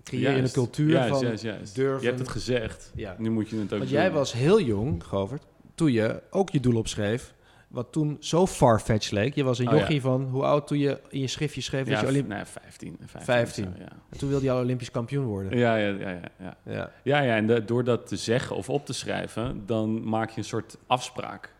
creëer 0.02 0.30
je 0.36 0.42
een 0.42 0.50
cultuur 0.52 0.90
juist, 0.90 1.08
van 1.10 1.20
juist, 1.26 1.42
juist. 1.42 1.74
durven. 1.74 2.00
Je 2.00 2.06
hebt 2.06 2.18
het 2.18 2.28
gezegd, 2.28 2.92
Ja. 2.94 3.14
nu 3.18 3.30
moet 3.30 3.48
je 3.48 3.54
het 3.56 3.64
ook 3.64 3.70
Want 3.78 3.82
doen. 3.82 3.98
jij 4.00 4.10
was 4.10 4.32
heel 4.32 4.60
jong, 4.60 5.04
Govert, 5.04 5.46
toen 5.74 5.92
je 5.92 6.22
ook 6.30 6.50
je 6.50 6.60
doel 6.60 6.76
opschreef. 6.76 7.34
Wat 7.68 7.92
toen 7.92 8.16
zo 8.20 8.46
farfetched 8.46 9.10
leek. 9.12 9.34
Je 9.34 9.44
was 9.44 9.58
een 9.58 9.68
Oh, 9.68 9.88
ja. 9.88 10.00
van 10.00 10.22
hoe 10.24 10.42
oud 10.44 10.66
toen 10.66 10.78
je 10.78 11.00
in 11.08 11.20
je 11.20 11.26
schriftje 11.26 11.60
schreef 11.60 11.80
dat 11.84 11.88
ja, 11.94 12.00
je 12.00 12.06
f- 12.06 12.08
Olymp- 12.08 12.28
nee, 12.28 12.44
15. 12.44 12.96
15. 13.00 13.20
15. 13.34 13.66
of 13.68 13.72
zo, 13.76 13.82
ja. 13.82 13.88
En 14.10 14.18
toen 14.18 14.28
wilde 14.28 14.44
je 14.44 14.50
al 14.50 14.60
Olympisch 14.60 14.90
kampioen 14.90 15.24
worden. 15.24 15.58
Ja, 15.58 15.76
ja, 15.76 15.88
ja, 15.88 16.10
ja, 16.10 16.20
ja. 16.38 16.56
Ja. 16.64 16.90
Ja, 17.02 17.20
ja 17.20 17.36
en 17.36 17.46
de- 17.46 17.64
door 17.64 17.84
dat 17.84 18.06
te 18.06 18.16
zeggen 18.16 18.56
of 18.56 18.68
op 18.70 18.86
te 18.86 18.92
schrijven, 18.92 19.62
dan 19.66 20.08
maak 20.08 20.30
je 20.30 20.38
een 20.38 20.44
soort 20.44 20.76
afspraak. 20.86 21.54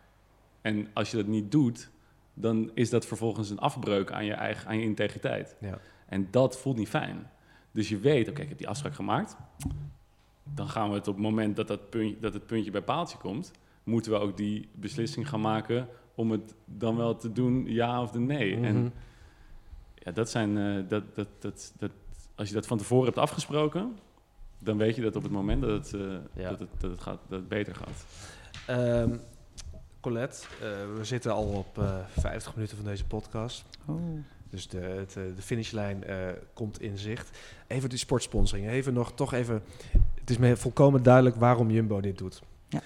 En 0.61 0.87
als 0.93 1.11
je 1.11 1.17
dat 1.17 1.25
niet 1.27 1.51
doet, 1.51 1.89
dan 2.33 2.71
is 2.73 2.89
dat 2.89 3.05
vervolgens 3.05 3.49
een 3.49 3.59
afbreuk 3.59 4.11
aan 4.11 4.25
je 4.25 4.33
eigen 4.33 4.67
aan 4.67 4.77
je 4.77 4.83
integriteit. 4.83 5.55
Ja. 5.59 5.79
En 6.07 6.27
dat 6.31 6.57
voelt 6.59 6.77
niet 6.77 6.89
fijn. 6.89 7.29
Dus 7.71 7.89
je 7.89 7.99
weet, 7.99 8.29
oké, 8.29 8.41
ik 8.41 8.49
heb 8.49 8.57
die 8.57 8.67
afspraak 8.67 8.93
gemaakt. 8.93 9.35
Dan 10.43 10.69
gaan 10.69 10.89
we 10.89 10.95
het 10.95 11.07
op 11.07 11.13
het 11.13 11.23
moment 11.23 11.55
dat, 11.55 11.67
dat, 11.67 11.89
puntje, 11.89 12.19
dat 12.19 12.33
het 12.33 12.45
puntje 12.45 12.71
bij 12.71 12.81
paaltje 12.81 13.17
komt, 13.17 13.51
moeten 13.83 14.11
we 14.11 14.17
ook 14.17 14.37
die 14.37 14.69
beslissing 14.73 15.29
gaan 15.29 15.41
maken 15.41 15.87
om 16.15 16.31
het 16.31 16.53
dan 16.65 16.95
wel 16.95 17.15
te 17.15 17.31
doen, 17.31 17.65
ja 17.67 18.01
of 18.01 18.11
de 18.11 18.19
nee. 18.19 18.55
Mhm. 18.55 18.65
En 18.65 18.93
ja, 19.95 20.11
dat 20.11 20.29
zijn, 20.29 20.57
eh, 20.57 20.89
dat, 20.89 21.03
dat, 21.15 21.27
dat, 21.39 21.73
dat, 21.77 21.91
als 22.35 22.47
je 22.47 22.53
dat 22.53 22.67
van 22.67 22.77
tevoren 22.77 23.05
hebt 23.05 23.17
afgesproken, 23.17 23.97
dan 24.59 24.77
weet 24.77 24.95
je 24.95 25.01
dat 25.01 25.15
op 25.15 25.23
het 25.23 25.31
moment 25.31 25.61
dat 25.61 25.69
het, 25.69 25.93
eh, 25.93 26.43
Ja. 26.43 26.49
dat 26.49 26.59
het, 26.59 26.69
dat 26.77 26.91
het, 26.91 27.01
gaat, 27.01 27.19
dat 27.27 27.39
het 27.39 27.47
beter 27.47 27.75
gaat. 27.75 28.05
Ehm, 28.67 29.17
Colette, 29.99 30.47
eh, 30.61 30.67
we 30.97 31.03
zitten 31.03 31.33
al 31.33 31.45
op 31.45 31.77
eh 31.77 31.95
50 32.17 32.55
minuten 32.55 32.77
van 32.77 32.85
deze 32.85 33.05
podcast. 33.05 33.65
Oh. 33.85 33.95
Dus 34.51 34.67
de, 34.67 34.77
het, 34.77 35.15
eh, 35.17 35.23
de 35.35 35.41
finishlijn 35.41 36.03
eh, 36.03 36.15
komt 36.53 36.81
in 36.81 36.97
zicht. 36.97 37.37
Even 37.67 37.89
die 37.89 37.97
sportsponsoring. 37.97 38.69
Even 38.69 38.93
nog, 38.93 39.11
toch 39.15 39.33
even. 39.33 39.63
Het 40.19 40.29
is 40.29 40.37
me 40.37 40.57
volkomen 40.57 41.03
duidelijk 41.03 41.35
waarom 41.35 41.71
Jumbo 41.71 42.01
dit 42.01 42.17
doet. 42.17 42.41
Ja. 42.69 42.81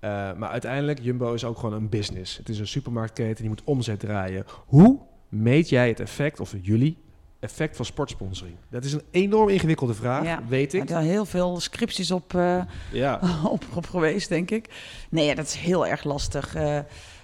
Eh, 0.00 0.38
maar 0.38 0.48
uiteindelijk, 0.50 0.98
Jumbo 1.02 1.34
is 1.34 1.44
ook 1.44 1.58
gewoon 1.58 1.74
een 1.74 1.88
business. 1.88 2.36
Het 2.36 2.48
is 2.48 2.58
een 2.58 2.66
supermarktketen, 2.66 3.36
die 3.36 3.48
moet 3.48 3.64
omzet 3.64 4.00
draaien. 4.00 4.44
Hoe 4.66 4.98
meet 5.28 5.68
jij 5.68 5.88
het 5.88 6.00
effect, 6.00 6.40
of 6.40 6.54
jullie, 6.62 6.96
effect 7.40 7.76
van 7.76 7.84
sportsponsoring? 7.84 8.56
Dat 8.68 8.84
is 8.84 8.92
een 8.92 9.02
enorm 9.10 9.48
ingewikkelde 9.48 9.94
vraag, 9.94 10.24
Ja. 10.24 10.42
weet 10.48 10.74
ik. 10.74 10.82
Er 10.82 10.88
zijn 10.88 11.04
heel 11.04 11.24
veel 11.24 11.60
scripties 11.60 12.10
op, 12.10 12.34
eh, 12.34 12.62
Ja, 12.92 13.20
op, 13.44 13.64
op 13.74 13.86
geweest, 13.86 14.28
denk 14.28 14.50
ik. 14.50 14.68
Nee, 15.10 15.34
dat 15.34 15.46
is 15.46 15.54
heel 15.54 15.86
erg 15.86 16.04
lastig. 16.04 16.54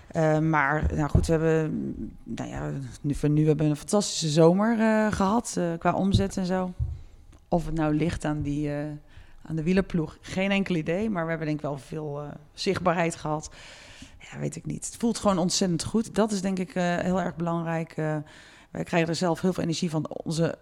Eh, 0.06 0.38
maar 0.38 0.84
nou 0.94 1.08
goed, 1.08 1.26
we 1.26 1.32
hebben, 1.32 1.94
nou 2.22 2.48
ja, 2.50 2.70
nu, 3.00 3.14
voor 3.14 3.28
nu 3.28 3.46
hebben 3.46 3.64
we 3.64 3.70
een 3.70 3.76
fantastische 3.76 4.28
zomer 4.28 4.80
eh, 4.80 5.12
gehad 5.12 5.54
eh, 5.58 5.64
qua 5.78 5.92
omzet 5.94 6.36
en 6.36 6.46
zo. 6.46 6.72
Of 7.48 7.66
het 7.66 7.74
nou 7.74 7.94
ligt 7.94 8.24
aan, 8.24 8.42
die, 8.42 8.70
aan 9.42 9.56
de 9.56 9.62
wielerploeg, 9.62 10.18
geen 10.20 10.50
enkel 10.50 10.74
idee. 10.74 11.10
Maar 11.10 11.22
we 11.22 11.28
hebben 11.28 11.46
denk 11.46 11.58
ik 11.58 11.66
wel 11.66 11.78
veel 11.78 12.22
zichtbaarheid 12.54 13.14
gehad. 13.16 13.50
Ja, 14.18 14.38
weet 14.38 14.56
ik 14.56 14.66
niet. 14.66 14.86
Het 14.86 14.96
voelt 14.96 15.18
gewoon 15.18 15.38
ontzettend 15.38 15.84
goed. 15.84 16.14
Dat 16.14 16.32
is 16.32 16.40
denk 16.40 16.58
ik 16.58 16.72
heel 16.74 17.20
erg 17.20 17.36
belangrijk. 17.36 17.94
wij 18.70 18.84
krijgen 18.84 19.08
er 19.08 19.14
zelf 19.14 19.40
heel 19.40 19.52
veel 19.52 19.62
energie 19.62 19.90
van. 19.90 20.08
Onze 20.08 20.58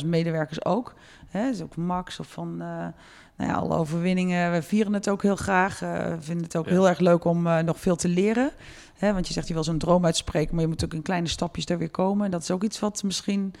80.000 0.00 0.06
medewerkers 0.06 0.64
ook. 0.64 0.94
Hè, 1.28 1.50
dus 1.50 1.62
ook 1.62 1.76
Max 1.76 2.20
of 2.20 2.26
van 2.26 2.56
nou 2.56 2.92
ja, 3.36 3.52
alle 3.52 3.74
overwinningen. 3.74 4.52
We 4.52 4.62
vieren 4.62 4.92
het 4.92 5.08
ook 5.08 5.22
heel 5.22 5.36
graag. 5.36 5.78
we 5.80 6.16
vinden 6.20 6.44
het 6.44 6.56
ook 6.56 6.64
Ja. 6.64 6.70
heel 6.70 6.88
erg 6.88 6.98
leuk 6.98 7.24
om 7.24 7.42
nog 7.64 7.80
veel 7.80 7.96
te 7.96 8.08
leren. 8.08 8.50
Hè, 8.96 9.12
want 9.12 9.26
je 9.26 9.32
zegt 9.32 9.48
je 9.48 9.54
wil 9.54 9.64
zo'n 9.64 9.78
droom 9.78 10.04
uitspreken, 10.04 10.54
maar 10.54 10.62
je 10.62 10.70
moet 10.70 10.84
ook 10.84 10.94
in 10.94 11.02
kleine 11.02 11.28
stapjes 11.28 11.66
er 11.66 11.78
weer 11.78 11.90
komen. 11.90 12.30
Dat 12.30 12.42
is 12.42 12.50
ook 12.50 12.62
iets 12.62 12.78
wat 12.78 13.02
misschien 13.02 13.54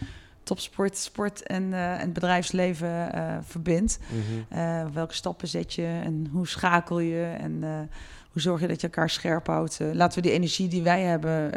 topsport, 0.46 0.96
sport 0.96 1.42
en, 1.42 1.72
eh, 1.72 1.92
en 1.92 2.00
het 2.00 2.12
bedrijfsleven 2.12 3.12
eh, 3.12 3.36
verbindt. 3.42 3.98
Mhm. 4.08 4.58
Eh, 4.60 4.86
welke 4.92 5.14
stappen 5.14 5.48
zet 5.48 5.74
je 5.74 6.00
en 6.04 6.28
hoe 6.32 6.46
schakel 6.46 6.98
je 6.98 7.36
en 7.38 7.62
hoe 8.32 8.42
zorg 8.42 8.60
je 8.60 8.66
dat 8.66 8.80
je 8.80 8.86
elkaar 8.86 9.10
scherp 9.10 9.46
houdt? 9.46 9.80
Laten 9.92 10.22
we 10.22 10.28
die 10.28 10.36
energie 10.36 10.68
die 10.68 10.82
wij 10.82 11.02
hebben 11.02 11.52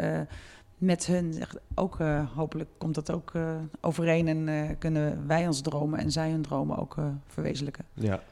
met 0.78 1.06
hun 1.06 1.42
ook, 1.74 1.98
hopelijk 2.34 2.68
komt 2.78 2.94
dat 2.94 3.10
ook 3.10 3.32
overeen 3.80 4.28
en 4.28 4.78
kunnen 4.78 5.26
wij 5.26 5.46
ons 5.46 5.60
dromen 5.60 5.98
en 5.98 6.10
zij 6.10 6.30
hun 6.30 6.42
dromen 6.42 6.78
ook 6.78 6.96
verwezenlijken. 7.26 7.84
ja. 7.94 8.22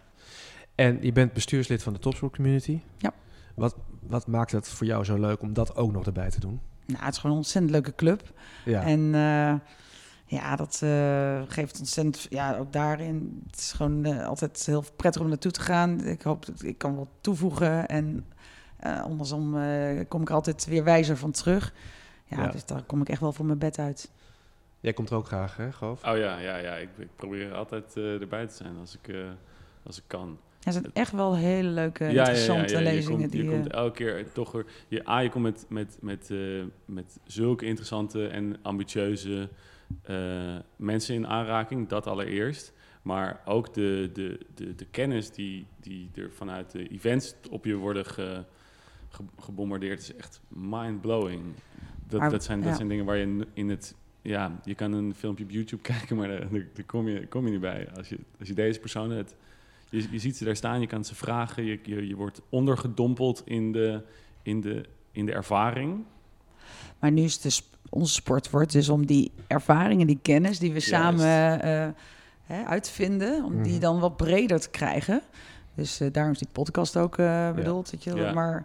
En 0.74 0.98
je 1.00 1.12
bent 1.12 1.32
bestuurslid 1.32 1.82
van 1.82 1.92
de 1.92 1.98
Topsport 1.98 2.34
Community. 2.34 2.80
Ja. 2.98 3.12
Wat, 3.54 3.76
wat 4.00 4.26
maakt 4.26 4.52
het 4.52 4.68
voor 4.68 4.86
jou 4.86 5.04
zo 5.04 5.16
leuk 5.18 5.42
om 5.42 5.52
dat 5.52 5.76
ook 5.76 5.92
nog 5.92 6.06
erbij 6.06 6.30
te 6.30 6.40
doen? 6.40 6.60
Nou, 6.86 7.04
het 7.04 7.12
is 7.12 7.16
gewoon 7.18 7.30
een 7.32 7.42
ontzettend 7.42 7.72
leuke 7.72 7.94
club. 7.94 8.32
Ja. 8.64 8.82
En 8.82 9.14
eh, 9.14 9.54
ja, 10.38 10.56
dat 10.56 10.80
eh, 10.82 11.42
geeft 11.48 11.78
ontzettend, 11.78 12.26
ja, 12.30 12.56
ook 12.56 12.72
daarin. 12.72 13.42
Het 13.50 13.58
is 13.58 13.72
gewoon 13.72 14.04
eh, 14.04 14.26
altijd 14.26 14.66
heel 14.66 14.84
prettig 14.96 15.22
om 15.22 15.28
naartoe 15.28 15.50
te 15.50 15.60
gaan. 15.60 16.04
Ik 16.04 16.22
hoop 16.22 16.46
dat 16.46 16.62
ik 16.62 16.78
kan 16.78 16.96
wat 16.96 17.08
toevoegen. 17.20 17.86
En 17.88 18.24
eh 18.76 19.02
andersom 19.02 19.56
eh, 19.58 20.04
kom 20.08 20.20
ik 20.20 20.28
er 20.28 20.34
altijd 20.34 20.66
weer 20.66 20.84
wijzer 20.84 21.16
van 21.16 21.30
terug. 21.30 21.72
Ja, 22.24 22.42
Ja. 22.42 22.48
dus 22.50 22.64
daar 22.64 22.82
kom 22.82 23.00
ik 23.00 23.08
echt 23.08 23.20
wel 23.20 23.32
voor 23.32 23.46
mijn 23.46 23.58
bed 23.58 23.78
uit. 23.78 24.10
Jij 24.80 24.92
komt 24.92 25.10
er 25.10 25.16
ook 25.16 25.26
graag, 25.26 25.56
hè, 25.56 25.72
Goof? 25.72 26.04
Oh 26.04 26.16
ja, 26.16 26.38
ja, 26.38 26.56
ja. 26.56 26.74
Ik, 26.74 26.88
ik 26.98 27.08
probeer 27.16 27.54
altijd 27.54 27.96
eh, 27.96 28.20
erbij 28.20 28.46
te 28.46 28.54
zijn 28.54 28.76
als 28.80 28.98
ik, 29.02 29.08
eh, 29.14 29.20
als 29.82 29.96
ik 29.98 30.04
kan. 30.06 30.38
Ja, 30.68 30.74
het 30.74 30.82
zijn 30.82 30.94
echt 31.04 31.12
wel 31.12 31.36
hele 31.36 31.68
leuke, 31.68 32.04
Ja, 32.04 32.10
ja, 32.10 32.14
ja, 32.22 32.26
interessante 32.28 32.72
ja, 32.84 32.90
Je 32.90 33.04
komt, 33.04 33.20
je 33.20 33.28
die, 33.28 33.50
komt 33.50 33.66
eh, 33.66 33.78
elke 33.78 33.96
keer 33.96 34.32
toch 34.32 34.52
weer... 34.52 34.64
Je, 34.88 35.08
A, 35.08 35.18
je 35.18 35.28
komt 35.30 35.44
met, 35.44 35.66
met, 35.68 35.98
met, 36.00 36.30
eh, 36.30 36.38
met 36.84 37.18
zulke 37.26 37.64
interessante 37.66 38.26
en 38.26 38.56
ambitieuze 38.62 39.48
eh, 40.02 40.56
mensen 40.76 41.14
in 41.14 41.26
aanraking. 41.26 41.88
Dat 41.88 42.06
allereerst. 42.06 42.72
Maar 43.02 43.40
ook 43.44 43.74
de, 43.74 44.10
de, 44.12 44.38
de, 44.54 44.74
de 44.74 44.86
kennis 44.90 45.30
die, 45.30 45.66
die 45.80 46.10
er 46.14 46.30
vanuit 46.32 46.70
de 46.70 46.88
events 46.88 47.34
op 47.50 47.64
je 47.64 47.74
worden 47.74 48.06
ge, 48.06 48.44
ge- 49.08 49.22
gebombardeerd... 49.38 50.00
is 50.00 50.14
echt 50.14 50.40
mind-blowing. 50.48 51.42
Dat, 52.06 52.20
Maar- 52.20 52.30
dat, 52.30 52.44
zijn, 52.44 52.62
dat 52.62 52.76
zijn 52.76 52.88
dingen 52.88 53.04
waar 53.04 53.16
je 53.16 53.46
in 53.52 53.68
het... 53.68 53.94
Ja, 54.22 54.60
je 54.64 54.74
kan 54.74 54.92
een 54.92 55.14
filmpje 55.14 55.44
op 55.44 55.50
YouTube 55.50 55.82
kijken, 55.92 56.16
maar 56.16 56.28
daar, 56.28 56.48
daar, 56.50 56.84
kom, 56.86 57.08
je, 57.08 57.26
kom 57.26 57.44
je 57.44 57.50
niet 57.50 57.60
bij. 57.60 57.88
Als 57.96 58.08
je, 58.08 58.18
als 58.38 58.48
je 58.48 58.54
deze 58.54 58.80
personen... 58.80 59.16
Het, 59.16 59.34
je, 59.90 60.06
je 60.10 60.18
ziet 60.18 60.36
ze 60.36 60.44
daar 60.44 60.56
staan, 60.56 60.80
je 60.80 60.86
kan 60.86 61.04
ze 61.04 61.14
vragen, 61.14 61.64
je, 61.64 61.78
je, 61.82 62.06
je 62.08 62.16
wordt 62.16 62.40
ondergedompeld 62.48 63.42
in 63.44 63.72
de, 63.72 64.02
in, 64.42 64.60
de, 64.60 64.84
in 65.12 65.26
de 65.26 65.32
ervaring. 65.32 66.04
Maar 66.98 67.10
nu 67.12 67.22
is 67.22 67.40
de 67.40 67.50
sp- 67.50 67.76
onze 67.90 68.12
sport 68.14 68.50
wordt 68.50 68.72
dus 68.72 68.88
om 68.88 69.06
die 69.06 69.30
ervaringen, 69.46 70.06
die 70.06 70.18
kennis 70.22 70.58
die 70.58 70.72
we 70.72 70.80
samen 70.80 71.60
eh, 71.62 71.88
hè, 72.44 72.64
uitvinden, 72.64 73.44
om 73.44 73.62
die 73.62 73.72
Mhm. 73.72 73.80
dan 73.80 74.00
wat 74.00 74.16
breder 74.16 74.60
te 74.60 74.70
krijgen. 74.70 75.20
Dus 75.74 76.00
eh, 76.00 76.12
daarom 76.12 76.32
is 76.32 76.38
die 76.38 76.48
podcast 76.52 76.96
ook 76.96 77.18
eh, 77.18 77.52
bedoeld. 77.52 77.90
weet 77.90 78.04
je. 78.04 78.14
Ja. 78.14 78.32
Maar 78.32 78.64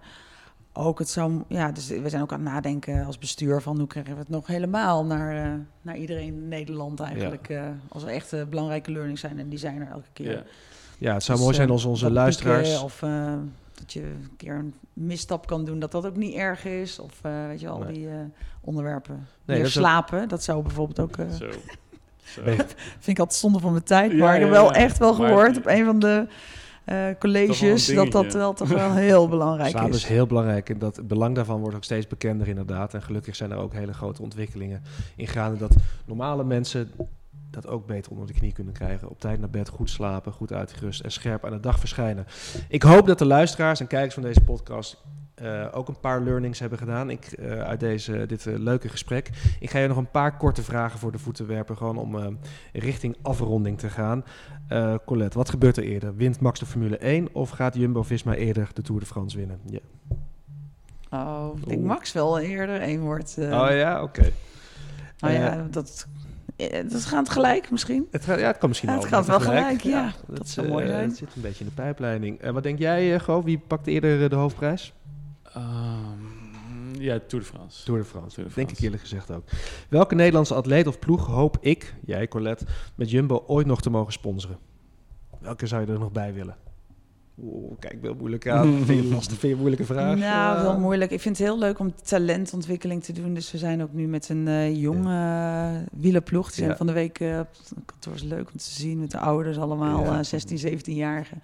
ook 0.74 1.00
het 1.00 1.10
zou, 1.10 1.44
ja, 1.48 1.72
dus 1.72 1.88
we 1.88 2.10
zijn 2.10 2.22
ook 2.22 2.32
aan 2.34 2.40
het 2.44 2.50
nadenken 2.54 3.06
als 3.06 3.18
bestuur 3.18 3.62
van 3.62 3.78
hoe 3.78 3.88
krijgen 3.88 4.14
we 4.14 4.20
het 4.20 4.30
nog 4.30 4.48
helemaal 4.48 5.06
naar, 5.06 5.46
eh, 5.54 5.60
naar 5.82 5.98
iedereen 5.98 6.28
in 6.28 6.48
Nederland 6.48 7.00
eigenlijk. 7.00 7.50
eh, 7.50 7.68
als 7.90 8.04
er 8.04 8.10
echt 8.10 8.34
eh, 8.34 8.44
belangrijke 8.46 8.92
learnings 8.92 9.22
zijn 9.22 9.40
en 9.40 9.50
die 9.50 9.60
zijn 9.60 9.82
er 9.82 9.88
elke 9.92 10.10
keer. 10.14 10.32
Ja. 10.32 10.44
Ja, 11.04 11.14
het 11.14 11.24
zou 11.24 11.38
Dus, 11.38 11.46
mooi 11.46 11.56
zijn 11.58 11.68
eh, 11.68 11.74
als 11.74 11.86
onze 11.86 12.12
luisteraars... 12.12 12.68
pieken 12.70 12.84
Of 12.86 13.02
eh, 13.02 13.34
dat 13.74 13.94
je 13.94 14.02
een 14.02 14.36
keer 14.38 14.54
een 14.56 14.74
misstap 14.94 15.48
kan 15.48 15.66
doen, 15.66 15.80
dat 15.80 15.92
dat 15.92 16.06
ook 16.06 16.16
niet 16.16 16.34
erg 16.36 16.66
is. 16.66 17.00
Of 17.00 17.20
eh, 17.22 17.32
weet 17.48 17.60
je 17.60 17.66
wel, 17.66 17.76
al 17.76 17.84
Nee. 17.84 17.94
die 17.94 18.08
eh, 18.08 18.14
onderwerpen. 18.62 19.16
Nee, 19.16 19.26
Meer 19.46 19.58
dat 19.58 19.66
ook- 19.66 19.72
slapen, 19.72 20.28
dat 20.30 20.44
zou 20.44 20.62
bijvoorbeeld 20.62 21.00
ook... 21.00 21.18
eh, 21.18 21.26
Zo. 21.30 21.46
Zo. 22.34 22.42
Vind 23.00 23.08
ik 23.08 23.20
altijd 23.20 23.40
zonde 23.40 23.60
van 23.60 23.72
mijn 23.72 23.84
tijd. 23.84 24.12
Ja, 24.12 24.18
maar 24.18 24.36
ik 24.36 24.42
heb 24.42 24.50
wel 24.50 24.72
echt 24.74 24.98
wel 24.98 25.18
Maar- 25.18 25.28
gehoord 25.28 25.58
op 25.58 25.66
een 25.68 25.86
van 25.86 26.00
de 26.00 26.28
eh, 26.86 27.06
colleges... 27.20 27.86
Dat 27.86 28.12
dat 28.12 28.34
wel 28.34 28.54
toch 28.54 28.68
wel 28.70 28.94
heel 28.94 29.28
belangrijk 29.28 29.70
Slaap 29.70 29.90
is 29.90 29.96
is. 29.96 30.06
heel 30.06 30.26
belangrijk 30.26 30.70
en 30.70 30.80
dat 30.80 30.96
het 30.96 31.08
belang 31.08 31.36
daarvan 31.36 31.60
wordt 31.60 31.76
ook 31.76 31.84
steeds 31.84 32.08
bekender 32.08 32.48
inderdaad. 32.48 32.94
En 32.94 33.02
gelukkig 33.04 33.36
zijn 33.36 33.52
er 33.52 33.58
ook 33.58 33.74
hele 33.74 33.94
grote 33.94 34.22
ontwikkelingen 34.22 34.82
in 35.16 35.28
gaande 35.28 35.58
dat 35.58 35.76
normale 36.06 36.44
mensen 36.44 36.92
dat 37.54 37.68
ook 37.68 37.86
beter 37.86 38.12
onder 38.12 38.28
de 38.28 38.34
knie 38.34 38.54
kunnen 38.54 38.74
krijgen. 38.74 39.10
Op 39.10 39.20
tijd 39.20 39.40
naar 39.40 39.50
bed, 39.50 39.70
goed 39.70 39.90
slapen, 39.90 40.32
goed 40.32 40.54
uitgerust 40.54 41.02
en 41.02 41.12
scherp 41.12 41.46
aan 41.46 41.52
de 41.52 41.60
dag 41.60 41.80
verschijnen. 41.80 42.26
Ik 42.68 42.84
hoop 42.84 43.08
dat 43.08 43.20
de 43.20 43.26
luisteraars 43.26 43.80
en 43.80 43.88
kijkers 43.88 44.14
van 44.14 44.24
deze 44.24 44.42
podcast 44.42 45.04
eh, 45.36 45.68
ook 45.72 45.88
een 45.88 46.00
paar 46.00 46.22
learnings 46.22 46.60
hebben 46.60 46.78
gedaan 46.78 47.10
ik, 47.10 47.26
eh, 47.26 47.60
uit 47.60 47.80
deze, 47.80 48.26
dit 48.26 48.48
eh, 48.48 48.58
leuke 48.58 48.90
gesprek. 48.90 49.30
Ik 49.60 49.70
ga 49.70 49.80
je 49.80 49.88
nog 49.88 49.98
een 49.98 50.12
paar 50.12 50.38
korte 50.38 50.64
vragen 50.64 51.00
voor 51.00 51.12
de 51.12 51.20
voeten 51.20 51.48
werpen, 51.48 51.78
gewoon 51.78 51.98
om 51.98 52.38
richting 52.74 53.18
afronding 53.22 53.80
te 53.80 53.90
gaan. 53.90 54.24
Colette, 55.06 55.38
wat 55.38 55.50
gebeurt 55.50 55.78
er 55.78 55.84
eerder? 55.84 56.16
Wint 56.16 56.40
Max 56.40 56.60
de 56.60 56.66
Formule 56.66 56.98
1 56.98 57.30
of 57.34 57.50
gaat 57.50 57.76
Jumbo-Visma 57.76 58.34
eerder 58.34 58.70
de 58.74 58.82
Tour 58.82 59.00
de 59.00 59.06
France 59.06 59.38
winnen? 59.38 59.60
Ja. 59.66 59.80
Oh, 61.10 61.58
ik 61.60 61.68
denk. 61.68 61.84
Max 61.84 62.12
wel 62.12 62.40
eerder 62.40 62.82
één 62.82 63.02
wordt. 63.02 63.36
oh 63.38 63.68
ja, 63.70 64.04
oké. 64.04 64.32
Nou 65.24 65.36
Eh, 65.36 65.40
ja, 65.40 65.68
dat, 65.72 66.08
eh, 66.70 66.90
dat 66.90 67.06
gaat 67.06 67.30
gelijk 67.30 67.72
misschien. 67.72 68.08
Het, 68.12 68.24
gaat, 68.26 68.40
ja, 68.40 68.48
het 68.48 68.58
kan 68.58 68.70
misschien 68.70 68.90
Ja, 68.90 68.96
wel. 68.96 69.04
het 69.06 69.14
gaat 69.14 69.26
wel 69.28 69.40
gelijk, 69.40 69.82
ja. 69.82 70.14
dat, 70.28 70.38
Dat 70.38 70.50
zou 70.50 70.66
eh, 70.68 70.72
mooi 70.74 70.88
zijn. 70.88 71.08
Het 71.10 71.18
zit 71.18 71.36
een 71.36 71.42
beetje 71.42 71.64
in 71.64 71.70
de 71.76 71.82
pijpleiding. 71.82 72.40
Eh, 72.42 72.52
wat 72.52 72.64
denk 72.64 72.80
jij, 72.80 73.14
uh, 73.14 73.20
Goof? 73.20 73.44
Wie 73.44 73.58
pakt 73.68 73.88
eerder 73.88 74.24
eh, 74.24 74.30
de 74.30 74.36
hoofdprijs? 74.36 74.94
Ehm, 75.54 77.02
ja, 77.02 77.20
Tour 77.28 77.44
de 77.44 77.50
France. 77.50 77.84
Tour 77.86 78.00
de 78.00 78.06
France. 78.06 78.36
Tour 78.36 78.50
de 78.50 78.56
Denk 78.56 78.70
ik 78.70 78.76
France. 78.76 78.84
eerlijk 78.84 79.02
gezegd 79.02 79.32
ook. 79.32 79.44
Welke 79.90 80.16
Nederlandse 80.16 80.54
atleet 80.54 80.88
of 80.88 81.00
ploeg 81.00 81.26
hoop 81.28 81.58
ik, 81.62 81.94
jij 82.06 82.28
Colette, 82.28 82.66
met 82.96 83.10
Jumbo 83.10 83.44
ooit 83.48 83.66
nog 83.68 83.82
te 83.82 83.90
mogen 83.90 84.14
sponsoren? 84.14 84.58
Welke 85.40 85.68
zou 85.68 85.86
je 85.86 85.92
er 85.92 86.00
nog 86.00 86.12
bij 86.12 86.34
willen? 86.34 86.56
Oeh, 87.42 87.80
kijk, 87.80 88.02
wel 88.02 88.14
moeilijk 88.14 88.48
aan. 88.48 88.74
vind 88.86 89.04
je 89.04 89.10
lastig, 89.14 89.32
vind 89.32 89.42
je 89.42 89.50
een 89.52 89.58
moeilijke 89.58 89.86
vraag? 89.86 90.18
Nou, 90.18 90.62
wel 90.64 90.80
moeilijk. 90.80 91.12
Ik 91.12 91.20
vind 91.22 91.38
het 91.38 91.48
heel 91.48 91.58
leuk 91.60 91.80
om 91.80 91.94
talentontwikkeling 92.04 93.04
te 93.04 93.14
doen. 93.14 93.34
Dus 93.34 93.52
we 93.52 93.58
zijn 93.58 93.82
ook 93.84 93.94
nu 93.94 94.08
met 94.08 94.30
een 94.30 94.48
eh 94.48 94.82
jonge 94.82 95.14
eh, 95.16 96.00
wielerploeg. 96.02 96.46
Die 96.46 96.56
zijn 96.56 96.70
Ja. 96.70 96.76
van 96.76 96.88
de 96.88 96.94
week 96.94 97.20
eh, 97.20 97.40
op 97.40 97.48
het 97.58 97.74
kantoor 97.86 98.14
is 98.14 98.24
leuk 98.24 98.52
om 98.52 98.58
te 98.58 98.70
zien. 98.72 99.00
Met 99.00 99.12
de 99.12 99.18
ouders 99.20 99.58
allemaal, 99.58 100.04
Ja. 100.04 100.18
eh, 100.18 100.24
16, 100.24 100.58
17-jarigen. 100.58 101.42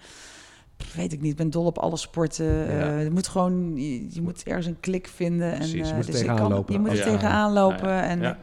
Pff, 0.76 0.94
Weet 0.94 1.12
ik 1.12 1.20
niet, 1.20 1.30
ik 1.30 1.36
ben 1.36 1.50
dol 1.50 1.64
op 1.66 1.78
alle 1.78 1.96
sporten. 1.96 2.68
Eh, 2.68 3.02
je 3.04 3.10
moet 3.10 3.28
gewoon, 3.28 3.76
je, 3.76 4.06
je 4.14 4.22
moet 4.22 4.42
ergens 4.42 4.66
een 4.66 4.80
klik 4.80 5.06
vinden. 5.06 5.54
Precies, 5.54 5.72
en, 5.72 5.78
je 5.78 5.84
eh, 5.90 5.96
moet 5.96 6.04
er 6.06 6.10
dus 6.10 6.20
tegenaan 6.20 6.36
kan- 6.40 6.50
lopen. 6.50 6.72
Je 6.72 6.78
moet 6.80 6.88
er 6.90 6.96
Ja. 6.96 7.04
tegenaan 7.04 7.52
lopen. 7.52 8.02
En 8.02 8.36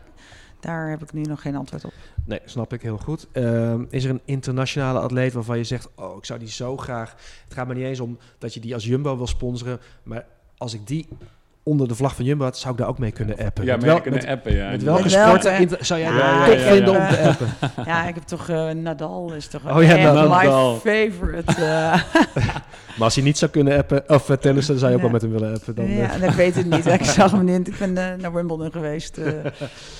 daar 0.67 0.89
heb 0.89 1.01
ik 1.01 1.13
nu 1.13 1.21
nog 1.21 1.41
geen 1.41 1.55
antwoord 1.55 1.85
op. 1.85 1.93
Nee, 2.25 2.39
snap 2.45 2.73
ik 2.73 2.81
heel 2.81 2.97
goed. 2.97 3.27
Ehm, 3.31 3.83
is 3.89 4.03
er 4.03 4.09
een 4.09 4.21
internationale 4.25 4.99
atleet 4.99 5.33
waarvan 5.33 5.57
je 5.57 5.63
zegt... 5.63 5.89
oh, 5.95 6.17
ik 6.17 6.25
zou 6.25 6.39
die 6.39 6.49
zo 6.49 6.77
graag... 6.77 7.15
Het 7.43 7.53
gaat 7.53 7.67
me 7.67 7.73
niet 7.73 7.83
eens 7.83 7.99
om 7.99 8.17
dat 8.37 8.53
je 8.53 8.59
die 8.59 8.73
als 8.73 8.85
Jumbo 8.85 9.17
wil 9.17 9.27
sponsoren... 9.27 9.79
maar 10.03 10.25
als 10.57 10.73
ik 10.73 10.87
die 10.87 11.07
onder 11.63 11.87
de 11.87 11.95
vlag 11.95 12.15
van 12.15 12.25
Jumbo 12.25 12.43
had... 12.43 12.57
zou 12.57 12.73
ik 12.73 12.79
daar 12.79 12.87
ook 12.89 12.99
mee 12.99 13.11
kunnen 13.11 13.37
appen. 13.37 13.65
Ja, 13.65 13.71
met, 13.71 13.79
maar 13.79 13.85
wel- 13.87 13.95
je 13.95 14.01
kunnen 14.01 14.19
met, 14.21 14.29
appen, 14.29 14.55
ja. 14.55 14.69
met 14.69 14.83
welke 14.83 15.01
Met 15.01 15.11
sport 15.11 15.43
welke- 15.43 15.61
inter- 15.61 15.85
zou 15.85 15.99
jij 15.99 16.13
Ja, 16.13 16.45
top 16.45 16.57
vinden 16.57 16.93
ja. 16.93 16.99
om 17.07 17.13
te 17.15 17.19
appen? 17.19 17.47
Ja, 17.91 18.07
ik 18.07 18.15
heb 18.15 18.23
toch 18.23 18.49
eh, 18.49 18.69
Nadal 18.69 19.33
is 19.33 19.47
toch 19.47 19.75
Oh 19.77 19.83
ja, 19.83 19.95
Nadal. 19.95 20.73
my 20.73 20.79
favorite. 20.79 21.53
eh. 21.65 22.01
Maar 22.97 23.05
als 23.05 23.15
hij 23.15 23.23
niet 23.23 23.37
zou 23.37 23.51
kunnen 23.51 23.77
appen... 23.77 24.03
of 24.07 24.29
uh, 24.29 24.37
tennissen, 24.37 24.71
dan 24.73 24.79
zou 24.89 24.91
je 24.91 24.97
ook 24.97 25.03
Ja. 25.03 25.11
wel 25.11 25.19
met 25.19 25.21
hem 25.21 25.31
willen 25.31 25.53
appen. 25.55 25.75
Dan, 25.75 25.85
ja, 25.91 26.13
eh. 26.13 26.21
dat 26.21 26.35
weet 26.35 26.57
ik 26.57 26.65
niet. 26.65 26.85
Ik 26.99 27.03
zag 27.03 27.31
hem 27.31 27.45
niet. 27.45 27.67
Ik 27.67 27.77
ben 27.79 27.97
eh, 27.97 28.19
naar 28.21 28.33
Wimbledon 28.33 28.71
geweest. 28.71 29.17
eh. 29.17 29.33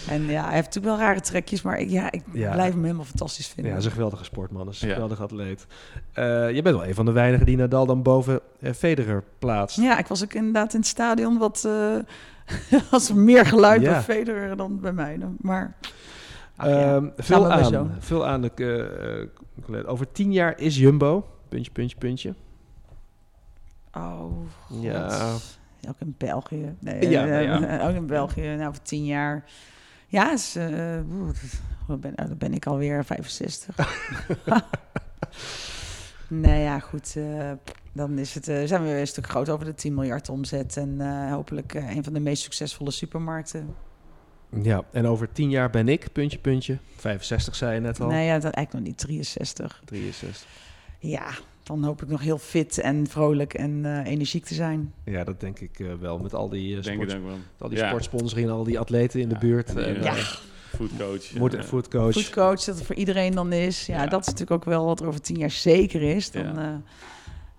en 0.09 0.25
ja, 0.25 0.43
hij 0.45 0.53
heeft 0.53 0.65
natuurlijk 0.65 0.85
wel 0.85 0.97
rare 0.97 1.21
trekjes, 1.21 1.61
maar 1.61 1.79
ik, 1.79 1.89
ja, 1.89 2.11
ik 2.11 2.21
Ja. 2.31 2.51
blijf 2.51 2.73
hem 2.73 2.83
helemaal 2.83 3.05
fantastisch 3.05 3.45
vinden. 3.47 3.63
Ja, 3.65 3.69
hij 3.69 3.79
is 3.79 3.85
een 3.85 3.91
geweldige 3.91 4.23
sportman. 4.23 4.65
Dat 4.65 4.73
is 4.73 4.81
een 4.81 4.87
Ja. 4.87 4.93
geweldige 4.93 5.23
atleet. 5.23 5.65
Eh, 6.13 6.51
je 6.51 6.61
bent 6.61 6.75
wel 6.75 6.85
een 6.87 6.95
van 6.95 7.05
de 7.05 7.11
weinigen 7.11 7.45
die 7.45 7.57
Nadal 7.57 7.85
dan 7.85 8.01
boven 8.01 8.39
eh, 8.59 8.73
Federer 8.73 9.23
plaatst. 9.39 9.77
Ja, 9.81 9.97
ik 9.97 10.07
was 10.07 10.23
ook 10.23 10.33
inderdaad 10.33 10.73
in 10.73 10.79
het 10.79 10.89
stadion 10.89 11.37
wat 11.37 11.63
eh 11.65 12.79
was 12.91 13.13
meer 13.13 13.45
geluid 13.45 13.81
Ja. 13.81 13.91
bij 13.91 14.01
Federer 14.01 14.57
dan 14.57 14.79
bij 14.79 14.93
mij. 14.93 15.17
dan. 15.17 15.35
Maar 15.41 15.75
ja, 16.57 16.95
Ehm, 16.95 17.05
vul, 17.17 17.41
zo. 17.41 17.49
aan, 17.49 17.91
vul 17.99 18.25
aan. 18.27 18.41
De, 18.55 19.29
over 19.85 20.11
tien 20.11 20.31
jaar 20.31 20.59
is 20.59 20.77
Jumbo... 20.77 21.25
Puntje, 21.49 21.71
puntje, 21.71 21.97
puntje. 21.97 22.33
Oh, 23.97 24.31
God. 24.65 24.81
Ja. 24.83 25.33
Ook 25.89 25.95
in 25.99 26.15
België. 26.17 26.75
Nee, 26.79 27.09
Ja, 27.09 27.25
ja. 27.39 27.63
eh, 27.79 27.87
ook 27.87 27.95
in 27.95 28.07
België. 28.07 28.55
Nou, 28.55 28.73
voor 28.73 28.83
tien 28.83 29.05
jaar. 29.05 29.43
Ja, 30.07 30.29
dat 31.87 31.99
ben, 32.01 32.13
nou, 32.15 32.27
dan 32.27 32.37
ben 32.37 32.53
ik 32.53 32.65
alweer 32.65 33.05
65. 33.05 33.75
nee, 36.27 36.61
ja, 36.63 36.79
goed. 36.79 37.15
eh, 37.15 37.51
dan 37.93 38.17
is 38.17 38.33
het, 38.33 38.45
zijn 38.45 38.81
we 38.81 38.87
weer 38.87 38.99
een 38.99 39.07
stuk 39.07 39.29
groot 39.29 39.49
over 39.49 39.65
de 39.65 39.73
10 39.73 39.93
miljard 39.93 40.29
omzet. 40.29 40.77
En 40.77 41.29
hopelijk 41.31 41.73
een 41.73 42.03
van 42.03 42.13
de 42.13 42.19
meest 42.19 42.43
succesvolle 42.43 42.91
supermarkten. 42.91 43.75
Ja, 44.61 44.83
en 44.91 45.05
over 45.07 45.31
tien 45.31 45.49
jaar 45.49 45.69
ben 45.69 45.87
ik, 45.87 46.11
puntje, 46.11 46.39
puntje. 46.39 46.77
65 46.95 47.55
zei 47.55 47.73
je 47.73 47.79
net 47.79 47.99
al. 48.01 48.07
Nee, 48.07 48.25
ja, 48.25 48.33
dat 48.39 48.53
eigenlijk 48.53 48.73
nog 48.73 48.83
niet 48.83 48.97
63. 48.97 49.81
63. 49.85 50.47
Ja, 50.99 51.27
dan 51.67 51.83
hoop 51.83 52.01
ik 52.01 52.07
nog 52.07 52.21
heel 52.21 52.37
fit 52.37 52.77
en 52.77 53.07
vrolijk 53.07 53.53
en 53.53 53.85
eh, 53.85 54.11
energiek 54.11 54.45
te 54.45 54.53
zijn. 54.53 54.93
Ja, 55.03 55.23
dat 55.23 55.39
denk 55.39 55.59
ik 55.59 55.79
eh, 55.79 55.87
wel. 55.99 56.17
Met 56.19 56.33
al 56.33 56.49
die, 56.49 56.77
eh, 56.77 56.83
denk 56.83 56.95
sport, 56.95 57.11
het 57.11 57.21
ook 57.21 57.27
wel. 57.27 57.37
al 57.57 57.69
die 57.69 57.77
Ja. 57.77 57.87
sportsponsoring 57.87 58.47
en 58.47 58.53
al 58.53 58.63
die 58.63 58.79
atleten 58.79 59.19
in 59.19 59.27
de 59.29 59.33
Ja, 59.35 59.39
buurt. 59.41 59.75
en 59.75 59.95
En, 59.95 60.03
Ja. 60.03 60.13
Foodcoach. 60.75 61.33
Moet 61.37 61.53
een 61.53 61.63
foodcoach. 61.63 62.13
Foodcoach, 62.13 62.63
dat 62.63 62.75
het 62.75 62.85
voor 62.85 62.95
iedereen 62.95 63.31
dan 63.31 63.53
is. 63.53 63.85
Ja, 63.85 63.95
Ja. 64.03 64.07
dat 64.07 64.19
is 64.21 64.25
natuurlijk 64.25 64.51
ook 64.51 64.65
wel 64.65 64.85
wat 64.85 64.99
er 64.99 65.07
over 65.07 65.21
tien 65.21 65.37
jaar 65.37 65.51
zeker 65.51 66.01
is. 66.01 66.31
Dan 66.31 66.43
Ja. 66.43 66.51
ja, 66.61 66.81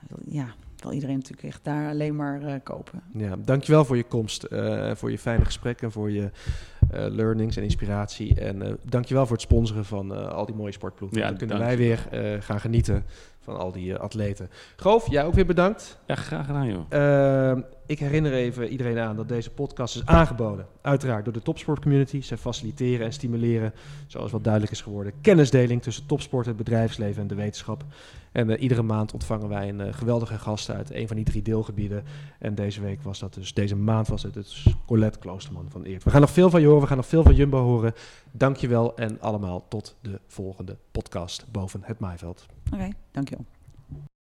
wil, 0.08 0.18
ja, 0.28 0.46
wil 0.82 0.92
iedereen 0.92 1.14
natuurlijk 1.16 1.48
echt 1.48 1.64
daar 1.64 1.88
alleen 1.90 2.16
maar 2.16 2.42
eh, 2.42 2.54
kopen. 2.62 3.02
Ja, 3.12 3.36
dankjewel 3.44 3.84
voor 3.84 3.96
je 3.96 4.04
komst, 4.04 4.42
eh, 4.42 4.90
voor 4.94 5.10
je 5.10 5.18
fijne 5.18 5.44
gesprek 5.44 5.82
en 5.82 5.92
voor 5.92 6.10
je 6.10 6.30
eh, 6.90 7.06
learnings 7.10 7.56
en 7.56 7.62
inspiratie. 7.62 8.40
En 8.40 8.62
eh 8.62 8.72
dankjewel 8.84 9.26
voor 9.26 9.36
het 9.36 9.44
sponsoren 9.44 9.84
van 9.84 10.14
eh, 10.14 10.28
al 10.28 10.46
die 10.46 10.54
mooie 10.54 10.72
sportploegen. 10.72 11.18
Ja, 11.18 11.28
Dan 11.28 11.36
kunnen 11.36 11.58
wij 11.58 11.76
weer 11.76 12.06
eh, 12.10 12.40
gaan 12.40 12.60
genieten 12.60 13.04
van 13.48 13.58
al 13.58 13.72
die 13.72 13.94
eh, 13.94 14.00
atleten. 14.00 14.50
Goof, 14.76 15.10
jij 15.10 15.24
ook 15.24 15.34
weer 15.34 15.46
bedankt. 15.46 15.98
Ja, 16.06 16.14
graag 16.14 16.46
gedaan, 16.46 16.66
joh. 16.66 16.84
Eh, 16.88 17.58
ik 17.86 17.98
herinner 17.98 18.32
even 18.32 18.68
iedereen 18.68 18.98
aan 18.98 19.16
dat 19.16 19.28
deze 19.28 19.50
podcast 19.50 19.94
is 19.94 20.06
aangeboden. 20.06 20.66
Uiteraard 20.82 21.24
door 21.24 21.32
de 21.32 21.42
topsportcommunity. 21.42 22.22
Zij 22.22 22.36
faciliteren 22.36 23.06
en 23.06 23.12
stimuleren, 23.12 23.74
zoals 24.06 24.30
wat 24.30 24.44
duidelijk 24.44 24.72
is 24.72 24.80
geworden, 24.80 25.12
kennisdeling 25.20 25.82
tussen 25.82 26.06
topsport, 26.06 26.46
het 26.46 26.56
bedrijfsleven 26.56 27.22
en 27.22 27.28
de 27.28 27.34
wetenschap. 27.34 27.84
En 28.32 28.50
eh, 28.50 28.62
iedere 28.62 28.82
maand 28.82 29.12
ontvangen 29.12 29.48
wij 29.48 29.68
een 29.68 29.80
eh, 29.80 29.94
geweldige 29.94 30.38
gast 30.38 30.70
uit 30.70 30.90
een 30.90 31.06
van 31.06 31.16
die 31.16 31.24
drie 31.24 31.42
deelgebieden. 31.42 32.04
En 32.38 32.54
deze 32.54 32.80
week 32.80 33.02
was 33.02 33.18
dat 33.18 33.34
dus, 33.34 33.54
deze 33.54 33.76
maand 33.76 34.08
was 34.08 34.22
het 34.22 34.34
dus 34.34 34.66
Colette 34.86 35.18
Kloosterman 35.18 35.66
van 35.70 35.82
Eert. 35.82 36.04
We 36.04 36.10
gaan 36.10 36.20
nog 36.20 36.30
veel 36.30 36.50
van 36.50 36.60
je 36.60 36.66
horen, 36.66 36.82
we 36.82 36.88
gaan 36.88 36.96
nog 36.96 37.06
veel 37.06 37.22
van 37.22 37.34
Jumbo 37.34 37.62
horen. 37.62 37.94
Dankjewel 38.38 38.96
en 38.96 39.20
allemaal 39.20 39.68
tot 39.68 39.96
de 40.00 40.20
volgende 40.26 40.76
podcast 40.90 41.44
boven 41.50 41.80
het 41.84 41.98
maaiveld. 41.98 42.46
Oké, 42.74 42.88
dankjewel. 43.10 43.44